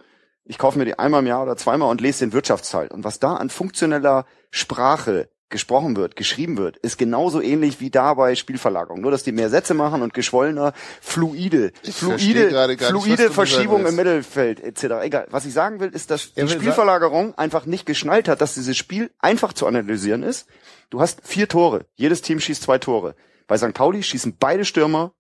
Ich 0.50 0.58
kaufe 0.58 0.80
mir 0.80 0.86
die 0.86 0.98
einmal 0.98 1.22
im 1.22 1.28
Jahr 1.28 1.44
oder 1.44 1.56
zweimal 1.58 1.92
und 1.92 2.02
lese 2.02 2.26
den 2.26 2.34
Wirtschaftsteil. 2.34 2.88
Und 2.88 3.04
was 3.04 3.20
da 3.20 3.36
an 3.36 3.52
funktioneller 3.52 4.26
Sprache 4.50 5.30
gesprochen 5.50 5.96
wird, 5.96 6.16
geschrieben 6.16 6.58
wird, 6.58 6.78
ist 6.78 6.98
genauso 6.98 7.40
ähnlich 7.40 7.80
wie 7.82 7.92
da 7.92 8.16
bei 8.16 8.34
Spielverlagerung. 8.34 9.00
Nur, 9.00 9.12
dass 9.12 9.22
die 9.22 9.32
mehr 9.32 9.52
Sätze 9.52 9.76
machen 9.76 10.02
und 10.02 10.16
geschwollener, 10.16 10.74
fluide, 11.02 11.72
Ich 11.84 11.98
fluide, 11.98 12.68
nicht, 12.68 12.84
fluide 12.84 13.24
mir 13.26 13.32
Verschiebung 13.32 13.86
im 13.86 13.96
Mittelfeld 13.96 14.60
etc. 14.60 15.04
Egal. 15.04 15.28
Was 15.30 15.46
ich 15.46 15.54
sagen 15.54 15.80
will, 15.80 15.90
ist, 15.90 16.10
dass 16.10 16.34
die 16.34 16.50
Spielverlagerung 16.50 17.38
einfach 17.38 17.68
nicht 17.68 17.86
geschnallt 17.86 18.28
hat, 18.28 18.42
dass 18.42 18.56
dieses 18.56 18.76
Spiel 18.76 19.12
einfach 19.20 19.54
zu 19.54 19.68
analysieren 19.68 20.24
ist. 20.24 20.48
Du 20.90 21.00
hast 21.00 21.22
vier 21.28 21.48
Tore. 21.48 21.86
Jedes 21.94 22.24
Team 22.24 22.40
schießt 22.40 22.64
zwei 22.64 22.80
Tore. 22.80 23.16
Bei 23.46 23.56
St. 23.56 23.76
Pauli 23.76 24.02
schießen 24.02 24.36
beide 24.40 24.66
Stürmer 24.66 25.14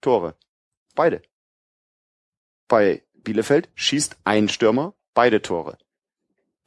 Tore. 0.00 0.34
Beide. 0.96 1.22
Bei 2.66 3.04
Bielefeld 3.24 3.68
schießt 3.74 4.16
ein 4.24 4.48
Stürmer 4.48 4.94
beide 5.14 5.42
Tore. 5.42 5.78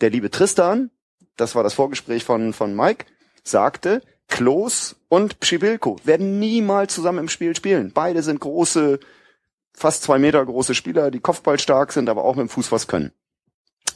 Der 0.02 0.10
liebe 0.10 0.30
Tristan, 0.30 0.92
das 1.38 1.56
war 1.56 1.64
das 1.64 1.74
Vorgespräch 1.74 2.24
von, 2.24 2.54
von 2.54 2.76
Mike, 2.76 3.06
sagte, 3.44 4.02
Klos 4.28 4.98
und 5.08 5.40
Pschibilko 5.40 5.98
werden 6.04 6.40
niemals 6.40 6.94
zusammen 6.94 7.20
im 7.20 7.30
Spiel 7.30 7.56
spielen. 7.56 7.92
Beide 7.94 8.22
sind 8.22 8.42
große, 8.42 9.00
fast 9.74 10.04
zwei 10.04 10.20
Meter 10.20 10.46
große 10.46 10.76
Spieler, 10.76 11.12
die 11.12 11.22
kopfballstark 11.22 11.94
sind, 11.94 12.10
aber 12.10 12.26
auch 12.26 12.36
mit 12.36 12.48
dem 12.48 12.50
Fuß 12.50 12.72
was 12.72 12.88
können. 12.88 13.14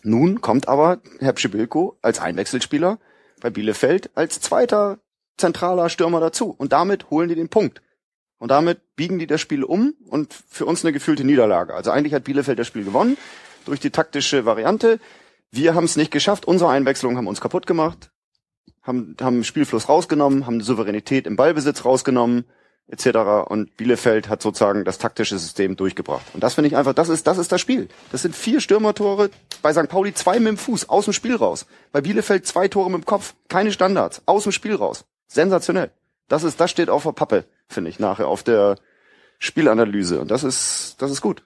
Nun 0.03 0.41
kommt 0.41 0.67
aber 0.67 1.01
Herr 1.19 1.33
Pschibilko 1.33 1.97
als 2.01 2.19
Einwechselspieler 2.19 2.99
bei 3.41 3.49
Bielefeld 3.49 4.09
als 4.15 4.39
zweiter 4.39 4.99
zentraler 5.37 5.89
Stürmer 5.89 6.19
dazu. 6.19 6.55
Und 6.57 6.71
damit 6.71 7.09
holen 7.09 7.29
die 7.29 7.35
den 7.35 7.49
Punkt. 7.49 7.81
Und 8.41 8.47
damit 8.47 8.95
biegen 8.95 9.19
die 9.19 9.27
das 9.27 9.39
Spiel 9.39 9.63
um 9.63 9.93
und 10.07 10.33
für 10.33 10.65
uns 10.65 10.83
eine 10.83 10.91
gefühlte 10.91 11.23
Niederlage. 11.23 11.75
Also 11.75 11.91
eigentlich 11.91 12.15
hat 12.15 12.23
Bielefeld 12.23 12.57
das 12.57 12.65
Spiel 12.65 12.83
gewonnen 12.83 13.15
durch 13.65 13.79
die 13.79 13.91
taktische 13.91 14.45
Variante. 14.47 14.99
Wir 15.51 15.75
haben 15.75 15.83
es 15.83 15.95
nicht 15.95 16.09
geschafft. 16.09 16.45
Unsere 16.45 16.71
Einwechslungen 16.71 17.17
haben 17.17 17.27
uns 17.27 17.39
kaputt 17.39 17.67
gemacht, 17.67 18.09
haben, 18.81 19.15
haben 19.21 19.43
Spielfluss 19.43 19.89
rausgenommen, 19.89 20.47
haben 20.47 20.59
Souveränität 20.61 21.27
im 21.27 21.35
Ballbesitz 21.35 21.85
rausgenommen, 21.85 22.45
etc. 22.87 23.47
Und 23.47 23.77
Bielefeld 23.77 24.27
hat 24.27 24.41
sozusagen 24.41 24.85
das 24.85 24.97
taktische 24.97 25.37
System 25.37 25.75
durchgebracht. 25.75 26.25
Und 26.33 26.41
das 26.41 26.55
finde 26.55 26.69
ich 26.69 26.75
einfach, 26.75 26.95
das 26.95 27.09
ist, 27.09 27.27
das 27.27 27.37
ist 27.37 27.51
das 27.51 27.61
Spiel. 27.61 27.89
Das 28.11 28.23
sind 28.23 28.35
vier 28.35 28.59
Stürmertore, 28.59 29.29
bei 29.61 29.71
St. 29.71 29.87
Pauli 29.87 30.15
zwei 30.15 30.39
mit 30.39 30.47
dem 30.47 30.57
Fuß, 30.57 30.89
aus 30.89 31.05
dem 31.05 31.13
Spiel 31.13 31.35
raus. 31.35 31.67
Bei 31.91 32.01
Bielefeld 32.01 32.47
zwei 32.47 32.67
Tore 32.67 32.89
mit 32.89 33.03
dem 33.03 33.05
Kopf, 33.05 33.35
keine 33.49 33.71
Standards, 33.71 34.23
aus 34.25 34.41
dem 34.43 34.51
Spiel 34.51 34.73
raus. 34.73 35.05
Sensationell. 35.27 35.91
Das 36.27 36.43
ist, 36.43 36.59
das 36.59 36.71
steht 36.71 36.89
auf 36.89 37.03
der 37.03 37.11
Pappe, 37.11 37.45
finde 37.71 37.89
ich, 37.89 37.99
nachher 37.99 38.27
auf 38.27 38.43
der 38.43 38.75
Spielanalyse. 39.39 40.19
Und 40.19 40.29
das 40.31 40.43
ist, 40.43 40.95
das 40.99 41.09
ist 41.11 41.21
gut. 41.21 41.43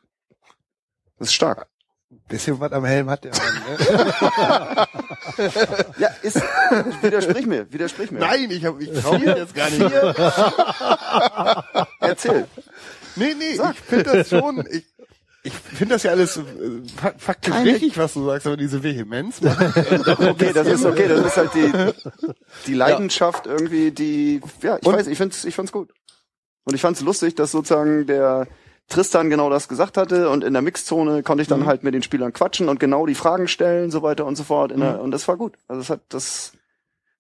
Das 1.20 1.30
ist 1.30 1.34
stark. 1.34 1.68
Bisschen 2.28 2.60
was 2.60 2.72
am 2.72 2.86
Helm 2.86 3.10
hat 3.10 3.24
der 3.24 3.32
Mann. 3.32 3.54
Ne? 3.68 4.88
Ja, 5.98 6.10
ist, 6.22 6.42
widersprich 7.02 7.46
mir, 7.46 7.72
widersprich 7.72 8.12
mir. 8.12 8.20
Nein, 8.20 8.50
ich, 8.52 8.64
hab, 8.66 8.80
ich 8.80 8.90
trau 9.02 9.14
mich 9.14 9.24
jetzt 9.26 9.54
gar 9.56 9.70
nicht. 9.70 9.82
Erzähl. 12.00 12.48
Nee, 13.16 13.34
nee, 13.38 13.54
ich 13.56 13.80
finde 13.82 14.04
das 14.04 14.30
schon, 14.30 14.66
ich, 14.72 14.84
ich 15.44 15.54
finde 15.54 15.96
das 15.96 16.04
ja 16.04 16.12
alles 16.12 16.38
äh, 16.38 16.42
fa- 16.96 17.14
faktisch 17.18 17.54
Keine- 17.54 17.72
richtig, 17.72 17.98
was 17.98 18.14
du 18.14 18.26
sagst, 18.26 18.48
aber 18.48 18.58
diese 18.58 18.82
Vehemenz. 18.84 19.40
Okay, 19.42 20.52
das 20.54 20.68
ist 20.68 20.86
okay, 20.86 21.08
das 21.08 21.26
ist 21.26 21.38
halt 21.38 21.54
die, 21.54 21.72
die 22.68 22.74
Leidenschaft 22.74 23.46
irgendwie, 23.48 23.92
die, 23.92 24.42
ja, 24.62 24.78
ich 24.80 24.86
Und- 24.86 24.96
weiß, 24.96 25.08
ich 25.08 25.18
find's, 25.18 25.44
ich 25.46 25.56
find's 25.56 25.72
gut. 25.72 25.92
Und 26.66 26.76
ich 26.76 26.82
fand's 26.82 27.02
lustig, 27.02 27.36
dass 27.36 27.52
sozusagen 27.52 28.06
der 28.06 28.48
Tristan 28.88 29.30
genau 29.30 29.50
das 29.50 29.68
gesagt 29.68 29.98
hatte 29.98 30.30
und 30.30 30.44
in 30.44 30.54
der 30.54 30.62
Mixzone 30.62 31.24
konnte 31.24 31.42
ich 31.42 31.48
dann 31.48 31.62
Mhm. 31.62 31.66
halt 31.66 31.84
mit 31.84 31.94
den 31.94 32.04
Spielern 32.04 32.34
quatschen 32.34 32.70
und 32.70 32.80
genau 32.80 33.06
die 33.06 33.16
Fragen 33.16 33.48
stellen, 33.48 33.90
so 33.90 34.02
weiter 34.04 34.26
und 34.26 34.36
so 34.36 34.44
fort. 34.44 34.76
Mhm. 34.76 34.82
der, 34.82 35.02
und 35.02 35.12
das 35.12 35.28
war 35.28 35.38
gut. 35.38 35.54
Also 35.68 35.82
das 35.82 35.90
hat, 35.90 36.02
das 36.10 36.52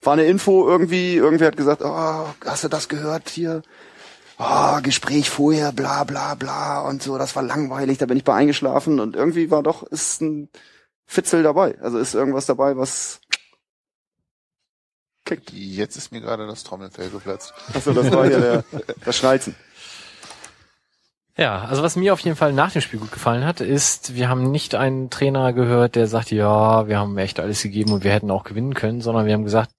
war 0.02 0.14
eine 0.14 0.26
Info 0.26 0.68
irgendwie, 0.68 1.16
irgendwer 1.16 1.48
hat 1.48 1.58
gesagt, 1.58 1.82
oh, 1.84 2.26
hast 2.46 2.64
du 2.64 2.68
das 2.68 2.89
gehört 2.89 3.30
hier? 3.30 3.62
oh, 4.38 4.82
Gespräch 4.82 5.30
vorher, 5.30 5.72
bla 5.72 6.04
bla 6.04 6.36
bla 6.36 6.82
und 6.82 7.02
so, 7.02 7.18
das 7.18 7.36
war 7.36 7.43
langweilig, 7.43 7.98
da 7.98 8.06
bin 8.06 8.18
ich 8.18 8.24
bei 8.24 8.34
eingeschlafen 8.34 9.00
und 9.00 9.16
irgendwie 9.16 9.50
war 9.52 9.64
doch, 9.64 9.84
ist 9.84 10.22
ein 10.22 10.50
Fitzel 11.06 11.43
dabei. 11.43 11.78
Also 11.82 11.98
ist 12.00 12.16
irgendwas 12.16 12.46
dabei, 12.46 12.76
was 12.78 13.22
kickt. 15.26 15.52
Jetzt 15.52 15.98
ist 15.98 16.12
mir 16.12 16.22
gerade 16.22 16.48
das 16.48 16.64
Trommelfell 16.64 17.10
geplatzt. 17.10 17.54
Achso, 17.74 17.94
das 17.94 18.12
war 18.12 18.28
der, 18.28 18.64
das 19.06 19.18
Schnalzen. 19.18 19.56
Ja, 21.38 21.66
also 21.66 21.84
was 21.84 21.98
mir 21.98 22.14
auf 22.14 22.22
jeden 22.22 22.38
Fall 22.38 22.54
nach 22.54 22.72
dem 22.72 22.82
Spiel 22.82 23.00
gut 23.00 23.12
gefallen 23.12 23.46
hat, 23.46 23.60
ist, 23.60 24.16
wir 24.16 24.30
haben 24.30 24.52
nicht 24.52 24.74
einen 24.74 25.10
Trainer 25.10 25.52
gehört, 25.52 25.96
der 25.96 26.08
sagt, 26.08 26.32
ja, 26.32 26.88
wir 26.88 26.98
haben 26.98 27.18
echt 27.18 27.42
alles 27.42 27.62
gegeben 27.62 27.92
und 27.92 28.06
wir 28.06 28.14
hätten 28.14 28.32
auch 28.32 28.46
gewinnen 28.46 28.74
können, 28.74 29.02
sondern 29.02 29.26
wir 29.26 29.34
haben 29.34 29.44
gesagt, 29.44 29.72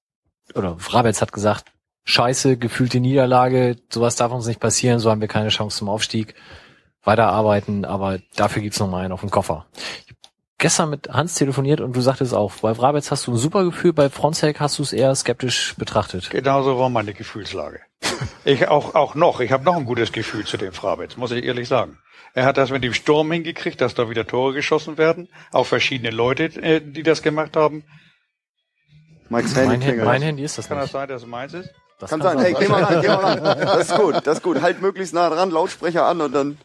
oder 0.54 0.78
Frabetz 0.78 1.22
hat 1.22 1.32
gesagt, 1.32 1.72
scheiße, 2.04 2.58
gefühlte 2.58 3.00
Niederlage, 3.00 3.76
sowas 3.90 4.16
darf 4.16 4.32
uns 4.32 4.46
nicht 4.46 4.60
passieren, 4.60 4.98
so 4.98 5.10
haben 5.10 5.22
wir 5.22 5.28
keine 5.28 5.48
Chance 5.48 5.78
zum 5.78 5.88
Aufstieg, 5.88 6.34
weiterarbeiten, 7.02 7.86
aber 7.86 8.18
dafür 8.34 8.60
gibt's 8.60 8.78
noch 8.78 8.90
mal 8.90 9.04
einen 9.04 9.12
auf 9.12 9.20
dem 9.20 9.30
Koffer. 9.30 9.66
Ich 10.06 10.15
gestern 10.58 10.90
mit 10.90 11.08
Hans 11.08 11.34
telefoniert 11.34 11.80
und 11.80 11.94
du 11.94 12.00
sagtest 12.00 12.34
auch, 12.34 12.52
bei 12.62 12.74
Frabetz 12.74 13.10
hast 13.10 13.26
du 13.26 13.32
ein 13.32 13.36
super 13.36 13.64
Gefühl, 13.64 13.92
bei 13.92 14.08
Fronzek 14.10 14.60
hast 14.60 14.78
du 14.78 14.82
es 14.82 14.92
eher 14.92 15.14
skeptisch 15.14 15.74
betrachtet. 15.76 16.30
Genauso 16.30 16.78
war 16.78 16.88
meine 16.88 17.12
Gefühlslage. 17.14 17.80
Ich 18.44 18.68
auch, 18.68 18.94
auch 18.94 19.14
noch, 19.14 19.40
ich 19.40 19.52
habe 19.52 19.64
noch 19.64 19.76
ein 19.76 19.84
gutes 19.84 20.12
Gefühl 20.12 20.44
zu 20.46 20.56
dem 20.56 20.72
Frabetz, 20.72 21.16
muss 21.16 21.30
ich 21.32 21.44
ehrlich 21.44 21.68
sagen. 21.68 21.98
Er 22.34 22.44
hat 22.44 22.56
das 22.58 22.70
mit 22.70 22.84
dem 22.84 22.92
Sturm 22.92 23.32
hingekriegt, 23.32 23.80
dass 23.80 23.94
da 23.94 24.10
wieder 24.10 24.26
Tore 24.26 24.52
geschossen 24.52 24.98
werden, 24.98 25.28
auch 25.52 25.64
verschiedene 25.66 26.10
Leute, 26.10 26.44
äh, 26.62 26.80
die 26.80 27.02
das 27.02 27.22
gemacht 27.22 27.56
haben. 27.56 27.84
Mike's 29.28 29.54
Mein, 29.54 29.70
Handy 29.70 29.74
Hand, 29.74 29.84
klingelt. 29.84 30.04
mein 30.06 30.22
Handy 30.22 30.42
ist 30.44 30.58
das 30.58 30.68
Kann 30.68 30.76
das 30.78 30.86
nicht. 30.86 30.92
sein, 30.92 31.08
dass 31.08 31.22
es 31.22 31.28
meins 31.28 31.54
ist? 31.54 31.70
Das 31.98 32.10
Kann 32.10 32.20
sein. 32.20 32.38
Hey, 32.38 32.54
geh 32.58 32.68
mal 32.68 32.82
ran, 32.84 33.00
geh 33.00 33.08
mal 33.08 33.38
ran. 33.38 33.58
Das 33.60 33.90
ist 33.90 33.96
gut, 33.96 34.14
das 34.26 34.36
ist 34.38 34.42
gut. 34.42 34.60
Halt 34.60 34.82
möglichst 34.82 35.14
nah 35.14 35.30
dran, 35.30 35.50
Lautsprecher 35.50 36.04
an 36.06 36.20
und 36.20 36.32
dann. 36.32 36.58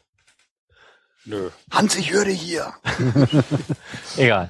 Nö. 1.25 1.49
Hans, 1.71 1.95
ich 1.95 2.11
höre 2.11 2.25
hier. 2.25 2.73
Egal. 4.17 4.49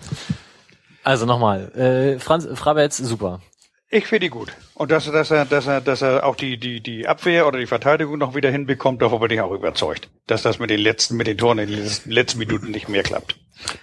Also 1.04 1.26
nochmal, 1.26 1.72
äh, 1.76 2.20
Franz 2.20 2.48
Frabetz, 2.54 2.98
super. 2.98 3.42
Ich 3.90 4.08
finde 4.08 4.28
ihn 4.28 4.32
gut. 4.32 4.54
Und 4.76 4.90
dass, 4.92 5.06
dass 5.06 5.32
er, 5.32 5.44
dass 5.46 5.68
er, 5.68 5.82
dass 5.82 6.02
er 6.02 6.26
auch 6.26 6.36
die, 6.38 6.58
die, 6.58 6.80
die 6.82 7.08
Abwehr 7.08 7.46
oder 7.46 7.60
die 7.60 7.66
Verteidigung 7.68 8.18
noch 8.18 8.36
wieder 8.36 8.50
hinbekommt, 8.50 9.02
davon 9.02 9.20
bin 9.20 9.32
ich 9.32 9.42
auch 9.42 9.52
überzeugt. 9.52 10.10
Dass 10.28 10.44
das 10.44 10.60
mit 10.60 10.70
den 10.70 10.80
letzten, 10.80 11.18
mit 11.18 11.28
den 11.28 11.38
Toren 11.38 11.60
in 11.60 11.70
den 11.70 11.84
letzten, 11.84 12.10
letzten 12.12 12.40
Minuten 12.40 12.72
nicht 12.72 12.88
mehr 12.88 13.04
klappt. 13.04 13.36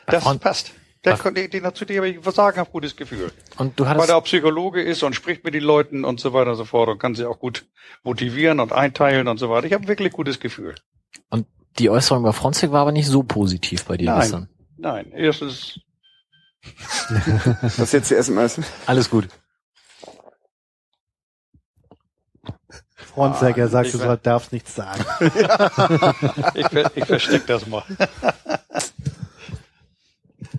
Das 0.06 0.24
Franz- 0.24 0.40
passt. 0.40 0.72
Der, 1.04 1.16
den, 1.16 1.50
den, 1.50 1.74
zu 1.74 1.84
dem 1.84 1.98
habe 1.98 2.08
ich 2.08 2.24
sagen, 2.34 2.58
habe 2.58 2.70
gutes 2.70 2.96
Gefühl. 2.96 3.30
Und 3.56 3.78
du 3.78 3.84
Weil 3.84 3.90
hattest 3.90 4.08
er 4.08 4.16
auch 4.16 4.24
Psychologe 4.24 4.82
ist 4.82 5.02
und 5.04 5.14
spricht 5.14 5.44
mit 5.44 5.54
den 5.54 5.62
Leuten 5.62 6.04
und 6.04 6.18
so 6.20 6.32
weiter 6.32 6.50
und 6.50 6.56
so 6.56 6.64
fort 6.64 6.88
und 6.88 6.98
kann 6.98 7.14
sie 7.14 7.24
auch 7.24 7.38
gut 7.38 7.66
motivieren 8.02 8.58
und 8.60 8.72
einteilen 8.72 9.28
und 9.28 9.38
so 9.38 9.48
weiter. 9.48 9.66
Ich 9.66 9.72
habe 9.74 9.86
wirklich 9.86 10.12
gutes 10.12 10.40
Gefühl. 10.40 10.74
und 11.30 11.46
die 11.78 11.90
Äußerung 11.90 12.22
über 12.22 12.32
Fronzek 12.32 12.72
war 12.72 12.82
aber 12.82 12.92
nicht 12.92 13.06
so 13.08 13.22
positiv 13.22 13.84
bei 13.84 13.96
dir 13.96 14.10
Nein. 14.10 14.20
gestern. 14.20 14.48
Nein, 14.76 15.12
erstens, 15.12 15.80
Das 17.62 17.78
ist 17.78 17.92
jetzt 17.92 18.10
die 18.10 18.14
SMS. 18.16 18.60
Alles 18.86 19.08
gut. 19.10 19.28
Fronzek, 22.94 23.56
er 23.58 23.68
sagt, 23.68 23.86
ich 23.86 23.92
du 23.92 23.98
war- 24.00 24.06
soll- 24.06 24.16
darfst 24.18 24.52
nichts 24.52 24.74
sagen. 24.74 25.04
ich, 26.54 26.68
ver- 26.68 26.90
ich 26.94 27.04
versteck 27.04 27.46
das 27.46 27.66
mal. 27.66 27.82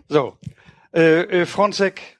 so, 0.07 0.37
äh, 0.93 1.41
äh, 1.41 1.45
Fronzek, 1.45 2.19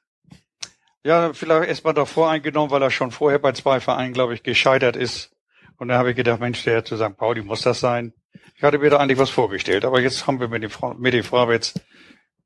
ja, 1.03 1.33
vielleicht 1.33 1.69
erstmal 1.69 1.93
davor 1.93 2.29
eingenommen, 2.29 2.71
weil 2.71 2.81
er 2.83 2.91
schon 2.91 3.11
vorher 3.11 3.39
bei 3.39 3.53
zwei 3.53 3.79
Vereinen, 3.79 4.13
glaube 4.13 4.33
ich, 4.33 4.43
gescheitert 4.43 4.95
ist. 4.95 5.31
Und 5.79 5.87
dann 5.87 5.97
habe 5.97 6.11
ich 6.11 6.15
gedacht, 6.15 6.39
Mensch, 6.39 6.63
der 6.63 6.85
zu 6.85 6.97
St. 6.97 7.17
Pauli 7.17 7.41
muss 7.41 7.61
das 7.61 7.79
sein. 7.79 8.13
Ich 8.55 8.63
hatte 8.63 8.77
mir 8.79 8.89
da 8.89 8.97
eigentlich 8.97 9.17
was 9.17 9.29
vorgestellt, 9.29 9.85
aber 9.85 10.01
jetzt 10.01 10.27
haben 10.27 10.39
wir 10.39 10.49
mit 10.49 10.61
dem, 10.61 10.69
Fra- 10.69 10.93
mit 10.93 11.13
dem 11.13 11.23
Frabetz 11.23 11.73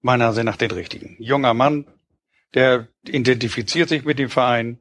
meiner 0.02 0.28
Ansicht 0.28 0.46
nach 0.46 0.58
den 0.58 0.72
richtigen. 0.72 1.16
Junger 1.20 1.54
Mann, 1.54 1.86
der 2.54 2.88
identifiziert 3.08 3.90
sich 3.90 4.06
mit 4.06 4.20
dem 4.20 4.30
Verein 4.30 4.80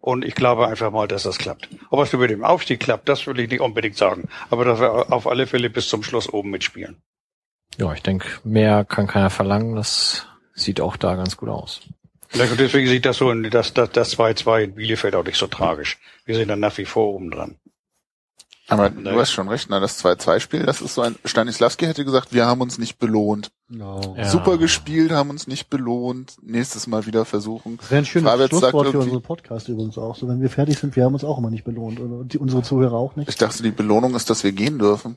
und 0.00 0.24
ich 0.24 0.34
glaube 0.34 0.66
einfach 0.66 0.90
mal, 0.90 1.06
dass 1.06 1.22
das 1.22 1.38
klappt. 1.38 1.68
Ob 1.90 2.00
es 2.00 2.12
mit 2.12 2.30
dem 2.30 2.44
Aufstieg 2.44 2.80
klappt, 2.80 3.08
das 3.08 3.26
will 3.26 3.38
ich 3.38 3.48
nicht 3.48 3.60
unbedingt 3.60 3.96
sagen. 3.96 4.28
Aber 4.50 4.64
dass 4.64 4.80
wir 4.80 5.12
auf 5.12 5.26
alle 5.26 5.46
Fälle 5.46 5.70
bis 5.70 5.88
zum 5.88 6.02
Schluss 6.02 6.28
oben 6.28 6.50
mitspielen. 6.50 7.00
Ja, 7.78 7.92
ich 7.92 8.02
denke, 8.02 8.26
mehr 8.42 8.84
kann 8.84 9.06
keiner 9.06 9.30
verlangen. 9.30 9.76
Das 9.76 10.26
sieht 10.54 10.80
auch 10.80 10.96
da 10.96 11.14
ganz 11.14 11.36
gut 11.36 11.48
aus. 11.48 11.80
Und 12.32 12.58
deswegen 12.58 12.88
sieht 12.88 13.06
das 13.06 13.18
so, 13.18 13.32
das 13.32 13.74
2-2 13.76 14.62
in 14.64 14.74
Bielefeld 14.74 15.14
auch 15.14 15.24
nicht 15.24 15.38
so 15.38 15.46
tragisch. 15.46 15.98
Wir 16.24 16.34
sind 16.34 16.48
dann 16.48 16.60
nach 16.60 16.76
wie 16.78 16.84
vor 16.84 17.14
oben 17.14 17.30
dran. 17.30 17.56
Aber 18.68 18.88
du 18.88 19.20
hast 19.20 19.32
schon 19.32 19.48
recht, 19.48 19.68
ne? 19.68 19.78
das 19.78 20.02
2-2-Spiel, 20.02 20.64
das 20.64 20.80
ist 20.80 20.94
so 20.94 21.02
ein, 21.02 21.16
Stanislavski 21.24 21.84
hätte 21.84 22.04
gesagt, 22.04 22.32
wir 22.32 22.46
haben 22.46 22.62
uns 22.62 22.78
nicht 22.78 22.98
belohnt. 22.98 23.50
No. 23.68 24.14
Ja. 24.16 24.24
Super 24.24 24.56
gespielt, 24.56 25.12
haben 25.12 25.30
uns 25.30 25.46
nicht 25.46 25.68
belohnt. 25.68 26.36
Nächstes 26.42 26.86
Mal 26.86 27.04
wieder 27.04 27.26
versuchen. 27.26 27.76
Das 27.78 27.90
wäre 27.90 27.98
ein 28.00 28.06
schönes 28.06 28.30
Fabitz 28.30 28.50
sagt 28.52 28.70
Schlusswort 28.70 28.88
für 28.88 28.98
unseren 29.00 29.22
Podcast 29.22 29.68
übrigens 29.68 29.98
auch. 29.98 30.16
So, 30.16 30.28
wenn 30.28 30.40
wir 30.40 30.48
fertig 30.48 30.78
sind, 30.78 30.96
wir 30.96 31.04
haben 31.04 31.14
uns 31.14 31.24
auch 31.24 31.38
immer 31.38 31.50
nicht 31.50 31.64
belohnt. 31.64 32.00
Und 32.00 32.28
die, 32.32 32.38
unsere 32.38 32.62
Zuhörer 32.62 32.94
auch 32.94 33.16
nicht. 33.16 33.28
Ich 33.28 33.36
dachte, 33.36 33.62
die 33.62 33.70
Belohnung 33.70 34.14
ist, 34.14 34.30
dass 34.30 34.44
wir 34.44 34.52
gehen 34.52 34.78
dürfen. 34.78 35.16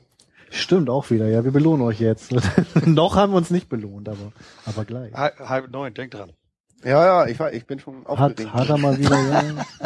Stimmt 0.50 0.90
auch 0.90 1.10
wieder, 1.10 1.28
ja. 1.28 1.44
Wir 1.44 1.52
belohnen 1.52 1.82
euch 1.86 2.00
jetzt. 2.00 2.32
Noch 2.86 3.16
haben 3.16 3.32
wir 3.32 3.36
uns 3.38 3.50
nicht 3.50 3.68
belohnt, 3.68 4.08
aber, 4.08 4.32
aber 4.66 4.84
gleich. 4.84 5.12
Halb, 5.14 5.38
halb 5.40 5.70
neun, 5.70 5.94
denk 5.94 6.10
dran. 6.10 6.32
Ja, 6.84 7.04
ja, 7.04 7.26
ich 7.26 7.38
war, 7.40 7.52
ich 7.52 7.66
bin 7.66 7.80
schon 7.80 8.04
Hat, 8.04 8.08
aufgeregt. 8.08 8.52
hat 8.52 8.68
er 8.68 8.78
mal 8.78 8.96
wieder, 8.96 9.18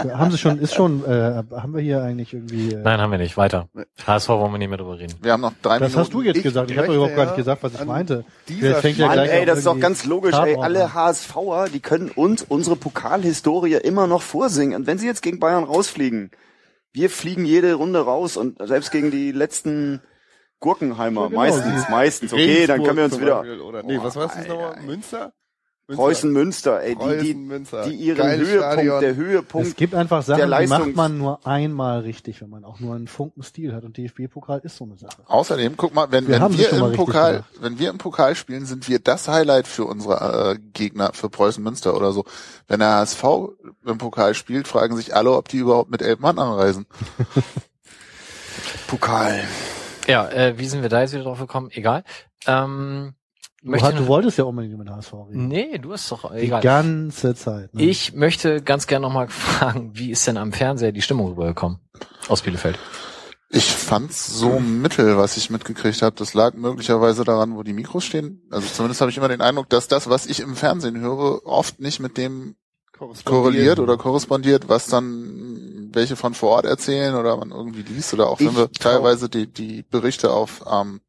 ja. 0.05 0.19
Haben 0.19 0.31
sie 0.31 0.37
schon, 0.37 0.59
ist 0.59 0.75
schon, 0.75 1.03
äh, 1.07 1.43
haben 1.51 1.75
wir 1.75 1.81
hier 1.81 2.03
eigentlich 2.03 2.35
irgendwie, 2.35 2.75
äh, 2.75 2.83
Nein, 2.83 3.01
haben 3.01 3.11
wir 3.11 3.19
nicht. 3.19 3.37
Weiter. 3.39 3.69
HSV 4.07 4.29
wollen 4.29 4.53
wir 4.53 4.59
nicht 4.59 4.69
mehr 4.69 4.77
drüber 4.77 4.99
reden. 4.99 5.15
Wir 5.23 5.33
haben 5.33 5.41
noch 5.41 5.55
drei 5.63 5.79
das 5.79 5.89
Minuten. 5.89 6.01
hast 6.01 6.13
du 6.13 6.21
jetzt 6.23 6.37
Ich 6.37 6.43
gesagt. 6.43 6.71
Ich 6.71 6.77
habe 6.77 6.93
überhaupt 6.95 7.17
gar 7.17 7.25
ja 7.25 7.31
nicht 7.31 7.37
gesagt, 7.39 7.63
was 7.63 7.75
ich 7.75 7.85
meinte. 7.85 8.25
dieser 8.49 8.75
fängt 8.77 8.99
ja 8.99 9.11
gleich 9.13 9.31
ey, 9.31 9.47
das 9.47 9.59
ist 9.59 9.67
doch 9.67 9.81
ganz 9.81 10.05
logisch, 10.05 10.35
ey. 10.35 10.57
Alle. 10.61 10.93
HSVer, 10.93 11.69
die 11.73 11.81
können 11.81 12.11
uns 12.11 12.43
unsere 12.43 12.77
Pokalhistorie 12.77 13.75
immer 13.77 14.07
noch 14.07 14.21
vorsingen. 14.23 14.77
Und 14.77 14.87
wenn 14.87 14.99
sie 14.99 15.07
jetzt 15.07 15.23
gegen 15.23 15.41
Bayern 15.41 15.65
rausfliegen, 15.65 16.31
wir 16.93 17.09
fliegen 17.09 17.47
jede 17.47 17.73
Runde 17.73 18.01
raus 18.01 18.37
und 18.37 18.59
selbst 18.69 18.93
gegen 18.93 19.11
die 19.11 19.33
letzten 19.33 20.03
Gurkenheimer, 20.61 21.23
Ja, 21.23 21.29
genau. 21.29 21.41
meistens, 21.41 21.89
meistens, 21.89 22.33
okay, 22.35 22.67
dann 22.67 22.85
können 22.85 22.99
wir 22.99 23.05
uns 23.05 23.19
wieder 23.19 23.37
Beispiel, 23.39 23.61
Oder, 23.61 23.83
nee, 23.83 23.99
was 24.01 24.15
war 24.15 24.29
das 24.29 24.47
nochmal? 24.47 24.77
Münster? 24.85 25.33
Münster? 25.89 26.03
Preußen 26.03 26.33
Münster, 26.33 26.81
ey, 26.81 26.97
die, 26.97 27.19
die, 27.25 27.35
Münster. 27.35 27.85
die 27.85 27.95
ihren 27.95 28.17
Geiles 28.19 28.49
Höhepunkt, 28.49 28.73
Stadion. 28.73 29.01
der 29.01 29.11
Es 29.11 29.17
Höhepunkt, 29.17 29.77
gibt 29.77 29.95
einfach 29.95 30.23
Sachen, 30.23 30.49
der 30.49 30.61
die 30.61 30.67
macht 30.69 30.95
man 30.95 31.19
nur 31.19 31.47
einmal 31.47 32.01
richtig, 32.01 32.41
wenn 32.41 32.51
man 32.51 32.65
auch 32.65 32.79
nur 32.79 32.95
einen 32.95 33.09
Funken 33.09 33.43
Stil 33.43 33.75
hat. 33.75 33.85
Und 33.85 33.97
DFB-Pokal 33.97 34.61
ist 34.63 34.77
so 34.77 34.85
eine 34.85 34.97
Sache. 34.97 35.23
Außerdem, 35.27 35.77
guck 35.77 35.93
mal, 35.93 36.11
wenn 36.13 36.29
Wir 36.29 36.41
wenn 36.41 36.57
wir 36.57 36.73
im 36.73 36.93
Pokal, 36.93 37.33
gemacht. 37.33 37.51
wenn 37.61 37.79
wir 37.79 37.91
im 37.91 37.99
Pokal 37.99 38.35
spielen, 38.37 38.65
sind 38.65 38.89
wir 38.89 39.01
das 39.01 39.27
Highlight 39.29 39.67
für 39.67 39.85
unsere 39.85 40.55
äh, 40.55 40.59
Gegner, 40.73 41.11
für 41.15 41.29
Preußen 41.29 41.63
Münster 41.63 41.97
oder 41.97 42.13
so. 42.13 42.25
Wenn 42.69 42.79
der 42.79 42.91
HSV 42.99 43.25
im 43.85 43.99
Pokal 43.99 44.35
spielt, 44.35 44.69
fragen 44.69 44.97
sich 44.97 45.15
alle, 45.17 45.33
ob 45.33 45.49
die 45.49 45.59
überhaupt 45.59 45.91
mit 45.91 46.01
elf 46.01 46.21
Mann 46.21 46.39
anreisen. 46.39 46.87
Pokal. 48.87 49.43
Ja, 50.07 50.29
äh, 50.29 50.59
wie 50.59 50.67
sind 50.67 50.83
wir 50.83 50.89
da 50.89 51.01
jetzt 51.01 51.13
wieder 51.13 51.25
drauf 51.25 51.39
gekommen? 51.41 51.71
Egal. 51.73 52.05
Ähm, 52.47 53.15
Du, 53.63 53.71
möchte 53.71 53.87
hat, 53.87 53.99
du 53.99 54.07
wolltest 54.09 54.39
ja 54.39 54.45
unbedingt 54.45 54.77
mit 54.77 54.91
HSV 54.91 55.13
reden. 55.31 55.47
nee, 55.49 55.79
du 55.79 55.93
hast 55.93 56.11
doch 56.11 56.33
Die 56.33 56.39
egal. 56.39 56.61
ganze 56.63 57.35
Zeit. 57.35 57.73
Ne? 57.75 57.83
Ich 57.83 58.13
möchte 58.13 58.61
ganz 58.61 58.87
gerne 58.89 59.07
nochmal 59.07 59.29
fragen, 59.29 59.93
wie 59.95 60.11
ist 60.11 60.27
denn 60.27 60.37
am 60.37 60.53
Fernseher 60.53 60.91
die 60.93 61.03
Stimmung 61.03 61.29
rübergekommen 61.29 61.79
aus 62.29 62.43
Bielefeld? 62.43 62.79
Ich 63.55 63.71
fand's 63.71 64.27
so 64.27 64.59
mittel, 64.59 65.19
was 65.19 65.37
ich 65.37 65.51
mitgekriegt 65.51 66.01
habe. 66.03 66.17
Das 66.17 66.33
lag 66.33 66.55
möglicherweise 66.55 67.23
daran, 67.23 67.55
wo 67.55 67.63
die 67.63 67.75
Mikros 67.75 68.03
stehen. 68.05 68.41
Also 68.51 68.67
zumindest 68.67 69.01
habe 69.03 69.11
ich 69.11 69.19
immer 69.19 69.29
den 69.29 69.43
Eindruck, 69.43 69.69
dass 69.69 69.89
das, 69.89 70.09
was 70.09 70.25
ich 70.27 70.41
im 70.41 70.57
Fernsehen 70.57 70.99
höre, 70.99 71.47
oft 71.47 71.79
nicht 71.79 72.01
mit 72.01 72.17
dem 72.17 72.57
korreliert 73.25 73.79
oder 73.79 73.97
korrespondiert, 73.97 74.69
was 74.69 74.87
dann 74.87 75.91
welche 75.93 76.17
von 76.17 76.35
vor 76.35 76.51
Ort 76.51 76.65
erzählen 76.65 77.15
oder 77.15 77.37
man 77.37 77.51
irgendwie 77.51 77.83
liest 77.83 78.15
oder 78.15 78.29
auch 78.29 78.41
wenn 78.41 78.49
Ich 78.49 78.57
wir 78.57 78.73
teilweise 78.73 79.29
die, 79.29 79.47
die 79.47 79.83
Berichte 79.83 80.31
auf 80.33 80.65
ähm, 80.71 81.01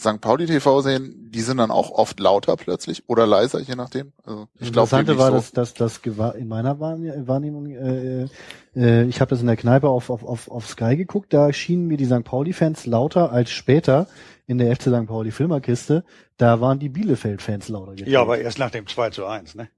St. 0.00 0.20
Pauli 0.20 0.46
TV 0.46 0.80
sehen, 0.80 1.28
die 1.30 1.40
sind 1.42 1.58
dann 1.58 1.70
auch 1.70 1.90
oft 1.90 2.18
lauter 2.18 2.56
plötzlich 2.56 3.04
oder 3.08 3.26
leiser, 3.26 3.60
je 3.60 3.74
nachdem. 3.76 4.12
Also 4.24 4.48
Das 4.58 4.66
ich 4.68 4.72
glaube 4.72 4.86
Interessante 4.86 5.18
war, 5.18 5.26
so. 5.28 5.32
dass, 5.36 5.52
dass 5.52 5.74
das 5.74 6.02
gewa- 6.02 6.34
in 6.34 6.48
meiner 6.48 6.80
Wahrne- 6.80 7.26
Wahrnehmung, 7.28 7.66
äh, 7.66 8.26
äh, 8.74 9.04
ich 9.04 9.20
habe 9.20 9.28
das 9.30 9.40
in 9.40 9.46
der 9.46 9.56
Kneipe 9.56 9.88
auf, 9.88 10.10
auf, 10.10 10.24
auf, 10.24 10.50
auf 10.50 10.66
Sky 10.66 10.96
geguckt, 10.96 11.32
da 11.32 11.52
schienen 11.52 11.86
mir 11.86 11.96
die 11.98 12.06
St. 12.06 12.24
Pauli-Fans 12.24 12.86
lauter 12.86 13.30
als 13.30 13.50
später 13.50 14.08
in 14.46 14.58
der 14.58 14.74
FC 14.74 14.82
St. 14.88 15.06
Pauli 15.06 15.30
Filmerkiste. 15.30 16.04
Da 16.36 16.60
waren 16.60 16.78
die 16.80 16.88
Bielefeld-Fans 16.88 17.68
lauter. 17.68 17.92
getreten. 17.92 18.10
Ja, 18.10 18.22
aber 18.22 18.38
erst 18.38 18.58
nach 18.58 18.70
dem 18.70 18.86
2 18.88 19.10
zu 19.10 19.26
1, 19.26 19.54
ne? 19.54 19.68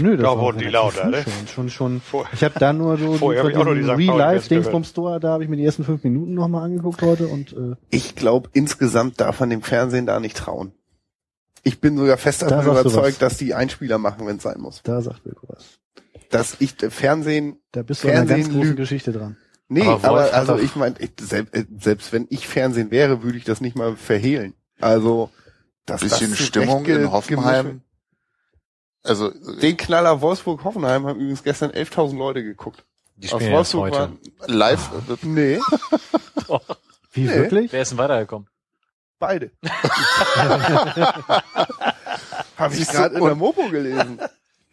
Nö, 0.00 0.16
das 0.16 0.22
da 0.24 0.30
war 0.30 0.40
wurden 0.40 0.58
die 0.58 0.64
lauter, 0.64 1.08
ne? 1.08 1.24
Schon, 1.48 1.68
schon, 1.70 2.00
schon. 2.10 2.26
Ich 2.32 2.42
habe 2.42 2.58
da 2.58 2.72
nur 2.72 2.96
so 2.96 3.14
Vorher 3.14 3.42
hab 3.44 3.50
ich 3.50 3.56
auch 3.56 3.64
noch 3.64 3.74
die 3.74 3.82
St. 3.82 3.90
Real 3.90 3.96
Pauli-Fans 3.96 4.18
Life 4.18 4.48
Dings 4.48 4.68
vom 4.68 4.84
Store, 4.84 5.20
da 5.20 5.28
habe 5.28 5.44
ich 5.44 5.50
mir 5.50 5.56
die 5.56 5.64
ersten 5.64 5.84
fünf 5.84 6.02
Minuten 6.04 6.34
nochmal 6.34 6.64
angeguckt 6.64 7.02
heute 7.02 7.28
und 7.28 7.52
äh, 7.52 7.76
Ich 7.90 8.14
glaube, 8.16 8.48
insgesamt 8.54 9.20
darf 9.20 9.40
man 9.40 9.50
dem 9.50 9.62
Fernsehen 9.62 10.06
da 10.06 10.20
nicht 10.20 10.36
trauen. 10.36 10.72
Ich 11.62 11.80
bin 11.80 11.96
sogar 11.96 12.16
fest 12.16 12.42
Da 12.42 12.48
davon 12.48 12.74
du 12.74 12.80
überzeugt, 12.80 13.22
dass 13.22 13.36
die 13.36 13.54
Einspieler 13.54 13.98
machen, 13.98 14.26
wenn 14.26 14.36
es 14.36 14.42
sein 14.42 14.60
muss. 14.60 14.82
da 14.82 15.00
sagt 15.00 15.24
Wilko 15.24 15.48
was. 15.48 15.78
Dass 16.30 16.56
ich 16.60 16.82
äh, 16.82 16.90
Fernsehen, 16.90 17.58
Da 17.72 17.82
bist 17.82 18.04
du 18.04 18.08
an 18.08 18.14
einer 18.14 18.26
Fernsehen 18.26 18.44
ganz 18.44 18.54
großen 18.54 18.68
lügt. 18.68 18.76
Geschichte 18.78 19.12
dran. 19.12 19.36
Nee, 19.68 19.82
Aber 19.82 20.08
aber, 20.08 20.34
also 20.34 20.58
ich 20.58 20.76
meine, 20.76 20.96
selbst, 21.20 21.54
äh, 21.54 21.64
selbst 21.78 22.12
wenn 22.12 22.26
ich 22.30 22.46
Fernsehen 22.48 22.90
wäre, 22.90 23.22
würde 23.22 23.38
ich 23.38 23.44
das 23.44 23.60
nicht 23.60 23.76
mal 23.76 23.96
verhehlen. 23.96 24.54
Also 24.80 25.30
das 25.86 26.00
bisschen 26.00 26.34
Stimmung 26.34 26.84
in 26.86 27.10
Hoffenheim. 27.10 27.82
Also 29.04 29.30
Den 29.30 29.76
Knaller 29.76 30.20
Wolfsburg-Hoffenheim 30.20 31.06
haben 31.06 31.20
übrigens 31.20 31.42
gestern 31.42 31.70
11.000 31.70 32.16
Leute 32.18 32.42
geguckt. 32.42 32.84
Die 33.16 33.28
Aus 33.28 33.34
spielen 33.40 33.52
erst 33.52 33.74
Wolfsburg 33.74 34.00
heute. 34.00 34.12
waren, 34.40 34.56
live 34.56 34.90
nee, 35.22 35.58
Wie, 37.12 37.20
Nee. 37.26 37.34
wirklich? 37.34 37.72
Wer 37.72 37.82
ist 37.82 37.90
denn 37.92 37.98
weitergekommen? 37.98 38.48
beide. 39.20 39.50
Habe 42.56 42.74
ich 42.74 42.88
gerade 42.88 43.14
in 43.16 43.24
der 43.24 43.34
Mopo 43.34 43.68
gelesen. 43.68 44.18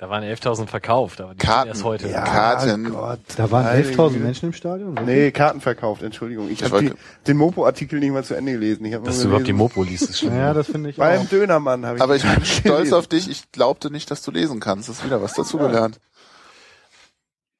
Da 0.02 0.10
waren 0.10 0.24
11.000 0.24 0.66
verkauft, 0.66 1.22
aber 1.22 1.36
die 1.36 1.38
Karten. 1.38 1.70
erst 1.70 1.84
heute. 1.84 2.10
Ja, 2.10 2.24
Karten. 2.24 2.89
Gott. 2.89 3.20
Da 3.38 3.52
waren 3.52 3.66
Heilige 3.66 3.89
11.000 3.89 4.08
Güte. 4.08 4.20
Menschen 4.24 4.45
im 4.47 4.54
Stadion? 4.54 4.97
Wirklich? 4.97 5.16
Nee, 5.16 5.32
Karten 5.32 5.62
verkauft, 5.62 6.02
Entschuldigung. 6.02 6.49
Ich 6.49 6.64
habe 6.64 6.95
den 7.28 7.38
Mopo-Artikel 7.38 7.99
nicht 7.99 8.12
mal 8.12 8.24
zu 8.24 8.34
Ende 8.34 8.54
gelesen. 8.54 8.84
Ich 8.86 8.95
hab 8.95 9.04
Dass 9.04 9.20
du 9.20 9.28
überhaupt 9.28 9.45
die 9.45 9.52
gelesen, 9.52 9.58
Mopo 9.60 9.84
liest, 9.84 10.10
ist 10.10 10.18
schlimm. 10.18 10.36
Ja, 10.36 10.56
das 10.56 10.66
finde 10.66 10.89
ich 10.89 10.95
Beim 10.95 11.22
auch. 11.22 11.26
Dönermann 11.26 11.86
habe 11.86 11.97
ich 11.97 12.02
aber 12.02 12.16
ich 12.16 12.24
bin 12.24 12.34
gelesen. 12.34 12.62
stolz 12.62 12.93
auf 12.93 13.06
dich. 13.06 13.30
Ich 13.30 13.52
glaubte 13.52 13.91
nicht, 13.91 14.10
dass 14.10 14.24
du 14.24 14.32
lesen 14.32 14.60
kannst. 14.60 14.89
Das 14.89 14.97
ist 14.97 15.06
wieder 15.06 15.22
was 15.22 15.36
dazugelernt. 15.36 15.99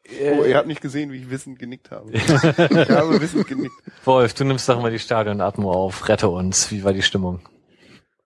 Oh, 0.10 0.44
ihr 0.44 0.58
habt 0.58 0.68
nicht 0.68 0.82
gesehen, 0.82 1.12
wie 1.12 1.18
ich 1.18 1.30
wissend 1.30 1.60
genickt 1.60 1.92
habe. 1.92 2.12
ich 2.12 2.28
habe 2.28 3.22
wissend 3.22 3.48
genickt. 3.48 3.76
Wolf, 4.04 4.34
du 4.34 4.46
nimmst 4.46 4.68
doch 4.68 4.82
mal 4.82 4.90
die 4.90 4.98
Stadionatmo 4.98 5.72
auf. 5.72 6.10
Rette 6.10 6.28
uns. 6.28 6.72
Wie 6.72 6.84
war 6.84 6.94
die 6.94 7.04
Stimmung? 7.04 7.42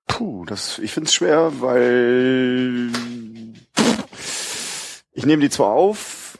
Puh, 0.07 0.45
das, 0.45 0.79
ich 0.79 0.93
find's 0.93 1.13
schwer, 1.13 1.51
weil 1.59 2.91
ich 5.15 5.25
nehme 5.25 5.41
die 5.41 5.49
zwar 5.49 5.69
auf 5.71 6.37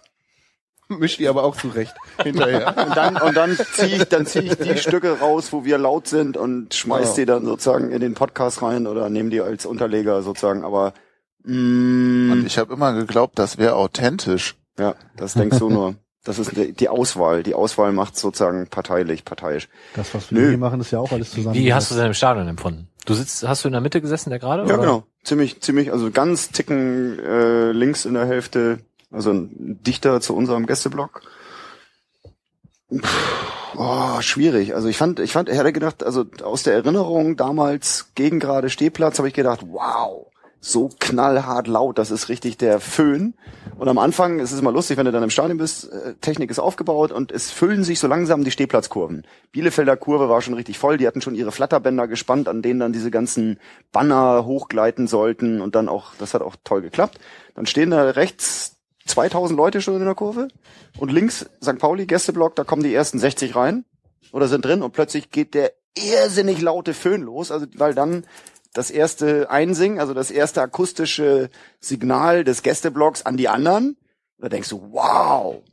Misch 0.87 1.17
die 1.17 1.27
aber 1.27 1.43
auch 1.43 1.57
zurecht 1.57 1.95
hinterher. 2.21 2.67
und 2.87 2.95
dann 2.95 3.17
und 3.17 3.35
dann 3.35 3.57
ziehe 3.73 3.95
ich 3.97 4.03
dann 4.03 4.27
zieh 4.27 4.41
ich 4.41 4.55
die 4.57 4.77
Stücke 4.77 5.17
raus, 5.19 5.51
wo 5.51 5.65
wir 5.65 5.79
laut 5.79 6.07
sind 6.07 6.37
und 6.37 6.75
schmeiß 6.75 7.09
Ja. 7.09 7.15
die 7.15 7.25
dann 7.25 7.43
sozusagen 7.45 7.89
in 7.91 8.01
den 8.01 8.13
Podcast 8.13 8.61
rein 8.61 8.85
oder 8.85 9.09
nehme 9.09 9.31
die 9.31 9.41
als 9.41 9.65
Unterleger 9.65 10.21
sozusagen. 10.21 10.63
Aber 10.63 10.93
mm, 11.43 12.31
Und 12.33 12.45
ich 12.45 12.59
habe 12.59 12.71
immer 12.73 12.93
geglaubt, 12.93 13.39
das 13.39 13.57
wäre 13.57 13.75
authentisch. 13.75 14.55
ja, 14.77 14.93
das 15.17 15.33
denkst 15.33 15.57
du 15.57 15.69
nur. 15.71 15.95
Das 16.23 16.37
ist 16.39 16.55
die, 16.55 16.73
die 16.73 16.89
Auswahl. 16.89 17.41
Die 17.43 17.53
Auswahl 17.55 17.91
macht 17.91 18.15
sozusag 18.17 18.69
parteilich, 18.71 19.25
parteiisch. 19.25 19.67
Das, 19.95 20.13
was 20.13 20.31
wir 20.31 20.39
Nö. 20.39 20.49
hier 20.49 20.57
machen, 20.57 20.81
ist 20.81 20.91
ja 20.91 20.99
auch 20.99 21.11
alles 21.11 21.31
zusammen. 21.31 21.55
Wie 21.55 21.73
hast 21.73 21.89
du 21.89 21.95
es 21.95 21.99
denn 21.99 22.07
im 22.07 22.13
Stadion 22.15 22.47
empfunden? 22.47 22.89
Du 23.05 23.13
sitzt, 23.13 23.47
hast 23.47 23.63
du 23.63 23.67
in 23.67 23.73
der 23.73 23.81
Mitte 23.81 24.01
gesessen, 24.01 24.29
der 24.31 24.39
gerade? 24.39 24.63
Ja, 24.63 24.73
oder? 24.73 24.77
genau. 24.77 25.03
Ziemlich, 25.23 25.61
ziemlich, 25.61 25.91
also 25.91 26.11
ganz 26.11 26.49
ticken 26.49 27.19
äh, 27.19 27.71
links 27.71 28.05
in 28.05 28.15
der 28.15 28.25
Hälfte, 28.25 28.79
also 29.11 29.31
ein 29.31 29.79
dichter 29.83 30.21
zu 30.21 30.35
unserem 30.35 30.65
Gästeblock. 30.65 31.21
Puh, 32.89 32.99
Oh, 33.77 34.21
schwierig. 34.21 34.73
Also 34.73 34.87
ich 34.87 34.97
fand, 34.97 35.19
ich 35.19 35.33
fand, 35.33 35.49
ich 35.49 35.57
hätte 35.57 35.73
gedacht, 35.73 36.03
also 36.03 36.25
aus 36.43 36.63
der 36.63 36.73
Erinnerung 36.73 37.35
damals 37.35 38.11
gegen 38.15 38.39
gerade 38.39 38.69
Stehplatz 38.69 39.17
habe 39.17 39.27
ich 39.27 39.33
gedacht, 39.33 39.61
wow, 39.67 40.27
so 40.65 40.89
knallhart 40.99 41.67
laut, 41.67 41.99
das 41.99 42.09
ist 42.09 42.27
richtig 42.27 42.57
der 42.57 42.79
Föhn. 42.79 43.35
Und 43.77 43.87
am 43.87 43.99
Anfang 43.99 44.39
ist 44.39 44.51
es 44.51 44.59
immer 44.59 44.71
lustig, 44.71 44.97
wenn 44.97 45.05
du 45.05 45.11
dann 45.11 45.21
im 45.21 45.29
Stadion 45.29 45.59
bist, 45.59 45.91
äh, 45.91 46.15
Technik 46.21 46.49
ist 46.49 46.59
aufgebaut 46.59 47.11
und 47.11 47.31
es 47.31 47.51
füllen 47.51 47.83
sich 47.83 47.99
so 47.99 48.07
langsam 48.07 48.43
die 48.43 48.49
Stehplatzkurven. 48.49 49.27
Bielefelder 49.51 49.95
Kurve 49.95 50.27
war 50.27 50.41
schon 50.41 50.55
richtig 50.55 50.79
voll, 50.79 50.97
die 50.97 51.05
hatten 51.05 51.21
schon 51.21 51.35
ihre 51.35 51.51
Flatterbänder 51.51 52.07
gespannt, 52.07 52.47
an 52.47 52.63
denen 52.63 52.79
dann 52.79 52.93
diese 52.93 53.11
ganzen 53.11 53.59
Banner 53.91 54.45
hochgleiten 54.45 55.07
sollten 55.07 55.61
und 55.61 55.75
dann 55.75 55.87
auch, 55.87 56.13
das 56.17 56.33
hat 56.33 56.41
auch 56.41 56.55
toll 56.63 56.81
geklappt. 56.81 57.19
Dann 57.53 57.67
stehen 57.67 57.91
da 57.91 58.09
rechts 58.09 58.77
2000 59.05 59.55
Leute 59.55 59.81
schon 59.81 59.95
in 59.97 60.05
der 60.05 60.15
Kurve 60.15 60.47
und 60.97 61.11
links 61.11 61.45
St. 61.61 61.77
Pauli 61.77 62.07
Gästeblock, 62.07 62.55
da 62.55 62.63
kommen 62.63 62.81
die 62.81 62.93
ersten 62.93 63.19
60 63.19 63.55
rein 63.55 63.85
oder 64.31 64.47
sind 64.47 64.65
drin 64.65 64.81
und 64.81 64.93
plötzlich 64.93 65.29
geht 65.29 65.53
der 65.53 65.73
irrsinnig 65.95 66.59
laute 66.59 66.93
Föhn 66.93 67.21
los, 67.21 67.51
also 67.51 67.67
weil 67.75 67.93
dann 67.93 68.25
das 68.75 68.91
erste 68.91 69.49
Einsingen, 69.49 69.99
also 69.99 70.13
das 70.13 70.29
erste 70.29 70.61
akustische 70.61 71.49
Signal 71.79 72.43
des 72.43 72.61
Gästeblocks 72.61 73.25
an 73.25 73.37
die 73.37 73.47
anderen. 73.47 73.97
Da 74.37 74.49
denkst 74.49 74.69
du, 74.69 74.91
wow, 74.91 75.63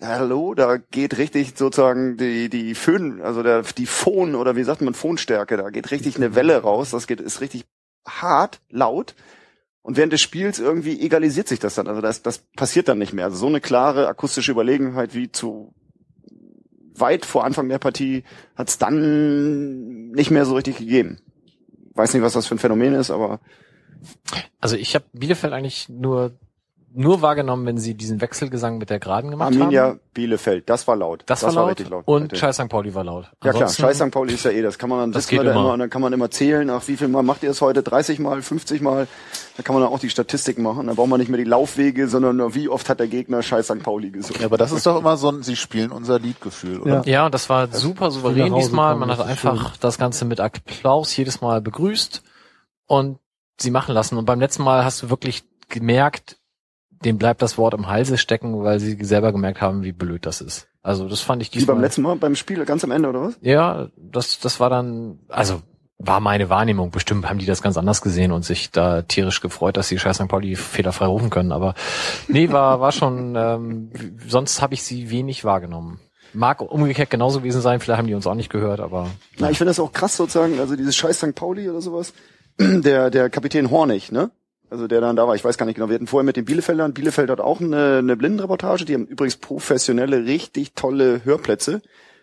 hallo, 0.00 0.54
da 0.54 0.78
geht 0.78 1.18
richtig 1.18 1.52
sozusagen 1.54 2.16
die, 2.16 2.48
die 2.48 2.74
Föhn, 2.74 3.20
also 3.20 3.42
der, 3.42 3.62
die 3.62 3.84
Phon 3.84 4.34
oder 4.34 4.56
wie 4.56 4.64
sagt 4.64 4.80
man 4.80 4.94
Phonstärke, 4.94 5.58
da 5.58 5.68
geht 5.68 5.90
richtig 5.90 6.16
eine 6.16 6.34
Welle 6.34 6.62
raus, 6.62 6.90
das 6.90 7.06
geht, 7.06 7.20
ist 7.20 7.42
richtig 7.42 7.66
hart, 8.08 8.62
laut. 8.70 9.14
Und 9.82 9.98
während 9.98 10.14
des 10.14 10.22
Spiels 10.22 10.58
irgendwie 10.58 10.98
egalisiert 10.98 11.46
sich 11.46 11.58
das 11.58 11.74
dann. 11.74 11.88
Also 11.88 12.00
das, 12.00 12.22
das 12.22 12.38
passiert 12.56 12.88
dann 12.88 12.98
nicht 12.98 13.12
mehr. 13.12 13.26
Also 13.26 13.36
so 13.36 13.46
eine 13.48 13.60
klare 13.60 14.08
akustische 14.08 14.52
Überlegenheit 14.52 15.14
wie 15.14 15.30
zu 15.30 15.74
weit 16.94 17.26
vor 17.26 17.44
Anfang 17.44 17.68
der 17.68 17.78
Partie 17.78 18.24
hat 18.56 18.68
es 18.68 18.78
dann 18.78 20.10
nicht 20.10 20.30
mehr 20.30 20.46
so 20.46 20.54
richtig 20.54 20.78
gegeben. 20.78 21.20
Weiß 21.94 22.14
nicht, 22.14 22.22
was 22.22 22.32
das 22.34 22.46
für 22.46 22.54
ein 22.54 22.58
Phänomen 22.58 22.94
ist, 22.94 23.10
aber 23.10 23.40
Also 24.60 24.76
ich 24.76 24.94
habe 24.94 25.04
Bielefeld 25.12 25.52
eigentlich 25.52 25.88
nur 25.88 26.32
nur 26.92 27.22
wahrgenommen, 27.22 27.66
wenn 27.66 27.78
sie 27.78 27.94
diesen 27.94 28.20
Wechselgesang 28.20 28.78
mit 28.78 28.90
der 28.90 28.98
Geraden 28.98 29.30
gemacht 29.30 29.54
Arminia 29.54 29.82
haben. 29.84 30.00
Bielefeld, 30.12 30.68
das 30.68 30.88
war 30.88 30.96
laut. 30.96 31.22
Das, 31.26 31.42
war 31.44 31.52
laut, 31.52 31.70
richtig 31.70 31.88
laut. 31.88 32.02
und. 32.06 32.36
Scheiß 32.36 32.56
St. 32.56 32.68
Pauli 32.68 32.94
war 32.94 33.04
laut. 33.04 33.24
Ja 33.44 33.50
klar, 33.52 33.54
Ansonsten- 33.54 33.82
Scheiß 33.82 33.98
St. 33.98 34.10
Pauli 34.10 34.34
ist 34.34 34.44
ja 34.44 34.50
eh, 34.50 34.60
das 34.62 34.76
kann 34.76 34.90
man 34.90 34.98
dann, 34.98 35.12
Das 35.12 35.28
geht 35.28 35.40
immer. 35.40 35.52
immer 35.52 35.72
und 35.72 35.78
dann 35.78 35.88
kann 35.90 36.02
man 36.02 36.12
immer 36.12 36.30
zählen, 36.30 36.68
ach 36.70 36.82
wie 36.88 36.96
viel 36.96 37.06
Mal 37.08 37.22
macht 37.22 37.42
ihr 37.44 37.50
es 37.50 37.60
heute, 37.60 37.82
30 37.84 38.18
Mal, 38.18 38.42
50 38.42 38.80
Mal, 38.82 39.06
da 39.56 39.62
kann 39.62 39.74
man 39.74 39.82
dann 39.84 39.92
auch 39.92 40.00
die 40.00 40.10
Statistik 40.10 40.58
machen, 40.58 40.88
dann 40.88 40.96
braucht 40.96 41.08
man 41.08 41.20
nicht 41.20 41.28
mehr 41.28 41.38
die 41.38 41.44
Laufwege, 41.44 42.08
sondern 42.08 42.36
nur 42.36 42.54
wie 42.54 42.68
oft 42.68 42.88
hat 42.88 42.98
der 42.98 43.08
Gegner 43.08 43.42
Scheiß 43.42 43.66
St. 43.66 43.82
Pauli 43.82 44.10
gesungen. 44.10 44.40
Ja, 44.40 44.46
aber 44.46 44.58
das 44.58 44.72
ist 44.72 44.84
doch 44.84 44.98
immer 44.98 45.16
so 45.16 45.30
ein, 45.30 45.42
sie 45.42 45.56
spielen 45.56 45.92
unser 45.92 46.18
Liedgefühl, 46.18 46.80
oder? 46.80 47.02
Ja. 47.06 47.20
Ja, 47.20 47.26
und 47.26 47.34
das 47.34 47.48
war 47.48 47.68
super 47.68 48.10
souverän 48.10 48.52
diesmal. 48.54 48.96
Man 48.96 49.10
hat 49.10 49.20
das 49.20 49.26
einfach 49.26 49.76
das 49.76 49.96
Ganze 49.98 50.24
mit 50.24 50.40
Applaus 50.40 51.16
jedes 51.16 51.40
Mal 51.40 51.60
begrüßt 51.60 52.22
und 52.86 53.18
sie 53.60 53.70
machen 53.70 53.94
lassen. 53.94 54.16
Und 54.18 54.24
beim 54.24 54.40
letzten 54.40 54.64
Mal 54.64 54.84
hast 54.84 55.02
du 55.02 55.10
wirklich 55.10 55.44
gemerkt, 55.68 56.38
dem 57.04 57.18
bleibt 57.18 57.40
das 57.42 57.56
Wort 57.58 57.74
im 57.74 57.88
Halse 57.88 58.18
stecken, 58.18 58.62
weil 58.62 58.78
sie 58.80 59.02
selber 59.04 59.32
gemerkt 59.32 59.60
haben, 59.60 59.82
wie 59.82 59.92
blöd 59.92 60.26
das 60.26 60.40
ist. 60.40 60.68
Also 60.82 61.08
das 61.08 61.20
fand 61.20 61.42
ich 61.42 61.48
Wie 61.48 61.58
diesmal. 61.58 61.76
beim 61.76 61.82
letzten 61.82 62.02
Mal, 62.02 62.16
beim 62.16 62.36
Spiel 62.36 62.64
ganz 62.64 62.84
am 62.84 62.90
Ende, 62.90 63.08
oder 63.08 63.22
was? 63.22 63.34
Ja, 63.40 63.88
das, 63.96 64.38
das 64.38 64.60
war 64.60 64.70
dann, 64.70 65.18
also 65.28 65.62
war 65.98 66.20
meine 66.20 66.48
Wahrnehmung. 66.48 66.90
Bestimmt 66.90 67.28
haben 67.28 67.38
die 67.38 67.46
das 67.46 67.62
ganz 67.62 67.76
anders 67.76 68.00
gesehen 68.00 68.32
und 68.32 68.44
sich 68.44 68.70
da 68.70 69.02
tierisch 69.02 69.40
gefreut, 69.40 69.76
dass 69.76 69.88
sie 69.88 69.98
Scheiß 69.98 70.16
St. 70.16 70.28
Pauli 70.28 70.56
fehlerfrei 70.56 71.06
rufen 71.06 71.28
können. 71.30 71.52
Aber 71.52 71.74
nee, 72.28 72.50
war, 72.50 72.80
war 72.80 72.92
schon, 72.92 73.34
ähm, 73.36 73.90
sonst 74.26 74.62
habe 74.62 74.74
ich 74.74 74.82
sie 74.82 75.10
wenig 75.10 75.44
wahrgenommen. 75.44 76.00
Mag 76.32 76.62
umgekehrt 76.62 77.10
genauso 77.10 77.40
gewesen 77.40 77.60
sein, 77.60 77.80
vielleicht 77.80 77.98
haben 77.98 78.06
die 78.06 78.14
uns 78.14 78.26
auch 78.26 78.34
nicht 78.34 78.50
gehört, 78.50 78.78
aber 78.80 79.08
Na, 79.38 79.50
ich 79.50 79.58
finde 79.58 79.70
das 79.70 79.80
auch 79.80 79.92
krass 79.92 80.16
sozusagen, 80.16 80.60
also 80.60 80.76
dieses 80.76 80.94
Scheiß 80.96 81.18
St. 81.18 81.34
Pauli 81.34 81.68
oder 81.68 81.80
sowas, 81.80 82.12
der, 82.58 83.10
der 83.10 83.30
Kapitän 83.30 83.70
Hornig, 83.70 84.12
ne? 84.12 84.30
Also 84.70 84.86
der 84.86 85.00
dann 85.00 85.16
da 85.16 85.26
war, 85.26 85.34
ich 85.34 85.44
weiß 85.44 85.58
gar 85.58 85.66
nicht 85.66 85.74
genau, 85.74 85.88
wir 85.88 85.96
hatten 85.96 86.06
vorher 86.06 86.24
mit 86.24 86.36
den 86.36 86.44
Bielefeldern, 86.44 86.94
Bielefeld 86.94 87.28
hat 87.28 87.40
auch 87.40 87.60
eine, 87.60 87.98
eine 87.98 88.16
Blindenreportage, 88.16 88.84
die 88.84 88.94
haben 88.94 89.06
übrigens 89.06 89.36
professionelle, 89.36 90.24
richtig 90.24 90.74
tolle 90.74 91.24
Hörplätze. 91.24 91.82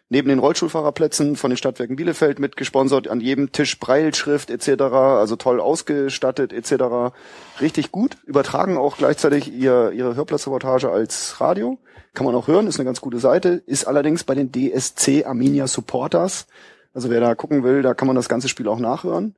Neben 0.10 0.30
den 0.30 0.40
Rollstuhlfahrerplätzen 0.40 1.36
von 1.36 1.52
den 1.52 1.58
Stadtwerken 1.58 1.98
Bielefeld 1.98 2.40
mitgesponsert, 2.40 3.10
an 3.10 3.20
jedem 3.20 3.52
Tisch 3.52 3.78
Breilschrift 3.78 4.50
etc., 4.50 4.84
also 4.84 5.36
toll 5.36 5.60
ausgestattet 5.60 6.54
etc. 6.54 7.14
Richtig 7.60 7.92
gut, 7.92 8.16
übertragen 8.26 8.78
auch 8.78 8.96
gleichzeitig 8.96 9.52
ihr, 9.54 9.92
ihre 9.92 10.16
Hörplatzreportage 10.16 10.90
als 10.90 11.42
Radio. 11.42 11.78
Kann 12.14 12.26
man 12.26 12.36
auch 12.36 12.48
hören, 12.48 12.68
ist 12.68 12.80
eine 12.80 12.86
ganz 12.86 13.02
gute 13.02 13.20
Seite, 13.20 13.62
ist 13.66 13.86
allerdings 13.86 14.24
bei 14.24 14.34
den 14.34 14.54
DSC 14.54 15.26
Arminia 15.26 15.68
Supporters. 15.68 16.48
Also 16.94 17.10
wer 17.10 17.20
da 17.20 17.36
gucken 17.36 17.66
will, 17.66 17.82
da 17.82 17.94
kann 17.94 18.08
man 18.08 18.16
das 18.16 18.30
ganze 18.30 18.48
Spiel 18.48 18.70
auch 18.70 18.80
nachhören. 18.80 19.36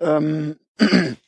Ähm, 0.00 0.56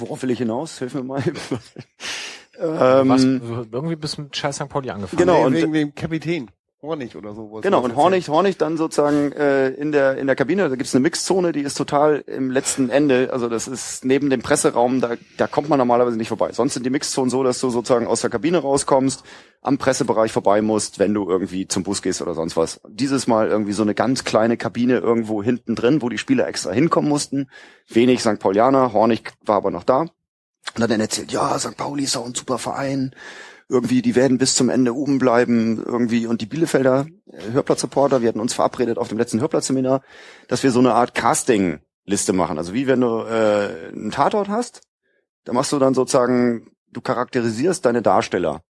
worauf 0.00 0.22
will 0.22 0.30
ich 0.30 0.38
hinaus? 0.38 0.78
Hilf 0.78 0.94
mir 0.94 1.02
mal. 1.02 1.22
was, 2.58 3.24
ähm, 3.24 3.66
irgendwie 3.72 3.96
bist 3.96 4.18
du 4.18 4.22
mit 4.22 4.36
Scheiß 4.36 4.56
St. 4.56 4.68
Pauli 4.68 4.90
angefangen. 4.90 5.18
Genau, 5.18 5.38
Nee, 5.38 5.44
und- 5.46 5.54
wegen 5.54 5.72
dem 5.72 5.94
Kapitän. 5.94 6.50
Hornig 6.82 7.14
oder 7.14 7.34
so. 7.34 7.60
Genau, 7.60 7.82
und 7.82 7.94
Hornig, 7.94 8.30
Hornig 8.30 8.56
dann 8.56 8.78
sozusagen 8.78 9.32
äh, 9.32 9.68
in 9.68 9.92
der 9.92 10.16
in 10.16 10.26
der 10.26 10.34
Kabine, 10.34 10.66
da 10.66 10.76
gibt's 10.76 10.94
eine 10.94 11.02
Mixzone, 11.02 11.52
die 11.52 11.60
ist 11.60 11.76
total 11.76 12.24
im 12.26 12.50
letzten 12.50 12.88
Ende, 12.88 13.30
also 13.34 13.50
das 13.50 13.68
ist 13.68 14.02
neben 14.06 14.30
dem 14.30 14.40
Presseraum, 14.40 15.02
da, 15.02 15.16
da 15.36 15.46
kommt 15.46 15.68
man 15.68 15.78
normalerweise 15.78 16.16
nicht 16.16 16.28
vorbei. 16.28 16.52
Sonst 16.52 16.72
sind 16.72 16.86
die 16.86 16.90
Mixzonen 16.90 17.28
so, 17.28 17.42
dass 17.42 17.60
du 17.60 17.68
sozusagen 17.68 18.06
aus 18.06 18.22
der 18.22 18.30
Kabine 18.30 18.58
rauskommst, 18.58 19.24
am 19.60 19.76
Pressebereich 19.76 20.32
vorbei 20.32 20.62
musst, 20.62 20.98
wenn 20.98 21.12
du 21.12 21.28
irgendwie 21.28 21.68
zum 21.68 21.82
Bus 21.82 22.00
gehst 22.00 22.22
oder 22.22 22.32
sonst 22.32 22.56
was. 22.56 22.80
Dieses 22.88 23.26
Mal 23.26 23.48
irgendwie 23.48 23.72
so 23.72 23.82
eine 23.82 23.94
ganz 23.94 24.24
kleine 24.24 24.56
Kabine 24.56 24.98
irgendwo 25.00 25.42
hinten 25.42 25.74
drin, 25.74 26.00
wo 26.00 26.08
die 26.08 26.16
Spieler 26.16 26.48
extra 26.48 26.72
hinkommen 26.72 27.10
mussten. 27.10 27.50
Wenig 27.88 28.20
St. 28.20 28.38
Paulianer, 28.38 28.94
Hornig 28.94 29.32
war 29.44 29.56
aber 29.56 29.70
noch 29.70 29.84
da. 29.84 30.00
Und 30.00 30.10
dann 30.76 30.84
hat 30.84 30.90
er 30.92 31.00
erzählt, 31.00 31.32
ja, 31.32 31.58
St. 31.58 31.76
Pauli 31.76 32.04
ist 32.04 32.16
auch 32.16 32.24
ein 32.24 32.34
super 32.34 32.56
Verein. 32.56 33.14
Irgendwie, 33.70 34.02
die 34.02 34.16
werden 34.16 34.36
bis 34.36 34.56
zum 34.56 34.68
Ende 34.68 34.94
oben 34.94 35.18
bleiben, 35.18 35.80
irgendwie. 35.84 36.26
Und 36.26 36.40
die 36.40 36.46
Bielefelder 36.46 37.06
äh, 37.26 37.52
Hörplatzreporter, 37.52 38.20
wir 38.20 38.28
hatten 38.28 38.40
uns 38.40 38.52
verabredet 38.52 38.98
auf 38.98 39.08
dem 39.08 39.18
letzten 39.18 39.40
Hörplatzseminar, 39.40 40.02
dass 40.48 40.64
wir 40.64 40.72
so 40.72 40.80
eine 40.80 40.94
Art 40.94 41.14
Casting-Liste 41.14 42.32
machen. 42.32 42.58
Also 42.58 42.74
wie 42.74 42.88
wenn 42.88 43.00
du 43.00 43.20
äh, 43.20 43.92
einen 43.92 44.10
Tatort 44.10 44.48
hast, 44.48 44.80
da 45.44 45.52
machst 45.52 45.70
du 45.70 45.78
dann 45.78 45.94
sozusagen, 45.94 46.72
du 46.90 47.00
charakterisierst 47.00 47.86
deine 47.86 48.02
Darsteller. 48.02 48.62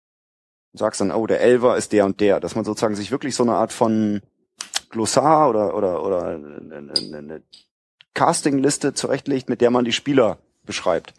sagst 0.73 0.99
dann, 0.99 1.11
oh, 1.11 1.25
der 1.27 1.39
Elver 1.39 1.77
ist 1.77 1.93
der 1.93 2.05
und 2.05 2.19
der, 2.19 2.41
dass 2.41 2.55
man 2.55 2.65
sozusagen 2.65 2.95
sich 2.95 3.09
wirklich 3.09 3.35
so 3.35 3.43
eine 3.43 3.53
Art 3.53 3.71
von 3.71 4.21
Glossar 4.89 5.49
oder 5.49 5.75
oder 5.75 6.03
oder 6.03 6.25
eine, 6.25 6.75
eine, 6.75 7.17
eine 7.17 7.43
Castingliste 8.13 8.93
zurechtlegt, 8.93 9.47
mit 9.47 9.61
der 9.61 9.71
man 9.71 9.85
die 9.85 9.93
Spieler 9.93 10.39
beschreibt. 10.65 11.13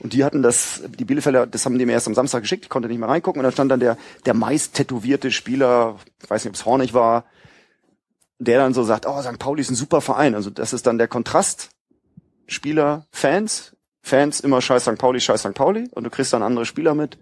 Und 0.00 0.12
die 0.12 0.24
hatten 0.24 0.42
das, 0.42 0.82
die 0.98 1.04
Bielefelder, 1.04 1.46
das 1.46 1.64
haben 1.64 1.78
die 1.78 1.86
mir 1.86 1.92
erst 1.92 2.08
am 2.08 2.14
Samstag 2.14 2.40
geschickt, 2.40 2.64
ich 2.64 2.68
konnte 2.68 2.88
nicht 2.88 2.98
mehr 2.98 3.08
reingucken 3.08 3.40
und 3.40 3.44
da 3.44 3.52
stand 3.52 3.70
dann 3.70 3.80
der, 3.80 3.96
der 4.26 4.34
meist 4.34 4.74
tätowierte 4.74 5.30
Spieler, 5.30 5.96
ich 6.22 6.28
weiß 6.28 6.44
nicht, 6.44 6.50
ob 6.50 6.56
es 6.56 6.66
Hornig 6.66 6.94
war, 6.94 7.24
der 8.38 8.58
dann 8.58 8.74
so 8.74 8.82
sagt, 8.82 9.06
oh, 9.06 9.20
St. 9.22 9.38
Pauli 9.38 9.60
ist 9.60 9.70
ein 9.70 9.76
super 9.76 10.00
Verein. 10.00 10.34
Also 10.34 10.50
das 10.50 10.72
ist 10.72 10.86
dann 10.86 10.98
der 10.98 11.08
Kontrast. 11.08 11.70
Spieler, 12.46 13.06
Fans, 13.10 13.74
Fans 14.02 14.40
immer 14.40 14.60
scheiß 14.60 14.82
St. 14.82 14.98
Pauli, 14.98 15.20
scheiß 15.20 15.40
St. 15.40 15.54
Pauli 15.54 15.88
und 15.92 16.04
du 16.04 16.10
kriegst 16.10 16.32
dann 16.32 16.42
andere 16.42 16.66
Spieler 16.66 16.94
mit. 16.94 17.18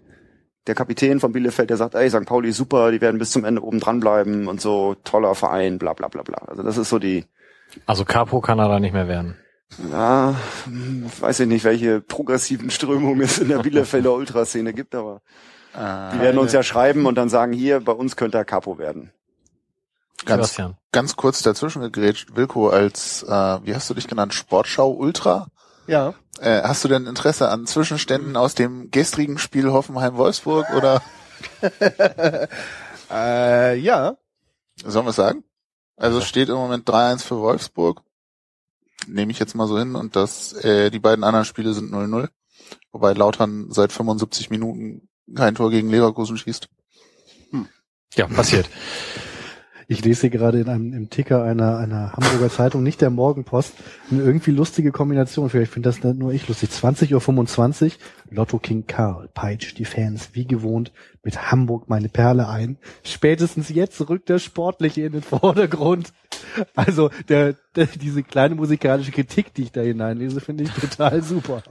Der 0.67 0.75
Kapitän 0.75 1.19
von 1.19 1.31
Bielefeld, 1.31 1.69
der 1.69 1.77
sagt, 1.77 1.95
ey, 1.95 2.09
St. 2.09 2.25
Pauli 2.25 2.51
super, 2.51 2.91
die 2.91 3.01
werden 3.01 3.19
bis 3.19 3.31
zum 3.31 3.45
Ende 3.45 3.63
oben 3.63 3.79
dran 3.79 3.99
bleiben 3.99 4.47
und 4.47 4.59
so, 4.59 4.95
toller 5.03 5.35
Verein, 5.35 5.77
bla 5.77 5.93
bla 5.93 6.07
bla 6.07 6.23
bla. 6.23 6.39
Also 6.47 6.63
das 6.63 6.77
ist 6.77 6.89
so 6.89 6.99
die, 6.99 7.25
Also 7.85 8.05
Capo 8.05 8.41
kann 8.41 8.59
er 8.59 8.67
da 8.67 8.79
nicht 8.79 8.93
mehr 8.93 9.07
werden. 9.07 9.37
Ja, 9.91 10.35
hm, 10.65 11.09
weiß 11.19 11.41
ich 11.41 11.47
nicht, 11.47 11.63
welche 11.63 12.01
progressiven 12.01 12.69
Strömungen 12.69 13.21
es 13.21 13.39
in 13.39 13.49
der 13.49 13.59
Bielefelder 13.59 14.13
Ultraszene 14.13 14.73
gibt, 14.73 14.95
aber 14.95 15.21
die 15.75 16.19
werden 16.19 16.37
uns 16.37 16.53
ja 16.53 16.61
schreiben 16.61 17.07
und 17.07 17.15
dann 17.15 17.29
sagen, 17.29 17.51
hier, 17.51 17.79
bei 17.79 17.93
uns 17.93 18.15
könnte 18.15 18.37
er 18.37 18.45
Capo 18.45 18.77
werden. 18.77 19.11
Ganz, 20.25 20.49
Sebastian. 20.49 20.77
ganz 20.91 21.15
kurz 21.15 21.41
dazwischen 21.41 21.81
gegrätscht, 21.81 22.35
Wilko, 22.35 22.69
als, 22.69 23.23
äh, 23.23 23.27
wie 23.63 23.73
hast 23.73 23.89
du 23.89 23.95
dich 23.95 24.07
genannt, 24.07 24.35
Sportschau 24.35 24.91
Ultra? 24.91 25.47
Ja. 25.87 26.13
Äh, 26.39 26.61
hast 26.61 26.83
du 26.83 26.87
denn 26.89 27.07
Interesse 27.07 27.49
an 27.49 27.65
Zwischenständen 27.65 28.37
aus 28.37 28.53
dem 28.53 28.91
gestrigen 28.91 29.39
Spiel 29.39 29.71
Hoffenheim-Wolfsburg 29.71 30.67
oder 30.75 31.01
Äh, 33.11 33.77
ja. 33.79 34.15
sollen 34.85 35.05
wir 35.05 35.09
es 35.11 35.15
sagen? 35.15 35.43
Also 35.97 36.21
steht 36.21 36.49
im 36.49 36.55
Moment 36.55 36.87
3-1 36.89 37.23
für 37.23 37.39
Wolfsburg. 37.39 38.01
Nehme 39.07 39.31
ich 39.31 39.39
jetzt 39.39 39.55
mal 39.55 39.67
so 39.67 39.77
hin 39.77 39.95
und 39.95 40.15
das, 40.15 40.53
äh, 40.53 40.89
die 40.89 40.99
beiden 40.99 41.23
anderen 41.23 41.45
Spiele 41.45 41.73
sind 41.73 41.91
0-0. 41.91 42.29
Wobei 42.91 43.13
Lautern 43.13 43.67
seit 43.69 43.91
75 43.91 44.49
Minuten 44.49 45.07
kein 45.35 45.55
Tor 45.55 45.69
gegen 45.71 45.89
Leverkusen 45.89 46.37
schießt. 46.37 46.69
Ja, 48.15 48.27
passiert. 48.27 48.69
Ich 49.87 50.03
lese 50.03 50.21
hier 50.21 50.29
gerade 50.29 50.59
in 50.59 50.69
einem 50.69 50.93
im 50.93 51.09
Ticker 51.09 51.43
einer, 51.43 51.77
einer 51.77 52.13
Hamburger 52.13 52.49
Zeitung, 52.49 52.83
nicht 52.83 53.01
der 53.01 53.09
Morgenpost, 53.09 53.73
eine 54.11 54.21
irgendwie 54.21 54.51
lustige 54.51 54.91
Kombination. 54.91 55.49
Vielleicht 55.49 55.71
finde 55.71 55.89
das 55.89 56.03
nicht 56.03 56.17
nur 56.17 56.31
ich 56.31 56.47
lustig. 56.47 56.69
20.25 56.69 57.83
Uhr, 57.85 57.91
Lotto 58.29 58.59
King 58.59 58.85
Karl 58.87 59.29
peitscht 59.33 59.77
die 59.77 59.85
Fans 59.85 60.29
wie 60.33 60.45
gewohnt 60.45 60.91
mit 61.23 61.51
Hamburg 61.51 61.87
meine 61.87 62.09
Perle 62.09 62.49
ein. 62.49 62.77
Spätestens 63.03 63.69
jetzt 63.69 64.09
rückt 64.09 64.29
der 64.29 64.39
Sportliche 64.39 65.01
in 65.01 65.13
den 65.13 65.21
Vordergrund. 65.23 66.11
Also 66.75 67.09
der, 67.29 67.55
der, 67.75 67.87
diese 67.87 68.23
kleine 68.23 68.55
musikalische 68.55 69.11
Kritik, 69.11 69.53
die 69.53 69.63
ich 69.63 69.71
da 69.71 69.81
hineinlese, 69.81 70.41
finde 70.41 70.65
ich 70.65 70.71
total 70.71 71.23
super. 71.23 71.63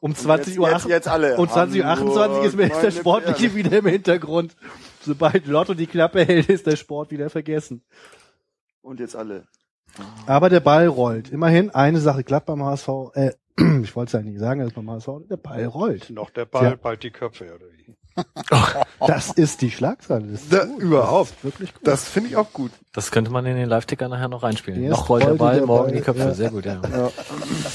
Um 0.00 0.14
20 0.14 0.58
Uhr 0.60 0.70
jetzt, 0.70 0.86
jetzt 0.86 1.08
alle. 1.08 1.36
um 1.36 1.46
20.28 1.46 2.14
Uhr 2.14 2.44
ist 2.44 2.56
mir 2.56 2.64
jetzt 2.64 2.82
der 2.82 2.90
Sportliche 2.90 3.48
Perle. 3.48 3.54
wieder 3.54 3.78
im 3.78 3.86
Hintergrund. 3.86 4.54
Sobald 5.04 5.46
Lotto 5.46 5.74
die 5.74 5.86
Klappe 5.86 6.24
hält, 6.24 6.48
ist 6.48 6.66
der 6.66 6.76
Sport 6.76 7.10
wieder 7.10 7.30
vergessen. 7.30 7.82
Und 8.82 9.00
jetzt 9.00 9.16
alle. 9.16 9.46
Aber 10.26 10.48
der 10.50 10.60
Ball 10.60 10.86
rollt. 10.86 11.30
Immerhin, 11.30 11.70
eine 11.70 12.00
Sache 12.00 12.24
klappt 12.24 12.46
beim 12.46 12.62
HSV. 12.64 12.88
Äh, 13.14 13.30
ich 13.82 13.94
wollte 13.94 14.08
es 14.10 14.14
eigentlich 14.14 14.34
nicht 14.34 14.40
sagen, 14.40 14.60
dass 14.60 14.72
beim 14.72 14.90
HSV 14.90 15.08
der 15.30 15.36
Ball 15.36 15.64
rollt. 15.66 16.10
Noch 16.10 16.30
der 16.30 16.44
Ball, 16.46 16.70
Ja. 16.70 16.76
bald 16.76 17.02
die 17.02 17.10
Köpfe, 17.10 17.54
oder 17.54 17.66
wie? 17.66 17.94
Das 19.06 19.32
ist 19.32 19.60
die 19.60 19.70
Schlagzeile. 19.70 20.26
Das 20.32 20.42
ist 20.42 20.52
Da, 20.52 20.64
überhaupt. 20.78 21.30
Das 21.30 21.36
ist 21.38 21.44
wirklich 21.44 21.74
gut. 21.74 21.86
Das 21.86 22.08
finde 22.08 22.30
ich 22.30 22.36
auch 22.36 22.52
gut. 22.52 22.70
Das 22.92 23.10
könnte 23.10 23.30
man 23.30 23.44
in 23.44 23.56
den 23.56 23.68
Live-Ticker 23.68 24.08
nachher 24.08 24.28
noch 24.28 24.42
reinspielen. 24.42 24.88
Noch 24.88 25.08
rollt 25.08 25.24
der 25.24 25.34
Ball, 25.34 25.56
der 25.58 25.66
morgen 25.66 25.86
Ball, 25.90 25.92
die 25.96 26.00
Köpfe. 26.00 26.20
ja. 26.20 26.34
Sehr 26.34 26.50
gut, 26.50 26.64
ja. 26.64 26.80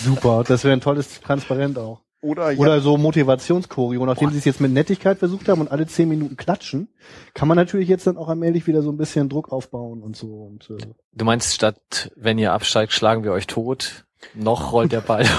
super. 0.03 0.43
Das 0.47 0.63
wäre 0.63 0.73
ein 0.73 0.81
tolles 0.81 1.19
Transparent 1.21 1.77
auch. 1.77 2.01
Oder, 2.21 2.51
ja, 2.51 2.59
Oder 2.59 2.81
so 2.81 2.97
Motivationschoreo. 2.97 4.05
Nachdem 4.05 4.29
sie 4.31 4.39
es 4.39 4.45
jetzt 4.45 4.59
mit 4.59 4.73
Nettigkeit 4.73 5.19
versucht 5.19 5.47
haben 5.47 5.61
und 5.61 5.71
alle 5.71 5.87
zehn 5.87 6.09
Minuten 6.09 6.35
klatschen, 6.35 6.89
kann 7.33 7.47
man 7.47 7.55
natürlich 7.55 7.87
jetzt 7.87 8.07
dann 8.07 8.17
auch 8.17 8.27
allmählich 8.27 8.67
wieder 8.67 8.81
so 8.81 8.91
ein 8.91 8.97
bisschen 8.97 9.29
Druck 9.29 9.53
aufbauen 9.53 10.03
und 10.03 10.17
so. 10.17 10.27
Und, 10.27 10.69
äh, 10.69 10.85
Du 11.13 11.23
meinst, 11.25 11.53
statt 11.53 12.11
wenn 12.17 12.37
ihr 12.37 12.51
absteigt, 12.51 12.91
schlagen 12.91 13.23
wir 13.23 13.31
euch 13.31 13.47
tot, 13.47 14.03
noch 14.33 14.73
rollt 14.73 14.91
der 14.91 14.99
Ball. 14.99 15.25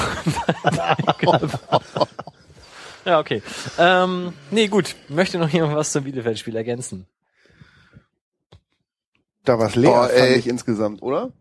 ja, 3.05 3.19
okay. 3.21 3.43
Ähm, 3.79 4.33
nee, 4.51 4.69
gut. 4.69 4.97
Möchte 5.09 5.37
noch 5.39 5.49
jemand 5.51 5.75
was 5.77 5.93
zum 5.93 6.05
Bielefeld-Spiel 6.05 6.57
ergänzen? 6.57 7.07
da 9.45 9.59
war 9.59 9.67
es 9.69 9.75
leer, 9.75 9.91
Oh, 9.91 10.09
fand 10.19 10.37
ich 10.37 10.47
insgesamt, 10.47 11.03
oder? 11.03 11.33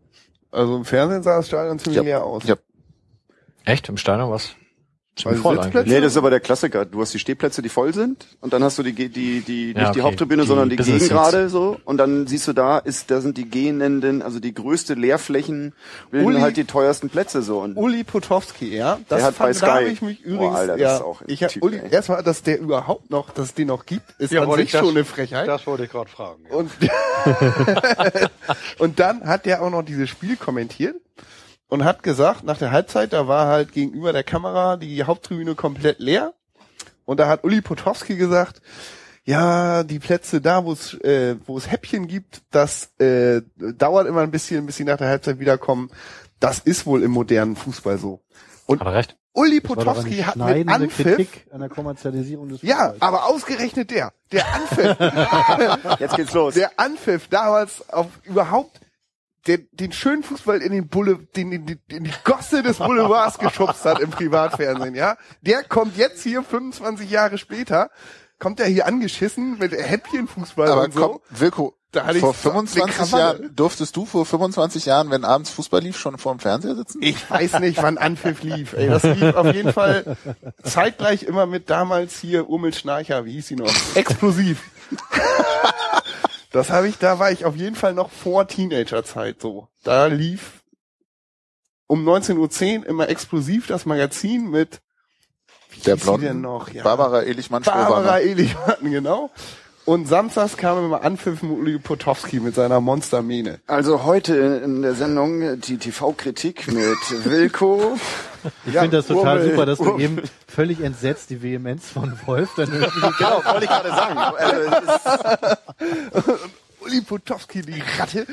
Also 0.50 0.76
im 0.76 0.84
Fernsehen 0.84 1.22
sah 1.22 1.36
das 1.36 1.46
Stadion 1.46 1.78
ziemlich 1.78 1.98
Ja. 1.98 2.02
leer 2.02 2.24
aus. 2.24 2.42
Ja. 2.44 2.56
Echt? 3.64 3.88
Im 3.88 3.96
Stadion 3.98 4.30
was? 4.30 4.54
Voll 5.22 5.56
Sitzplätze-. 5.60 5.88
Nee, 5.88 6.00
das 6.00 6.12
ist 6.12 6.16
aber 6.18 6.30
der 6.30 6.40
Klassiker. 6.40 6.84
Du 6.84 7.00
hast 7.00 7.12
die 7.14 7.18
Stehplätze, 7.18 7.62
die 7.62 7.68
voll 7.68 7.92
sind, 7.94 8.26
und 8.40 8.52
dann 8.52 8.62
hast 8.64 8.78
du 8.78 8.82
die, 8.82 8.92
die, 8.92 9.08
die, 9.08 9.40
die 9.40 9.72
Ja, 9.72 9.80
nicht 9.80 9.94
die 9.94 10.00
okay. 10.00 10.02
Haupttribüne, 10.02 10.42
Die 10.42 10.48
sondern 10.48 10.68
die 10.70 10.76
Business 10.76 11.02
Gegengrade, 11.02 11.48
so. 11.48 11.78
Und 11.84 11.98
dann 11.98 12.26
siehst 12.26 12.46
du 12.48 12.52
da, 12.52 12.78
ist, 12.78 13.10
da 13.10 13.20
sind 13.20 13.36
die 13.36 13.48
gehenden, 13.48 14.22
also 14.22 14.40
die 14.40 14.54
größte 14.54 14.94
Leerflächen, 14.94 15.72
bilden 16.10 16.26
Uli- 16.26 16.40
halt 16.40 16.56
die 16.56 16.64
teuersten 16.64 17.10
Plätze, 17.10 17.42
so. 17.42 17.60
Und 17.60 17.76
Uli 17.76 18.04
Potowski, 18.04 18.76
ja. 18.76 18.98
Das 19.08 19.18
Der 19.18 19.26
hat 19.28 19.38
bei 19.38 19.52
fand, 19.54 19.62
da 19.62 19.74
hab 19.74 19.80
Sky- 19.82 19.88
ich 19.92 20.02
mich 20.02 20.22
Boah, 20.22 20.28
übrigens, 20.30 20.56
Alter, 20.56 20.72
das 20.72 20.80
ja, 20.80 20.96
ist 20.96 21.02
auch 21.02 21.22
ich 21.26 21.42
hab, 21.42 21.50
Typ, 21.50 21.62
Uli, 21.64 21.76
ey. 21.78 21.90
erstmal, 21.92 22.22
dass 22.22 22.42
der 22.42 22.58
überhaupt 22.60 23.10
noch, 23.10 23.30
dass 23.30 23.46
es 23.46 23.54
den 23.54 23.68
noch 23.68 23.86
gibt, 23.86 24.10
ist 24.18 24.32
Ja, 24.32 24.42
an 24.42 24.50
sich 24.52 24.64
ich 24.66 24.72
das- 24.72 24.80
schon 24.80 24.90
eine 24.90 25.04
Frechheit. 25.04 25.48
Das 25.48 25.66
wollte 25.66 25.84
ich 25.84 25.90
gerade 25.90 26.10
fragen. 26.10 26.42
Ja. 26.50 26.56
Und, 26.56 26.70
und 28.78 28.98
dann 29.00 29.24
hat 29.26 29.46
der 29.46 29.62
auch 29.62 29.70
noch 29.70 29.82
dieses 29.82 30.08
Spiel 30.08 30.36
kommentiert 30.36 30.96
und 31.70 31.84
hat 31.84 32.02
gesagt, 32.02 32.44
nach 32.44 32.58
der 32.58 32.72
Halbzeit, 32.72 33.12
da 33.12 33.28
war 33.28 33.46
halt 33.46 33.72
gegenüber 33.72 34.12
der 34.12 34.24
Kamera 34.24 34.76
die 34.76 35.04
Haupttribüne 35.04 35.54
komplett 35.54 36.00
leer. 36.00 36.34
Und 37.04 37.20
da 37.20 37.28
hat 37.28 37.44
Uli 37.44 37.60
Potowski 37.60 38.16
gesagt, 38.16 38.60
ja, 39.24 39.84
die 39.84 39.98
Plätze 39.98 40.40
da, 40.40 40.64
wo 40.64 40.72
es 40.72 40.94
äh, 40.94 41.36
wo 41.46 41.56
es 41.56 41.70
Häppchen 41.70 42.08
gibt, 42.08 42.42
das 42.50 42.90
äh, 42.98 43.42
dauert 43.56 44.06
immer 44.08 44.22
ein 44.22 44.30
bisschen, 44.30 44.66
bis 44.66 44.76
sie 44.76 44.84
nach 44.84 44.98
der 44.98 45.08
Halbzeit 45.08 45.38
wiederkommen. 45.38 45.90
Das 46.40 46.58
ist 46.58 46.86
wohl 46.86 47.02
im 47.02 47.12
modernen 47.12 47.54
Fußball 47.54 47.98
so. 47.98 48.20
Und 48.66 48.80
Hat 48.80 48.86
er 48.86 48.94
recht? 48.94 49.16
Uli 49.32 49.60
Potowski 49.60 50.18
hat 50.18 50.36
mit 50.36 50.68
Anpfiff, 50.68 51.06
Kritik 51.06 51.46
an 51.52 51.60
der 51.60 51.68
Kommerzialisierung 51.68 52.48
des 52.48 52.62
ja, 52.62 52.76
Fußballs. 52.90 53.02
aber 53.02 53.26
ausgerechnet 53.26 53.90
der, 53.92 54.12
der 54.32 54.44
Anpfiff, 54.52 54.96
jetzt 56.00 56.16
geht's 56.16 56.32
los. 56.32 56.54
der 56.54 56.72
Anpfiff 56.76 57.28
damals 57.28 57.88
auf 57.90 58.08
überhaupt 58.24 58.79
den, 59.46 59.68
den 59.72 59.92
schönen 59.92 60.22
Fußball 60.22 60.60
in 60.62 60.72
den 60.72 60.88
Bulle, 60.88 61.18
den, 61.36 61.52
in, 61.52 61.66
die, 61.66 61.78
in 61.88 62.04
die 62.04 62.12
Gosse 62.24 62.62
des 62.62 62.78
Boulevards 62.78 63.38
geschubst 63.38 63.84
hat 63.84 63.98
im 64.00 64.10
Privatfernsehen, 64.10 64.94
ja. 64.94 65.16
Der 65.40 65.62
kommt 65.64 65.96
jetzt 65.96 66.22
hier 66.22 66.42
25 66.42 67.10
Jahre 67.10 67.38
später, 67.38 67.90
kommt 68.38 68.60
er 68.60 68.66
hier 68.66 68.86
angeschissen 68.86 69.58
mit 69.58 69.72
Häppchenfußball 69.72 70.70
Aber 70.70 70.84
und 70.84 70.94
so. 70.94 71.00
komm, 71.00 71.20
Wilko, 71.30 71.74
Da 71.92 72.04
hatte 72.04 72.18
ich 72.18 72.20
vor 72.20 72.34
so 72.34 72.50
eine 72.50 72.66
25 72.68 72.94
Krawalle. 73.10 73.22
Jahren, 73.42 73.56
durftest 73.56 73.96
du 73.96 74.06
vor 74.06 74.24
25 74.26 74.84
Jahren, 74.86 75.10
wenn 75.10 75.24
abends 75.24 75.50
Fußball 75.50 75.80
lief, 75.80 75.98
schon 75.98 76.18
vor 76.18 76.34
dem 76.34 76.38
Fernseher 76.40 76.74
sitzen? 76.76 77.00
Ich 77.02 77.30
weiß 77.30 77.60
nicht, 77.60 77.82
wann 77.82 77.98
Anpfiff 77.98 78.42
lief. 78.42 78.74
Ey, 78.74 78.88
das 78.88 79.02
lief 79.04 79.34
auf 79.34 79.54
jeden 79.54 79.72
Fall 79.72 80.16
zeitgleich 80.62 81.22
immer 81.24 81.46
mit 81.46 81.68
damals 81.70 82.18
hier 82.20 82.48
Urmel 82.48 82.72
Schnarcher, 82.74 83.24
wie 83.24 83.32
hieß 83.32 83.48
sie 83.48 83.56
noch? 83.56 83.72
Explosiv. 83.94 84.62
Das 86.50 86.70
habe 86.70 86.88
ich, 86.88 86.98
da 86.98 87.18
war 87.18 87.30
ich 87.30 87.44
auf 87.44 87.56
jeden 87.56 87.76
Fall 87.76 87.94
noch 87.94 88.10
vor 88.10 88.48
Teenagerzeit 88.48 89.40
so. 89.40 89.68
Da 89.84 90.06
lief 90.06 90.62
um 91.86 92.06
19.10 92.08 92.80
Uhr 92.80 92.86
immer 92.86 93.08
explosiv 93.08 93.66
das 93.66 93.86
Magazin 93.86 94.50
mit 94.50 94.80
wie 95.70 95.80
Der 95.80 95.96
Blonden? 95.96 96.26
denn 96.26 96.40
noch? 96.40 96.68
Ja. 96.70 96.82
Barbara 96.82 97.22
Elichmann 97.22 97.62
Barbara. 97.62 98.18
Elichmann, 98.18 98.76
genau. 98.82 99.30
Und 99.90 100.06
samstags 100.06 100.56
kam 100.56 100.84
immer 100.84 101.02
Anpfiff 101.02 101.42
mit 101.42 101.50
Uli 101.50 101.78
Potowski 101.80 102.38
mit 102.38 102.54
seiner 102.54 102.80
Monstermähne. 102.80 103.58
Also 103.66 104.04
heute 104.04 104.36
in 104.64 104.82
der 104.82 104.94
Sendung 104.94 105.60
die 105.60 105.78
TV-Kritik 105.78 106.68
mit 106.68 107.24
Wilko. 107.24 107.98
Ich 108.64 108.72
finde 108.72 108.96
das 108.96 109.06
total 109.06 109.36
Urmel, 109.36 109.50
super, 109.50 109.66
dass 109.66 109.78
du 109.78 109.84
Urmel. 109.84 110.00
eben 110.00 110.22
völlig 110.48 110.80
entsetzt 110.80 111.28
die 111.28 111.42
Vehemenz 111.42 111.90
von 111.90 112.18
Wolf 112.24 112.48
dann 112.56 112.70
genau, 113.18 113.42
wollte 113.44 113.64
ich 113.64 113.68
gerade 113.68 113.90
sagen. 113.90 114.18
Also, 114.18 114.70
Uli 116.90 117.00
Potowski, 117.02 117.62
die 117.62 117.82
Ratte. 117.98 118.26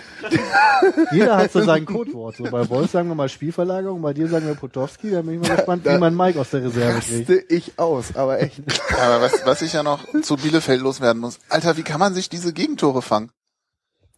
Jeder 1.12 1.38
hat 1.38 1.52
so 1.52 1.64
sein 1.64 1.86
Codewort. 1.86 2.38
So 2.38 2.44
bei 2.46 2.68
Wolf 2.70 2.92
sagen 2.92 3.08
wir 3.10 3.16
mal 3.16 3.30
Spielverlagerung, 3.30 4.02
bei 4.02 4.14
dir 4.14 4.28
sagen 4.28 4.48
wir 4.48 4.56
Potowski. 4.56 5.12
Da 5.12 5.22
bin 5.22 5.36
ich 5.42 5.48
mal 5.48 5.56
gespannt, 5.56 5.86
wie 5.86 5.98
man 5.98 6.16
Mike 6.16 6.40
aus 6.40 6.50
der 6.50 6.64
Reserve 6.64 7.00
kriegt. 7.00 7.52
ich 7.52 7.78
aus, 7.78 8.16
aber 8.16 8.40
echt. 8.40 8.62
Aber 9.00 9.22
was, 9.22 9.46
was 9.46 9.62
ich 9.62 9.74
ja 9.74 9.84
noch 9.84 10.04
zu 10.22 10.38
Bielefeld 10.38 10.82
loswerden 10.82 11.22
muss. 11.22 11.40
Alter, 11.50 11.78
wie 11.78 11.84
kann 11.84 12.00
man 12.00 12.14
sich 12.14 12.30
diese 12.30 12.54
Gegentore 12.54 13.02
fangen? 13.02 13.32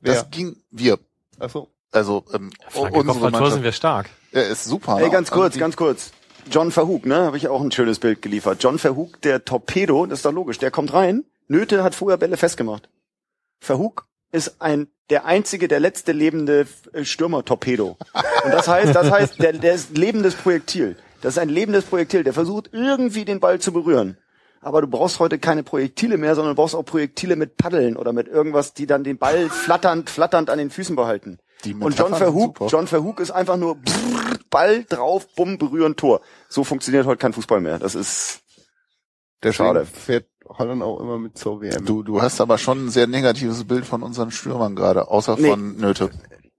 Das 0.02 0.16
Wer? 0.16 0.24
ging, 0.26 0.58
wir. 0.72 1.00
Achso. 1.40 1.68
Also, 1.92 2.24
ähm, 2.34 2.52
Frank 2.70 2.96
unsere 2.96 3.20
sind 3.20 3.32
Mannschaft. 3.32 3.64
wir 3.64 3.72
stark. 3.72 4.10
Ja, 4.32 4.42
ist 4.42 4.66
super. 4.66 4.98
ey, 4.98 5.06
ne? 5.06 5.10
ganz 5.10 5.32
kurz, 5.32 5.56
Und 5.56 5.60
ganz 5.60 5.76
kurz. 5.76 6.12
John 6.50 6.72
Verhoek, 6.72 7.06
ne, 7.06 7.18
habe 7.26 7.38
ich 7.38 7.48
auch 7.48 7.62
ein 7.62 7.72
schönes 7.72 8.00
Bild 8.00 8.22
geliefert. 8.22 8.64
John 8.64 8.80
Verhoek, 8.80 9.22
der 9.22 9.44
Torpedo, 9.44 10.06
das 10.06 10.20
ist 10.20 10.26
doch 10.26 10.32
logisch, 10.32 10.58
der 10.58 10.72
kommt 10.72 10.94
rein, 10.94 11.26
Nöte 11.48 11.84
hat 11.84 11.96
früher 11.96 12.18
Bälle 12.18 12.38
festgemacht. 12.38 12.90
Verhug 13.60 14.08
ist 14.32 14.62
ein 14.62 14.88
der 15.10 15.26
einzige, 15.26 15.68
der 15.68 15.80
letzte 15.80 16.12
lebende 16.12 16.68
äh, 16.94 17.04
Stürmer-Torpedo. 17.04 17.98
Und 18.46 18.54
das 18.54 18.68
heißt, 18.68 18.94
das 18.94 19.10
heißt, 19.10 19.40
der, 19.40 19.54
der 19.54 19.74
ist 19.74 19.98
lebendes 19.98 20.36
Projektil. 20.36 20.98
Das 21.22 21.34
ist 21.34 21.40
ein 21.40 21.50
lebendes 21.50 21.86
Projektil, 21.86 22.24
der 22.24 22.34
versucht 22.34 22.70
irgendwie 22.72 23.26
den 23.26 23.40
Ball 23.40 23.60
zu 23.60 23.74
berühren. 23.74 24.18
Aber 24.62 24.82
du 24.82 24.88
brauchst 24.88 25.20
heute 25.20 25.40
keine 25.40 25.64
Projektile 25.64 26.18
mehr, 26.18 26.36
sondern 26.36 26.56
du 26.56 26.62
brauchst 26.62 26.76
auch 26.76 26.84
Projektile 26.84 27.36
mit 27.36 27.58
Paddeln 27.58 27.96
oder 27.96 28.14
mit 28.14 28.28
irgendwas, 28.28 28.74
die 28.74 28.86
dann 28.86 29.04
den 29.04 29.18
Ball 29.18 29.50
flatternd, 29.50 30.10
flatternd 30.10 30.50
an 30.50 30.58
den 30.58 30.70
Füßen 30.70 30.96
behalten. 30.96 31.40
Und 31.80 31.98
John 31.98 32.14
Verhoek. 32.14 32.60
John 32.70 32.88
Verhoek 32.88 33.20
ist 33.20 33.32
einfach 33.32 33.58
nur 33.58 33.76
brrr, 33.76 34.38
Ball 34.50 34.86
drauf, 34.86 35.28
bumm, 35.36 35.58
berühren, 35.58 35.96
Tor. 35.96 36.22
So 36.48 36.64
funktioniert 36.64 37.06
heute 37.06 37.20
kein 37.20 37.34
Fußball 37.34 37.62
mehr. 37.62 37.80
Das 37.80 37.96
ist 37.96 38.42
Deswegen 39.44 39.68
Schade. 39.70 39.86
fährt 39.86 40.26
Holland 40.48 40.82
auch 40.82 41.00
immer 41.00 41.18
mit 41.18 41.38
zur 41.38 41.62
WM. 41.62 41.86
Du, 41.86 42.04
du 42.04 42.22
hast 42.22 42.42
aber 42.42 42.58
schon 42.58 42.86
ein 42.86 42.90
sehr 42.90 43.08
negatives 43.08 43.64
Bild 43.66 43.86
von 43.86 44.04
unseren 44.04 44.32
Stürmern 44.32 44.76
gerade, 44.76 45.10
außer 45.10 45.38
Nee. 45.40 45.50
von 45.50 45.78
Nöte. 45.78 46.10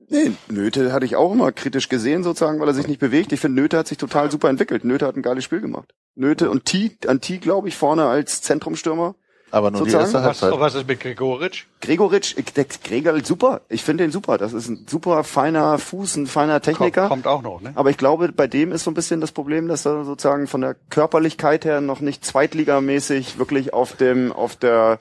Nee, 0.09 0.33
Nöte 0.49 0.93
hatte 0.93 1.05
ich 1.07 1.15
auch 1.17 1.33
immer 1.33 1.53
kritisch 1.53 1.89
gesehen, 1.89 2.25
sozusagen, 2.25 2.59
weil 2.61 2.67
er 2.69 2.75
sich 2.75 2.89
nicht 2.89 2.99
bewegt. 3.01 3.33
Ich 3.33 3.41
finde, 3.41 3.61
Nöte 3.61 3.79
hat 3.79 3.87
sich 3.87 3.99
total 3.99 4.31
super 4.31 4.49
entwickelt. 4.49 4.85
Nöte 4.85 5.07
hat 5.07 5.17
ein 5.17 5.23
geiles 5.23 5.45
Spiel 5.45 5.61
gemacht. 5.61 5.95
Nöte 6.17 6.51
und 6.51 6.65
T, 6.65 6.97
an 7.07 7.21
T, 7.21 7.39
glaube 7.39 7.69
ich, 7.69 7.77
vorne 7.77 8.07
als 8.07 8.43
Zentrumstürmer. 8.43 9.15
Aber 9.53 9.71
nur 9.71 9.83
die 9.85 9.91
Sozusagen, 9.91 10.05
erste 10.05 10.19
Was, 10.31 10.43
Halbzeit. 10.43 10.61
was 10.61 10.75
ist 10.77 10.87
mit 10.87 11.01
Gregoritsch? 11.01 11.65
Gregoritsch, 11.81 12.35
ich- 12.37 12.53
der 12.53 12.65
Gregor, 12.67 13.19
super. 13.25 13.63
Ich 13.69 13.83
finde 13.83 14.05
den 14.05 14.13
super. 14.13 14.39
Das 14.39 14.53
ist 14.53 14.69
ein 14.69 14.87
super 14.89 15.25
feiner 15.25 15.79
Fuß, 15.79 16.17
ein 16.17 16.27
feiner 16.29 16.61
Techniker. 16.61 17.09
kommt 17.09 17.27
auch 17.27 17.43
noch, 17.43 17.61
ne? 17.61 17.73
Aber 17.75 17.91
ich 17.91 17.97
glaube, 17.97 18.31
bei 18.33 18.47
dem 18.47 18.71
ist 18.73 18.85
so 18.85 18.91
ein 18.91 18.95
bisschen 18.95 19.21
das 19.21 19.33
Problem, 19.33 19.67
dass 19.69 19.85
er 19.87 20.05
sozusagen 20.05 20.47
von 20.47 20.61
der 20.61 20.77
Körperlichkeit 20.91 21.65
her 21.65 21.81
noch 21.81 22.01
nicht 22.01 22.25
zweitligamäßig 22.25 23.39
wirklich 23.39 23.73
auf 23.75 23.97
dem, 23.97 24.31
auf 24.33 24.55
der 24.57 24.99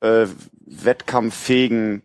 äh, 0.00 0.26
wettkampffähigen, 0.64 2.02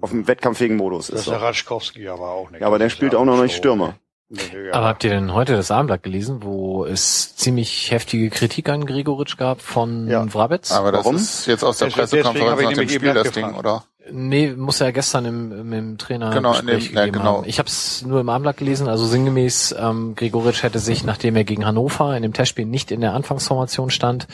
auf 0.00 0.10
dem 0.10 0.26
wettkampffähigen 0.28 0.76
Modus 0.76 1.06
Das 1.06 1.14
ist. 1.14 1.20
ist 1.22 1.28
der 1.30 1.38
So. 1.38 1.44
Ratschkowski 1.46 2.08
aber 2.08 2.30
auch 2.30 2.50
nicht. 2.50 2.60
Ja, 2.60 2.66
aber 2.66 2.78
der 2.78 2.88
Das 2.88 2.92
spielt 2.92 3.14
auch 3.14 3.24
noch 3.24 3.40
nicht 3.42 3.56
Stürmer. 3.56 3.94
Ja. 4.30 4.74
Aber 4.74 4.86
habt 4.86 5.04
ihr 5.04 5.10
denn 5.10 5.32
heute 5.32 5.54
das 5.56 5.70
Abendblatt 5.70 6.02
gelesen, 6.02 6.42
wo 6.42 6.84
es 6.84 7.34
ziemlich 7.36 7.90
heftige 7.90 8.28
Kritik 8.28 8.68
an 8.68 8.84
Gregoritsch 8.84 9.38
gab 9.38 9.62
von 9.62 10.06
Ja. 10.08 10.32
Wrabetz? 10.34 10.70
Aber 10.72 10.92
das 10.92 11.04
Warum? 11.06 11.16
ist 11.16 11.46
jetzt 11.46 11.64
aus 11.64 11.78
der 11.78 11.86
Pressekonferenz 11.86 12.60
nach 12.62 12.72
dem 12.74 12.88
Spiel 12.88 13.14
das 13.14 13.30
Ding, 13.32 13.54
oder? 13.54 13.84
Nee, 14.10 14.48
muss 14.56 14.80
er 14.80 14.92
gestern 14.92 15.24
im, 15.26 15.72
im, 15.72 15.98
Trainer 15.98 16.30
Genau, 16.30 16.58
in 16.58 16.66
dem- 16.66 16.80
ja, 16.94 17.06
genau. 17.06 17.38
haben. 17.38 17.44
Ich 17.46 17.58
habe 17.58 17.68
es 17.68 18.02
nur 18.06 18.20
im 18.20 18.28
Abendblatt 18.28 18.56
gelesen, 18.58 18.88
also 18.88 19.04
sinngemäß, 19.06 19.74
ähm, 19.78 20.14
Gregoritsch 20.14 20.62
hätte 20.62 20.78
sich, 20.78 21.04
nachdem 21.04 21.36
er 21.36 21.44
gegen 21.44 21.66
Hannover 21.66 22.16
in 22.16 22.22
dem 22.22 22.32
Testspiel 22.32 22.64
nicht 22.66 22.90
in 22.90 23.00
der 23.02 23.12
Anfangsformation 23.14 23.90
stand, 23.90 24.26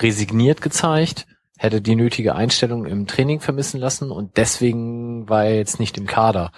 resigniert 0.00 0.60
gezeigt, 0.62 1.26
hätte 1.58 1.80
die 1.80 1.96
nötige 1.96 2.34
Einstellung 2.34 2.84
im 2.86 3.06
Training 3.06 3.40
vermissen 3.40 3.80
lassen 3.80 4.10
und 4.10 4.36
deswegen 4.36 5.28
war 5.28 5.44
er 5.44 5.56
jetzt 5.56 5.80
nicht 5.80 5.96
im 5.98 6.06
Kader. 6.06 6.52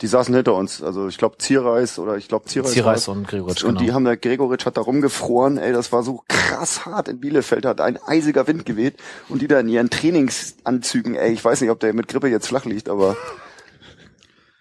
Die 0.00 0.06
saßen 0.06 0.34
hinter 0.34 0.54
uns. 0.54 0.82
Also 0.82 1.08
ich 1.08 1.18
glaube 1.18 1.38
Zierreis 1.38 1.98
oder 1.98 2.16
ich 2.16 2.28
glaube 2.28 2.44
Zierreis. 2.46 2.72
Zierreis 2.72 3.08
und 3.08 3.26
Gregoritsch, 3.26 3.64
und 3.64 3.70
genau. 3.70 3.80
die 3.80 3.92
haben 3.92 4.04
da, 4.04 4.14
Gregoritsch 4.14 4.64
hat 4.66 4.76
da 4.76 4.82
rumgefroren, 4.82 5.58
ey, 5.58 5.72
das 5.72 5.90
war 5.92 6.02
so 6.02 6.22
krass 6.28 6.86
hart 6.86 7.08
in 7.08 7.18
Bielefeld, 7.20 7.66
hat 7.66 7.80
ein 7.80 7.98
eisiger 8.06 8.46
Wind 8.46 8.64
geweht 8.64 8.96
und 9.28 9.42
die 9.42 9.48
da 9.48 9.58
in 9.58 9.68
ihren 9.68 9.90
Trainingsanzügen, 9.90 11.16
ey, 11.16 11.32
ich 11.32 11.44
weiß 11.44 11.60
nicht, 11.60 11.70
ob 11.70 11.80
der 11.80 11.94
mit 11.94 12.06
Grippe 12.08 12.28
jetzt 12.28 12.46
flach 12.46 12.64
liegt, 12.64 12.88
aber 12.88 13.16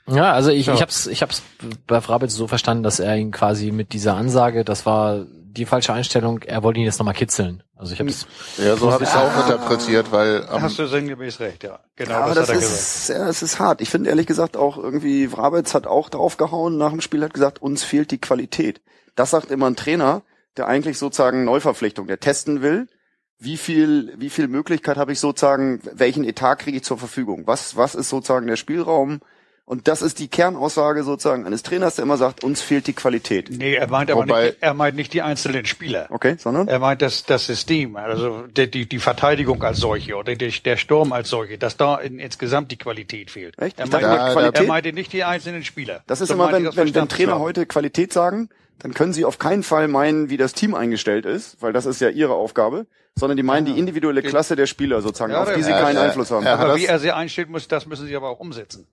Ja, 0.08 0.32
also 0.32 0.52
ich, 0.52 0.68
ich 0.68 0.82
hab's, 0.82 1.06
ich 1.06 1.22
hab's 1.22 1.44
bei 1.86 2.02
Frabitz 2.02 2.34
so 2.34 2.48
verstanden, 2.48 2.84
dass 2.84 3.00
er 3.00 3.18
ihn 3.18 3.32
quasi 3.32 3.72
mit 3.72 3.94
dieser 3.94 4.16
Ansage, 4.16 4.64
das 4.64 4.86
war 4.86 5.26
die 5.58 5.66
falsche 5.66 5.94
Einstellung, 5.94 6.42
er 6.44 6.64
wollte 6.64 6.80
ihn 6.80 6.86
jetzt 6.86 7.00
nochmal 7.00 7.14
kitzeln. 7.14 7.64
Also 7.76 7.94
ich 7.94 8.00
hab's, 8.00 8.28
Ja, 8.58 8.76
so 8.76 8.92
habe 8.92 9.04
ich 9.04 9.10
es 9.10 9.16
auch 9.16 9.48
interpretiert, 9.48 10.12
weil 10.12 10.48
ähm, 10.52 10.62
Hast 10.62 10.80
du 10.80 10.88
sinngemäß 10.88 11.40
recht, 11.40 11.64
ja. 11.64 11.80
Genau, 11.96 12.14
aber 12.14 12.36
das, 12.36 12.48
das, 12.48 12.50
hat 12.50 12.56
er 12.56 12.62
gesagt. 12.62 12.80
ist, 12.80 13.10
ja, 13.10 13.30
es 13.30 13.42
ist 13.42 13.60
hart. 13.60 13.82
Ich 13.82 13.90
finde 13.90 14.10
ehrlich 14.10 14.28
gesagt 14.28 14.56
auch 14.56 14.78
irgendwie, 14.78 15.32
Wrabetz 15.32 15.74
hat 15.74 15.88
auch 15.88 16.10
draufgehauen 16.10 16.78
nach 16.78 16.92
dem 16.92 17.02
Spiel, 17.02 17.24
hat 17.24 17.34
gesagt, 17.34 17.62
uns 17.62 17.84
fehlt 17.84 18.12
die 18.12 18.22
Qualität. 18.22 18.82
Das 19.16 19.32
sagt 19.32 19.52
immer 19.52 19.68
ein 19.68 19.76
Trainer, 19.76 20.22
der 20.58 20.68
eigentlich 20.68 20.98
sozusagen 20.98 21.44
Neuverpflichtung, 21.44 22.08
der 22.08 22.20
testen 22.20 22.62
will, 22.62 22.88
wie 23.40 23.58
viel, 23.58 24.14
wie 24.18 24.30
viel 24.30 24.48
Möglichkeit 24.48 24.98
habe 24.98 25.12
ich 25.12 25.20
sozusagen, 25.20 25.80
welchen 25.94 26.24
Etat 26.24 26.56
kriege 26.56 26.78
ich 26.78 26.84
zur 26.84 26.98
Verfügung? 26.98 27.44
Was, 27.46 27.76
was 27.76 27.94
ist 27.94 28.10
sozusagen 28.10 28.48
der 28.48 28.56
Spielraum? 28.56 29.22
Und 29.70 29.90
das 29.90 30.02
ist 30.02 30.20
die 30.20 30.30
Kernaussage 30.30 31.04
sozusagen 31.04 31.46
eines 31.46 31.62
Trainers, 31.62 31.96
der 31.96 32.04
immer 32.04 32.16
sagt, 32.16 32.42
uns 32.42 32.62
fehlt 32.62 32.88
die 32.88 32.94
Qualität. 32.94 33.50
Nee, 33.52 33.76
er 33.76 33.90
meint 33.90 34.10
aber 34.10 34.22
Wobei- 34.22 34.46
nicht, 34.46 34.58
er 34.62 34.74
meint 34.74 34.96
nicht 34.96 35.12
die 35.14 35.22
einzelnen 35.22 35.66
Spieler. 35.66 36.08
Okay, 36.10 36.38
sondern? 36.40 36.70
Er 36.70 36.80
meint 36.80 37.02
das, 37.02 37.26
das 37.26 37.46
System, 37.48 37.98
also 37.98 38.48
die, 38.48 38.72
die, 38.72 38.88
die 38.88 39.00
Verteidigung 39.00 39.62
als 39.62 39.80
solche 39.80 40.16
oder 40.16 40.34
die, 40.36 40.52
der 40.62 40.78
Sturm 40.78 41.12
als 41.12 41.28
solche, 41.30 41.58
dass 41.58 41.76
da 41.76 41.96
in, 41.98 42.18
insgesamt 42.18 42.72
die 42.72 42.78
Qualität 42.78 43.30
fehlt. 43.30 43.60
Echt? 43.60 43.78
Er, 43.78 43.88
meint, 43.88 43.94
dachte, 44.04 44.06
Ja, 44.06 44.32
Qualität- 44.32 44.62
er 44.62 44.68
meinte 44.68 44.94
nicht 44.94 45.12
die 45.12 45.26
einzelnen 45.26 45.66
Spieler. 45.66 46.02
Das 46.08 46.22
ist 46.22 46.30
So 46.30 46.36
immer, 46.36 46.50
wenn, 46.54 46.74
wenn, 46.74 46.96
wenn 46.96 47.10
Trainer 47.10 47.38
heute 47.40 47.66
Qualität 47.66 48.14
sagen, 48.14 48.48
dann 48.80 48.94
können 48.94 49.12
sie 49.12 49.26
auf 49.26 49.38
keinen 49.38 49.64
Fall 49.64 49.90
meinen, 49.90 50.30
wie 50.30 50.38
das 50.38 50.54
Team 50.54 50.76
eingestellt 50.76 51.26
ist, 51.26 51.62
weil 51.62 51.74
das 51.74 51.86
ist 51.86 52.00
ja 52.00 52.08
ihre 52.08 52.36
Aufgabe, 52.36 52.86
sondern 53.16 53.36
die 53.36 53.44
meinen 53.44 53.66
die 53.66 53.78
individuelle 53.78 54.22
Klasse 54.24 54.56
der 54.56 54.66
Spieler 54.68 55.02
sozusagen, 55.02 55.34
Ja, 55.34 55.42
auf 55.42 55.50
die 55.50 55.56
der- 55.56 55.64
sie 55.66 55.72
Ja, 55.72 55.82
keinen 55.82 55.96
ja, 55.98 56.04
Einfluss 56.04 56.32
haben. 56.32 56.46
ja. 56.46 56.56
Aber 56.56 56.78
wie 56.78 56.86
er 56.86 57.00
sie 57.00 57.12
einstellt 57.12 57.50
muss, 57.50 57.68
das 57.68 57.86
müssen 57.86 58.08
sie 58.08 58.16
aber 58.16 58.30
auch 58.30 58.40
umsetzen. 58.40 58.88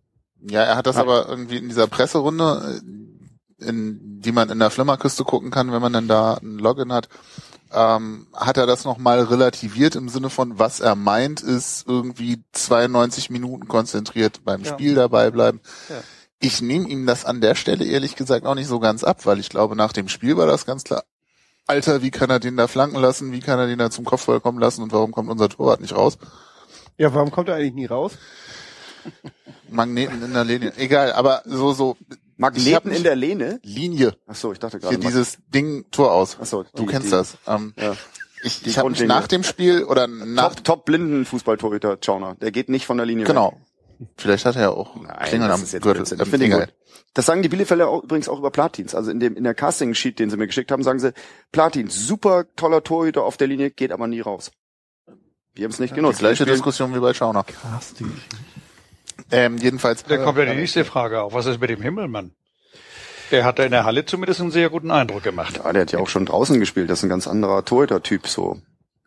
Ja, 0.49 0.63
er 0.63 0.77
hat 0.77 0.87
das 0.87 0.97
aber 0.97 1.29
irgendwie 1.29 1.57
in 1.57 1.69
dieser 1.69 1.87
Presserunde, 1.87 2.81
äh, 3.61 3.65
in 3.69 4.21
die 4.21 4.33
man 4.33 4.51
in 4.51 4.59
der 4.59 4.71
Flimmerküste 4.71 5.25
gucken 5.25 5.51
kann, 5.51 5.73
wenn 5.73 5.83
man 5.83 5.93
dann 5.93 6.09
da 6.09 6.35
ein 6.35 6.59
Login 6.59 6.93
hat, 6.93 7.09
ähm, 7.73 8.27
hat 8.35 8.57
er 8.57 8.67
das 8.67 8.85
nochmal 8.85 9.21
relativiert 9.23 9.97
im 9.97 10.09
Sinne 10.09 10.31
von, 10.31 10.59
was 10.59 10.81
er 10.81 10.95
meint, 10.95 11.41
ist 11.41 11.87
irgendwie 11.89 12.43
92 12.53 13.31
Minuten 13.31 13.69
konzentriert 13.69 14.45
beim 14.45 14.63
Ja. 14.63 14.73
Spiel 14.73 14.95
dabei 14.95 15.31
bleiben. 15.31 15.61
Ja. 15.89 15.97
Ich 16.41 16.61
nehme 16.63 16.89
ihm 16.89 17.07
das 17.07 17.25
an 17.25 17.41
der 17.41 17.55
Stelle 17.55 17.85
ehrlich 17.85 18.17
gesagt 18.17 18.45
auch 18.45 18.55
nicht 18.55 18.69
so 18.69 18.81
ganz 18.81 19.03
ab, 19.03 19.25
weil 19.27 19.41
ich 19.41 19.49
glaube, 19.49 19.77
nach 19.77 19.93
dem 19.93 20.09
Spiel 20.09 20.37
war 20.37 20.47
das 20.47 20.67
ganz 20.67 20.85
klar. 20.85 21.05
Alter, 21.67 22.03
wie 22.03 22.11
kann 22.11 22.29
er 22.29 22.41
den 22.41 22.57
da 22.59 22.69
flanken 22.69 23.01
lassen? 23.01 23.33
Wie 23.33 23.41
kann 23.41 23.59
er 23.59 23.67
den 23.67 23.79
da 23.79 23.91
zum 23.91 24.05
Kopfball 24.05 24.41
kommen 24.41 24.59
lassen? 24.59 24.83
Und 24.83 24.93
warum 24.93 25.13
kommt 25.13 25.31
unser 25.31 25.49
Torwart 25.49 25.81
nicht 25.81 25.97
raus? 25.97 26.19
Ja, 26.99 27.15
warum 27.15 27.31
kommt 27.31 27.49
er 27.49 27.55
eigentlich 27.55 27.75
nie 27.75 27.87
raus? 27.87 28.13
Magneten 29.71 30.23
in 30.23 30.33
der 30.33 30.45
Linie. 30.45 30.73
Egal, 30.77 31.13
aber 31.13 31.43
so, 31.45 31.73
so. 31.73 31.97
Magneten 32.37 32.91
in 32.91 33.03
der 33.05 33.15
Lehne? 33.17 33.61
Linie. 33.63 34.17
Ach 34.27 34.35
so, 34.35 34.53
ich 34.53 34.59
dachte 34.59 34.79
Hier 34.79 34.89
gerade. 34.91 34.99
mal- 34.99 35.07
dieses 35.09 35.39
Ding 35.49 35.85
Tor 35.91 36.13
aus. 36.13 36.37
Ach 36.41 36.47
so, 36.47 36.65
du 36.65 36.69
die- 36.83 36.87
kennst 36.87 37.09
die- 37.09 37.13
das. 37.13 37.39
Ähm, 37.47 37.75
Ja. 37.79 37.95
ich 38.43 38.63
die 38.63 38.71
ich 38.71 38.79
habe 38.79 38.91
mich 38.91 39.05
nach 39.05 39.29
dem 39.29 39.45
Spiel 39.45 39.85
oder 39.85 40.07
nach, 40.09 40.55
Top, 40.57 40.65
top 40.65 40.85
blinden 40.85 41.25
Fußballtorhüter, 41.25 41.99
Chauner. 42.05 42.35
Der 42.41 42.51
geht 42.51 42.69
nicht 42.69 42.87
von 42.87 42.97
der 42.97 43.07
Linie 43.07 43.25
genau. 43.25 43.57
Vielleicht 44.17 44.45
hat 44.45 44.57
er 44.57 44.63
ja 44.63 44.71
auch 44.71 44.97
Nein, 44.97 45.17
Klingeln 45.29 45.49
das 45.49 45.61
am 45.75 45.81
Gürtel. 45.81 46.05
Blödsinn. 46.19 46.43
Ähm, 46.43 46.51
gut. 46.51 46.75
Das 47.15 47.27
sagen 47.27 47.43
die 47.43 47.49
Bielefelder 47.49 47.89
auch, 47.89 48.03
übrigens 48.03 48.29
auch 48.29 48.39
über 48.41 48.51
Platins. 48.51 48.93
Also 48.97 49.13
in 49.13 49.21
dem 49.21 49.37
in 49.37 49.45
der 49.45 49.55
Casting 49.55 49.95
Sheet, 49.95 50.19
den 50.19 50.31
sie 50.31 50.37
mir 50.37 50.49
geschickt 50.49 50.73
haben, 50.73 50.83
sagen 50.83 50.99
sie, 50.99 51.13
Platins, 51.53 51.95
super 52.07 52.45
toller 52.57 52.83
Torhüter 52.83 53.23
auf 53.23 53.37
der 53.37 53.47
Linie, 53.47 53.71
geht 53.71 53.93
aber 53.93 54.09
nie 54.09 54.21
raus. 54.21 54.51
Wir 55.55 55.65
haben 55.65 55.71
es 55.71 55.79
nicht 55.79 55.93
Die 55.93 55.95
genutzt. 55.97 56.19
gleiche 56.19 56.41
Wir 56.41 56.47
spielen- 56.47 56.55
Diskussion 56.57 56.95
wie 56.97 56.99
bei 56.99 57.15
Schauner. 57.15 57.45
Casting. 57.45 58.11
Ähm, 59.35 59.59
jedenfalls. 59.59 60.05
Da 60.05 60.17
kommt 60.19 60.39
ja 60.39 60.45
die 60.47 60.55
nächste 60.55 60.85
Frage 60.85 61.23
auf. 61.23 61.33
Was 61.35 61.47
ist 61.47 61.61
mit 61.61 61.71
dem 61.71 61.83
Himmelmann? 61.83 62.33
Der 63.31 63.45
hat 63.45 63.59
da 63.59 63.65
in 63.65 63.71
der 63.73 63.85
Halle 63.85 64.05
zumindest 64.05 64.41
einen 64.41 64.51
sehr 64.51 64.69
guten 64.71 64.91
Eindruck 64.91 65.23
gemacht. 65.23 65.61
Ja, 65.65 65.73
der 65.73 65.83
hat 65.83 65.93
ja 65.93 65.99
auch 65.99 66.09
schon 66.09 66.27
draußen 66.27 66.61
gespielt. 66.61 66.91
Das 66.91 66.99
ist 66.99 67.05
ein 67.05 67.09
ganz 67.09 67.27
anderer 67.27 67.65
Torhüter-Typ 67.65 68.27
so. 68.29 68.59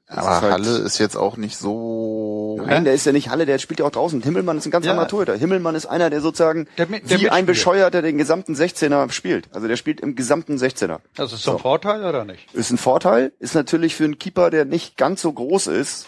Das 0.10 0.20
aber 0.20 0.36
ist 0.38 0.42
halt- 0.42 0.54
Halle 0.54 0.78
ist 0.80 0.98
jetzt 1.00 1.16
auch 1.18 1.36
nicht 1.38 1.58
so. 1.58 2.60
Nein, 2.66 2.86
der 2.86 2.94
ist 2.94 3.06
ja 3.06 3.12
nicht 3.12 3.30
Halle, 3.30 3.46
der 3.46 3.60
spielt 3.60 3.80
ja 3.82 3.86
auch 3.86 3.92
draußen. 3.92 4.22
Himmelmann 4.22 4.58
ist 4.58 4.66
ein 4.66 4.72
ganz 4.72 4.86
Ja. 4.86 4.94
anderer 4.94 5.08
Torhüter. 5.10 5.36
Himmelmann 5.36 5.76
ist 5.76 5.86
einer, 5.86 6.10
der 6.10 6.22
sozusagen 6.22 6.68
Der 6.78 6.86
der 6.88 7.20
wie 7.20 7.30
ein. 7.30 7.46
Bescheuerter 7.46 8.02
den 8.02 8.18
gesamten 8.18 8.56
16er 8.56 9.12
spielt. 9.12 9.50
Also 9.54 9.68
der 9.68 9.76
spielt 9.76 10.00
im 10.02 10.16
gesamten 10.16 10.58
16er. 10.58 11.00
Das 11.16 11.34
ist 11.34 11.44
So. 11.44 11.58
Vorteil 11.58 12.04
oder 12.06 12.24
nicht? 12.26 12.54
Ist 12.54 12.72
ein 12.72 12.78
Vorteil, 12.78 13.34
ist 13.40 13.54
natürlich 13.54 13.96
für 13.96 14.06
einen 14.06 14.18
Keeper, 14.18 14.50
der 14.50 14.66
nicht 14.66 14.98
ganz 14.98 15.22
so 15.22 15.32
groß 15.32 15.68
ist. 15.68 16.06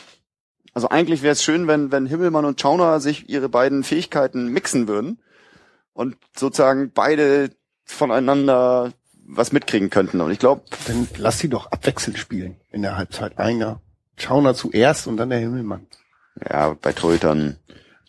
Also 0.74 0.90
eigentlich 0.90 1.22
wäre 1.22 1.34
es 1.34 1.44
schön, 1.44 1.68
wenn, 1.68 1.92
wenn 1.92 2.06
Himmelmann 2.06 2.46
und 2.46 2.60
Schauner 2.62 3.00
sich 3.00 3.30
ihre 3.30 3.50
beiden 3.50 3.84
Fähigkeiten 3.84 4.48
mixen 4.48 4.88
würden 4.88 5.20
und 5.94 6.16
sozusagen 6.38 6.92
beide 6.94 7.50
voneinander 7.84 8.92
was 9.26 9.52
mitkriegen 9.52 9.90
könnten. 9.90 10.22
Und 10.22 10.32
ich 10.32 10.40
glaube, 10.40 10.62
Dann 10.88 11.08
lass 11.18 11.40
sie 11.40 11.50
doch 11.50 11.72
abwechselnd 11.72 12.18
spielen 12.18 12.56
in 12.72 12.82
der 12.82 12.98
Halbzeit. 12.98 13.38
Einer 13.38 13.82
Schauner 14.18 14.54
zuerst 14.56 15.08
und 15.08 15.18
dann 15.18 15.30
der 15.30 15.40
Himmelmann. 15.40 15.88
ja, 16.50 16.76
bei 16.82 16.94
Torhütern 16.94 17.58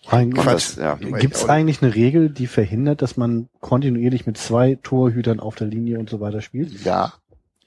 Ein, 0.08 0.30
macht 0.30 0.46
Quatsch. 0.46 0.54
das, 0.54 0.76
ja. 0.76 0.94
Gibt 0.94 1.36
es 1.36 1.48
eigentlich 1.48 1.82
eine 1.82 1.94
Regel, 1.94 2.30
die 2.30 2.46
verhindert, 2.46 3.02
dass 3.02 3.16
man 3.16 3.48
kontinuierlich 3.60 4.26
mit 4.26 4.38
zwei 4.38 4.78
Torhütern 4.82 5.40
auf 5.40 5.54
der 5.56 5.66
Linie 5.66 5.98
und 5.98 6.08
so 6.10 6.20
weiter 6.20 6.40
spielt? 6.40 6.84
Ja. 6.84 7.12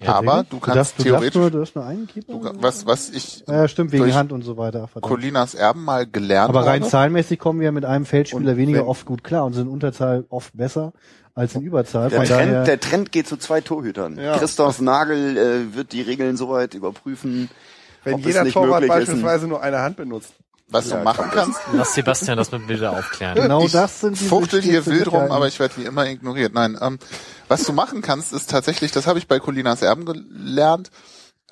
Ja, 0.06 0.14
aber 0.16 0.46
du 0.50 0.60
kannst 0.60 0.78
darfst, 0.78 1.00
du 1.00 1.04
theoretisch, 1.04 1.34
darfst 1.34 1.36
nur, 1.36 1.52
du 1.52 1.62
hast 1.62 1.76
nur 1.76 1.86
einen 1.86 2.08
Keeper? 2.08 2.34
du, 2.34 2.62
was, 2.62 2.86
was 2.86 3.10
ich 3.10 3.44
ja, 3.48 3.68
stimmt, 3.68 3.92
wegen 3.92 4.04
durch 4.04 4.16
Hand 4.16 4.32
und 4.32 4.42
so 4.44 4.58
weiter. 4.58 4.88
verdammt. 4.88 5.04
Colinas 5.12 5.54
Erben 5.56 5.84
mal 5.84 6.06
gelernt 6.08 6.50
Aber 6.50 6.66
rein 6.66 6.82
habe. 6.82 6.92
zahlenmäßig 6.92 7.40
kommen 7.40 7.60
wir 7.60 7.72
mit 7.72 7.86
einem 7.86 8.06
Feldspieler 8.06 8.52
Und 8.52 8.58
weniger 8.58 8.88
oft 8.88 9.06
gut 9.06 9.24
klar 9.24 9.46
und 9.46 9.54
sind 9.54 9.68
in 9.68 9.74
Unterzahl 9.74 10.26
oft 10.30 10.56
besser 10.56 10.94
als 11.36 11.56
in 11.56 11.62
Überzahl. 11.62 12.10
Der 12.10 12.20
Von 12.20 12.28
Trend, 12.28 12.68
der 12.68 12.80
Trend 12.80 13.12
geht 13.12 13.28
zu 13.28 13.38
zwei 13.38 13.62
Torhütern. 13.62 14.18
Ja. 14.20 14.38
Christoph 14.38 14.80
Nagel 14.82 15.38
äh, 15.38 15.76
wird 15.76 15.92
die 15.94 16.02
Regeln 16.02 16.38
soweit 16.38 16.74
überprüfen. 16.76 17.50
Wenn 18.04 18.16
ob 18.16 18.20
es 18.20 18.26
jeder 18.28 18.44
nicht 18.44 18.54
Torwart 18.54 18.82
möglich 18.82 18.90
ist, 19.04 19.10
ein- 19.10 19.16
beispielsweise 19.22 19.48
nur 19.48 19.62
eine 19.64 19.80
Hand 19.80 19.96
benutzt. 19.98 20.34
Was 20.68 20.90
Ja, 20.90 20.98
du 20.98 21.04
machen 21.04 21.30
kannst, 21.32 21.60
Lass 21.74 21.94
Sebastian 21.94 22.38
das 22.38 22.52
mit 22.52 22.68
Bilder 22.68 22.92
aufklären. 22.98 23.36
Genau 23.36 23.66
ich 23.66 23.72
das 23.72 24.00
sind 24.00 24.18
diese 24.18 24.30
fuchtel 24.30 24.62
hier 24.62 24.86
wild 24.86 25.12
rum, 25.12 25.32
aber 25.32 25.48
ich 25.48 25.60
werde 25.60 25.78
wie 25.78 25.86
immer 25.86 26.06
ignoriert. 26.08 26.54
Nein, 26.54 26.78
ähm, 26.82 27.00
was 27.48 27.64
du 27.64 27.74
machen 27.74 28.02
kannst, 28.02 28.34
ist 28.34 28.50
tatsächlich, 28.50 28.92
das 28.92 29.06
habe 29.06 29.20
ich 29.20 29.28
bei 29.28 29.40
Colinas 29.40 29.82
Erben 29.82 30.06
gelernt, 30.06 30.90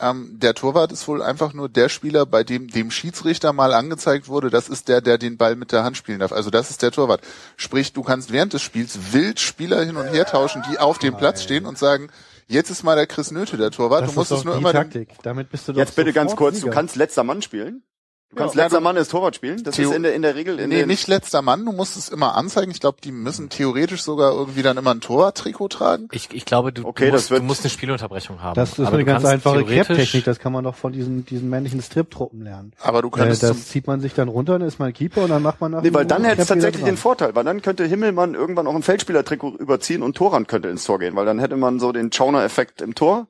ähm, 0.02 0.40
der 0.40 0.56
Torwart 0.56 0.92
ist 0.92 1.08
wohl 1.08 1.22
einfach 1.22 1.54
nur 1.54 1.70
der 1.70 1.88
Spieler, 1.88 2.26
bei 2.26 2.44
dem 2.44 2.70
dem 2.70 2.90
Schiedsrichter 2.90 3.54
mal 3.54 3.74
angezeigt 3.74 4.28
wurde, 4.28 4.50
das 4.50 4.68
ist 4.68 4.88
der, 4.88 5.02
der 5.02 5.18
den 5.18 5.38
Ball 5.38 5.56
mit 5.56 5.72
der 5.72 5.84
Hand 5.84 5.96
spielen 5.96 6.20
darf. 6.20 6.32
Also 6.32 6.50
das 6.50 6.72
ist 6.72 6.82
der 6.82 6.92
Torwart. 6.92 7.22
Sprich, 7.56 7.94
du 7.94 8.02
kannst 8.02 8.32
während 8.32 8.54
des 8.54 8.64
Spiels 8.64 9.14
wild 9.14 9.40
Spieler 9.40 9.84
hin 9.84 9.98
und 9.98 10.08
her 10.08 10.26
tauschen, 10.26 10.64
die 10.72 10.80
auf 10.80 10.98
dem 10.98 11.16
Platz 11.16 11.44
stehen 11.44 11.66
und 11.66 11.78
sagen, 11.78 12.10
jetzt 12.48 12.72
ist 12.72 12.84
mal 12.84 12.96
der 12.96 13.06
Chris 13.06 13.30
Nöte 13.32 13.58
der 13.58 13.70
Torwart. 13.70 14.04
das 14.04 14.14
du 14.14 14.20
musst 14.20 14.32
ist 14.32 14.38
es 14.38 14.44
doch 14.44 14.46
nur 14.46 14.56
die 14.56 14.62
immer 14.62 14.72
Taktik. 14.72 15.10
Damit 15.22 15.50
bist 15.50 15.68
du 15.68 15.74
doch 15.74 15.80
Jetzt 15.80 15.96
bitte 15.96 16.14
ganz 16.14 16.36
kurz, 16.36 16.56
Sieger. 16.56 16.70
du 16.70 16.74
kannst 16.74 16.96
letzter 16.96 17.24
Mann 17.24 17.42
spielen. 17.44 17.84
Du 18.32 18.38
kannst 18.38 18.56
Ja, 18.56 18.64
letzter 18.64 18.78
du- 18.78 18.84
Mann 18.86 18.95
ist 18.95 19.12
Torwart 19.12 19.36
spielen. 19.36 19.62
Das 19.64 19.76
Theo- 19.76 19.90
ist 19.90 19.95
in 19.98 20.03
der, 20.03 20.16
in 20.16 20.22
der 20.22 20.36
Regel 20.36 20.58
in 20.58 20.70
Nee, 20.70 20.86
nicht 20.86 21.06
letzter 21.10 21.41
Mann, 21.41 21.66
du 21.66 21.74
musst 21.74 21.98
es 21.98 22.08
immer 22.08 22.36
anzeigen. 22.36 22.72
Ich 22.72 22.80
glaube, 22.80 22.99
die 23.03 23.12
müssen 23.12 23.49
theoretisch 23.49 24.03
sogar 24.03 24.32
irgendwie 24.32 24.62
dann 24.62 24.78
immer 24.78 24.91
ein 24.91 25.02
Torwarttrikot 25.02 25.68
tragen. 25.68 26.08
Ich, 26.14 26.30
ich 26.32 26.45
glaube, 26.45 26.72
du, 26.72 26.86
Okay, 26.86 27.08
du, 27.08 27.12
das 27.12 27.24
musst, 27.24 27.32
wird- 27.32 27.41
du 27.41 27.45
musst 27.45 27.62
eine 27.64 27.70
Spielunterbrechung 27.72 28.41
haben. 28.41 28.56
Das 28.56 28.80
ist 28.80 28.88
Aber 28.88 28.94
eine 28.95 29.03
ganz 29.03 29.24
kannst 29.24 29.48
einfache 29.48 29.66
Cap-Technik, 29.66 30.24
das 30.24 30.40
kann 30.40 30.53
man 30.53 30.64
doch 30.64 30.76
von 30.76 30.94
diesen, 30.94 31.26
diesen 31.26 31.49
männlichen 31.49 31.82
Strip-Truppen 31.82 32.41
lernen. 32.41 32.72
Aber 32.82 33.02
du 33.02 33.10
Äh, 33.10 33.12
könntest 33.12 33.44
das 33.44 33.49
zum, 33.58 33.66
zieht 33.66 33.88
man 33.88 33.99
sich 33.99 34.14
dann 34.14 34.30
runter, 34.30 34.58
dann 34.60 34.68
ist 34.68 34.80
man 34.80 34.94
Keeper 34.94 35.24
und 35.26 35.30
dann 35.30 35.41
macht 35.44 35.60
man 35.60 35.72
nach 35.74 35.82
Nee, 35.82 35.94
weil 35.94 36.06
dann 36.06 36.24
hätte 36.24 36.41
es 36.44 36.48
tatsächlich 36.48 36.86
den 36.86 36.95
Vorteil, 36.95 37.36
weil 37.36 37.44
dann 37.44 37.62
könnte 37.62 37.84
Himmelmann 37.86 38.34
irgendwann 38.34 38.66
auch 38.66 38.76
ein 38.76 38.82
Feldspielertrikot 38.84 39.56
überziehen 39.58 40.02
und 40.03 40.16
Torrand 40.16 40.48
könnte 40.48 40.70
ins 40.70 40.86
Tor 40.86 40.99
gehen, 40.99 41.18
weil 41.18 41.26
dann 41.26 41.40
hätte 41.40 41.58
man 41.58 41.82
so 41.82 41.91
den 41.91 42.12
Chauner-Effekt 42.14 42.82
im 42.82 42.95
Tor. 42.95 43.28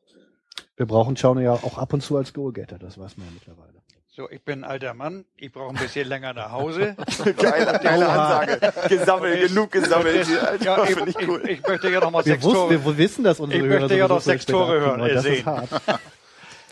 Wir 0.77 0.85
brauchen 0.85 1.17
Schauner 1.17 1.41
ja 1.41 1.53
auch 1.53 1.79
ab 1.79 1.91
und 1.93 2.01
zu 2.01 2.17
als 2.17 2.33
Goalgetter, 2.33 2.77
das 2.77 2.99
weiß 2.99 3.17
man 3.17 3.25
ja 3.25 3.33
mittlerweile. 3.33 3.70
So, 4.13 4.29
ich 4.29 4.43
bin 4.43 4.65
ein 4.65 4.69
alter 4.69 4.93
Mann, 4.93 5.23
ich 5.37 5.53
brauche 5.53 5.69
ein 5.69 5.77
bisschen 5.77 6.05
länger 6.09 6.33
nach 6.33 6.51
Hause. 6.51 6.97
Geile, 7.37 7.79
geile 7.81 8.09
Ansage. 8.09 8.73
Gesammelt, 8.89 9.47
genug 9.47 9.71
gesammelt. 9.71 10.27
Ja, 10.61 10.75
Alter, 10.75 10.83
ich, 11.07 11.15
ich 11.15 11.27
cool. 11.29 11.41
ich, 11.45 11.51
ich 11.61 11.67
möchte 11.67 11.89
ja 11.89 12.01
noch 12.01 12.11
mal 12.11 12.25
Wir, 12.25 12.33
sechs 12.33 12.43
wussten, 12.43 12.57
Tore. 12.57 12.85
wir 12.85 12.97
wissen, 12.97 13.23
dass 13.23 13.39
unsere 13.39 13.61
Ich 13.63 13.69
Hörer 13.69 13.79
möchte 13.79 13.97
ja 13.97 14.07
noch 14.09 14.19
sechs 14.19 14.45
Tore 14.45 14.81
hören, 14.81 14.99
Das 14.99 15.09
äh, 15.11 15.15
ist 15.15 15.23
sehen. 15.37 15.45
hart. 15.45 15.69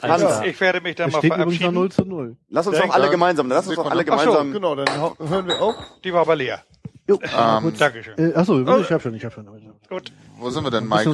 Also, 0.01 0.29
Hans, 0.29 0.45
Ich 0.47 0.61
werde 0.61 0.79
mich 0.79 0.95
dann 0.95 1.11
mal 1.11 1.17
übrigens 1.17 1.35
verabschieden. 1.57 1.73
0 1.73 1.91
zu 1.91 2.05
0. 2.05 2.37
Lass 2.49 2.67
uns 2.67 2.77
Ja, 2.77 2.85
doch 2.85 2.93
alle 2.93 3.03
klar. 3.03 3.11
gemeinsam, 3.11 3.49
lass 3.49 3.67
uns 3.67 3.75
doch 3.75 3.91
alle 3.91 4.05
Ach 4.09 4.19
so, 4.19 4.31
gemeinsam. 4.31 4.53
Genau, 4.53 4.75
dann 4.75 4.87
hören 5.29 5.47
wir 5.47 5.61
auf. 5.61 5.75
Die 6.05 6.13
war 6.13 6.21
aber 6.21 6.37
leer. 6.37 6.63
Jo, 7.05 7.19
ähm, 7.21 7.73
Dankeschön. 7.77 8.13
äh, 8.17 8.33
achso, 8.33 8.61
ich 8.79 8.91
hab 8.91 9.01
schon, 9.01 9.13
ich 9.15 9.25
hab 9.25 9.33
schon. 9.33 9.45
Gut. 9.89 10.13
Wo 10.39 10.49
sind 10.49 10.63
wir 10.63 10.71
denn, 10.71 10.87
Mike? 10.87 11.09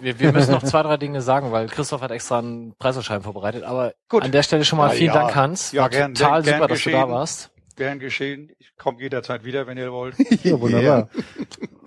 wir, 0.00 0.18
wir 0.18 0.32
müssen 0.32 0.52
noch 0.52 0.62
zwei, 0.62 0.82
drei 0.82 0.96
Dinge 0.96 1.20
sagen, 1.22 1.52
weil 1.52 1.66
Christoph 1.68 2.02
hat 2.02 2.10
extra 2.10 2.38
einen 2.38 2.74
Preisausschreiben 2.78 3.22
vorbereitet. 3.22 3.64
Aber 3.64 3.92
Gut. 4.08 4.22
an 4.24 4.32
der 4.32 4.42
Stelle 4.42 4.64
schon 4.64 4.78
mal 4.78 4.88
Ja, 4.88 4.94
vielen 4.94 5.14
ja. 5.14 5.20
Dank, 5.22 5.34
Hans. 5.36 5.72
Ja, 5.72 5.82
War 5.82 5.90
gern- 5.90 6.14
total 6.14 6.42
gern 6.42 6.54
super, 6.56 6.68
dass 6.68 6.82
du 6.82 6.90
da 6.90 6.96
geschehen. 7.02 7.10
warst. 7.14 7.50
Gern 7.76 7.98
geschehen. 7.98 8.50
Ich 8.58 8.76
komme 8.76 9.00
jederzeit 9.00 9.44
wieder, 9.44 9.66
wenn 9.66 9.78
ihr 9.78 9.90
wollt. 9.92 10.14
Ja, 10.44 10.60
wunderbar. 10.60 11.08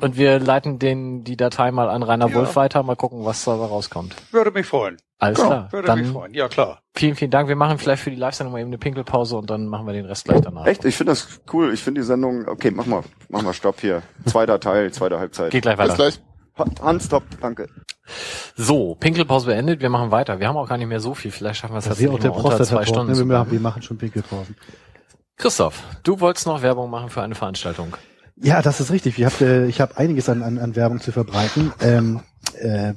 Und 0.01 0.17
wir 0.17 0.39
leiten 0.39 0.79
den, 0.79 1.23
die 1.23 1.37
Datei 1.37 1.71
mal 1.71 1.87
an 1.89 2.03
Rainer 2.03 2.33
Wolf 2.33 2.55
weiter. 2.55 2.81
Mal 2.83 2.95
gucken, 2.95 3.23
was 3.25 3.43
dabei 3.45 3.65
rauskommt. 3.65 4.15
Würde 4.31 4.51
mich 4.51 4.65
freuen. 4.65 4.97
Alles 5.19 5.39
klar. 5.39 5.71
Würde 5.71 5.93
mich 5.95 6.05
Dann 6.07 6.13
freuen. 6.13 6.33
Ja, 6.33 6.47
klar. 6.47 6.81
vielen, 6.95 7.15
vielen 7.15 7.31
Dank. 7.31 7.47
Wir 7.47 7.55
machen 7.55 7.77
vielleicht 7.77 8.01
für 8.03 8.09
die 8.09 8.17
Live-Sendung 8.17 8.51
mal 8.53 8.59
eben 8.59 8.69
eine 8.69 8.77
Pinkelpause 8.79 9.37
und 9.37 9.49
dann 9.49 9.67
machen 9.67 9.85
wir 9.85 9.93
den 9.93 10.05
Rest 10.05 10.25
gleich 10.25 10.41
danach. 10.41 10.65
Echt, 10.65 10.83
ich 10.83 10.97
finde 10.97 11.11
das 11.11 11.41
cool. 11.53 11.73
Ich 11.73 11.81
finde 11.83 12.01
die 12.01 12.05
Sendung, 12.07 12.47
okay, 12.47 12.71
mach 12.71 12.85
mal, 12.87 13.03
mach 13.29 13.41
mal 13.43 13.53
Stopp 13.53 13.79
hier. 13.79 14.01
Zweiter 14.25 14.59
Teil, 14.59 14.91
zweite 14.91 15.19
Halbzeit. 15.19 15.51
Geht 15.51 15.61
gleich 15.61 15.77
Bis 15.77 15.89
weiter. 15.89 15.95
gleich. 15.95 16.21
Hans, 16.81 17.05
stopp, 17.05 17.23
danke. 17.41 17.67
So, 18.55 18.95
Pinkelpause 18.95 19.47
beendet. 19.47 19.81
Wir 19.81 19.89
machen 19.89 20.11
weiter. 20.11 20.39
Wir 20.39 20.47
haben 20.47 20.57
auch 20.57 20.67
gar 20.67 20.77
nicht 20.77 20.87
mehr 20.87 20.99
so 20.99 21.15
viel. 21.15 21.31
Vielleicht 21.31 21.59
schaffen 21.59 21.73
wir 21.73 21.79
es 21.79 21.85
tatsächlich 21.85 22.13
unter 22.13 22.29
Prostata 22.29 22.63
zwei 22.65 22.85
Stunden. 22.85 23.11
ne? 23.11 23.17
wir, 23.17 23.25
machen, 23.25 23.51
wir 23.51 23.59
machen 23.59 23.81
schon 23.81 23.97
Pinkelpausen. 23.97 24.55
Christoph, 25.37 25.81
du 26.03 26.19
wolltest 26.19 26.45
noch 26.45 26.61
Werbung 26.61 26.89
machen 26.89 27.09
für 27.09 27.23
eine 27.23 27.35
Veranstaltung. 27.35 27.97
Ja, 28.35 28.61
das 28.61 28.79
ist 28.79 28.91
richtig. 28.91 29.17
Ich 29.17 29.25
habe 29.25 29.45
äh, 29.45 29.67
ich 29.67 29.81
hab 29.81 29.97
einiges 29.97 30.29
an, 30.29 30.43
an, 30.43 30.57
an 30.57 30.75
Werbung 30.75 30.99
zu 30.99 31.11
verbreiten. 31.11 31.73
Ähm, 31.81 32.21
äh, 32.55 32.93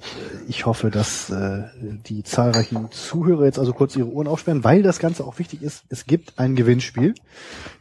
ich 0.48 0.66
hoffe, 0.66 0.90
dass 0.90 1.30
äh, 1.30 1.64
die 1.80 2.22
zahlreichen 2.22 2.90
Zuhörer 2.90 3.44
jetzt 3.44 3.58
also 3.58 3.72
kurz 3.72 3.96
ihre 3.96 4.08
Ohren 4.08 4.26
aufsperren, 4.28 4.64
weil 4.64 4.82
das 4.82 4.98
Ganze 4.98 5.24
auch 5.24 5.38
wichtig 5.38 5.62
ist. 5.62 5.84
Es 5.88 6.06
gibt 6.06 6.38
ein 6.38 6.56
Gewinnspiel. 6.56 7.14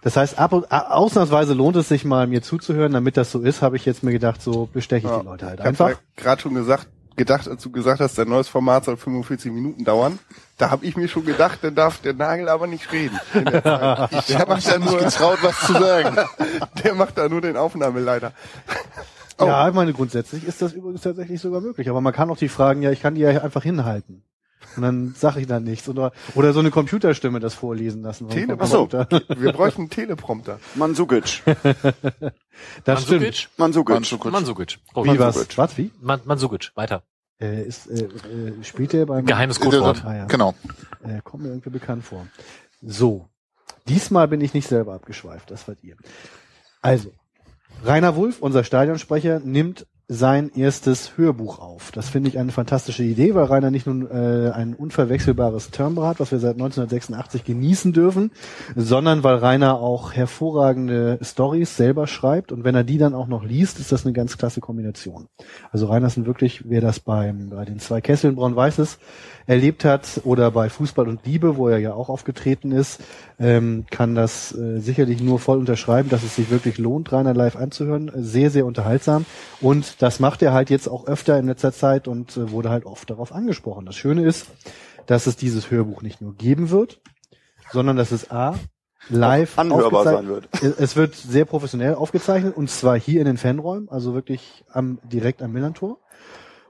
Das 0.02 0.18
heißt, 0.18 0.40
ab 0.40 0.54
und, 0.54 0.72
ausnahmsweise 0.72 1.54
lohnt 1.54 1.76
es 1.76 1.88
sich 1.90 2.06
mal, 2.06 2.28
mir 2.28 2.42
zuzuhören. 2.42 2.94
Damit 2.94 3.18
das 3.18 3.32
so 3.32 3.42
ist, 3.42 3.62
habe 3.62 3.76
ich 3.78 3.86
jetzt 3.86 4.04
mir 4.04 4.12
gedacht, 4.12 4.42
so 4.42 4.68
besteche 4.72 5.08
ich 5.08 5.12
Ja. 5.14 5.20
die 5.20 5.26
Leute 5.26 5.46
halt 5.46 5.60
Ich 5.60 5.66
habe 5.66 5.70
einfach. 5.86 6.00
gerade 6.16 6.42
schon 6.42 6.54
gesagt, 6.54 6.88
gedacht, 7.18 7.48
als 7.48 7.64
du 7.64 7.72
gesagt 7.72 8.02
hast, 8.02 8.18
dein 8.18 8.28
neues 8.28 8.50
Format 8.50 8.84
soll 8.86 8.98
45 8.98 9.50
Minuten 9.52 9.86
dauern. 9.86 10.20
Da 10.58 10.70
habe 10.70 10.86
ich 10.86 10.98
mir 10.98 11.08
schon 11.08 11.26
gedacht, 11.26 11.60
dann 11.62 11.74
darf 11.74 12.00
der 12.00 12.14
Nagel 12.14 12.50
aber 12.50 12.68
nicht 12.68 12.92
reden. 12.92 13.18
der 13.34 13.64
Zeit. 13.64 14.30
der 14.30 14.48
macht 14.48 14.68
da 14.68 14.78
nur, 14.80 14.98
Getraut, 15.00 15.38
was 15.42 15.60
zu 15.62 15.74
sagen. 15.74 16.18
der 16.84 16.94
macht 16.96 17.18
da 17.18 17.30
nur 17.30 17.40
den 17.42 17.56
Aufnahmeleiter. 17.56 18.34
Oh. 19.38 19.46
Ja, 19.46 19.68
ich 19.68 19.74
meine, 19.76 19.94
grundsätzlich 19.94 20.46
ist 20.46 20.62
das 20.62 20.74
übrigens 20.74 21.02
tatsächlich 21.02 21.42
sogar 21.42 21.62
möglich. 21.62 21.90
Aber 21.90 22.02
man 22.02 22.14
kann 22.14 22.30
auch 22.30 22.38
die 22.38 22.50
Fragen, 22.50 22.82
ja, 22.82 22.92
ich 22.92 23.02
kann 23.02 23.16
die 23.16 23.22
ja 23.22 23.42
einfach 23.42 23.64
hinhalten. 23.64 24.24
Und 24.76 24.82
dann 24.84 25.14
sage 25.18 25.42
ich 25.42 25.48
dann 25.48 25.64
nichts. 25.64 25.88
Oder, 25.90 26.12
oder 26.36 26.54
so 26.54 26.60
eine 26.60 26.72
Computerstimme 26.72 27.40
das 27.40 27.54
vorlesen 27.54 28.02
lassen. 28.02 28.28
vom 28.30 28.34
Tele- 28.36 28.58
Computer. 28.58 29.08
Wir 29.38 29.52
bräuchten 29.54 29.82
einen 29.82 29.90
Teleprompter. 29.90 30.60
Mansukic. 30.76 31.44
Das 32.86 33.04
stimmt. 33.04 33.22
Mansukic? 33.22 33.50
Mansukic. 33.58 33.94
Mansukic. 33.96 34.32
Mansukic. 34.32 34.78
Oh, 34.94 35.04
Wie 35.04 35.20
was? 35.20 35.36
Mansukic. 35.36 35.58
Was, 35.58 35.78
wie? 35.78 35.92
Man 36.02 36.22
Mansukic. 36.26 36.72
Weiter. 36.76 37.04
Äh, 37.40 37.64
ist, 37.64 37.88
äh, 37.88 38.06
äh, 38.06 38.64
spielt 38.64 38.94
der 38.94 39.06
beim... 39.06 39.26
Geheimes 39.26 39.60
Codewort. 39.60 40.06
Ah, 40.06 40.16
ja. 40.16 40.26
Genau. 40.26 40.54
Äh, 41.04 41.20
kommt 41.24 41.44
mir 41.44 41.50
irgendwie 41.50 41.70
bekannt 41.72 42.06
vor. 42.06 42.26
So. 42.82 43.28
Diesmal 43.90 44.30
bin 44.30 44.40
ich 44.40 44.54
nicht 44.54 44.68
selber 44.70 44.94
abgeschweift, 44.94 45.52
das 45.52 45.68
wart 45.68 45.84
ihr. 45.84 45.98
Also, 46.82 47.12
Rainer 47.84 48.16
Wulff, 48.16 48.42
unser 48.42 48.64
Stadionsprecher, 48.64 49.40
nimmt 49.40 49.86
sein 50.08 50.52
erstes 50.56 51.18
Hörbuch 51.18 51.58
auf. 51.58 51.92
Das 51.92 52.10
finde 52.10 52.30
ich 52.30 52.38
eine 52.38 52.52
fantastische 52.52 53.04
Idee, 53.04 53.34
weil 53.34 53.46
Rainer 53.46 53.72
nicht 53.72 53.88
nur 53.88 54.12
äh, 54.12 54.52
ein 54.52 54.76
unverwechselbares 54.76 55.72
Timbre 55.72 56.06
hat, 56.08 56.20
was 56.20 56.32
wir 56.32 56.38
seit 56.38 56.54
1986 56.54 57.44
genießen 57.44 57.92
dürfen, 57.92 58.32
sondern 58.76 59.24
weil 59.24 59.38
Rainer 59.38 59.80
auch 59.80 60.14
hervorragende 60.14 61.18
Stories 61.24 61.76
selber 61.76 62.06
schreibt 62.06 62.52
und 62.52 62.64
wenn 62.64 62.76
er 62.76 62.84
die 62.84 63.00
dann 63.00 63.16
auch 63.16 63.28
noch 63.28 63.44
liest, 63.44 63.80
ist 63.80 63.92
das 63.92 64.06
eine 64.06 64.14
ganz 64.14 64.38
klasse 64.38 64.62
Kombination. 64.62 65.28
Also 65.72 65.88
Rainer 65.88 66.08
ist 66.08 66.24
wirklich, 66.24 66.70
wer 66.70 66.82
das 66.82 67.00
beim, 67.00 67.50
bei 67.50 67.66
den 67.66 67.80
zwei 67.80 68.00
Kesseln 68.00 68.36
Braun-Weißes 68.36 69.00
erlebt 69.48 69.86
hat 69.86 70.22
oder 70.24 70.50
bei 70.52 70.70
Fußball 70.70 71.08
und 71.08 71.26
Liebe, 71.26 71.56
wo 71.58 71.68
er 71.68 71.78
ja 71.78 71.94
auch 71.94 72.10
aufgetreten 72.10 72.72
ist, 72.72 73.00
ähm, 73.40 73.86
kann 73.92 74.16
das 74.16 74.56
äh, 74.58 74.80
sicherlich 74.80 75.22
nur 75.22 75.40
voll 75.40 75.60
unterschreiben, 75.60 76.10
dass 76.10 76.24
es 76.24 76.36
sich 76.36 76.50
wirklich 76.50 76.78
lohnt, 76.78 77.12
Rainer 77.12 77.34
live 77.34 77.56
anzuhören. 77.56 78.12
Sehr, 78.16 78.50
sehr 78.50 78.66
unterhaltsam. 78.66 79.26
Und 79.62 80.02
das 80.02 80.20
macht 80.20 80.42
er 80.42 80.52
halt 80.54 80.70
jetzt 80.70 80.88
auch 80.88 81.06
öfter 81.08 81.38
in 81.38 81.46
letzter 81.48 81.72
Zeit 81.74 82.08
und 82.08 82.36
äh, 82.38 82.52
wurde 82.52 82.70
halt 82.70 82.86
oft 82.86 83.10
darauf 83.10 83.32
angesprochen. 83.34 83.86
Das 83.86 83.96
Schöne 83.96 84.24
ist, 84.26 84.48
dass 85.06 85.28
es 85.28 85.36
dieses 85.36 85.70
Hörbuch 85.70 86.02
nicht 86.02 86.22
nur 86.22 86.34
geben 86.36 86.72
wird, 86.72 87.00
sondern 87.72 87.96
dass 87.98 88.12
es 88.12 88.32
A, 88.32 88.56
live 89.10 89.60
Anhörbar 89.60 90.04
sein 90.16 90.28
wird. 90.28 90.50
es- 90.54 90.80
Es 90.80 90.96
wird 90.96 91.14
sehr 91.14 91.46
professionell 91.46 91.94
aufgezeichnet 91.94 92.58
und 92.58 92.72
zwar 92.72 92.98
hier 93.00 93.20
in 93.20 93.28
den 93.28 93.38
Fanräumen, 93.38 93.88
also 93.90 94.16
wirklich 94.16 94.64
am, 94.72 94.98
direkt 95.04 95.44
am 95.44 95.52
Millantor. 95.52 96.00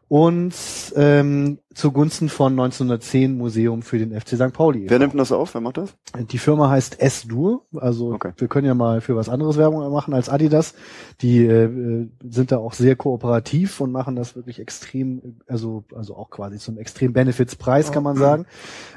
Und 0.07 0.53
ähm, 0.95 1.59
zugunsten 1.75 2.29
von 2.29 2.53
1910 2.53 3.37
Museum 3.37 3.81
für 3.81 3.99
den 3.99 4.19
FC 4.19 4.29
St. 4.29 4.53
Pauli. 4.53 4.85
Wer 4.89 4.97
nimmt 4.99 5.13
denn 5.13 5.19
das 5.19 5.31
auf? 5.31 5.53
Wer 5.53 5.61
macht 5.61 5.77
das? 5.77 5.93
Die 6.31 6.37
Firma 6.37 6.69
heißt 6.69 6.99
S-Dur, 6.99 7.63
also 7.75 8.13
Okay. 8.13 8.31
wir 8.37 8.47
können 8.47 8.65
ja 8.65 8.73
mal 8.73 9.01
für 9.01 9.15
was 9.15 9.29
anderes 9.29 9.57
Werbung 9.57 9.91
machen 9.91 10.13
als 10.13 10.29
Adidas. 10.29 10.73
Die 11.21 11.45
äh, 11.45 12.07
sind 12.27 12.51
da 12.51 12.57
auch 12.57 12.73
sehr 12.73 12.95
kooperativ 12.95 13.81
und 13.81 13.91
machen 13.91 14.15
das 14.15 14.35
wirklich 14.35 14.59
extrem, 14.59 15.37
also 15.47 15.83
also 15.93 16.15
auch 16.15 16.29
quasi 16.29 16.57
zum 16.57 16.77
extrem 16.77 17.13
Benefits-Preis 17.13 17.91
kann 17.91 18.03
man 18.03 18.15
sagen. 18.17 18.45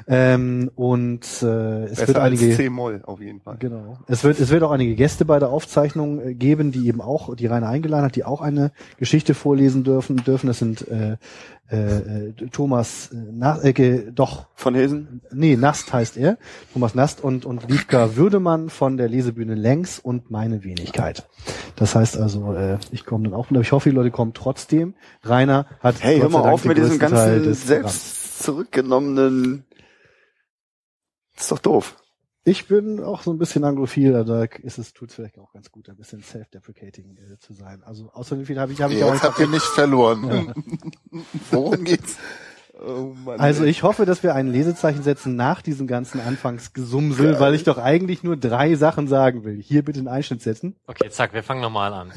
Ähm, 0.07 0.71
und 0.75 1.23
äh, 1.43 1.83
es 1.83 1.89
Besser 1.99 2.07
wird 2.07 2.17
einige 2.17 2.55
C-Moll 2.55 3.01
auf 3.05 3.19
jeden 3.21 3.41
Fall. 3.41 3.57
Genau. 3.59 3.97
Es 4.07 4.23
wird, 4.23 4.39
es 4.39 4.49
wird 4.49 4.63
auch 4.63 4.71
einige 4.71 4.95
Gäste 4.95 5.25
bei 5.25 5.39
der 5.39 5.49
Aufzeichnung 5.49 6.21
äh, 6.21 6.33
geben, 6.33 6.71
die 6.71 6.87
eben 6.87 7.01
auch, 7.01 7.35
die 7.35 7.45
Rainer 7.45 7.67
eingeladen 7.67 8.05
hat, 8.05 8.15
die 8.15 8.23
auch 8.23 8.41
eine 8.41 8.71
Geschichte 8.97 9.33
vorlesen 9.33 9.83
dürfen. 9.83 10.17
dürfen. 10.17 10.47
Das 10.47 10.59
sind 10.59 10.87
äh, 10.87 11.17
äh, 11.71 12.29
äh, 12.29 12.33
Thomas 12.51 13.11
äh, 13.13 13.17
Na, 13.31 13.61
äh, 13.63 13.73
ge- 13.73 14.11
doch, 14.11 14.47
Von 14.55 14.73
Hesen? 14.75 15.21
nee, 15.31 15.55
Nast 15.55 15.93
heißt 15.93 16.17
er. 16.17 16.37
Thomas 16.73 16.95
Nast 16.95 17.23
und, 17.23 17.45
und 17.45 17.69
Liebka 17.69 18.15
Würdemann 18.15 18.69
von 18.69 18.97
der 18.97 19.07
Lesebühne 19.07 19.55
Längs 19.55 19.99
und 19.99 20.31
meine 20.31 20.63
Wenigkeit. 20.63 21.27
Das 21.75 21.95
heißt 21.95 22.17
also, 22.17 22.53
äh, 22.53 22.77
ich 22.91 23.05
komme 23.05 23.25
dann 23.25 23.33
auch, 23.33 23.49
aber 23.51 23.61
ich 23.61 23.71
hoffe, 23.71 23.89
die 23.89 23.95
Leute 23.95 24.11
kommen 24.11 24.33
trotzdem. 24.33 24.95
Rainer 25.23 25.67
hat 25.79 25.95
Hey, 26.01 26.19
hör 26.19 26.29
mal 26.29 26.41
Dank 26.41 26.53
auf 26.53 26.65
mit 26.65 26.77
diesem 26.77 26.97
ganzen 26.99 27.15
Programms. 27.37 27.67
selbst 27.67 28.43
zurückgenommenen. 28.43 29.65
ist 31.37 31.51
doch 31.51 31.59
doof. 31.59 31.95
Ich 32.45 32.67
bin 32.67 33.03
auch 33.03 33.21
so 33.21 33.31
ein 33.31 33.37
bisschen 33.37 33.63
anglophil, 33.63 34.15
also 34.15 34.33
da 34.33 34.43
ist 34.43 34.77
es, 34.77 34.93
tut's 34.93 35.13
vielleicht 35.13 35.37
auch 35.37 35.51
ganz 35.51 35.71
gut, 35.71 35.89
ein 35.89 35.97
bisschen 35.97 36.23
self-deprecating 36.23 37.17
äh, 37.17 37.37
zu 37.37 37.53
sein. 37.53 37.83
Also 37.83 38.09
außerdem 38.13 38.45
viel 38.45 38.59
habe 38.59 38.71
ich, 38.71 38.81
habe 38.81 38.93
ich 38.93 39.03
auch 39.03 39.13
Jetzt 39.13 39.23
habt 39.23 39.39
ihr 39.39 39.47
nicht 39.47 39.65
verloren. 39.65 40.53
Worum 41.51 41.83
geht's? 41.83 42.17
Oh 42.81 43.13
Mann, 43.25 43.39
Also 43.39 43.65
ich 43.65 43.83
hoffe, 43.83 44.05
dass 44.05 44.23
wir 44.23 44.35
ein 44.35 44.47
Lesezeichen 44.47 45.03
setzen 45.03 45.35
nach 45.35 45.61
diesem 45.61 45.85
ganzen 45.85 46.21
Anfangsgesumsel, 46.21 47.39
weil 47.39 47.53
ich 47.53 47.63
doch 47.63 47.77
eigentlich 47.77 48.23
nur 48.23 48.37
drei 48.37 48.75
Sachen 48.75 49.07
sagen 49.07 49.43
will. 49.43 49.61
Hier 49.61 49.83
bitte 49.83 49.99
einen 49.99 50.07
Einschnitt 50.07 50.41
setzen. 50.41 50.75
Okay, 50.87 51.09
zack, 51.09 51.33
wir 51.33 51.43
fangen 51.43 51.61
nochmal 51.61 51.93
an. 51.93 52.11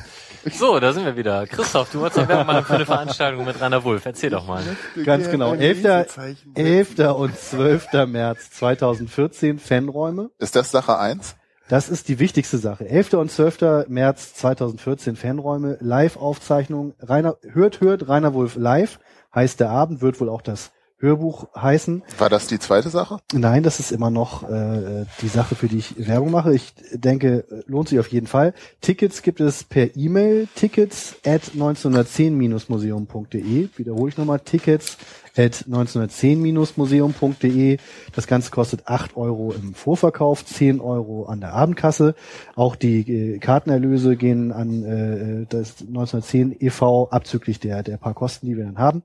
So, 0.52 0.78
da 0.78 0.92
sind 0.92 1.04
wir 1.04 1.16
wieder. 1.16 1.46
Christoph, 1.46 1.90
du 1.90 2.00
wolltest 2.00 2.28
doch 2.28 2.46
machen 2.46 2.64
für 2.64 2.74
eine 2.74 2.86
Veranstaltung 2.86 3.44
mit 3.44 3.60
Rainer 3.60 3.82
Wulff. 3.82 4.06
Erzähl 4.06 4.30
doch 4.30 4.46
mal. 4.46 4.62
Ganz 5.04 5.30
genau. 5.30 5.50
Ein 5.50 5.60
11. 5.60 5.82
Lesezeichen. 5.82 6.52
11. 6.54 6.98
und 7.16 7.36
12. 7.36 8.06
März 8.06 8.50
2014 8.52 9.58
Fanräume. 9.58 10.30
Ist 10.38 10.54
das 10.54 10.70
Sache 10.70 10.98
eins? 10.98 11.36
Das 11.68 11.88
ist 11.88 12.08
die 12.08 12.18
wichtigste 12.18 12.58
Sache. 12.58 12.88
11. 12.88 13.14
und 13.14 13.30
12. 13.30 13.86
März 13.88 14.34
2014 14.34 15.16
Fanräume, 15.16 15.78
Live-Aufzeichnung. 15.80 16.94
Rainer, 17.00 17.36
hört, 17.42 17.80
hört, 17.80 18.08
Rainer 18.08 18.34
Wulff 18.34 18.56
live 18.56 18.98
heißt 19.34 19.60
der 19.60 19.70
Abend, 19.70 20.00
wird 20.00 20.20
wohl 20.20 20.28
auch 20.28 20.42
das 20.42 20.72
Hörbuch 21.02 21.48
heißen. 21.56 22.04
War 22.18 22.30
das 22.30 22.46
die 22.46 22.60
zweite 22.60 22.88
Sache? 22.88 23.18
Nein, 23.32 23.64
das 23.64 23.80
ist 23.80 23.90
immer 23.90 24.10
noch 24.10 24.48
äh, 24.48 25.04
die 25.20 25.28
Sache, 25.28 25.56
für 25.56 25.66
die 25.66 25.78
ich 25.78 26.06
Werbung 26.06 26.30
mache. 26.30 26.54
Ich 26.54 26.74
denke, 26.92 27.44
lohnt 27.66 27.88
sich 27.88 27.98
auf 27.98 28.06
jeden 28.08 28.28
Fall. 28.28 28.54
Tickets 28.80 29.22
gibt 29.22 29.40
es 29.40 29.64
per 29.64 29.96
E-Mail, 29.96 30.46
tickets 30.54 31.16
at 31.26 31.42
1910-museum.de. 31.56 33.70
Wiederhole 33.76 34.10
ich 34.10 34.16
nochmal, 34.16 34.38
tickets 34.38 34.96
at 35.36 35.64
1910-museum.de. 35.68 37.78
Das 38.14 38.28
Ganze 38.28 38.52
kostet 38.52 38.86
8 38.86 39.16
Euro 39.16 39.52
im 39.52 39.74
Vorverkauf, 39.74 40.44
10 40.44 40.80
Euro 40.80 41.24
an 41.24 41.40
der 41.40 41.54
Abendkasse. 41.54 42.14
Auch 42.54 42.76
die 42.76 43.34
äh, 43.34 43.38
Kartenerlöse 43.38 44.16
gehen 44.16 44.52
an 44.52 44.84
äh, 44.84 45.46
das 45.48 45.80
1910 45.80 46.54
e.V. 46.60 47.08
abzüglich 47.10 47.58
der, 47.58 47.82
der 47.82 47.96
paar 47.96 48.14
Kosten, 48.14 48.46
die 48.46 48.56
wir 48.56 48.64
dann 48.64 48.78
haben. 48.78 49.02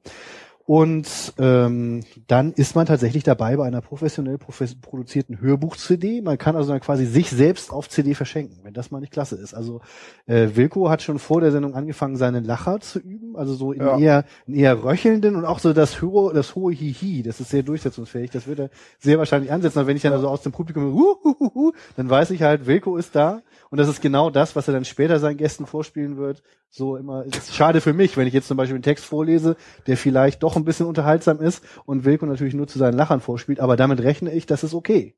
Und 0.68 1.34
ähm, 1.39 2.03
dann 2.27 2.52
ist 2.52 2.76
man 2.76 2.85
tatsächlich 2.85 3.23
dabei 3.23 3.56
bei 3.56 3.65
einer 3.65 3.80
professionell 3.80 4.38
profes 4.38 4.76
produzierten 4.76 5.39
Hörbuch-CD. 5.39 6.19
Man 6.22 6.38
kann 6.38 6.57
also 6.57 6.72
dann 6.72 6.81
quasi 6.81 7.06
sich 7.06 7.30
selbst 7.30 7.72
auf 7.72 7.88
CD 7.88 8.14
verschenken, 8.15 8.60
wenn 8.64 8.73
das 8.73 8.91
mal 8.91 8.99
nicht 8.99 9.14
klasse 9.14 9.38
ist. 9.38 9.53
Also 9.53 9.80
äh, 10.26 10.49
Wilko 10.56 10.89
hat 10.89 11.02
schon 11.02 11.19
vor 11.19 11.39
der 11.39 11.53
Sendung 11.53 11.73
angefangen, 11.73 12.18
seine 12.18 12.41
Lacher 12.41 12.81
zu 12.81 12.99
üben, 12.99 13.38
also 13.38 13.53
so 13.53 13.72
in 13.72 13.80
Ja. 13.80 13.98
eher 13.98 14.26
in 14.45 14.56
eher 14.56 14.84
röchelnden 14.84 15.38
und 15.38 15.45
auch 15.45 15.60
so 15.60 15.72
das 15.72 16.02
hohe, 16.02 16.34
das 16.34 16.53
hohe 16.56 16.73
Hihi, 16.73 17.23
das 17.23 17.39
ist 17.39 17.49
sehr 17.49 17.64
durchsetzungsfähig. 17.64 18.31
Das 18.31 18.45
wird 18.45 18.60
er 18.60 18.69
sehr 18.99 19.18
wahrscheinlich 19.19 19.53
ansetzen. 19.53 19.80
Aber 19.80 19.88
wenn 19.88 19.95
ich 19.95 20.03
dann 20.03 20.11
also 20.11 20.27
aus 20.27 20.41
dem 20.41 20.52
Publikum 20.52 20.94
hu, 20.94 21.15
hu, 21.23 21.35
hu, 21.39 21.52
hu, 21.56 21.72
dann 21.95 22.10
weiß 22.10 22.31
ich 22.31 22.41
halt, 22.41 22.68
Wilko 22.68 22.98
ist 22.98 23.15
da 23.15 23.41
und 23.69 23.77
das 23.77 23.88
ist 23.88 24.02
genau 24.02 24.30
das, 24.30 24.57
was 24.57 24.68
er 24.68 24.73
dann 24.73 24.84
später 24.84 25.19
seinen 25.19 25.38
Gästen 25.38 25.65
vorspielen 25.65 26.18
wird. 26.18 26.44
So 26.69 26.98
immer, 26.98 27.23
es 27.26 27.38
ist 27.38 27.56
schade 27.56 27.80
für 27.80 27.94
mich, 27.94 28.18
wenn 28.18 28.27
ich 28.27 28.34
jetzt 28.34 28.49
zum 28.49 28.57
Beispiel 28.57 28.76
einen 28.76 28.84
Text 28.84 29.06
vorlese, 29.06 29.56
der 29.88 29.95
vielleicht 29.95 30.44
doch 30.44 30.57
ein 30.60 30.66
bisschen 30.66 30.86
unterhaltsam 30.86 31.40
ist 31.42 31.64
und 31.86 32.06
Wilko 32.06 32.26
natürlich 32.26 32.54
nur 32.54 32.68
zu 32.68 32.78
seinen 32.80 32.94
Lachern 32.96 33.22
vorspielt, 33.22 33.60
aber 33.60 33.76
damit 33.78 34.02
rechne 34.02 34.32
ich, 34.34 34.46
das 34.46 34.64
ist 34.64 34.74
okay. 34.74 35.16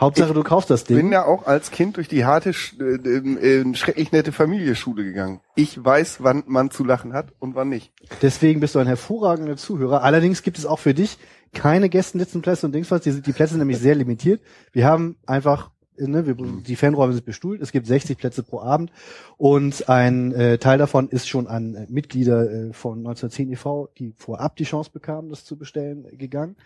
Hauptsache, 0.00 0.32
du 0.32 0.44
kaufst 0.44 0.70
das 0.70 0.84
bin 0.84 0.96
Ding. 0.96 1.12
ja 1.12 1.24
auch 1.24 1.46
als 1.46 1.72
Kind 1.72 1.96
durch 1.96 2.06
die 2.06 2.24
harte, 2.24 2.50
äh, 2.50 2.84
äh, 2.84 3.74
schrecklich 3.74 4.12
nette 4.12 4.30
Familienschule 4.30 5.02
gegangen. 5.02 5.40
Ich 5.56 5.82
weiß, 5.84 6.18
wann 6.20 6.44
man 6.46 6.70
zu 6.70 6.84
lachen 6.84 7.12
hat 7.12 7.32
und 7.40 7.56
wann 7.56 7.68
nicht. 7.68 7.92
Deswegen 8.22 8.60
bist 8.60 8.76
du 8.76 8.78
ein 8.78 8.86
hervorragender 8.86 9.56
Zuhörer. 9.56 10.02
Allerdings 10.04 10.42
gibt 10.42 10.58
es 10.58 10.66
auch 10.66 10.78
für 10.78 10.94
dich 10.94 11.18
keine 11.52 11.88
Gästenlitzenplätze 11.88 12.66
und 12.66 12.74
Dings 12.76 12.90
was. 12.92 13.00
Die, 13.00 13.10
sind- 13.10 13.26
die 13.26 13.32
Plätze 13.32 13.50
sind 13.54 13.58
nämlich 13.60 13.78
sehr 13.78 13.94
limitiert. 13.96 14.40
Wir 14.72 14.86
haben 14.86 15.16
einfach, 15.26 15.70
ne, 15.98 16.26
wir, 16.26 16.34
die 16.34 16.76
Fanräume 16.76 17.12
sind 17.12 17.24
bestuhlt. 17.24 17.60
Es 17.60 17.72
gibt 17.72 17.86
60 17.86 18.18
Plätze 18.18 18.42
pro 18.42 18.60
Abend 18.60 18.90
und 19.36 19.88
ein 19.88 20.32
äh, 20.32 20.58
Teil 20.58 20.78
davon 20.78 21.08
ist 21.08 21.28
schon 21.28 21.46
an 21.46 21.74
äh, 21.74 21.86
Mitglieder 21.88 22.50
äh, 22.50 22.72
von 22.72 22.98
1910 22.98 23.52
e.V., 23.52 23.88
die 23.98 24.14
vorab 24.16 24.56
die 24.56 24.64
Chance 24.64 24.90
bekamen, 24.92 25.30
das 25.30 25.44
zu 25.44 25.56
bestellen, 25.56 26.06
äh, 26.10 26.16
gegangen. 26.16 26.56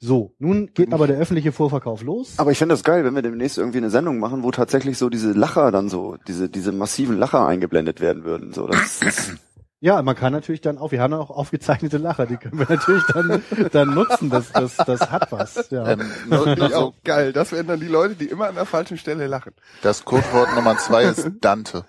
So, 0.00 0.32
nun 0.38 0.70
geht 0.74 0.92
aber 0.92 1.08
der 1.08 1.18
öffentliche 1.18 1.50
Vorverkauf 1.50 2.02
los. 2.02 2.34
Aber 2.36 2.52
ich 2.52 2.58
fände 2.58 2.72
das 2.72 2.84
geil, 2.84 3.04
wenn 3.04 3.16
wir 3.16 3.22
demnächst 3.22 3.58
irgendwie 3.58 3.78
eine 3.78 3.90
Sendung 3.90 4.20
machen, 4.20 4.44
wo 4.44 4.52
tatsächlich 4.52 4.96
so 4.96 5.08
diese 5.08 5.32
Lacher 5.32 5.72
dann 5.72 5.88
so, 5.88 6.16
diese, 6.28 6.48
diese 6.48 6.70
massiven 6.70 7.18
Lacher 7.18 7.46
eingeblendet 7.46 8.00
werden 8.00 8.24
würden. 8.24 8.52
So, 8.52 8.68
das 8.68 9.02
ist, 9.02 9.34
Ja, 9.80 10.02
man 10.02 10.16
kann 10.16 10.32
natürlich 10.32 10.60
dann 10.60 10.76
auch, 10.76 10.90
wir 10.90 11.00
haben 11.00 11.12
auch 11.14 11.30
aufgezeichnete 11.30 11.98
Lacher, 11.98 12.26
die 12.26 12.36
können 12.36 12.58
wir 12.58 12.66
natürlich 12.68 13.04
dann, 13.12 13.42
dann 13.72 13.94
nutzen. 13.94 14.28
Das, 14.28 14.50
das, 14.50 14.76
das 14.76 15.10
hat 15.10 15.30
was. 15.30 15.70
Ja. 15.70 15.86
Ähm, 15.88 16.10
nur, 16.28 16.38
nur 16.38 16.44
Finde 16.44 16.66
ich 16.66 16.72
so, 16.72 16.78
auch 16.78 16.94
geil. 17.04 17.32
Das 17.32 17.52
wären 17.52 17.68
dann 17.68 17.78
die 17.78 17.86
Leute, 17.86 18.16
die 18.16 18.26
immer 18.26 18.48
an 18.48 18.56
der 18.56 18.66
falschen 18.66 18.98
Stelle 18.98 19.28
lachen. 19.28 19.52
das 19.82 20.04
Codewort 20.04 20.54
Nummer 20.54 20.76
zwei 20.78 21.04
ist 21.04 21.30
Dante. 21.40 21.84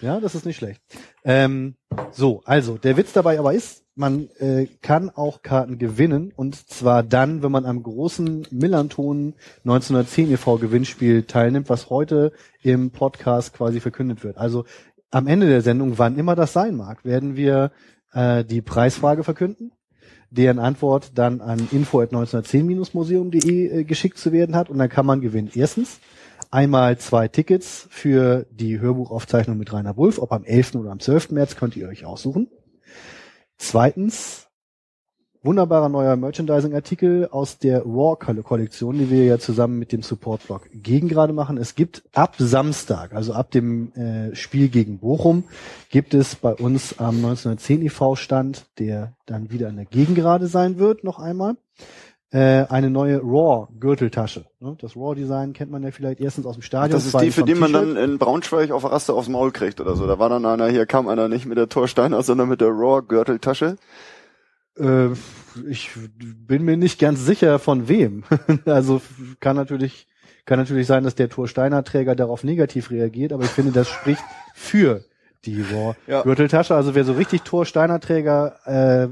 Ja, 0.00 0.20
das 0.20 0.34
ist 0.34 0.44
nicht 0.44 0.56
schlecht. 0.56 0.82
Ähm, 1.24 1.76
so, 2.12 2.42
also 2.44 2.76
der 2.76 2.98
Witz 2.98 3.14
dabei 3.14 3.38
aber 3.38 3.54
ist, 3.54 3.84
man 3.94 4.28
äh, 4.38 4.66
kann 4.82 5.08
auch 5.08 5.42
Karten 5.42 5.78
gewinnen 5.78 6.32
und 6.34 6.56
zwar 6.68 7.02
dann, 7.02 7.42
wenn 7.42 7.52
man 7.52 7.64
am 7.64 7.82
großen 7.82 8.46
Millanton 8.50 9.34
1910 9.60 10.32
e.V. 10.32 10.58
Gewinnspiel 10.58 11.22
teilnimmt, 11.22 11.70
was 11.70 11.88
heute 11.88 12.32
im 12.62 12.90
Podcast 12.90 13.54
quasi 13.54 13.80
verkündet 13.80 14.24
wird. 14.24 14.36
Also 14.36 14.64
am 15.10 15.26
Ende 15.26 15.48
der 15.48 15.62
Sendung, 15.62 15.98
wann 15.98 16.18
immer 16.18 16.34
das 16.34 16.52
sein 16.52 16.76
mag, 16.76 17.04
werden 17.04 17.36
wir 17.36 17.72
äh, 18.12 18.44
die 18.44 18.62
Preisfrage 18.62 19.24
verkünden, 19.24 19.72
deren 20.30 20.58
Antwort 20.58 21.12
dann 21.14 21.40
an 21.40 21.68
info@1910-museum.de 21.70 23.80
äh, 23.80 23.84
geschickt 23.84 24.18
zu 24.18 24.32
werden 24.32 24.56
hat 24.56 24.70
und 24.70 24.78
dann 24.78 24.88
kann 24.88 25.06
man 25.06 25.20
gewinnen. 25.20 25.50
Erstens 25.54 26.00
einmal 26.50 26.98
zwei 26.98 27.28
Tickets 27.28 27.86
für 27.90 28.46
die 28.50 28.80
Hörbuchaufzeichnung 28.80 29.58
mit 29.58 29.72
Rainer 29.72 29.96
Wulff, 29.96 30.18
ob 30.18 30.32
am 30.32 30.44
11. 30.44 30.76
oder 30.76 30.90
am 30.90 31.00
12. 31.00 31.30
März 31.30 31.56
könnt 31.56 31.76
ihr 31.76 31.88
euch 31.88 32.04
aussuchen. 32.04 32.48
Zweitens 33.56 34.43
wunderbarer 35.44 35.90
neuer 35.90 36.16
Merchandising-Artikel 36.16 37.28
aus 37.30 37.58
der 37.58 37.82
Raw-Kollektion, 37.82 38.98
die 38.98 39.10
wir 39.10 39.24
ja 39.24 39.38
zusammen 39.38 39.78
mit 39.78 39.92
dem 39.92 40.02
Support-Blog 40.02 40.62
gegen 40.72 41.08
gerade 41.08 41.34
machen. 41.34 41.58
Es 41.58 41.74
gibt 41.74 42.02
ab 42.14 42.34
Samstag, 42.38 43.14
also 43.14 43.34
ab 43.34 43.50
dem 43.50 43.92
äh, 43.92 44.34
Spiel 44.34 44.68
gegen 44.68 44.98
Bochum, 44.98 45.44
gibt 45.90 46.14
es 46.14 46.34
bei 46.34 46.54
uns 46.54 46.98
am 46.98 47.16
1910 47.16 47.82
e.V.-Stand, 47.82 48.64
der 48.78 49.12
dann 49.26 49.50
wieder 49.50 49.68
an 49.68 49.76
der 49.76 49.84
Gegengrade 49.84 50.46
sein 50.46 50.78
wird, 50.78 51.04
noch 51.04 51.18
einmal, 51.18 51.56
äh, 52.34 52.66
eine 52.68 52.88
neue 52.88 53.20
Raw-Gürteltasche. 53.20 54.46
Ne? 54.60 54.76
Das 54.80 54.96
Raw-Design 54.96 55.52
kennt 55.52 55.70
man 55.70 55.82
ja 55.82 55.90
vielleicht 55.90 56.20
erstens 56.20 56.46
aus 56.46 56.54
dem 56.54 56.62
Stadion. 56.62 56.98
das 56.98 57.06
ist 57.06 57.20
die, 57.20 57.30
für 57.30 57.44
die 57.44 57.54
man 57.54 57.72
dann 57.72 57.96
in 57.96 58.18
Braunschweig 58.18 58.70
auf 58.70 58.82
der 58.82 58.92
Raste 58.92 59.12
aufs 59.12 59.28
Maul 59.28 59.52
kriegt 59.52 59.80
oder 59.80 59.94
so. 59.94 60.06
Da 60.06 60.18
war 60.18 60.30
dann 60.30 60.44
einer, 60.46 60.68
hier 60.68 60.86
kam 60.86 61.06
einer 61.06 61.28
nicht 61.28 61.44
mit 61.44 61.58
der 61.58 61.68
Torsteiner, 61.68 62.22
sondern 62.22 62.48
mit 62.48 62.62
der 62.62 62.70
Raw-Gürteltasche. 62.70 63.76
Äh, 64.78 65.08
ich 65.68 65.90
bin 66.16 66.64
mir 66.64 66.76
nicht 66.76 66.98
ganz 66.98 67.24
sicher 67.24 67.58
von 67.58 67.88
wem. 67.88 68.24
also 68.66 69.00
kann 69.40 69.56
natürlich 69.56 70.06
kann 70.46 70.58
natürlich 70.58 70.86
sein, 70.86 71.04
dass 71.04 71.14
der 71.14 71.30
Torsteiner 71.30 71.84
Träger 71.84 72.14
darauf 72.14 72.44
negativ 72.44 72.90
reagiert, 72.90 73.32
aber 73.32 73.44
ich 73.44 73.50
finde, 73.50 73.72
das 73.72 73.88
spricht 73.88 74.22
für 74.54 75.02
die 75.46 75.62
Raw 75.62 75.94
Ja. 76.06 76.22
Gürteltasche. 76.22 76.74
Also 76.74 76.94
wer 76.94 77.04
so 77.04 77.14
richtig 77.14 77.42
Torsteiner 77.42 77.98
Träger 77.98 78.56
äh, 78.66 79.08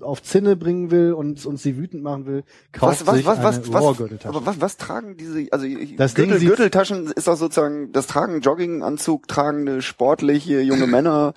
auf 0.00 0.22
Zinne 0.22 0.56
bringen 0.56 0.90
will 0.90 1.12
und 1.12 1.44
uns 1.44 1.62
sie 1.62 1.76
wütend 1.76 2.02
machen 2.02 2.24
will, 2.26 2.44
kauft 2.72 3.00
Was, 3.00 3.06
was, 3.06 3.16
sich 3.16 3.26
was, 3.26 3.38
eine 3.38 3.46
was, 3.48 3.72
was, 3.72 3.96
Gürteltasche. 3.98 4.28
aber 4.36 4.46
was, 4.46 4.60
was 4.60 4.76
tragen 4.78 5.16
diese, 5.18 5.48
also 5.50 5.66
Das 5.98 6.14
Ding 6.14 6.26
Gürtel, 6.28 6.38
sieht- 6.40 6.48
Gürteltaschen 6.48 7.08
ist 7.12 7.26
doch 7.28 7.36
sozusagen, 7.36 7.92
das 7.92 8.06
tragen 8.06 8.40
Jogginganzug 8.40 9.26
tragende, 9.28 9.82
sportliche 9.82 10.60
junge 10.62 10.86
Männer, 10.86 11.34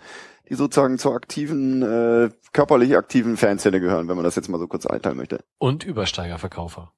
die 0.50 0.56
sozusagen 0.56 0.98
zur 0.98 1.14
aktiven, 1.16 1.82
äh, 1.82 2.30
körperlich 2.54 2.96
aktiven 2.98 3.38
Fanszene 3.38 3.80
gehören, 3.80 4.08
wenn 4.08 4.16
man 4.16 4.24
das 4.26 4.36
jetzt 4.36 4.50
mal 4.50 4.60
so 4.60 4.68
kurz 4.68 4.86
einteilen 4.86 5.18
möchte. 5.18 5.40
Und 5.58 5.84
Übersteigerverkäufer. 5.86 6.92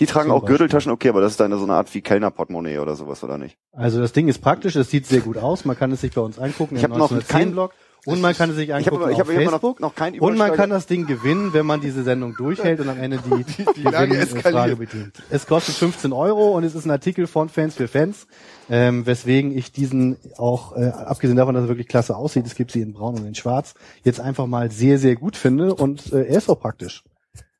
Die 0.00 0.06
tragen 0.06 0.28
Zum 0.28 0.32
auch 0.36 0.40
Beispiel. 0.40 0.58
Gürteltaschen, 0.58 0.90
okay, 0.92 1.08
aber 1.08 1.20
das 1.20 1.32
ist 1.32 1.40
dann 1.40 1.56
so 1.56 1.62
eine 1.64 1.74
Art 1.74 1.92
wie 1.94 2.00
Kellnerportemonnaie 2.00 2.78
oder 2.78 2.96
sowas, 2.96 3.22
oder 3.22 3.38
nicht? 3.38 3.56
Also 3.72 4.00
das 4.00 4.12
Ding 4.12 4.26
ist 4.26 4.38
praktisch, 4.40 4.74
es 4.74 4.90
sieht 4.90 5.06
sehr 5.06 5.20
gut 5.20 5.36
aus, 5.36 5.64
man 5.64 5.78
kann 5.78 5.92
es 5.92 6.00
sich 6.00 6.12
bei 6.12 6.20
uns 6.20 6.38
angucken 6.38 6.76
Ich 6.76 6.82
im 6.82 6.90
hab 6.90 6.98
noch 6.98 7.10
1910 7.10 7.28
kein- 7.28 7.52
Blog 7.52 7.72
und 8.06 8.20
man 8.20 8.34
kann 8.34 8.50
es 8.50 8.56
sich 8.56 8.68
Ich 8.68 8.74
angucken 8.74 9.10
ich 9.10 9.14
auf 9.14 9.20
habe 9.20 9.32
immer 9.32 9.50
Facebook. 9.50 9.80
noch, 9.80 9.90
noch 9.90 9.94
kein 9.94 10.18
Und 10.18 10.36
man 10.36 10.52
kann 10.52 10.70
das 10.70 10.86
Ding 10.86 11.06
gewinnen, 11.06 11.52
wenn 11.52 11.66
man 11.66 11.80
diese 11.80 12.02
Sendung 12.02 12.34
durchhält 12.36 12.80
und 12.80 12.88
am 12.88 12.98
Ende 12.98 13.18
die, 13.18 13.64
die, 13.76 13.82
Lage 13.82 14.08
Gewinnfrage 14.08 14.38
eskaliert. 14.38 14.78
bedient. 14.78 15.22
Es 15.30 15.46
kostet 15.46 15.74
15 15.76 16.12
Euro 16.12 16.50
und 16.56 16.64
es 16.64 16.74
ist 16.74 16.84
ein 16.84 16.90
Artikel 16.90 17.26
von 17.26 17.48
Fans 17.48 17.74
für 17.74 17.88
Fans, 17.88 18.26
ähm, 18.70 19.06
weswegen 19.06 19.56
ich 19.56 19.72
diesen 19.72 20.16
auch, 20.36 20.76
äh, 20.76 20.86
abgesehen 20.86 21.36
davon, 21.36 21.54
dass 21.54 21.64
er 21.64 21.68
wirklich 21.68 21.88
klasse 21.88 22.16
aussieht, 22.16 22.46
es 22.46 22.54
gibt 22.54 22.70
sie 22.72 22.80
in 22.80 22.92
braun 22.92 23.16
und 23.18 23.26
in 23.26 23.34
schwarz, 23.34 23.74
jetzt 24.02 24.20
einfach 24.20 24.46
mal 24.46 24.70
sehr, 24.70 24.98
sehr 24.98 25.16
gut 25.16 25.36
finde 25.36 25.74
und 25.74 26.12
äh, 26.12 26.24
er 26.24 26.38
ist 26.38 26.48
auch 26.48 26.60
praktisch. 26.60 27.04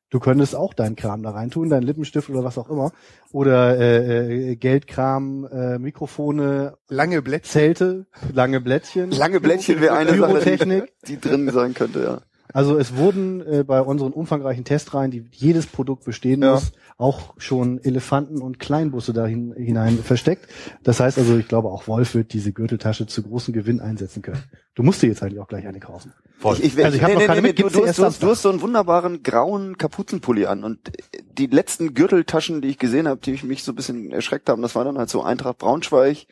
Du 0.09 0.19
könntest 0.19 0.55
auch 0.55 0.73
deinen 0.73 0.95
Kram 0.95 1.23
da 1.23 1.31
reintun, 1.31 1.69
deinen 1.69 1.83
Lippenstift 1.83 2.29
oder 2.29 2.43
was 2.43 2.57
auch 2.57 2.69
immer. 2.69 2.91
Oder 3.31 3.77
äh, 3.77 4.51
äh, 4.51 4.55
Geldkram, 4.55 5.45
äh, 5.51 5.79
Mikrofone, 5.79 6.77
Lange 6.87 7.21
Blätter. 7.21 7.49
Zelte, 7.49 8.05
lange 8.31 8.61
Blättchen. 8.61 9.11
Lange 9.11 9.41
Blättchen 9.41 9.81
wäre 9.81 9.95
eine 9.95 10.17
Sache, 10.17 10.87
die 11.07 11.19
drin 11.21 11.49
sein 11.51 11.73
könnte, 11.73 12.01
ja. 12.01 12.34
Also 12.53 12.77
es 12.77 12.95
wurden 12.95 13.41
äh, 13.41 13.63
bei 13.63 13.81
unseren 13.81 14.13
umfangreichen 14.13 14.63
Testreihen, 14.63 15.11
die 15.11 15.25
jedes 15.31 15.65
Produkt 15.65 16.05
bestehen 16.05 16.41
Ja. 16.41 16.53
muss, 16.53 16.71
auch 16.97 17.33
schon 17.37 17.79
Elefanten 17.83 18.41
und 18.41 18.59
Kleinbusse 18.59 19.11
dahin 19.13 19.53
hinein 19.53 19.97
versteckt. 19.97 20.47
Das 20.83 20.99
heißt 20.99 21.17
also, 21.17 21.37
ich 21.37 21.47
glaube 21.47 21.69
auch 21.69 21.87
Wolf 21.87 22.13
wird 22.15 22.33
diese 22.33 22.53
Gürteltasche 22.53 23.07
zu 23.07 23.23
großen 23.23 23.53
Gewinn 23.53 23.79
einsetzen 23.81 24.21
können. 24.21 24.41
Du 24.75 24.83
musst 24.83 25.01
dir 25.01 25.07
jetzt 25.07 25.21
eigentlich 25.23 25.39
auch 25.39 25.47
gleich 25.47 25.67
eine 25.67 25.79
kaufen. 25.79 26.13
Ich, 26.53 26.63
ich, 26.77 26.85
Also 26.85 26.97
ich 26.97 27.03
hab 27.03 27.13
noch 27.13 27.21
keine 27.25 27.41
mit, 27.41 27.57
du, 27.59 27.63
du, 27.63 27.67
hast, 27.69 27.75
du, 27.75 27.87
hast, 27.87 27.97
du 27.97 28.01
Samstag. 28.03 28.29
hast 28.29 28.41
so 28.43 28.49
einen 28.49 28.61
wunderbaren 28.61 29.23
grauen 29.23 29.77
Kapuzenpulli 29.77 30.45
an 30.45 30.63
und 30.63 30.91
die 31.37 31.47
letzten 31.47 31.93
Gürteltaschen, 31.93 32.61
die 32.61 32.69
ich 32.69 32.77
gesehen 32.77 33.07
habe, 33.07 33.19
die 33.21 33.39
mich 33.45 33.63
so 33.63 33.71
ein 33.71 33.75
bisschen 33.75 34.11
erschreckt 34.11 34.47
haben, 34.49 34.61
das 34.61 34.75
war 34.75 34.85
dann 34.85 34.97
halt 34.97 35.09
so 35.09 35.23
Eintracht 35.23 35.57
Braunschweig, 35.57 36.27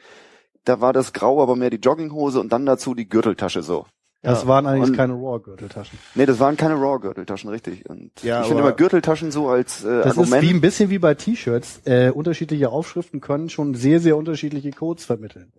da 0.66 0.80
war 0.82 0.94
das 0.94 1.14
grau, 1.14 1.42
aber 1.42 1.56
mehr 1.56 1.70
die 1.70 1.78
Jogginghose 1.78 2.40
und 2.40 2.54
dann 2.54 2.66
dazu 2.66 2.94
die 2.94 3.10
Gürteltasche 3.10 3.64
so. 3.64 3.86
Das 4.24 4.44
Ja. 4.44 4.48
waren 4.48 4.66
allerdings 4.66 4.90
Und- 4.90 4.96
keine 4.96 5.14
Raw-Gürteltaschen. 5.14 6.00
Nee, 6.16 6.26
das 6.26 6.40
waren 6.40 6.56
keine 6.58 6.76
Raw-Gürteltaschen, 6.76 7.50
richtig. 7.50 7.88
Und 7.90 8.10
Ja, 8.24 8.42
ich 8.42 8.48
finde 8.48 8.64
immer 8.64 8.72
Gürteltaschen 8.72 9.32
so 9.32 9.50
als 9.50 9.84
äh, 9.84 9.88
Das 9.98 10.14
ist 10.14 10.18
Argument. 10.18 10.42
wie 10.42 10.50
ein 10.50 10.62
bisschen 10.62 10.90
wie 10.90 10.98
bei 11.00 11.14
T-Shirts. 11.14 11.82
Äh, 11.86 12.10
unterschiedliche 12.10 12.70
Aufschriften 12.70 13.20
können 13.22 13.50
schon 13.50 13.76
sehr, 13.76 14.00
sehr 14.00 14.16
unterschiedliche 14.18 14.72
Codes 14.72 15.04
vermitteln. 15.06 15.52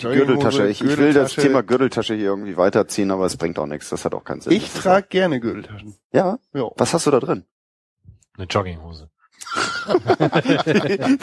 die 0.00 0.06
Gürteltasche. 0.06 0.68
Ich, 0.68 0.82
ich 0.82 0.96
will 0.98 1.12
das. 1.14 1.34
Thema 1.34 1.62
Gürteltasche 1.62 2.14
hier 2.14 2.26
irgendwie 2.26 2.56
weiterziehen, 2.58 3.10
aber 3.10 3.24
es 3.26 3.36
bringt 3.38 3.58
auch 3.58 3.66
nichts. 3.66 3.88
Das 3.88 4.04
hat 4.04 4.12
auch 4.14 4.24
keinen 4.24 4.42
Sinn. 4.42 4.52
Ich 4.52 4.66
ist 4.66 4.82
trage 4.82 5.06
gerne 5.08 5.40
Gürteltaschen. 5.40 5.94
Ja? 6.12 6.38
Ja. 6.52 6.68
Was 6.76 6.92
hast 6.92 7.06
du 7.06 7.10
da 7.10 7.20
drin? 7.20 7.44
Eine 8.36 8.46
Jogginghose. 8.48 9.08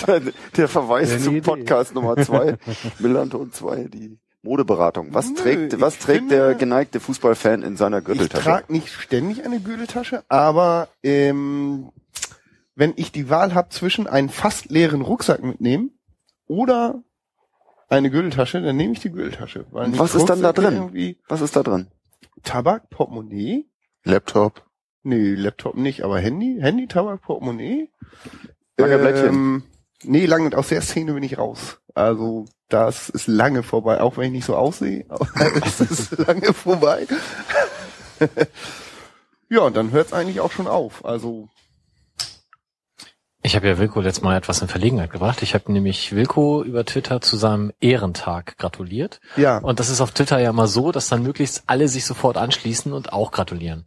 der, 0.08 0.22
der 0.58 0.68
Verweis 0.68 1.12
Eine 1.12 1.20
zum 1.22 1.36
Idee. 1.36 1.42
Podcast 1.42 1.94
Nummer 1.94 2.16
zwei, 2.18 2.58
Millanton 3.00 3.52
2, 3.52 3.84
die 3.86 4.18
Modeberatung. 4.44 5.14
Was 5.14 5.30
Nö, 5.30 5.36
trägt, 5.36 5.74
ich 5.74 5.82
was 5.82 6.00
trägt 6.00 6.20
finde- 6.20 6.36
der 6.36 6.56
geneigte 6.56 7.00
Fußballfan 7.00 7.62
in 7.62 7.78
seiner 7.78 8.00
Ich 8.00 8.06
Gürteltasche? 8.06 8.44
trage 8.44 8.74
nicht 8.74 8.90
ständig 8.90 9.46
eine 9.46 9.60
Gürteltasche, 9.60 10.24
aber 10.30 10.88
ähm, 11.04 11.92
wenn 12.76 12.94
ich 12.96 13.12
die 13.12 13.30
Wahl 13.30 13.54
habe 13.54 13.70
zwischen 13.70 14.08
einen 14.08 14.30
fast 14.30 14.72
leeren 14.72 15.02
Rucksack 15.02 15.44
mitnehmen 15.44 15.92
oder 16.48 17.04
eine 17.90 18.10
Gürteltasche, 18.10 18.62
dann 18.62 18.78
nehme 18.78 18.94
ich 18.94 19.00
die 19.02 19.12
Gürteltasche. 19.12 19.66
Weil 19.72 19.98
Was 20.00 20.16
ist 20.16 20.26
dann 20.26 20.42
da 20.42 20.54
drin? 20.54 21.16
Was 21.28 21.42
ist 21.42 21.56
da 21.56 21.62
drin? 21.62 21.88
Tabak, 22.44 22.90
Portemonnaie. 22.90 23.68
Laptop. 24.04 24.66
Nee, 25.04 25.36
Laptop 25.36 25.76
nicht, 25.76 26.04
aber 26.04 26.18
Handy, 26.20 26.58
Handy, 26.62 26.88
Tabak, 26.88 27.22
Portemonnaie. 27.22 27.90
Lange 28.78 28.98
Blättchen. 28.98 29.28
Ähm, 29.28 29.64
nee, 30.04 30.26
lange, 30.26 30.58
aus 30.58 30.70
der 30.70 30.82
Szene 30.82 31.14
bin 31.14 31.24
ich 31.24 31.38
raus. 31.38 31.81
Also, 31.94 32.46
das 32.70 33.10
ist 33.10 33.28
lange 33.28 33.64
vorbei, 33.64 34.02
auch 34.02 34.18
wenn 34.18 34.26
ich 34.28 34.32
nicht 34.32 34.46
so 34.46 34.56
aussehe, 34.56 35.06
aber 35.10 35.28
es 35.66 35.82
ist 35.82 36.18
lange 36.20 36.54
vorbei. 36.54 37.08
ja, 39.50 39.62
und 39.62 39.76
dann 39.76 39.92
hört 39.92 40.08
es 40.08 40.14
eigentlich 40.14 40.40
auch 40.40 40.52
schon 40.52 40.68
auf. 40.68 41.04
Also, 41.06 41.50
Ich 43.44 43.56
habe 43.56 43.68
ja 43.68 43.78
Wilko 43.80 44.02
letztes 44.02 44.24
Mal 44.24 44.38
etwas 44.38 44.62
in 44.62 44.68
Verlegenheit 44.68 45.12
gebracht. 45.12 45.42
Ich 45.42 45.54
habe 45.56 45.72
nämlich 45.72 46.16
Wilko 46.16 46.64
über 46.64 46.86
Twitter 46.86 47.22
zu 47.22 47.38
seinem 47.38 47.74
Ehrentag 47.82 48.58
gratuliert. 48.58 49.20
ja. 49.36 49.58
Und 49.58 49.80
das 49.80 49.90
ist 49.90 50.00
auf 50.00 50.12
Twitter 50.12 50.40
ja 50.40 50.54
mal 50.54 50.68
so, 50.68 50.92
dass 50.92 51.10
dann 51.10 51.24
möglichst 51.24 51.64
alle 51.66 51.88
sich 51.88 52.06
sofort 52.06 52.38
anschließen 52.38 52.94
und 52.94 53.12
auch 53.14 53.32
gratulieren. 53.32 53.86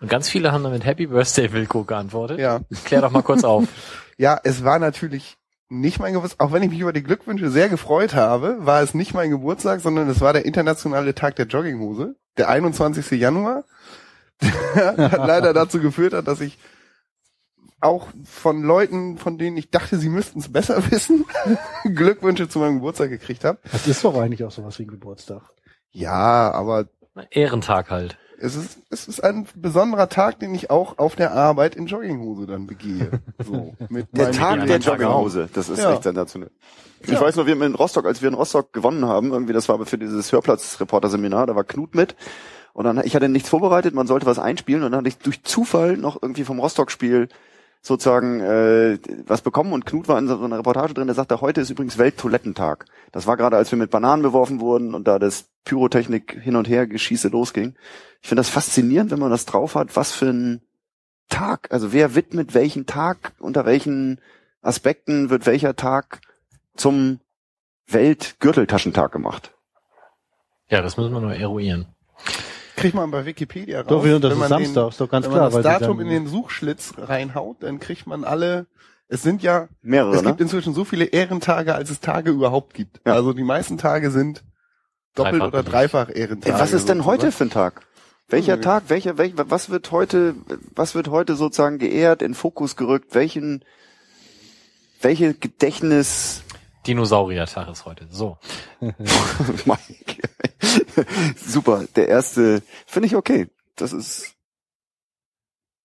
Und 0.00 0.08
ganz 0.08 0.28
viele 0.30 0.52
haben 0.52 0.62
dann 0.64 0.72
mit 0.72 0.84
Happy 0.86 1.06
Birthday 1.06 1.52
Wilko 1.52 1.84
geantwortet. 1.84 2.38
Ja. 2.38 2.60
Klär 2.84 3.02
doch 3.02 3.10
mal 3.10 3.22
kurz 3.22 3.44
auf. 3.44 3.64
Ja, 4.16 4.38
es 4.44 4.62
war 4.62 4.78
natürlich 4.78 5.36
nicht 5.80 5.98
mein 5.98 6.14
Geburtstag, 6.14 6.46
auch 6.46 6.52
wenn 6.52 6.62
ich 6.62 6.70
mich 6.70 6.80
über 6.80 6.92
die 6.92 7.02
Glückwünsche 7.02 7.50
sehr 7.50 7.68
gefreut 7.68 8.14
habe, 8.14 8.58
war 8.60 8.82
es 8.82 8.94
nicht 8.94 9.14
mein 9.14 9.30
Geburtstag, 9.30 9.80
sondern 9.80 10.08
es 10.08 10.20
war 10.20 10.32
der 10.32 10.44
internationale 10.44 11.14
Tag 11.14 11.36
der 11.36 11.46
Jogginghose, 11.46 12.16
der 12.36 12.48
21. 12.48 13.10
Januar. 13.20 13.64
Der 14.74 15.12
hat 15.12 15.26
leider 15.28 15.52
dazu 15.54 15.78
geführt, 15.78 16.12
hat, 16.12 16.26
dass 16.26 16.40
ich 16.40 16.58
auch 17.80 18.08
von 18.24 18.62
Leuten, 18.62 19.16
von 19.16 19.38
denen 19.38 19.56
ich 19.56 19.70
dachte, 19.70 19.96
sie 19.96 20.08
müssten 20.08 20.40
es 20.40 20.50
besser 20.50 20.82
wissen, 20.90 21.24
Glückwünsche 21.84 22.48
zu 22.48 22.58
meinem 22.58 22.76
Geburtstag 22.76 23.10
gekriegt 23.10 23.44
habe. 23.44 23.58
Das 23.70 23.86
ist 23.86 24.04
doch 24.04 24.16
eigentlich 24.16 24.42
auch 24.42 24.50
sowas 24.50 24.78
wie 24.78 24.84
ein 24.84 24.88
Geburtstag. 24.90 25.42
Ja, 25.92 26.50
aber 26.50 26.86
Ehrentag 27.30 27.90
halt. 27.90 28.18
Es 28.38 28.56
ist, 28.56 28.78
es 28.90 29.08
ist 29.08 29.22
ein 29.22 29.46
besonderer 29.54 30.08
Tag, 30.08 30.38
den 30.40 30.54
ich 30.54 30.70
auch 30.70 30.98
auf 30.98 31.16
der 31.16 31.32
Arbeit 31.32 31.74
in 31.76 31.86
Jogginghose 31.86 32.46
dann 32.46 32.66
begehe. 32.66 33.10
So, 33.44 33.74
mit 33.88 34.06
Der 34.16 34.32
Tag 34.32 34.66
der 34.66 34.78
Jogginghose. 34.78 35.48
Das 35.52 35.68
ist 35.68 35.78
Ja. 35.78 35.92
echt 35.92 36.02
sensationell. 36.02 36.50
Ich 37.00 37.10
Ja. 37.10 37.20
weiß 37.20 37.36
nur, 37.36 37.46
wir 37.46 37.60
in 37.60 37.74
Rostock, 37.74 38.06
als 38.06 38.22
wir 38.22 38.28
in 38.28 38.34
Rostock 38.34 38.72
gewonnen 38.72 39.06
haben, 39.06 39.32
irgendwie, 39.32 39.52
das 39.52 39.68
war 39.68 39.84
für 39.86 39.98
dieses 39.98 40.32
Hörplatz-Reporter-Seminar, 40.32 41.46
da 41.46 41.54
war 41.54 41.64
Knut 41.64 41.94
mit. 41.94 42.16
Und 42.72 42.84
dann, 42.84 43.00
ich 43.04 43.14
hatte 43.14 43.28
nichts 43.28 43.48
vorbereitet, 43.48 43.94
man 43.94 44.06
sollte 44.06 44.26
was 44.26 44.38
einspielen 44.38 44.82
und 44.82 44.90
dann 44.92 44.98
hatte 45.00 45.08
ich 45.08 45.18
durch 45.18 45.42
Zufall 45.44 45.96
noch 45.96 46.20
irgendwie 46.20 46.44
vom 46.44 46.58
Rostock-Spiel 46.58 47.28
sozusagen 47.86 48.40
äh, 48.40 48.98
was 49.26 49.42
bekommen 49.42 49.74
und 49.74 49.84
Knut 49.84 50.08
war 50.08 50.18
in 50.18 50.26
so 50.26 50.42
einer 50.42 50.56
Reportage 50.58 50.94
drin, 50.94 51.06
der 51.06 51.14
sagte, 51.14 51.42
heute 51.42 51.60
ist 51.60 51.68
übrigens 51.68 51.98
Welttoilettentag. 51.98 52.86
Das 53.12 53.26
war 53.26 53.36
gerade, 53.36 53.58
als 53.58 53.70
wir 53.70 53.78
mit 53.78 53.90
Bananen 53.90 54.22
beworfen 54.22 54.58
wurden 54.58 54.94
und 54.94 55.06
da 55.06 55.18
das 55.18 55.50
Pyrotechnik 55.64 56.40
hin 56.40 56.56
und 56.56 56.66
her 56.66 56.86
Geschieße 56.86 57.28
losging. 57.28 57.74
Ich 58.22 58.28
finde 58.28 58.40
das 58.40 58.48
faszinierend, 58.48 59.10
wenn 59.10 59.18
man 59.18 59.30
das 59.30 59.44
drauf 59.44 59.74
hat, 59.74 59.96
was 59.96 60.12
für 60.12 60.30
ein 60.30 60.62
Tag, 61.28 61.68
also 61.72 61.92
wer 61.92 62.14
widmet 62.14 62.54
welchen 62.54 62.86
Tag, 62.86 63.32
unter 63.38 63.66
welchen 63.66 64.18
Aspekten 64.62 65.28
wird 65.28 65.44
welcher 65.44 65.76
Tag 65.76 66.22
zum 66.76 67.20
Weltgürteltaschentag 67.86 69.12
gemacht. 69.12 69.52
Ja, 70.70 70.80
das 70.80 70.96
müssen 70.96 71.12
wir 71.12 71.20
nur 71.20 71.34
eruieren. 71.34 71.86
Kriegt 72.76 72.94
man 72.94 73.10
bei 73.10 73.24
Wikipedia 73.24 73.80
raus. 73.80 73.88
Doch, 73.88 74.04
wir- 74.04 74.18
das 74.20 74.30
wenn 74.30 74.42
ist 74.42 74.48
man 74.50 74.58
den- 74.58 74.64
Samstag, 74.74 74.88
ist 74.90 75.00
doch 75.00 75.08
ganz 75.10 75.26
wenn 75.26 75.32
klar. 75.32 75.44
man 75.44 75.52
weil 75.54 75.62
das 75.62 75.78
Datum 75.80 76.00
in 76.00 76.08
den 76.08 76.26
Suchschlitz 76.26 76.94
reinhaut, 76.98 77.58
dann 77.60 77.78
kriegt 77.80 78.06
man 78.06 78.24
alle, 78.24 78.66
es 79.08 79.22
sind 79.22 79.42
ja, 79.42 79.68
Mehrere, 79.82 80.14
es 80.16 80.22
ne? 80.22 80.28
gibt 80.28 80.40
inzwischen 80.40 80.74
so 80.74 80.84
viele 80.84 81.04
Ehrentage, 81.04 81.74
als 81.74 81.90
es 81.90 82.00
Tage 82.00 82.30
überhaupt 82.30 82.74
gibt. 82.74 83.00
Ja. 83.06 83.12
Also 83.14 83.32
die 83.32 83.44
meisten 83.44 83.78
Tage 83.78 84.10
sind 84.10 84.42
doppelt 85.14 85.34
Dreifach 85.42 85.48
oder 85.48 85.62
dreifach 85.62 86.08
Ey, 86.08 86.20
Ehrentage. 86.20 86.58
was 86.58 86.72
ist 86.72 86.88
denn 86.88 87.04
heute 87.04 87.30
für 87.32 87.44
ein 87.44 87.50
Tag? 87.50 87.82
Welcher. 88.28 88.60
Tag, 88.60 88.84
welcher, 88.88 89.18
welch, 89.18 89.34
was 89.36 89.68
wird 89.68 89.90
heute, 89.92 90.34
was 90.74 90.94
wird 90.94 91.08
heute 91.08 91.36
sozusagen 91.36 91.78
geehrt, 91.78 92.22
in 92.22 92.34
Fokus 92.34 92.74
gerückt? 92.74 93.14
Welchen, 93.14 93.62
welche 95.02 95.34
Gedächtnis, 95.34 96.42
Dinosauriertag 96.86 97.68
ist 97.68 97.84
heute. 97.84 98.06
So. 98.10 98.38
Super, 101.36 101.84
der 101.96 102.08
erste, 102.08 102.62
finde 102.86 103.06
ich 103.06 103.16
okay. 103.16 103.48
Das 103.76 103.92
ist, 103.92 104.33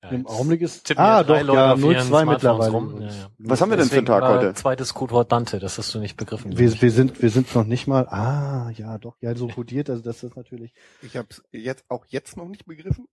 Ja, 0.02 0.12
Im 0.12 0.28
Augenblick 0.28 0.62
ist, 0.62 0.98
ah 0.98 1.24
doch, 1.24 1.42
Leute 1.42 1.54
ja, 1.54 1.74
auf 1.74 1.80
ihren 1.80 1.98
0-2 1.98 2.04
Smartphones 2.04 2.34
mittlerweile. 2.34 2.72
rum. 2.72 3.02
Ja, 3.02 3.08
ja. 3.08 3.30
was 3.40 3.60
haben 3.60 3.70
wir 3.70 3.76
denn 3.76 3.90
für 3.90 3.98
einen 3.98 4.06
Tag 4.06 4.24
heute? 4.24 4.54
Zweites 4.54 4.94
Codewort 4.94 5.30
Dante, 5.30 5.60
das 5.60 5.78
hast 5.78 5.94
du 5.94 6.00
nicht 6.00 6.16
begriffen. 6.16 6.58
Wir, 6.58 6.82
wir 6.82 6.92
sind, 6.92 7.22
wir 7.22 7.30
sind 7.30 7.54
noch 7.54 7.66
nicht 7.66 7.86
mal, 7.86 8.08
ah, 8.08 8.72
ja, 8.76 8.98
doch, 8.98 9.18
ja, 9.20 9.36
so 9.36 9.50
kodiert, 9.50 9.90
also 9.90 10.02
das 10.02 10.24
ist 10.24 10.38
natürlich. 10.38 10.74
Ich 11.02 11.18
habe 11.18 11.28
es 11.30 11.44
jetzt 11.52 11.84
auch 11.90 12.06
jetzt 12.08 12.38
noch 12.38 12.48
nicht 12.48 12.66
begriffen. 12.66 13.08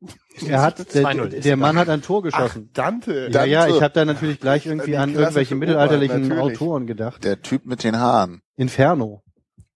Er 0.47 0.63
hat, 0.63 0.79
der, 0.95 1.03
2-0 1.03 1.41
der, 1.41 1.57
Mann 1.57 1.77
hat 1.77 1.89
ein 1.89 2.03
Tor 2.03 2.23
geschossen. 2.23 2.71
Dante. 2.73 3.31
ja, 3.33 3.45
ja, 3.45 3.67
ich 3.67 3.83
habe 3.83 3.93
da 3.93 4.05
natürlich 4.05 4.39
gleich 4.39 4.65
irgendwie 4.67 4.97
an 4.97 5.13
irgendwelche 5.13 5.57
mittelalterlichen 5.57 6.29
natürlich. 6.29 6.55
Autoren 6.55 6.87
gedacht. 6.87 7.25
Der 7.25 7.43
Typ 7.43 7.67
mit 7.67 7.83
den 7.83 7.99
Haaren. 7.99 8.43
Inferno. 8.55 9.25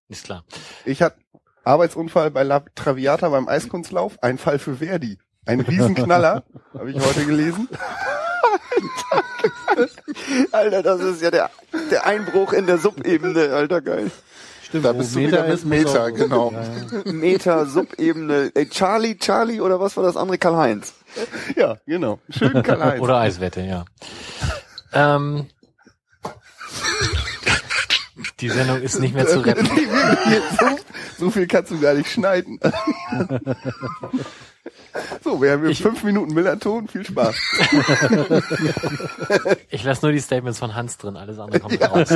Ist 0.07 0.27
klar. 0.27 0.45
Ich 0.85 1.03
hatte 1.03 1.19
Arbeitsunfall 1.65 2.31
bei 2.31 2.45
La 2.45 2.61
Traviata 2.77 3.29
beim 3.29 3.49
Eiskunstlauf, 3.49 4.23
ein 4.23 4.39
Fall 4.39 4.61
für 4.61 4.77
Verdi. 4.77 5.19
Ein 5.47 5.61
Riesenknaller, 5.61 6.45
habe 6.75 6.91
ich 6.91 6.97
heute 7.01 7.25
gelesen. 7.27 7.69
Alter, 10.53 10.83
das 10.83 11.01
ist 11.01 11.23
ja 11.23 11.31
der, 11.31 11.51
der 11.91 12.07
Einbruch 12.07 12.53
in 12.53 12.67
der 12.67 12.79
Subebene, 12.79 13.53
alter 13.55 13.81
geil. 13.81 14.11
Stimmt, 14.63 14.85
Da 14.85 14.93
bist 14.93 15.15
du 15.15 15.21
wieder 15.21 15.47
mit 15.49 15.65
Meter, 15.65 16.05
auch- 16.05 16.13
genau. 16.15 16.53
Ja, 16.53 16.63
ja. 17.05 17.13
Meter, 17.13 17.67
Subebene. 17.67 18.51
Ey, 18.55 18.69
Charlie, 18.69 19.17
Charlie 19.19 19.61
oder 19.61 19.81
was 19.81 19.97
war 19.97 20.05
das 20.05 20.17
andere? 20.17 20.39
Karl-Heinz. 20.39 20.93
Ja, 21.57 21.77
genau. 21.87 22.21
Schön 22.29 22.63
Karl-Heinz. 22.63 23.01
Oder 23.01 23.19
Eiswette, 23.19 23.63
ja. 23.63 23.85
Ähm, 24.93 25.47
die 28.41 28.49
Sendung 28.51 28.81
ist 28.81 29.01
nicht 29.01 29.15
mehr 29.15 29.27
zu 29.27 29.41
retten. 29.41 29.67
so, 30.59 30.79
so 31.19 31.31
viel 31.31 31.47
kannst 31.49 31.73
du 31.73 31.81
gar 31.81 31.95
nicht 31.95 32.11
schneiden. 32.11 32.61
so, 35.25 35.41
wir 35.43 35.53
haben 35.53 35.69
Ich- 35.69 35.83
fünf 35.83 36.03
Minuten 36.05 36.35
Millerton. 36.35 36.89
Viel 36.89 37.05
Spaß. 37.07 37.35
Ich 39.71 39.85
lasse 39.85 40.05
nur 40.05 40.13
die 40.13 40.19
Statements 40.21 40.59
von 40.59 40.75
Hans 40.75 40.99
drin, 40.99 41.17
alles 41.17 41.39
andere 41.39 41.61
kommt 41.61 41.81
raus. 41.81 42.09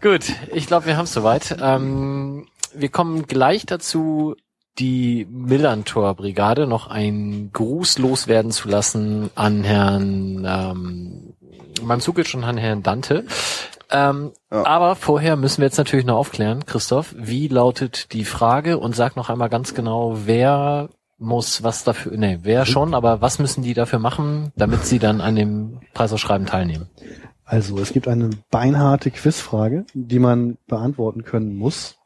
Gut, 0.00 0.32
ich 0.52 0.66
glaube, 0.66 0.86
wir 0.86 0.96
haben 0.96 1.04
es 1.04 1.12
soweit. 1.12 1.56
Ähm, 1.60 2.46
wir 2.74 2.88
kommen 2.88 3.26
gleich 3.26 3.66
dazu, 3.66 4.34
die 4.78 5.26
Millantor-Brigade 5.30 6.66
noch 6.66 6.86
einen 6.86 7.52
Gruß 7.52 7.98
loswerden 7.98 8.50
zu 8.52 8.68
lassen 8.68 9.30
an 9.34 9.62
Herrn 9.64 10.44
ähm, 10.48 11.34
Mamsukic 11.82 12.34
und 12.34 12.44
an 12.44 12.56
Herrn 12.56 12.82
Dante. 12.82 13.24
Ähm, 13.90 14.32
Ja. 14.50 14.64
Aber 14.66 14.96
vorher 14.96 15.36
müssen 15.36 15.58
wir 15.58 15.66
jetzt 15.66 15.78
natürlich 15.78 16.06
noch 16.06 16.16
aufklären, 16.16 16.64
Christoph, 16.64 17.14
wie 17.16 17.48
lautet 17.48 18.12
die 18.12 18.24
Frage 18.24 18.78
und 18.78 18.94
sag 18.94 19.16
noch 19.16 19.30
einmal 19.30 19.48
ganz 19.48 19.74
genau, 19.74 20.18
wer 20.24 20.88
muss 21.18 21.62
was 21.62 21.84
dafür, 21.84 22.16
nee, 22.16 22.38
wer 22.42 22.64
schon, 22.66 22.94
aber 22.94 23.20
was 23.20 23.38
müssen 23.38 23.62
die 23.62 23.74
dafür 23.74 23.98
machen, 23.98 24.52
damit 24.56 24.86
sie 24.86 24.98
dann 24.98 25.20
an 25.20 25.36
dem 25.36 25.80
Preisausschreiben 25.92 26.46
teilnehmen? 26.46 26.88
Also, 27.44 27.78
es 27.78 27.92
gibt 27.92 28.06
eine 28.06 28.30
beinharte 28.50 29.10
Quizfrage, 29.10 29.84
die 29.92 30.20
man 30.20 30.56
beantworten 30.68 31.24
können 31.24 31.56
muss. 31.56 31.96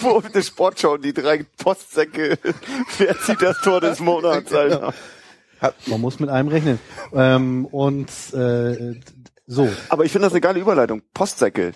Wo 0.00 0.20
der 0.20 0.42
Sportschau 0.42 0.96
die 0.96 1.12
drei 1.12 1.44
Postsäcke, 1.58 2.38
wer 2.98 3.18
zieht 3.20 3.40
das 3.42 3.60
Tor 3.60 3.80
des 3.80 4.00
Monats, 4.00 4.52
Alter. 4.52 4.92
Man 5.86 6.00
muss 6.00 6.18
mit 6.20 6.28
einem 6.28 6.48
rechnen. 6.48 6.78
Ähm, 7.14 7.66
und 7.66 8.08
äh, 8.34 8.94
so, 9.46 9.68
Aber 9.88 10.04
ich 10.04 10.12
finde 10.12 10.26
das 10.26 10.32
eine 10.32 10.40
geile 10.40 10.58
Überleitung. 10.60 11.02
Postsäcke, 11.14 11.72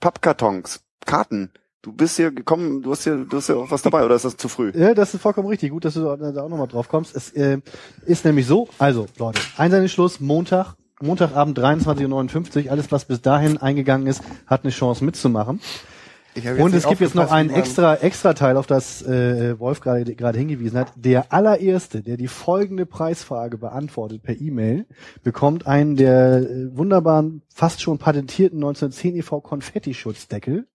Pappkartons, 0.00 0.80
Karten. 1.04 1.50
Du 1.82 1.92
bist 1.92 2.16
hier 2.16 2.30
gekommen, 2.30 2.80
du 2.80 2.92
hast 2.92 3.04
hier, 3.04 3.16
du 3.16 3.36
hast 3.36 3.48
ja 3.48 3.56
auch 3.56 3.70
was 3.70 3.82
dabei, 3.82 4.04
oder 4.06 4.14
ist 4.14 4.24
das 4.24 4.38
zu 4.38 4.48
früh? 4.48 4.72
Ja, 4.74 4.94
das 4.94 5.12
ist 5.12 5.20
vollkommen 5.20 5.48
richtig. 5.48 5.70
Gut, 5.70 5.84
dass 5.84 5.94
du 5.94 6.00
da 6.00 6.42
auch 6.42 6.48
nochmal 6.48 6.66
drauf 6.66 6.88
kommst. 6.88 7.14
Es 7.14 7.30
äh, 7.32 7.58
ist 8.06 8.24
nämlich 8.24 8.46
so, 8.46 8.68
also 8.78 9.06
Leute, 9.18 9.40
Einsendeschluss 9.58 10.18
Montag, 10.18 10.76
Montagabend 11.02 11.58
23.59 11.58 12.64
Uhr. 12.64 12.70
Alles, 12.70 12.90
was 12.90 13.04
bis 13.04 13.20
dahin 13.20 13.58
eingegangen 13.58 14.06
ist, 14.06 14.22
hat 14.46 14.64
eine 14.64 14.72
Chance 14.72 15.04
mitzumachen. 15.04 15.60
Und 16.58 16.74
es 16.74 16.88
gibt 16.88 17.00
jetzt 17.00 17.14
noch 17.14 17.30
einen 17.30 17.50
extra, 17.50 17.94
extra 17.96 18.34
Teil, 18.34 18.56
auf 18.56 18.66
das 18.66 19.02
äh, 19.02 19.58
Wolf 19.60 19.80
gerade 19.80 20.14
gerade 20.16 20.38
hingewiesen 20.38 20.78
hat. 20.78 20.92
Der 20.96 21.32
allererste, 21.32 22.02
der 22.02 22.16
die 22.16 22.26
folgende 22.26 22.86
Preisfrage 22.86 23.56
beantwortet 23.56 24.22
per 24.22 24.40
E-Mail, 24.40 24.86
bekommt 25.22 25.66
einen 25.66 25.96
der 25.96 26.38
äh, 26.38 26.76
wunderbaren, 26.76 27.42
fast 27.54 27.82
schon 27.82 27.98
patentierten 27.98 28.58
1910 28.58 29.16
EV 29.16 29.42
Konfettischutzdeckel 29.42 30.66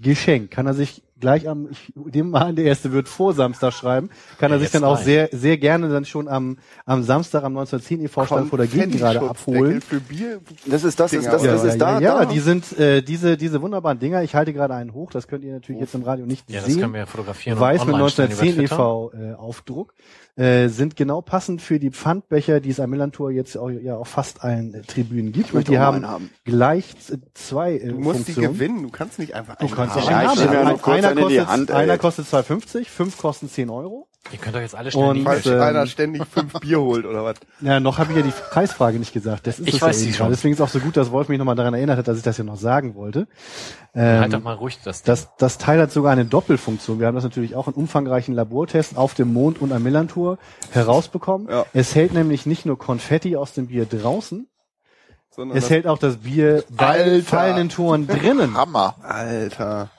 geschenkt. 0.00 0.50
Kann 0.50 0.66
er 0.66 0.74
sich 0.74 1.02
gleich 1.18 1.48
am, 1.48 1.68
ich 1.70 1.92
nehme 1.94 2.30
mal 2.30 2.42
an, 2.42 2.56
der 2.56 2.66
erste 2.66 2.92
wird 2.92 3.08
vor 3.08 3.32
Samstag 3.32 3.72
schreiben, 3.72 4.10
kann 4.38 4.50
er 4.50 4.58
Ja, 4.58 4.62
sich 4.62 4.70
dann 4.70 4.84
auch 4.84 4.98
sehr, 4.98 5.30
sehr 5.32 5.56
gerne 5.56 5.88
dann 5.88 6.04
schon 6.04 6.28
am, 6.28 6.58
am 6.84 7.02
Samstag 7.02 7.42
am 7.42 7.56
1910 7.56 8.02
EV 8.04 8.26
Stand 8.26 8.48
vor 8.50 8.58
der 8.58 8.66
Gegend 8.66 8.98
gerade 8.98 9.22
abholen. 9.22 9.80
Für 9.80 10.00
Bier. 10.00 10.40
Das 10.66 10.84
ist 10.84 11.00
das, 11.00 11.12
ist 11.14 11.26
das, 11.26 11.42
das 11.42 11.64
ist 11.64 11.78
da, 11.78 12.00
ja, 12.00 12.18
da. 12.18 12.24
die 12.26 12.40
sind 12.40 12.78
äh, 12.78 13.00
diese 13.02 13.36
diese 13.38 13.62
wunderbaren 13.62 13.98
Dinger. 13.98 14.22
Ich 14.22 14.34
halte 14.34 14.52
gerade 14.52 14.74
einen 14.74 14.92
hoch. 14.92 15.10
Das 15.10 15.26
könnt 15.26 15.44
ihr 15.44 15.54
natürlich 15.54 15.80
jetzt 15.80 15.94
im 15.94 16.02
Radio 16.02 16.26
nicht 16.26 16.50
Ja, 16.50 16.60
das 16.60 16.66
sehen. 16.66 16.80
können 16.80 16.92
wir 16.92 17.00
ja 17.00 17.06
fotografieren. 17.06 17.56
und 17.56 17.62
Weiß 17.64 17.84
mit 17.86 17.94
online 17.94 18.10
stellen 18.10 18.32
über 18.32 18.42
1910 18.42 18.66
Twitter. 18.66 18.76
EV 18.76 19.32
äh, 19.32 19.34
Aufdruck. 19.36 19.94
Äh, 20.36 20.68
sind 20.68 20.96
genau 20.96 21.22
passend 21.22 21.62
für 21.62 21.78
die 21.78 21.90
Pfandbecher, 21.90 22.60
die 22.60 22.68
es 22.68 22.78
am 22.78 22.90
Millantor 22.90 23.30
jetzt 23.30 23.56
auch, 23.56 23.70
ja 23.70 23.96
auf 23.96 24.08
fast 24.08 24.44
allen 24.44 24.74
äh, 24.74 24.82
Tribünen 24.82 25.32
gibt. 25.32 25.54
Und 25.54 25.66
die 25.68 25.78
haben, 25.78 26.06
haben. 26.06 26.28
gleich 26.44 26.94
zwei 27.32 27.76
äh, 27.76 27.88
Du 27.88 27.94
musst 27.98 28.20
die 28.28 28.32
Funktionen. 28.34 28.52
gewinnen, 28.52 28.82
du 28.82 28.90
kannst 28.90 29.18
nicht 29.18 29.34
einfach 29.34 29.56
Du 29.56 29.66
kannst 29.68 29.96
einen 29.96 30.06
Ja, 30.06 30.18
einen 30.18 30.28
haben. 30.28 30.84
einer, 30.84 31.08
einen 31.08 31.18
in 31.18 31.28
die 31.28 31.36
kostet, 31.36 31.48
Hand, 31.48 31.70
einer 31.70 31.96
kostet 31.98 32.26
2,50, 32.26 32.84
fünf 32.84 33.16
kosten 33.16 33.48
10 33.48 33.70
Euro. 33.70 34.08
Ihr 34.32 34.38
könnt 34.38 34.56
doch 34.56 34.60
jetzt 34.60 34.74
alle 34.74 34.90
schnell 34.90 35.04
Und- 35.10 35.14
die 35.18 35.22
Falls 35.22 35.46
ähm, 35.46 35.60
einer 35.60 35.86
ständig 35.86 36.20
fünf 36.26 36.52
Bier 36.54 36.80
holt 36.80 37.06
oder 37.06 37.22
was. 37.24 37.36
Ja, 37.60 37.78
noch 37.78 37.98
habe 37.98 38.10
ich 38.10 38.16
ja 38.18 38.24
die 38.24 38.32
Preisfrage 38.50 38.98
nicht 38.98 39.12
gesagt. 39.12 39.46
Das 39.46 39.60
ist 39.60 39.68
Ich 39.68 39.76
es 39.76 39.80
weiß 39.82 40.04
ja 40.04 40.12
schon. 40.12 40.30
Deswegen 40.30 40.52
ist 40.52 40.60
auch 40.60 40.68
so 40.68 40.80
gut, 40.80 40.96
dass 40.96 41.12
Wolf 41.12 41.28
mich 41.28 41.38
nochmal 41.38 41.54
daran 41.54 41.74
erinnert 41.74 41.96
hat, 41.96 42.08
dass 42.08 42.16
ich 42.18 42.24
das 42.24 42.36
ja 42.36 42.42
noch 42.42 42.56
sagen 42.56 42.96
wollte. 42.96 43.28
Ähm, 43.94 44.20
Halt 44.22 44.32
doch 44.32 44.42
mal 44.42 44.54
ruhig 44.54 44.80
das. 44.84 45.02
Ding. 45.02 45.06
Das, 45.06 45.28
das 45.38 45.58
Teil 45.58 45.80
hat 45.80 45.92
sogar 45.92 46.10
eine 46.10 46.24
Doppelfunktion. 46.24 46.98
Wir 46.98 47.06
haben 47.06 47.14
das 47.14 47.22
natürlich 47.22 47.54
auch 47.54 47.68
in 47.68 47.74
umfangreichen 47.74 48.34
Labortests 48.34 48.96
auf 48.96 49.14
dem 49.14 49.32
Mond 49.32 49.62
und 49.62 49.72
am 49.72 49.84
Millantor 49.84 50.25
herausbekommen. 50.72 51.48
Ja. 51.48 51.64
Es 51.72 51.94
hält 51.94 52.12
nämlich 52.12 52.46
nicht 52.46 52.66
nur 52.66 52.78
Konfetti 52.78 53.36
aus 53.36 53.52
dem 53.54 53.66
Bier 53.68 53.86
draußen, 53.86 54.48
Sondern 55.30 55.56
es 55.56 55.64
das- 55.64 55.70
hält 55.70 55.86
auch 55.86 55.98
das 55.98 56.16
Bier 56.18 56.64
bei 56.70 57.20
fallenden 57.22 57.68
Toren 57.68 58.06
drinnen. 58.06 58.56
Hammer. 58.56 58.94
Alter. 59.02 59.90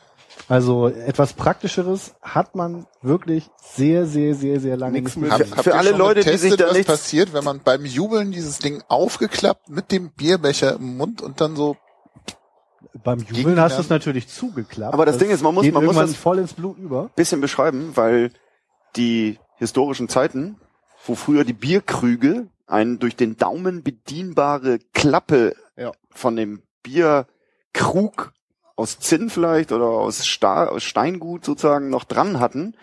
Also 0.49 0.87
etwas 0.87 1.33
Praktischeres 1.33 2.13
hat 2.21 2.55
man 2.55 2.85
wirklich 3.01 3.49
sehr, 3.61 4.05
sehr, 4.05 4.33
sehr, 4.33 4.59
sehr 4.61 4.77
lange 4.77 5.01
Nix 5.01 5.15
nicht 5.17 5.29
mit- 5.29 5.37
mehr. 5.37 5.47
Für- 5.47 5.63
für 5.63 5.75
alle 5.75 5.91
Leute, 5.91 6.21
die 6.21 6.25
getestet, 6.25 6.51
sich 6.51 6.57
da 6.59 6.67
was 6.67 6.73
nichts- 6.73 6.87
passiert, 6.91 7.33
wenn 7.33 7.43
man 7.43 7.59
beim 7.63 7.83
Jubeln 7.85 8.31
dieses 8.31 8.59
Ding 8.59 8.81
aufgeklappt 8.87 9.69
mit 9.69 9.91
dem 9.91 10.11
Bierbecher 10.11 10.75
im 10.75 10.95
Mund 10.97 11.21
und 11.21 11.41
dann 11.41 11.55
so 11.55 11.75
Beim 13.03 13.19
Jubeln 13.19 13.55
die 13.55 13.61
hast 13.61 13.77
du 13.77 13.81
es 13.81 13.89
natürlich 13.89 14.27
zugeklappt. 14.29 14.93
Aber 14.93 15.05
das 15.05 15.17
Ding 15.17 15.29
ist, 15.29 15.43
man 15.43 15.53
muss- 15.53 15.69
man 15.71 15.83
muss 15.85 15.95
das- 15.95 16.15
voll 16.15 16.39
ins 16.39 16.53
Blut 16.53 16.77
über. 16.77 17.09
bisschen 17.15 17.41
beschreiben, 17.41 17.91
weil 17.95 18.31
die 18.95 19.37
historischen 19.57 20.09
Zeiten, 20.09 20.57
wo 21.05 21.15
früher 21.15 21.43
die 21.43 21.53
Bierkrüge 21.53 22.47
eine 22.65 22.97
durch 22.97 23.15
den 23.15 23.38
Daumen 23.38 23.84
bedienbare 23.84 24.79
Klappe 24.93 25.55
Ja. 25.77 25.91
von 26.09 26.35
dem 26.35 26.61
Bierkrug 26.84 28.34
aus 28.75 28.99
Zinn 28.99 29.29
vielleicht 29.29 29.71
oder 29.71 29.85
aus, 29.88 30.25
Sta 30.27 30.67
aus 30.67 30.84
Steingut 30.84 31.45
sozusagen 31.45 31.89
noch 31.89 32.03
dran 32.03 32.39
hatten, 32.39 32.75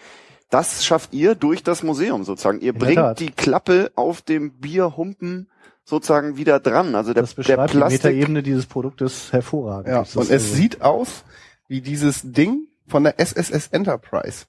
das 0.51 0.85
schafft 0.85 1.13
ihr 1.15 1.35
durch 1.35 1.63
das 1.63 1.83
Museum 1.83 2.25
sozusagen. 2.25 2.61
Ihr 2.61 2.73
In 2.75 2.79
der 2.79 2.87
bringt 2.87 3.21
die 3.21 3.31
Klappe 3.31 3.93
auf 3.95 4.23
dem 4.23 4.53
Bierhumpen 4.53 5.49
sozusagen 5.85 6.37
wieder 6.37 6.61
dran. 6.61 6.95
Also 6.95 7.13
der, 7.13 7.23
Das 7.25 7.35
der 7.35 7.43
beschreibt 7.43 7.73
die 7.73 7.77
Plastik. 7.77 8.05
Metaebene 8.05 8.43
dieses 8.43 8.67
Produktes 8.67 9.33
hervorragend. 9.33 9.89
Ja, 9.89 9.99
und 10.01 10.07
es 10.07 10.17
also- 10.31 10.55
sieht 10.55 10.81
aus 10.83 11.25
wie 11.69 11.81
dieses 11.81 12.23
Ding 12.25 12.69
von 12.87 13.05
der 13.05 13.19
SSS 13.21 13.69
Enterprise. 13.69 14.47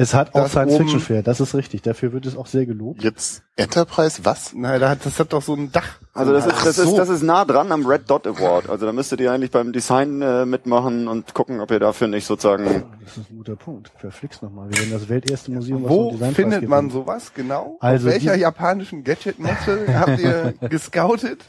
Es 0.00 0.14
hat 0.14 0.28
auch 0.36 0.42
Das 0.42 0.52
Science 0.52 0.74
oben- 0.74 0.84
Fiction 0.84 1.00
Flair, 1.00 1.22
das 1.24 1.40
ist 1.40 1.56
richtig. 1.56 1.82
Dafür 1.82 2.12
wird 2.12 2.24
es 2.24 2.36
auch 2.36 2.46
sehr 2.46 2.66
gelobt. 2.66 3.02
jetzt 3.02 3.42
Enterprise, 3.56 4.20
was? 4.24 4.54
Nein, 4.54 4.78
da 4.80 4.90
hat, 4.90 5.04
das 5.04 5.18
hat 5.18 5.32
doch 5.32 5.42
so 5.42 5.54
ein 5.54 5.72
Dach. 5.72 5.88
Also 6.14 6.32
das 6.32 6.46
ist, 6.46 6.64
das 6.64 6.76
so. 6.76 6.82
ist, 6.84 6.94
das 6.96 7.08
ist 7.08 7.22
nah 7.24 7.44
dran 7.44 7.72
am 7.72 7.84
Red 7.84 8.08
Dot 8.08 8.24
Award. 8.28 8.70
Also 8.70 8.86
da 8.86 8.92
müsstet 8.92 9.20
ihr 9.20 9.32
eigentlich 9.32 9.50
beim 9.50 9.72
Design 9.72 10.22
äh, 10.22 10.46
mitmachen 10.46 11.08
und 11.08 11.34
gucken, 11.34 11.60
ob 11.60 11.72
ihr 11.72 11.80
dafür 11.80 12.06
nicht 12.06 12.26
sozusagen 12.26 12.84
Das 13.04 13.16
ist 13.16 13.28
ein 13.30 13.36
guter 13.38 13.56
Punkt. 13.56 13.90
Verflixt 13.96 14.40
nochmal. 14.44 14.70
Wir 14.70 14.78
werden 14.78 14.92
das 14.92 15.08
welterste 15.08 15.50
Museum, 15.50 15.82
was 15.82 15.90
Wo 15.90 16.10
Designpreis 16.12 16.34
findet 16.36 16.68
man 16.68 16.90
sowas 16.90 17.32
genau? 17.34 17.76
Also 17.80 18.06
Auf 18.06 18.12
welcher 18.14 18.36
japanischen 18.36 19.02
Gadget-Messe 19.02 19.86
habt 19.98 20.20
ihr 20.20 20.54
gescoutet? 20.68 21.44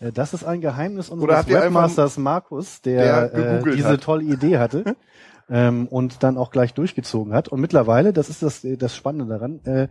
Äh, 0.00 0.12
Das 0.12 0.34
ist 0.34 0.44
ein 0.44 0.60
Geheimnis 0.60 1.08
unseres 1.08 1.48
Webmasters 1.48 2.18
Markus, 2.18 2.80
der, 2.82 3.28
der 3.28 3.60
äh, 3.66 3.74
diese 3.74 3.88
hat? 3.90 4.02
tolle 4.02 4.24
Idee 4.24 4.58
hatte 4.58 4.96
ähm, 5.50 5.88
und 5.88 6.22
dann 6.22 6.36
auch 6.36 6.50
gleich 6.50 6.74
durchgezogen 6.74 7.34
hat. 7.34 7.48
Und 7.48 7.60
mittlerweile, 7.60 8.12
das 8.12 8.28
ist 8.28 8.42
das, 8.42 8.64
das 8.78 8.94
Spannende 8.94 9.26
daran, 9.26 9.60
äh, 9.64 9.88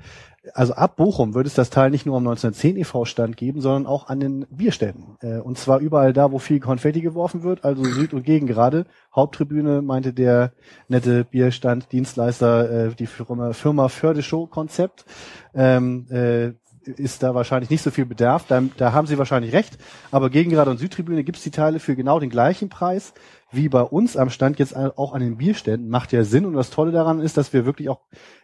also 0.53 0.73
ab 0.73 0.95
Bochum 0.95 1.33
wird 1.33 1.47
es 1.47 1.53
das 1.53 1.69
Teil 1.69 1.91
nicht 1.91 2.05
nur 2.05 2.15
am 2.15 2.25
1910 2.25 2.77
e.V.-Stand 2.77 3.35
geben, 3.35 3.59
sondern 3.59 3.85
auch 3.85 4.07
an 4.07 4.19
den 4.21 4.45
Bierständen. 4.49 5.17
Äh, 5.21 5.39
und 5.39 5.57
zwar 5.57 5.79
überall 5.79 6.13
da, 6.13 6.31
wo 6.31 6.39
viel 6.39 6.59
Konfetti 6.59 7.01
geworfen 7.01 7.43
wird, 7.43 7.65
also 7.65 7.83
Süd 7.83 8.13
und 8.13 8.23
Gegend 8.23 8.49
gerade. 8.49 8.85
Haupttribüne 9.13 9.81
meinte 9.81 10.13
der 10.13 10.53
nette 10.87 11.25
Bierstand, 11.25 11.91
Dienstleister, 11.91 12.87
äh, 12.87 12.95
die 12.95 13.07
Firma, 13.07 13.53
Firma 13.53 13.89
Fördeshow 13.89 14.47
Konzept. 14.47 15.05
Ähm, 15.53 16.07
äh, 16.09 16.53
ist 16.97 17.23
da 17.23 17.35
wahrscheinlich 17.35 17.69
nicht 17.69 17.81
so 17.81 17.91
viel 17.91 18.05
Bedarf. 18.05 18.45
Da, 18.47 18.63
da 18.77 18.93
haben 18.93 19.07
Sie 19.07 19.17
wahrscheinlich 19.17 19.53
recht. 19.53 19.77
Aber 20.11 20.29
Gegengrade 20.29 20.71
und 20.71 20.77
Südtribüne 20.77 21.23
gibt's 21.23 21.43
die 21.43 21.51
Teile 21.51 21.79
für 21.79 21.95
genau 21.95 22.19
den 22.19 22.29
gleichen 22.29 22.69
Preis 22.69 23.13
wie 23.51 23.69
bei 23.69 23.81
uns 23.81 24.15
am 24.15 24.29
Stand 24.29 24.59
jetzt 24.59 24.75
auch 24.75 25.13
an 25.13 25.21
den 25.21 25.37
Bierständen. 25.37 25.89
Macht 25.89 26.11
ja 26.11 26.23
Sinn. 26.23 26.45
Und 26.45 26.53
das 26.53 26.69
Tolle 26.69 26.91
daran 26.91 27.19
ist, 27.19 27.37
dass 27.37 27.51
wir 27.53 27.65
wirklich 27.65 27.89
auch 27.89 28.01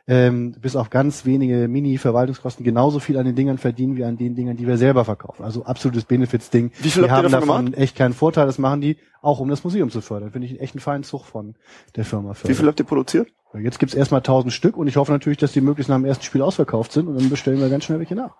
ähm, 0.07 0.55
bis 0.59 0.75
auf 0.75 0.89
ganz 0.89 1.25
wenige 1.25 1.67
Mini-Verwaltungskosten 1.67 2.63
genauso 2.63 2.99
viel 2.99 3.17
an 3.17 3.25
den 3.25 3.35
Dingern 3.35 3.57
verdienen 3.57 3.95
wie 3.97 4.03
an 4.03 4.17
den 4.17 4.35
Dingern, 4.35 4.57
die 4.57 4.67
wir 4.67 4.77
selber 4.77 5.05
verkaufen. 5.05 5.43
Also 5.43 5.65
absolutes 5.65 6.05
Benefits-Ding. 6.05 6.71
Wie 6.79 6.89
viel 6.89 7.03
die 7.03 7.09
habt 7.09 7.19
ihr 7.19 7.25
haben 7.25 7.31
davon 7.31 7.47
davon 7.47 7.65
gemacht? 7.65 7.81
echt 7.81 7.95
keinen 7.95 8.13
Vorteil. 8.13 8.45
Das 8.45 8.57
machen 8.57 8.81
die 8.81 8.97
auch, 9.21 9.39
um 9.39 9.49
das 9.49 9.63
Museum 9.63 9.89
zu 9.89 10.01
fördern. 10.01 10.31
Finde 10.31 10.47
ich 10.47 10.53
einen 10.53 10.61
echten 10.61 10.79
feinen 10.79 11.03
Zug 11.03 11.25
von 11.25 11.55
der 11.95 12.05
Firma. 12.05 12.31
Wie 12.31 12.35
Förder. 12.35 12.55
viel 12.55 12.67
habt 12.67 12.79
ihr 12.79 12.85
produziert? 12.85 13.29
Jetzt 13.53 13.79
gibt's 13.79 13.95
erstmal 13.95 14.19
1000 14.19 14.51
Stück 14.51 14.75
und 14.75 14.87
ich 14.87 14.97
hoffe 14.97 15.11
natürlich, 15.11 15.37
dass 15.37 15.53
die 15.53 15.61
möglichst 15.61 15.89
nach 15.89 15.97
dem 15.97 16.05
ersten 16.05 16.25
Spiel 16.25 16.41
ausverkauft 16.41 16.91
sind 16.91 17.07
und 17.07 17.15
dann 17.19 17.29
bestellen 17.29 17.59
wir 17.59 17.69
ganz 17.69 17.85
schnell 17.85 17.99
welche 17.99 18.15
nach. 18.15 18.35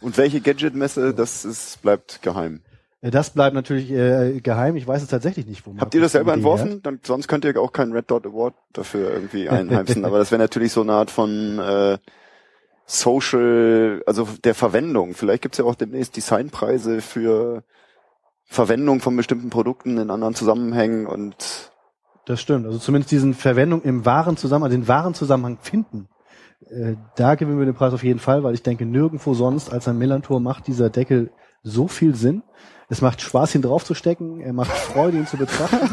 Und 0.00 0.16
welche 0.18 0.40
Gadget-Messe, 0.40 1.14
das 1.14 1.44
ist, 1.44 1.82
bleibt 1.82 2.22
geheim. 2.22 2.60
Äh, 3.04 3.10
Das 3.10 3.30
bleibt 3.30 3.54
natürlich 3.54 3.90
äh, 3.90 4.40
geheim. 4.40 4.76
Ich 4.76 4.86
weiß 4.86 5.02
es 5.02 5.08
tatsächlich 5.08 5.46
nicht, 5.46 5.66
wo 5.66 5.70
Habt 5.70 5.78
Markus 5.80 5.94
ihr 5.94 6.00
das 6.00 6.12
selber 6.12 6.32
entworfen? 6.32 6.82
Dann, 6.82 7.00
sonst 7.02 7.28
könnt 7.28 7.44
ihr 7.44 7.60
auch 7.60 7.72
keinen 7.72 7.92
Red 7.92 8.10
Dot 8.10 8.26
Award 8.26 8.54
dafür 8.72 9.12
irgendwie 9.12 9.48
einheimsen. 9.50 10.04
Aber 10.04 10.18
das 10.18 10.30
wäre 10.30 10.40
natürlich 10.40 10.72
so 10.72 10.80
eine 10.80 10.94
Art 10.94 11.10
von 11.10 11.58
äh, 11.58 11.98
Social, 12.86 14.02
also 14.06 14.28
der 14.42 14.54
Verwendung. 14.54 15.14
Vielleicht 15.14 15.42
gibt's 15.42 15.58
ja 15.58 15.64
auch 15.64 15.74
demnächst 15.74 16.16
Designpreise 16.16 17.00
für 17.00 17.62
Verwendung 18.46 19.00
von 19.00 19.16
bestimmten 19.16 19.50
Produkten 19.50 19.98
in 19.98 20.10
anderen 20.10 20.34
Zusammenhängen 20.34 21.06
und. 21.06 21.70
Das 22.26 22.40
stimmt. 22.40 22.64
Also 22.66 22.78
zumindest 22.78 23.10
diesen 23.10 23.34
Verwendung 23.34 23.82
im 23.82 24.06
wahren 24.06 24.38
Zusammenhang, 24.38 24.70
den 24.70 24.88
wahren 24.88 25.14
Zusammenhang 25.14 25.58
finden. 25.60 26.08
Äh, 26.70 26.94
da 27.16 27.34
gewinnen 27.34 27.58
wir 27.58 27.66
den 27.66 27.74
Preis 27.74 27.92
auf 27.92 28.02
jeden 28.02 28.18
Fall, 28.18 28.42
weil 28.42 28.54
ich 28.54 28.62
denke, 28.62 28.86
nirgendwo 28.86 29.34
sonst 29.34 29.70
als 29.70 29.88
ein 29.88 29.98
Millantor 29.98 30.40
macht 30.40 30.66
dieser 30.66 30.88
Deckel 30.88 31.30
so 31.64 31.88
viel 31.88 32.14
Sinn. 32.14 32.42
Es 32.90 33.00
macht 33.00 33.22
Spaß, 33.22 33.54
ihn 33.54 33.62
draufzustecken. 33.62 34.40
Er 34.42 34.52
macht 34.52 34.70
Freude, 34.70 35.16
ihn 35.16 35.26
zu 35.26 35.38
betrachten. 35.38 35.88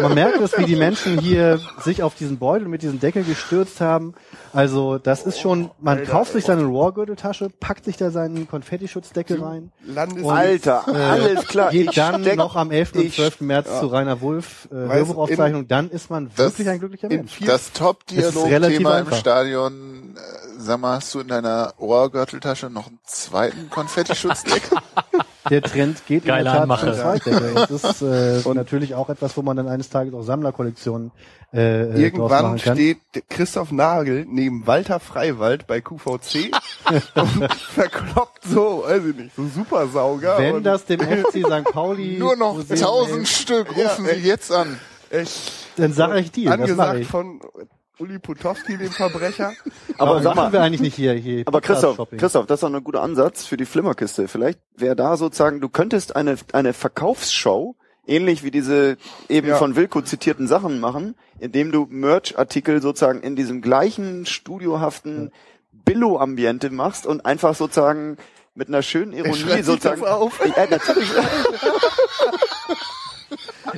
Man 0.00 0.14
merkt 0.14 0.40
es, 0.40 0.56
wie 0.56 0.64
die 0.64 0.76
Menschen 0.76 1.18
hier 1.18 1.58
sich 1.82 2.04
auf 2.04 2.14
diesen 2.14 2.38
Beutel 2.38 2.68
mit 2.68 2.82
diesem 2.82 3.00
Deckel 3.00 3.24
gestürzt 3.24 3.80
haben. 3.80 4.14
Also 4.52 4.98
das 4.98 5.24
ist 5.26 5.40
schon, 5.40 5.70
man 5.80 6.04
kauft 6.04 6.32
sich 6.34 6.44
seine 6.44 6.62
Raw-Gürteltasche, 6.62 7.50
packt 7.58 7.84
sich 7.84 7.96
da 7.96 8.12
seinen 8.12 8.48
Konfettischutzdeckel 8.48 9.42
rein. 9.42 9.72
Landes 9.84 10.22
Und, 10.22 10.30
Alter, 10.30 10.84
äh, 10.86 10.92
alles 10.96 11.46
klar. 11.48 11.70
Geht 11.70 11.88
Ich 11.90 11.96
dann 11.96 12.22
steck- 12.22 12.36
noch 12.38 12.54
am 12.54 12.70
11. 12.70 12.94
und 12.94 13.02
ich- 13.04 13.16
12. 13.16 13.40
März 13.40 13.80
zu 13.80 13.88
Rainer 13.88 14.20
Wulff 14.20 14.68
äh, 14.70 14.74
Hörbuchaufzeichnung. 14.76 15.66
Dann 15.66 15.90
ist 15.90 16.10
man 16.10 16.30
Das- 16.36 16.52
wirklich 16.52 16.68
ein 16.68 16.78
glücklicher 16.78 17.08
Mensch. 17.08 17.40
Das 17.44 17.72
Top-Dialog-Thema 17.72 19.00
im. 19.00 19.12
Stadion. 19.12 20.14
äh, 20.16 20.47
Sag 20.60 20.80
mal, 20.80 20.96
hast 20.96 21.14
du 21.14 21.20
in 21.20 21.28
deiner 21.28 21.72
Ohrgürteltasche 21.78 22.68
noch 22.68 22.88
einen 22.88 22.98
zweiten 23.04 23.70
Konfettischutzdeckel? 23.70 24.78
Der 25.50 25.62
Trend 25.62 26.04
geht 26.06 26.26
Geile 26.26 26.40
in 26.40 26.44
der 26.44 26.66
Tat 26.66 26.80
zum 26.80 26.92
Zweitdeckel. 26.92 27.54
Das 27.54 27.70
ist 27.70 28.02
äh, 28.02 28.54
natürlich 28.54 28.94
auch 28.94 29.08
etwas, 29.08 29.34
wo 29.36 29.40
man 29.40 29.56
dann 29.56 29.66
eines 29.66 29.88
Tages 29.88 30.12
auch 30.12 30.22
Sammlerkollektionen 30.22 31.10
äh, 31.54 31.84
äh, 31.84 32.02
irgendwann 32.02 32.42
machen 32.42 32.58
kann. 32.58 32.76
steht 32.76 32.98
Christoph 33.30 33.72
Nagel 33.72 34.26
neben 34.28 34.66
Walter 34.66 35.00
Freiwald 35.00 35.66
bei 35.66 35.80
QVC 35.80 36.50
und 37.14 37.52
verkloppt 37.54 38.44
so, 38.44 38.84
weiß 38.86 39.02
ich 39.06 39.16
nicht, 39.16 39.36
so 39.36 39.46
Supersauger. 39.46 40.36
Wenn 40.36 40.56
und 40.56 40.64
das 40.64 40.84
dem 40.84 41.00
FC 41.24 41.46
St. 41.46 41.64
Pauli 41.72 42.18
Nur 42.18 42.36
noch 42.36 42.62
tausend 42.68 43.26
Stück, 43.26 43.74
Ja, 43.74 43.88
rufen 43.88 44.06
echt. 44.06 44.22
Sie 44.22 44.28
jetzt 44.28 44.52
an. 44.52 44.78
echt 45.08 45.52
dann 45.78 45.92
sage 45.92 46.20
ich 46.20 46.32
dir, 46.32 46.52
angesagt 46.52 47.00
ich. 47.00 47.08
von 47.08 47.40
Uli 47.98 48.18
Putowski, 48.18 48.76
dem 48.78 48.90
Verbrecher. 48.90 49.52
Aber 49.98 50.10
Warum 50.10 50.22
sag 50.22 50.34
machen 50.36 50.52
wir 50.52 50.58
mal, 50.60 50.66
eigentlich 50.66 50.80
nicht 50.80 50.94
hier, 50.94 51.14
hier 51.14 51.42
aber 51.46 51.60
Christoph? 51.60 51.98
Christoph, 52.16 52.46
das 52.46 52.58
ist 52.58 52.62
doch 52.62 52.72
ein 52.72 52.84
guter 52.84 53.02
Ansatz 53.02 53.44
für 53.44 53.56
die 53.56 53.64
Flimmerkiste. 53.64 54.28
Vielleicht 54.28 54.60
wäre 54.76 54.94
da 54.94 55.16
sozusagen, 55.16 55.60
du 55.60 55.68
könntest 55.68 56.14
eine, 56.14 56.36
eine 56.52 56.72
Verkaufsshow, 56.72 57.74
ähnlich 58.06 58.44
wie 58.44 58.50
diese 58.52 58.96
eben 59.28 59.48
Ja. 59.48 59.56
von 59.56 59.74
Wilko 59.74 60.02
zitierten 60.02 60.46
Sachen 60.46 60.78
machen, 60.78 61.14
indem 61.40 61.72
du 61.72 61.86
Merch-Artikel 61.90 62.80
sozusagen 62.80 63.20
in 63.22 63.34
diesem 63.34 63.60
gleichen 63.62 64.24
studiohaften 64.26 65.32
Billo-Ambiente 65.72 66.70
machst 66.70 67.06
und 67.06 67.26
einfach 67.26 67.54
sozusagen 67.56 68.16
mit 68.54 68.68
einer 68.68 68.82
schönen 68.82 69.12
Ironie 69.12 69.62
sozusagen. 69.62 70.04
auf. 70.04 70.40
Ja, 70.56 70.66
natürlich. 70.70 71.08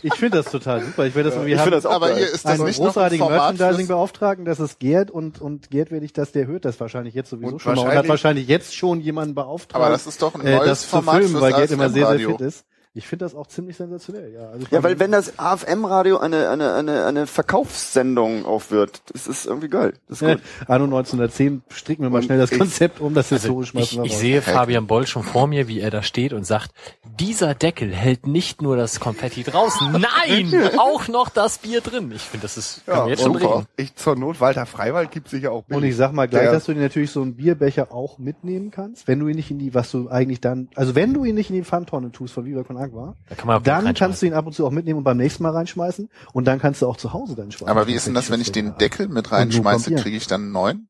Ich 0.03 0.15
finde 0.15 0.39
das 0.39 0.51
total 0.51 0.83
super. 0.83 1.07
Ich 1.07 1.15
werde 1.15 1.29
das 1.31 1.37
irgendwie 1.37 1.53
Ich 1.53 1.59
haben. 1.59 1.65
finde 1.65 1.77
das 1.79 1.87
auch 1.87 1.93
Aber 1.93 2.09
geil. 2.09 2.19
hier 2.19 2.27
ist 2.27 2.45
das 2.45 2.53
einen 2.53 2.65
nicht 2.65 2.79
noch 2.79 2.87
ein 2.87 2.93
großartigen 2.93 3.27
Format 3.27 3.59
Merchandising-Beauftragten, 3.59 4.45
das 4.45 4.61
ist 4.61 4.79
Gerd 4.79 5.11
und, 5.11 5.41
und 5.41 5.71
Gerd 5.71 5.91
werde 5.91 6.05
ich 6.05 6.13
das, 6.13 6.33
der 6.33 6.47
hört 6.47 6.65
das 6.65 6.79
wahrscheinlich 6.81 7.15
jetzt 7.15 7.31
sowieso 7.31 7.53
Und 7.55 7.61
schon 7.61 7.75
mal 7.75 7.83
und 7.89 7.95
hat 7.95 8.09
wahrscheinlich- 8.09 8.49
jetzt 8.49 8.75
schon 8.75 9.01
jemanden 9.01 9.35
beauftragt, 9.35 9.83
Aber 9.83 9.91
das 9.93 10.07
ist 10.07 10.23
doch 10.23 10.35
ein 10.35 10.41
äh, 10.47 10.57
neues 10.57 10.67
das 10.69 10.81
zu 10.83 10.89
Format 10.89 11.15
filmen, 11.17 11.31
fürs 11.31 11.43
weil 11.43 11.53
Gerd 11.53 11.71
immer 11.71 11.89
sehr, 11.91 12.07
sehr 12.19 12.29
fit 12.29 12.41
ist. 12.41 12.65
Ich 12.93 13.07
finde 13.07 13.25
das 13.25 13.37
auch 13.37 13.47
ziemlich 13.47 13.77
sensationell, 13.77 14.33
ja. 14.33 14.49
Also 14.51 14.65
ich 14.67 14.71
Ja, 14.73 14.83
weil 14.83 14.99
wenn 14.99 15.13
das 15.13 15.39
AFM-Radio 15.39 16.19
eine, 16.19 16.49
eine, 16.51 16.75
eine, 16.75 17.05
eine 17.07 17.27
Verkaufssendung 17.29 18.45
auch 18.45 18.71
wird, 18.71 19.03
das 19.13 19.29
ist 19.29 19.47
irgendwie 19.47 19.69
geil. 19.69 19.93
Das 20.09 20.21
ist 20.23 20.27
Ja, 20.29 20.35
gut. 20.35 20.43
Anno 20.67 20.85
1910 20.87 21.63
stricken 21.71 22.03
wir 22.03 22.11
mal 22.11 22.17
Und 22.19 22.25
schnell 22.25 22.39
das 22.39 22.51
ich- 22.51 22.59
Konzept 22.59 23.01
um, 23.01 23.15
das 23.15 23.29
historisch 23.29 23.69
Ich, 23.69 23.71
schmeißen 23.91 23.99
wir 23.99 24.05
ich 24.07 24.13
raus. 24.15 24.19
sehe 24.21 24.43
Fabian 24.43 24.87
Boll 24.89 25.07
schon 25.07 25.23
vor 25.23 25.47
mir, 25.47 25.69
wie 25.69 25.79
er 25.81 25.91
da 25.93 26.03
steht 26.03 26.33
und 26.33 26.45
sagt, 26.45 26.73
dieser 27.21 27.55
Deckel 27.55 27.93
hält 27.95 28.27
nicht 28.27 28.61
nur 28.61 28.77
das 28.77 28.99
Konfetti 28.99 29.45
draußen, 29.45 29.93
nein, 29.93 30.53
auch 30.79 31.07
noch 31.07 31.29
das 31.29 31.59
Bier 31.59 31.81
drin. 31.83 32.11
Ich 32.13 32.23
finde, 32.23 32.43
das 32.43 32.57
ist, 32.57 32.85
kann 32.87 32.95
Ja, 32.95 33.01
man 33.03 33.09
jetzt 33.11 33.23
schon 33.23 33.33
bringen. 33.35 33.67
Ich 33.77 33.95
zur 33.95 34.17
Not, 34.17 34.41
Walter 34.41 34.67
Freiwald 34.67 35.13
gibt 35.13 35.29
sicher 35.29 35.53
auch 35.53 35.63
Und 35.71 35.85
ich 35.85 35.95
sag 35.95 36.13
mal 36.13 36.27
gleich, 36.27 36.43
Der- 36.43 36.53
dass 36.53 36.65
du 36.65 36.75
dir 36.75 36.81
natürlich 36.81 37.13
so 37.13 37.23
einen 37.23 37.37
Bierbecher 37.37 37.93
auch 37.93 38.19
mitnehmen 38.19 38.73
kannst, 38.73 39.07
wenn 39.07 39.21
du 39.21 39.29
ihn 39.29 39.37
nicht 39.37 39.51
in 39.53 39.61
die, 39.61 39.75
was 39.75 39.93
du 39.93 40.09
eigentlich 40.09 40.41
dann, 40.41 40.69
also 40.75 40.97
wenn 40.97 41.15
du 41.15 41.25
ihn 41.25 41.37
nicht 41.37 41.51
in 41.51 41.57
die 41.57 41.63
Pfandtonne 41.65 42.11
tust 42.11 42.35
von 42.35 42.45
Viva 42.45 42.65
Con 42.65 42.80
Agua, 42.81 43.17
Da 43.29 43.35
kann 43.35 43.47
man 43.47 43.59
auch 43.59 43.63
dann 43.63 43.93
kannst 43.95 44.23
du 44.23 44.27
ihn 44.27 44.35
ab 44.35 44.47
und 44.47 44.53
zu 44.53 44.67
auch 44.67 44.71
mitnehmen 44.71 44.99
und 44.99 45.05
beim 45.05 45.17
nächsten 45.17 45.43
Mal 45.43 45.53
reinschmeißen 45.53 46.09
und 46.33 46.45
dann 46.47 46.59
kannst 46.59 46.83
du 46.83 46.87
auch 46.87 46.97
zu 46.97 47.13
Hause 47.13 47.37
dann 47.37 47.51
schmeißen. 47.51 47.69
Aber 47.69 47.87
wie 47.87 47.95
ist 47.95 48.07
denn 48.07 48.15
das, 48.15 48.31
wenn 48.31 48.41
ich 48.41 48.53
den 48.53 48.77
Deckel 48.79 49.09
mit 49.09 49.31
reinschmeiße, 49.31 49.95
kriege 49.97 50.17
ich 50.17 50.27
dann 50.27 50.43
einen 50.43 50.53
neuen? 50.53 50.89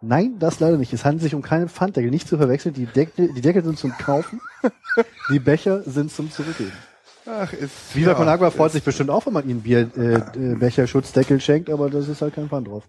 Nein, 0.00 0.38
das 0.38 0.60
leider 0.60 0.76
nicht. 0.76 0.92
Es 0.92 1.04
handelt 1.04 1.22
sich 1.22 1.34
um 1.34 1.42
keine 1.42 1.68
Pfanddeckel, 1.68 2.10
nicht 2.10 2.28
zu 2.28 2.36
verwechseln. 2.36 2.72
Die 2.74 2.86
Deckel, 2.86 3.32
die 3.34 3.40
Deckel 3.40 3.64
sind 3.64 3.78
zum 3.78 3.90
Kaufen, 3.98 4.40
die 5.32 5.40
Becher 5.40 5.82
sind 5.82 6.12
zum 6.12 6.30
Zurückgeben. 6.30 6.72
Ach, 7.26 7.52
ist, 7.52 7.94
Viva 7.94 8.12
ja, 8.12 8.18
Agua 8.18 8.50
freut 8.50 8.68
ist 8.68 8.74
sich 8.74 8.82
bestimmt 8.84 9.10
auch, 9.10 9.26
wenn 9.26 9.32
man 9.34 9.48
ihnen 9.48 9.60
Bierbecher, 9.60 10.34
äh, 10.34 10.54
Becher, 10.54 10.86
Schutzdeckel 10.86 11.40
schenkt, 11.40 11.68
aber 11.68 11.90
das 11.90 12.08
ist 12.08 12.22
halt 12.22 12.34
kein 12.34 12.48
Pfand 12.48 12.68
drauf. 12.68 12.84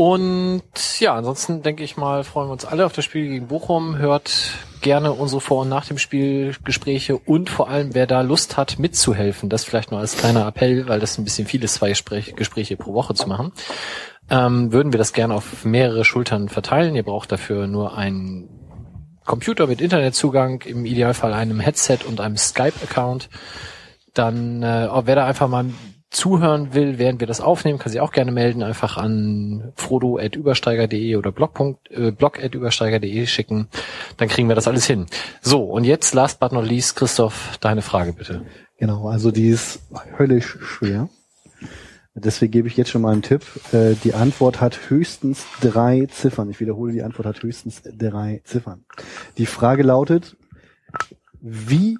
Und 0.00 0.62
ja, 0.98 1.14
ansonsten 1.14 1.60
denke 1.60 1.84
ich 1.84 1.98
mal, 1.98 2.24
freuen 2.24 2.48
wir 2.48 2.52
uns 2.52 2.64
alle 2.64 2.86
auf 2.86 2.94
das 2.94 3.04
Spiel 3.04 3.28
gegen 3.28 3.48
Bochum. 3.48 3.98
Hört 3.98 4.32
gerne 4.80 5.12
unsere 5.12 5.42
Vor- 5.42 5.60
und 5.60 5.68
nach 5.68 5.84
dem 5.84 5.98
Spiel 5.98 6.56
Gespräche 6.64 7.18
und 7.18 7.50
vor 7.50 7.68
allem, 7.68 7.94
wer 7.94 8.06
da 8.06 8.22
Lust 8.22 8.56
hat, 8.56 8.78
mitzuhelfen, 8.78 9.50
das 9.50 9.64
vielleicht 9.64 9.90
nur 9.90 10.00
als 10.00 10.16
kleiner 10.16 10.46
Appell, 10.46 10.88
weil 10.88 11.00
das 11.00 11.18
ein 11.18 11.24
bisschen 11.24 11.46
viel 11.46 11.62
ist, 11.62 11.74
zwei 11.74 11.90
Gespräche, 11.90 12.78
pro 12.78 12.94
Woche 12.94 13.12
zu 13.12 13.28
machen, 13.28 13.52
ähm, 14.30 14.72
würden 14.72 14.94
wir 14.94 14.96
das 14.96 15.12
gerne 15.12 15.34
auf 15.34 15.66
mehrere 15.66 16.06
Schultern 16.06 16.48
verteilen. 16.48 16.96
Ihr 16.96 17.02
braucht 17.02 17.30
dafür 17.30 17.66
nur 17.66 17.94
einen 17.94 18.48
Computer 19.26 19.66
mit 19.66 19.82
Internetzugang, 19.82 20.62
im 20.62 20.86
Idealfall 20.86 21.34
einem 21.34 21.60
Headset 21.60 21.98
und 22.08 22.22
einem 22.22 22.38
Skype-Account. 22.38 23.28
Dann, 24.14 24.62
äh, 24.62 24.88
wer 25.04 25.14
da 25.14 25.26
einfach 25.26 25.48
mal 25.48 25.66
zuhören 26.10 26.74
will, 26.74 26.98
während 26.98 27.20
wir 27.20 27.26
das 27.26 27.40
aufnehmen, 27.40 27.78
kann 27.78 27.92
sich 27.92 28.00
auch 28.00 28.12
gerne 28.12 28.32
melden, 28.32 28.62
einfach 28.62 28.96
an 28.96 29.72
frodo.übersteiger.de 29.76 31.16
oder 31.16 31.32
blog. 31.32 31.58
Äh, 31.90 32.10
blog.übersteiger.de 32.10 33.26
schicken. 33.26 33.68
Dann 34.16 34.28
kriegen 34.28 34.48
wir 34.48 34.54
das 34.54 34.68
alles 34.68 34.86
hin. 34.86 35.06
So, 35.40 35.62
und 35.64 35.84
jetzt, 35.84 36.14
last 36.14 36.40
but 36.40 36.52
not 36.52 36.66
least, 36.66 36.96
Christoph, 36.96 37.58
deine 37.60 37.82
Frage 37.82 38.12
bitte. 38.12 38.42
Genau, 38.76 39.08
also 39.08 39.30
die 39.30 39.48
ist 39.48 39.80
höllisch 40.18 40.58
schwer. 40.62 41.08
Deswegen 42.14 42.50
gebe 42.50 42.68
ich 42.68 42.76
jetzt 42.76 42.90
schon 42.90 43.02
mal 43.02 43.12
einen 43.12 43.22
Tipp. 43.22 43.42
Äh, 43.72 43.94
Die 44.02 44.14
Antwort 44.14 44.60
hat 44.60 44.90
höchstens 44.90 45.46
drei 45.60 46.06
Ziffern. 46.10 46.50
Ich 46.50 46.60
wiederhole, 46.60 46.92
die 46.92 47.02
Antwort 47.02 47.26
hat 47.26 47.42
höchstens 47.42 47.82
drei 47.82 48.42
Ziffern. 48.44 48.84
Die 49.38 49.46
Frage 49.46 49.84
lautet, 49.84 50.36
wie 51.40 51.98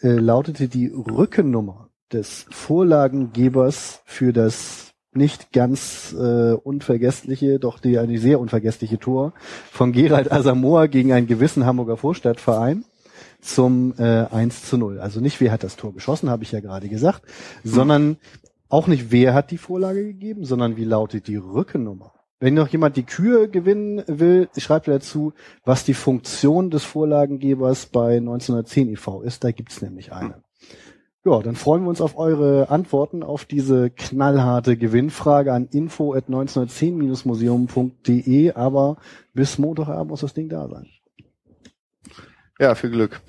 äh, 0.00 0.08
lautete 0.08 0.68
die 0.68 0.86
Rückennummer 0.88 1.90
des 2.12 2.46
Vorlagengebers 2.50 4.02
für 4.04 4.32
das 4.32 4.92
nicht 5.14 5.52
ganz 5.52 6.14
äh, 6.18 6.52
unvergessliche, 6.52 7.58
doch 7.58 7.78
die 7.78 7.98
eine 7.98 8.18
sehr 8.18 8.40
unvergessliche 8.40 8.98
Tor 8.98 9.34
von 9.70 9.92
Gerald 9.92 10.32
Asamoah 10.32 10.88
gegen 10.88 11.12
einen 11.12 11.26
gewissen 11.26 11.66
Hamburger 11.66 11.96
Vorstadtverein 11.96 12.84
zum 13.40 13.94
äh, 13.98 14.24
1 14.30 14.64
zu 14.64 14.78
0. 14.78 15.00
Also 15.00 15.20
nicht, 15.20 15.40
wer 15.40 15.52
hat 15.52 15.64
das 15.64 15.76
Tor 15.76 15.92
geschossen, 15.92 16.30
habe 16.30 16.44
ich 16.44 16.52
ja 16.52 16.60
gerade 16.60 16.88
gesagt, 16.88 17.22
sondern 17.62 18.16
auch 18.68 18.86
nicht, 18.86 19.10
wer 19.10 19.34
hat 19.34 19.50
die 19.50 19.58
Vorlage 19.58 20.02
gegeben, 20.04 20.44
sondern 20.44 20.76
wie 20.76 20.84
lautet 20.84 21.26
die 21.26 21.36
Rückennummer. 21.36 22.12
Wenn 22.40 22.54
noch 22.54 22.68
jemand 22.68 22.96
die 22.96 23.04
Kühe 23.04 23.48
gewinnen 23.48 24.02
will, 24.06 24.48
schreibt 24.56 24.88
dazu, 24.88 25.32
was 25.64 25.84
die 25.84 25.94
Funktion 25.94 26.70
des 26.70 26.82
Vorlagengebers 26.84 27.86
bei 27.86 28.16
1910 28.16 28.88
e.V. 28.88 29.22
ist. 29.22 29.44
Da 29.44 29.52
gibt's 29.52 29.82
nämlich 29.82 30.12
eine. 30.12 30.41
Ja, 31.24 31.38
dann 31.38 31.54
freuen 31.54 31.84
wir 31.84 31.88
uns 31.88 32.00
auf 32.00 32.18
eure 32.18 32.68
Antworten 32.68 33.22
auf 33.22 33.44
diese 33.44 33.90
knallharte 33.90 34.76
Gewinnfrage 34.76 35.52
an 35.52 35.68
info 35.70 36.14
at 36.14 36.28
1910-museum.de, 36.28 38.54
aber 38.54 38.96
bis 39.32 39.56
Montagabend 39.56 40.10
muss 40.10 40.22
das 40.22 40.34
Ding 40.34 40.48
da 40.48 40.66
sein. 40.68 40.88
Ja, 42.58 42.74
viel 42.74 42.90
Glück. 42.90 43.20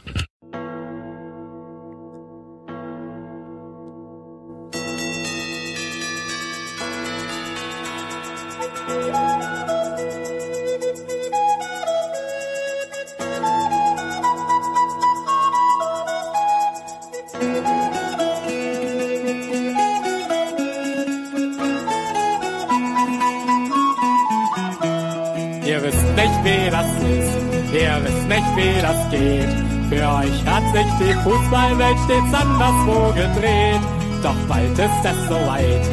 Stets 32.04 32.34
anderswo 32.34 33.14
gedreht. 33.14 33.82
Doch 34.22 34.40
bald 34.48 34.78
ist 34.78 35.04
es 35.04 35.28
soweit, 35.28 35.86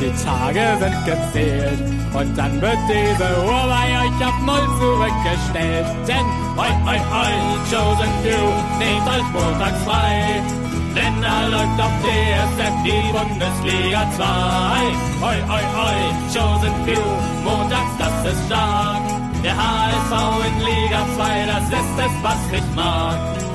die 0.00 0.12
Tage 0.24 0.64
sind 0.80 0.98
gezählt. 1.04 1.80
Und 2.12 2.36
dann 2.36 2.60
wird 2.60 2.78
diese 2.88 3.28
Uhr 3.44 3.62
bei 3.74 3.86
euch 4.02 4.18
auf 4.26 4.38
Null 4.44 4.66
zurückgestellt. 4.80 5.86
Denn, 6.08 6.26
oi, 6.56 6.72
oi, 6.92 7.00
oi, 7.22 7.34
Chosen 7.70 8.12
Few, 8.22 8.46
nehmt 8.78 9.06
euch 9.06 9.28
montags 9.32 9.82
frei. 9.84 10.42
Denn 10.96 11.14
da 11.20 11.46
läuft 11.46 11.78
auf 11.78 11.92
DSF 12.02 12.74
die 12.84 13.12
Bundesliga 13.12 14.06
2. 14.16 14.24
Oi, 15.22 15.36
oi, 15.56 15.64
oi, 15.86 15.98
Chosen 16.32 16.74
Few, 16.84 17.06
montags, 17.44 17.94
das 17.98 18.32
ist 18.32 18.46
stark. 18.46 19.02
Der 19.44 19.54
HSV 19.54 20.12
in 20.48 20.64
Liga 20.64 21.00
2, 21.16 21.46
das 21.46 21.64
ist 21.64 21.98
es, 21.98 22.22
was 22.22 22.52
ich 22.52 22.74
mag. 22.74 23.45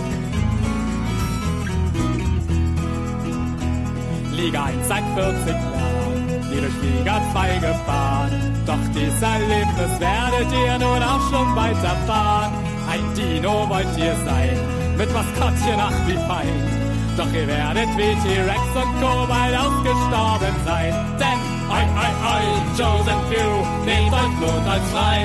Liga 4.41 4.63
1 4.63 4.87
seit 4.87 5.03
40 5.13 5.53
Jahren, 5.53 6.25
durch 6.49 6.77
Liga 6.81 7.21
2 7.31 7.57
gefahren. 7.59 8.31
Doch 8.65 8.83
dieses 8.95 9.21
Erlebnis 9.21 9.93
werdet 9.99 10.49
ihr 10.51 10.79
nun 10.79 11.03
auch 11.03 11.21
schon 11.29 11.55
weiterfahren. 11.55 12.51
Ein 12.89 13.05
Dino 13.13 13.69
wollt 13.69 13.95
ihr 13.99 14.15
sein, 14.25 14.57
mit 14.97 15.13
Maskottchen 15.13 15.77
ach 15.77 15.93
wie 16.07 16.17
fein. 16.25 16.57
Doch 17.17 17.31
ihr 17.31 17.47
werdet 17.47 17.89
wie 17.97 18.15
T-Rex 18.23 18.65
und 18.81 18.91
Co. 18.99 19.27
bald 19.29 19.55
ausgestorben 19.61 20.55
sein. 20.65 20.93
Denn, 21.21 21.39
oi, 21.69 21.85
oi, 22.01 22.11
oi, 22.33 22.45
Chosen 22.75 23.21
Few, 23.29 23.51
nehmt 23.85 24.13
euch 24.13 24.35
montags 24.41 24.89
frei. 24.91 25.21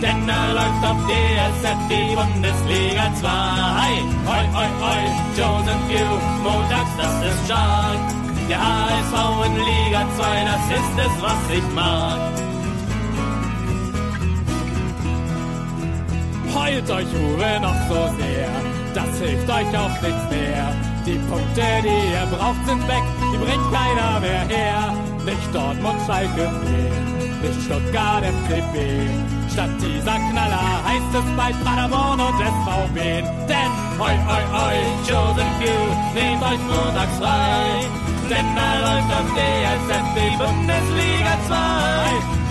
Denn 0.00 0.26
da 0.26 0.40
läuft 0.56 0.82
auf 0.88 0.96
DSF 1.08 1.80
die 1.90 2.16
Bundesliga 2.16 3.04
2. 3.20 3.28
Oi, 4.32 4.44
oi, 4.56 4.70
oi, 4.80 5.02
Chosen 5.36 5.78
Few, 5.88 6.08
montags, 6.42 6.96
das 6.96 7.26
ist 7.28 7.44
stark. 7.44 8.19
Der 8.50 8.58
HSV 8.58 9.46
in 9.46 9.54
Liga 9.54 10.04
2, 10.16 10.44
das 10.44 10.78
ist 10.78 11.06
es, 11.06 11.22
was 11.22 11.56
ich 11.56 11.62
mag. 11.72 12.18
Heult 16.52 16.90
euch 16.90 17.06
Uwe 17.14 17.60
noch 17.62 17.80
so 17.88 18.10
sehr, 18.18 18.50
das 18.92 19.20
hilft 19.20 19.48
euch 19.48 19.78
auch 19.78 20.02
nichts 20.02 20.30
mehr. 20.30 20.74
Die 21.06 21.18
Punkte, 21.30 21.62
die 21.84 22.10
ihr 22.10 22.26
braucht, 22.26 22.66
sind 22.66 22.82
weg, 22.88 23.04
die 23.32 23.38
bringt 23.38 23.72
keiner 23.72 24.18
mehr 24.18 24.42
her. 24.48 24.94
Nicht 25.24 25.54
Dortmund, 25.54 26.00
Schalke, 26.08 26.50
nicht 27.40 27.62
Stuttgart, 27.62 28.24
FCB. 28.24 28.74
Statt 29.52 29.70
dieser 29.80 30.18
Knaller 30.28 30.82
heißt 30.88 31.14
es 31.14 31.36
bald 31.36 31.64
Paderborn 31.64 32.18
und 32.18 32.34
SVB. 32.34 32.98
Denn, 33.46 33.72
oi, 34.00 34.10
oi, 34.10 34.44
oi, 34.66 34.76
Chosen 35.06 35.46
Few, 35.60 36.20
nehmt 36.20 36.42
euch 36.42 36.58
montags 36.68 37.16
frei. 37.16 37.99
Denn 38.30 38.46
da 38.54 38.78
läuft 38.78 39.10
auf 39.10 39.28
DSF 39.34 40.06
die 40.14 40.36
Bundesliga 40.38 41.34
2. 41.48 41.56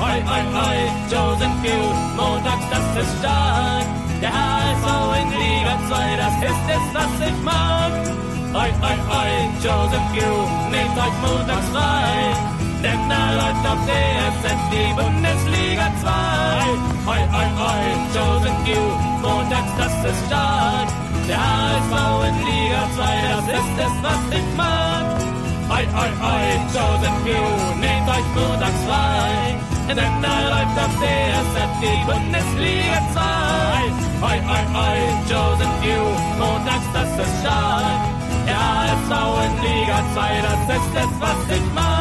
Oi, 0.03 0.17
oi, 0.27 0.43
oi, 0.67 0.79
Chosen 1.07 1.53
Few, 1.63 1.85
montags, 2.17 2.67
das 2.69 3.01
ist 3.01 3.19
stark. 3.19 3.87
Der 4.19 4.27
HSV 4.29 4.87
in 5.23 5.29
Liga 5.39 5.79
2, 5.87 6.17
das 6.19 6.35
ist 6.51 6.65
es, 6.75 6.85
was 6.91 7.13
ich 7.29 7.39
mag. 7.47 7.93
Oi, 8.59 8.69
oi, 8.89 8.97
oi, 9.19 9.31
Chosen 9.63 10.03
Few, 10.11 10.35
nehmt 10.69 10.97
euch 10.99 11.17
montags 11.23 11.69
frei. 11.71 12.35
Denn 12.83 13.01
da 13.07 13.23
läuft 13.39 13.63
auf 13.71 13.79
DSF 13.87 14.61
die 14.75 14.91
Bundesliga 14.99 15.87
2. 16.01 16.11
Oi, 17.07 17.21
oi, 17.39 17.47
oi, 17.71 17.85
Chosen 18.11 18.55
Few, 18.65 18.85
montags, 19.21 19.71
das 19.77 20.11
ist 20.11 20.27
stark. 20.27 20.89
Der 21.25 21.39
HSV 21.39 21.93
in 22.27 22.37
Liga 22.51 22.83
2, 22.97 23.15
das 23.31 23.45
ist 23.59 23.75
es, 23.79 24.03
was 24.03 24.37
ich 24.37 24.57
mag. 24.57 24.88
Oi, 25.71 25.85
oi, 25.85 26.11
oi, 26.33 26.45
Chosen 26.73 27.15
Few, 27.23 27.79
nehmt 27.79 28.09
euch 28.09 28.27
montags 28.33 28.81
frei. 28.87 29.55
Denn 29.87 30.21
da 30.21 30.35
läuft 30.49 30.77
auf 30.83 30.93
DSF 30.97 31.71
die 31.79 31.99
Bundesliga 32.09 32.99
2. 33.13 34.29
Oi, 34.29 34.37
oi, 34.55 34.63
oi, 34.73 34.99
Chosen 35.29 35.71
Few, 35.81 36.05
montags, 36.39 36.87
das 36.91 37.27
ist 37.27 37.41
stark. 37.41 38.01
Der 38.47 38.57
HSV 38.57 39.11
in 39.45 39.53
Liga 39.61 39.99
2, 40.15 40.41
das 40.41 40.77
ist 40.77 40.95
es, 40.95 41.21
was 41.21 41.57
ich 41.57 41.73
mag. 41.75 41.98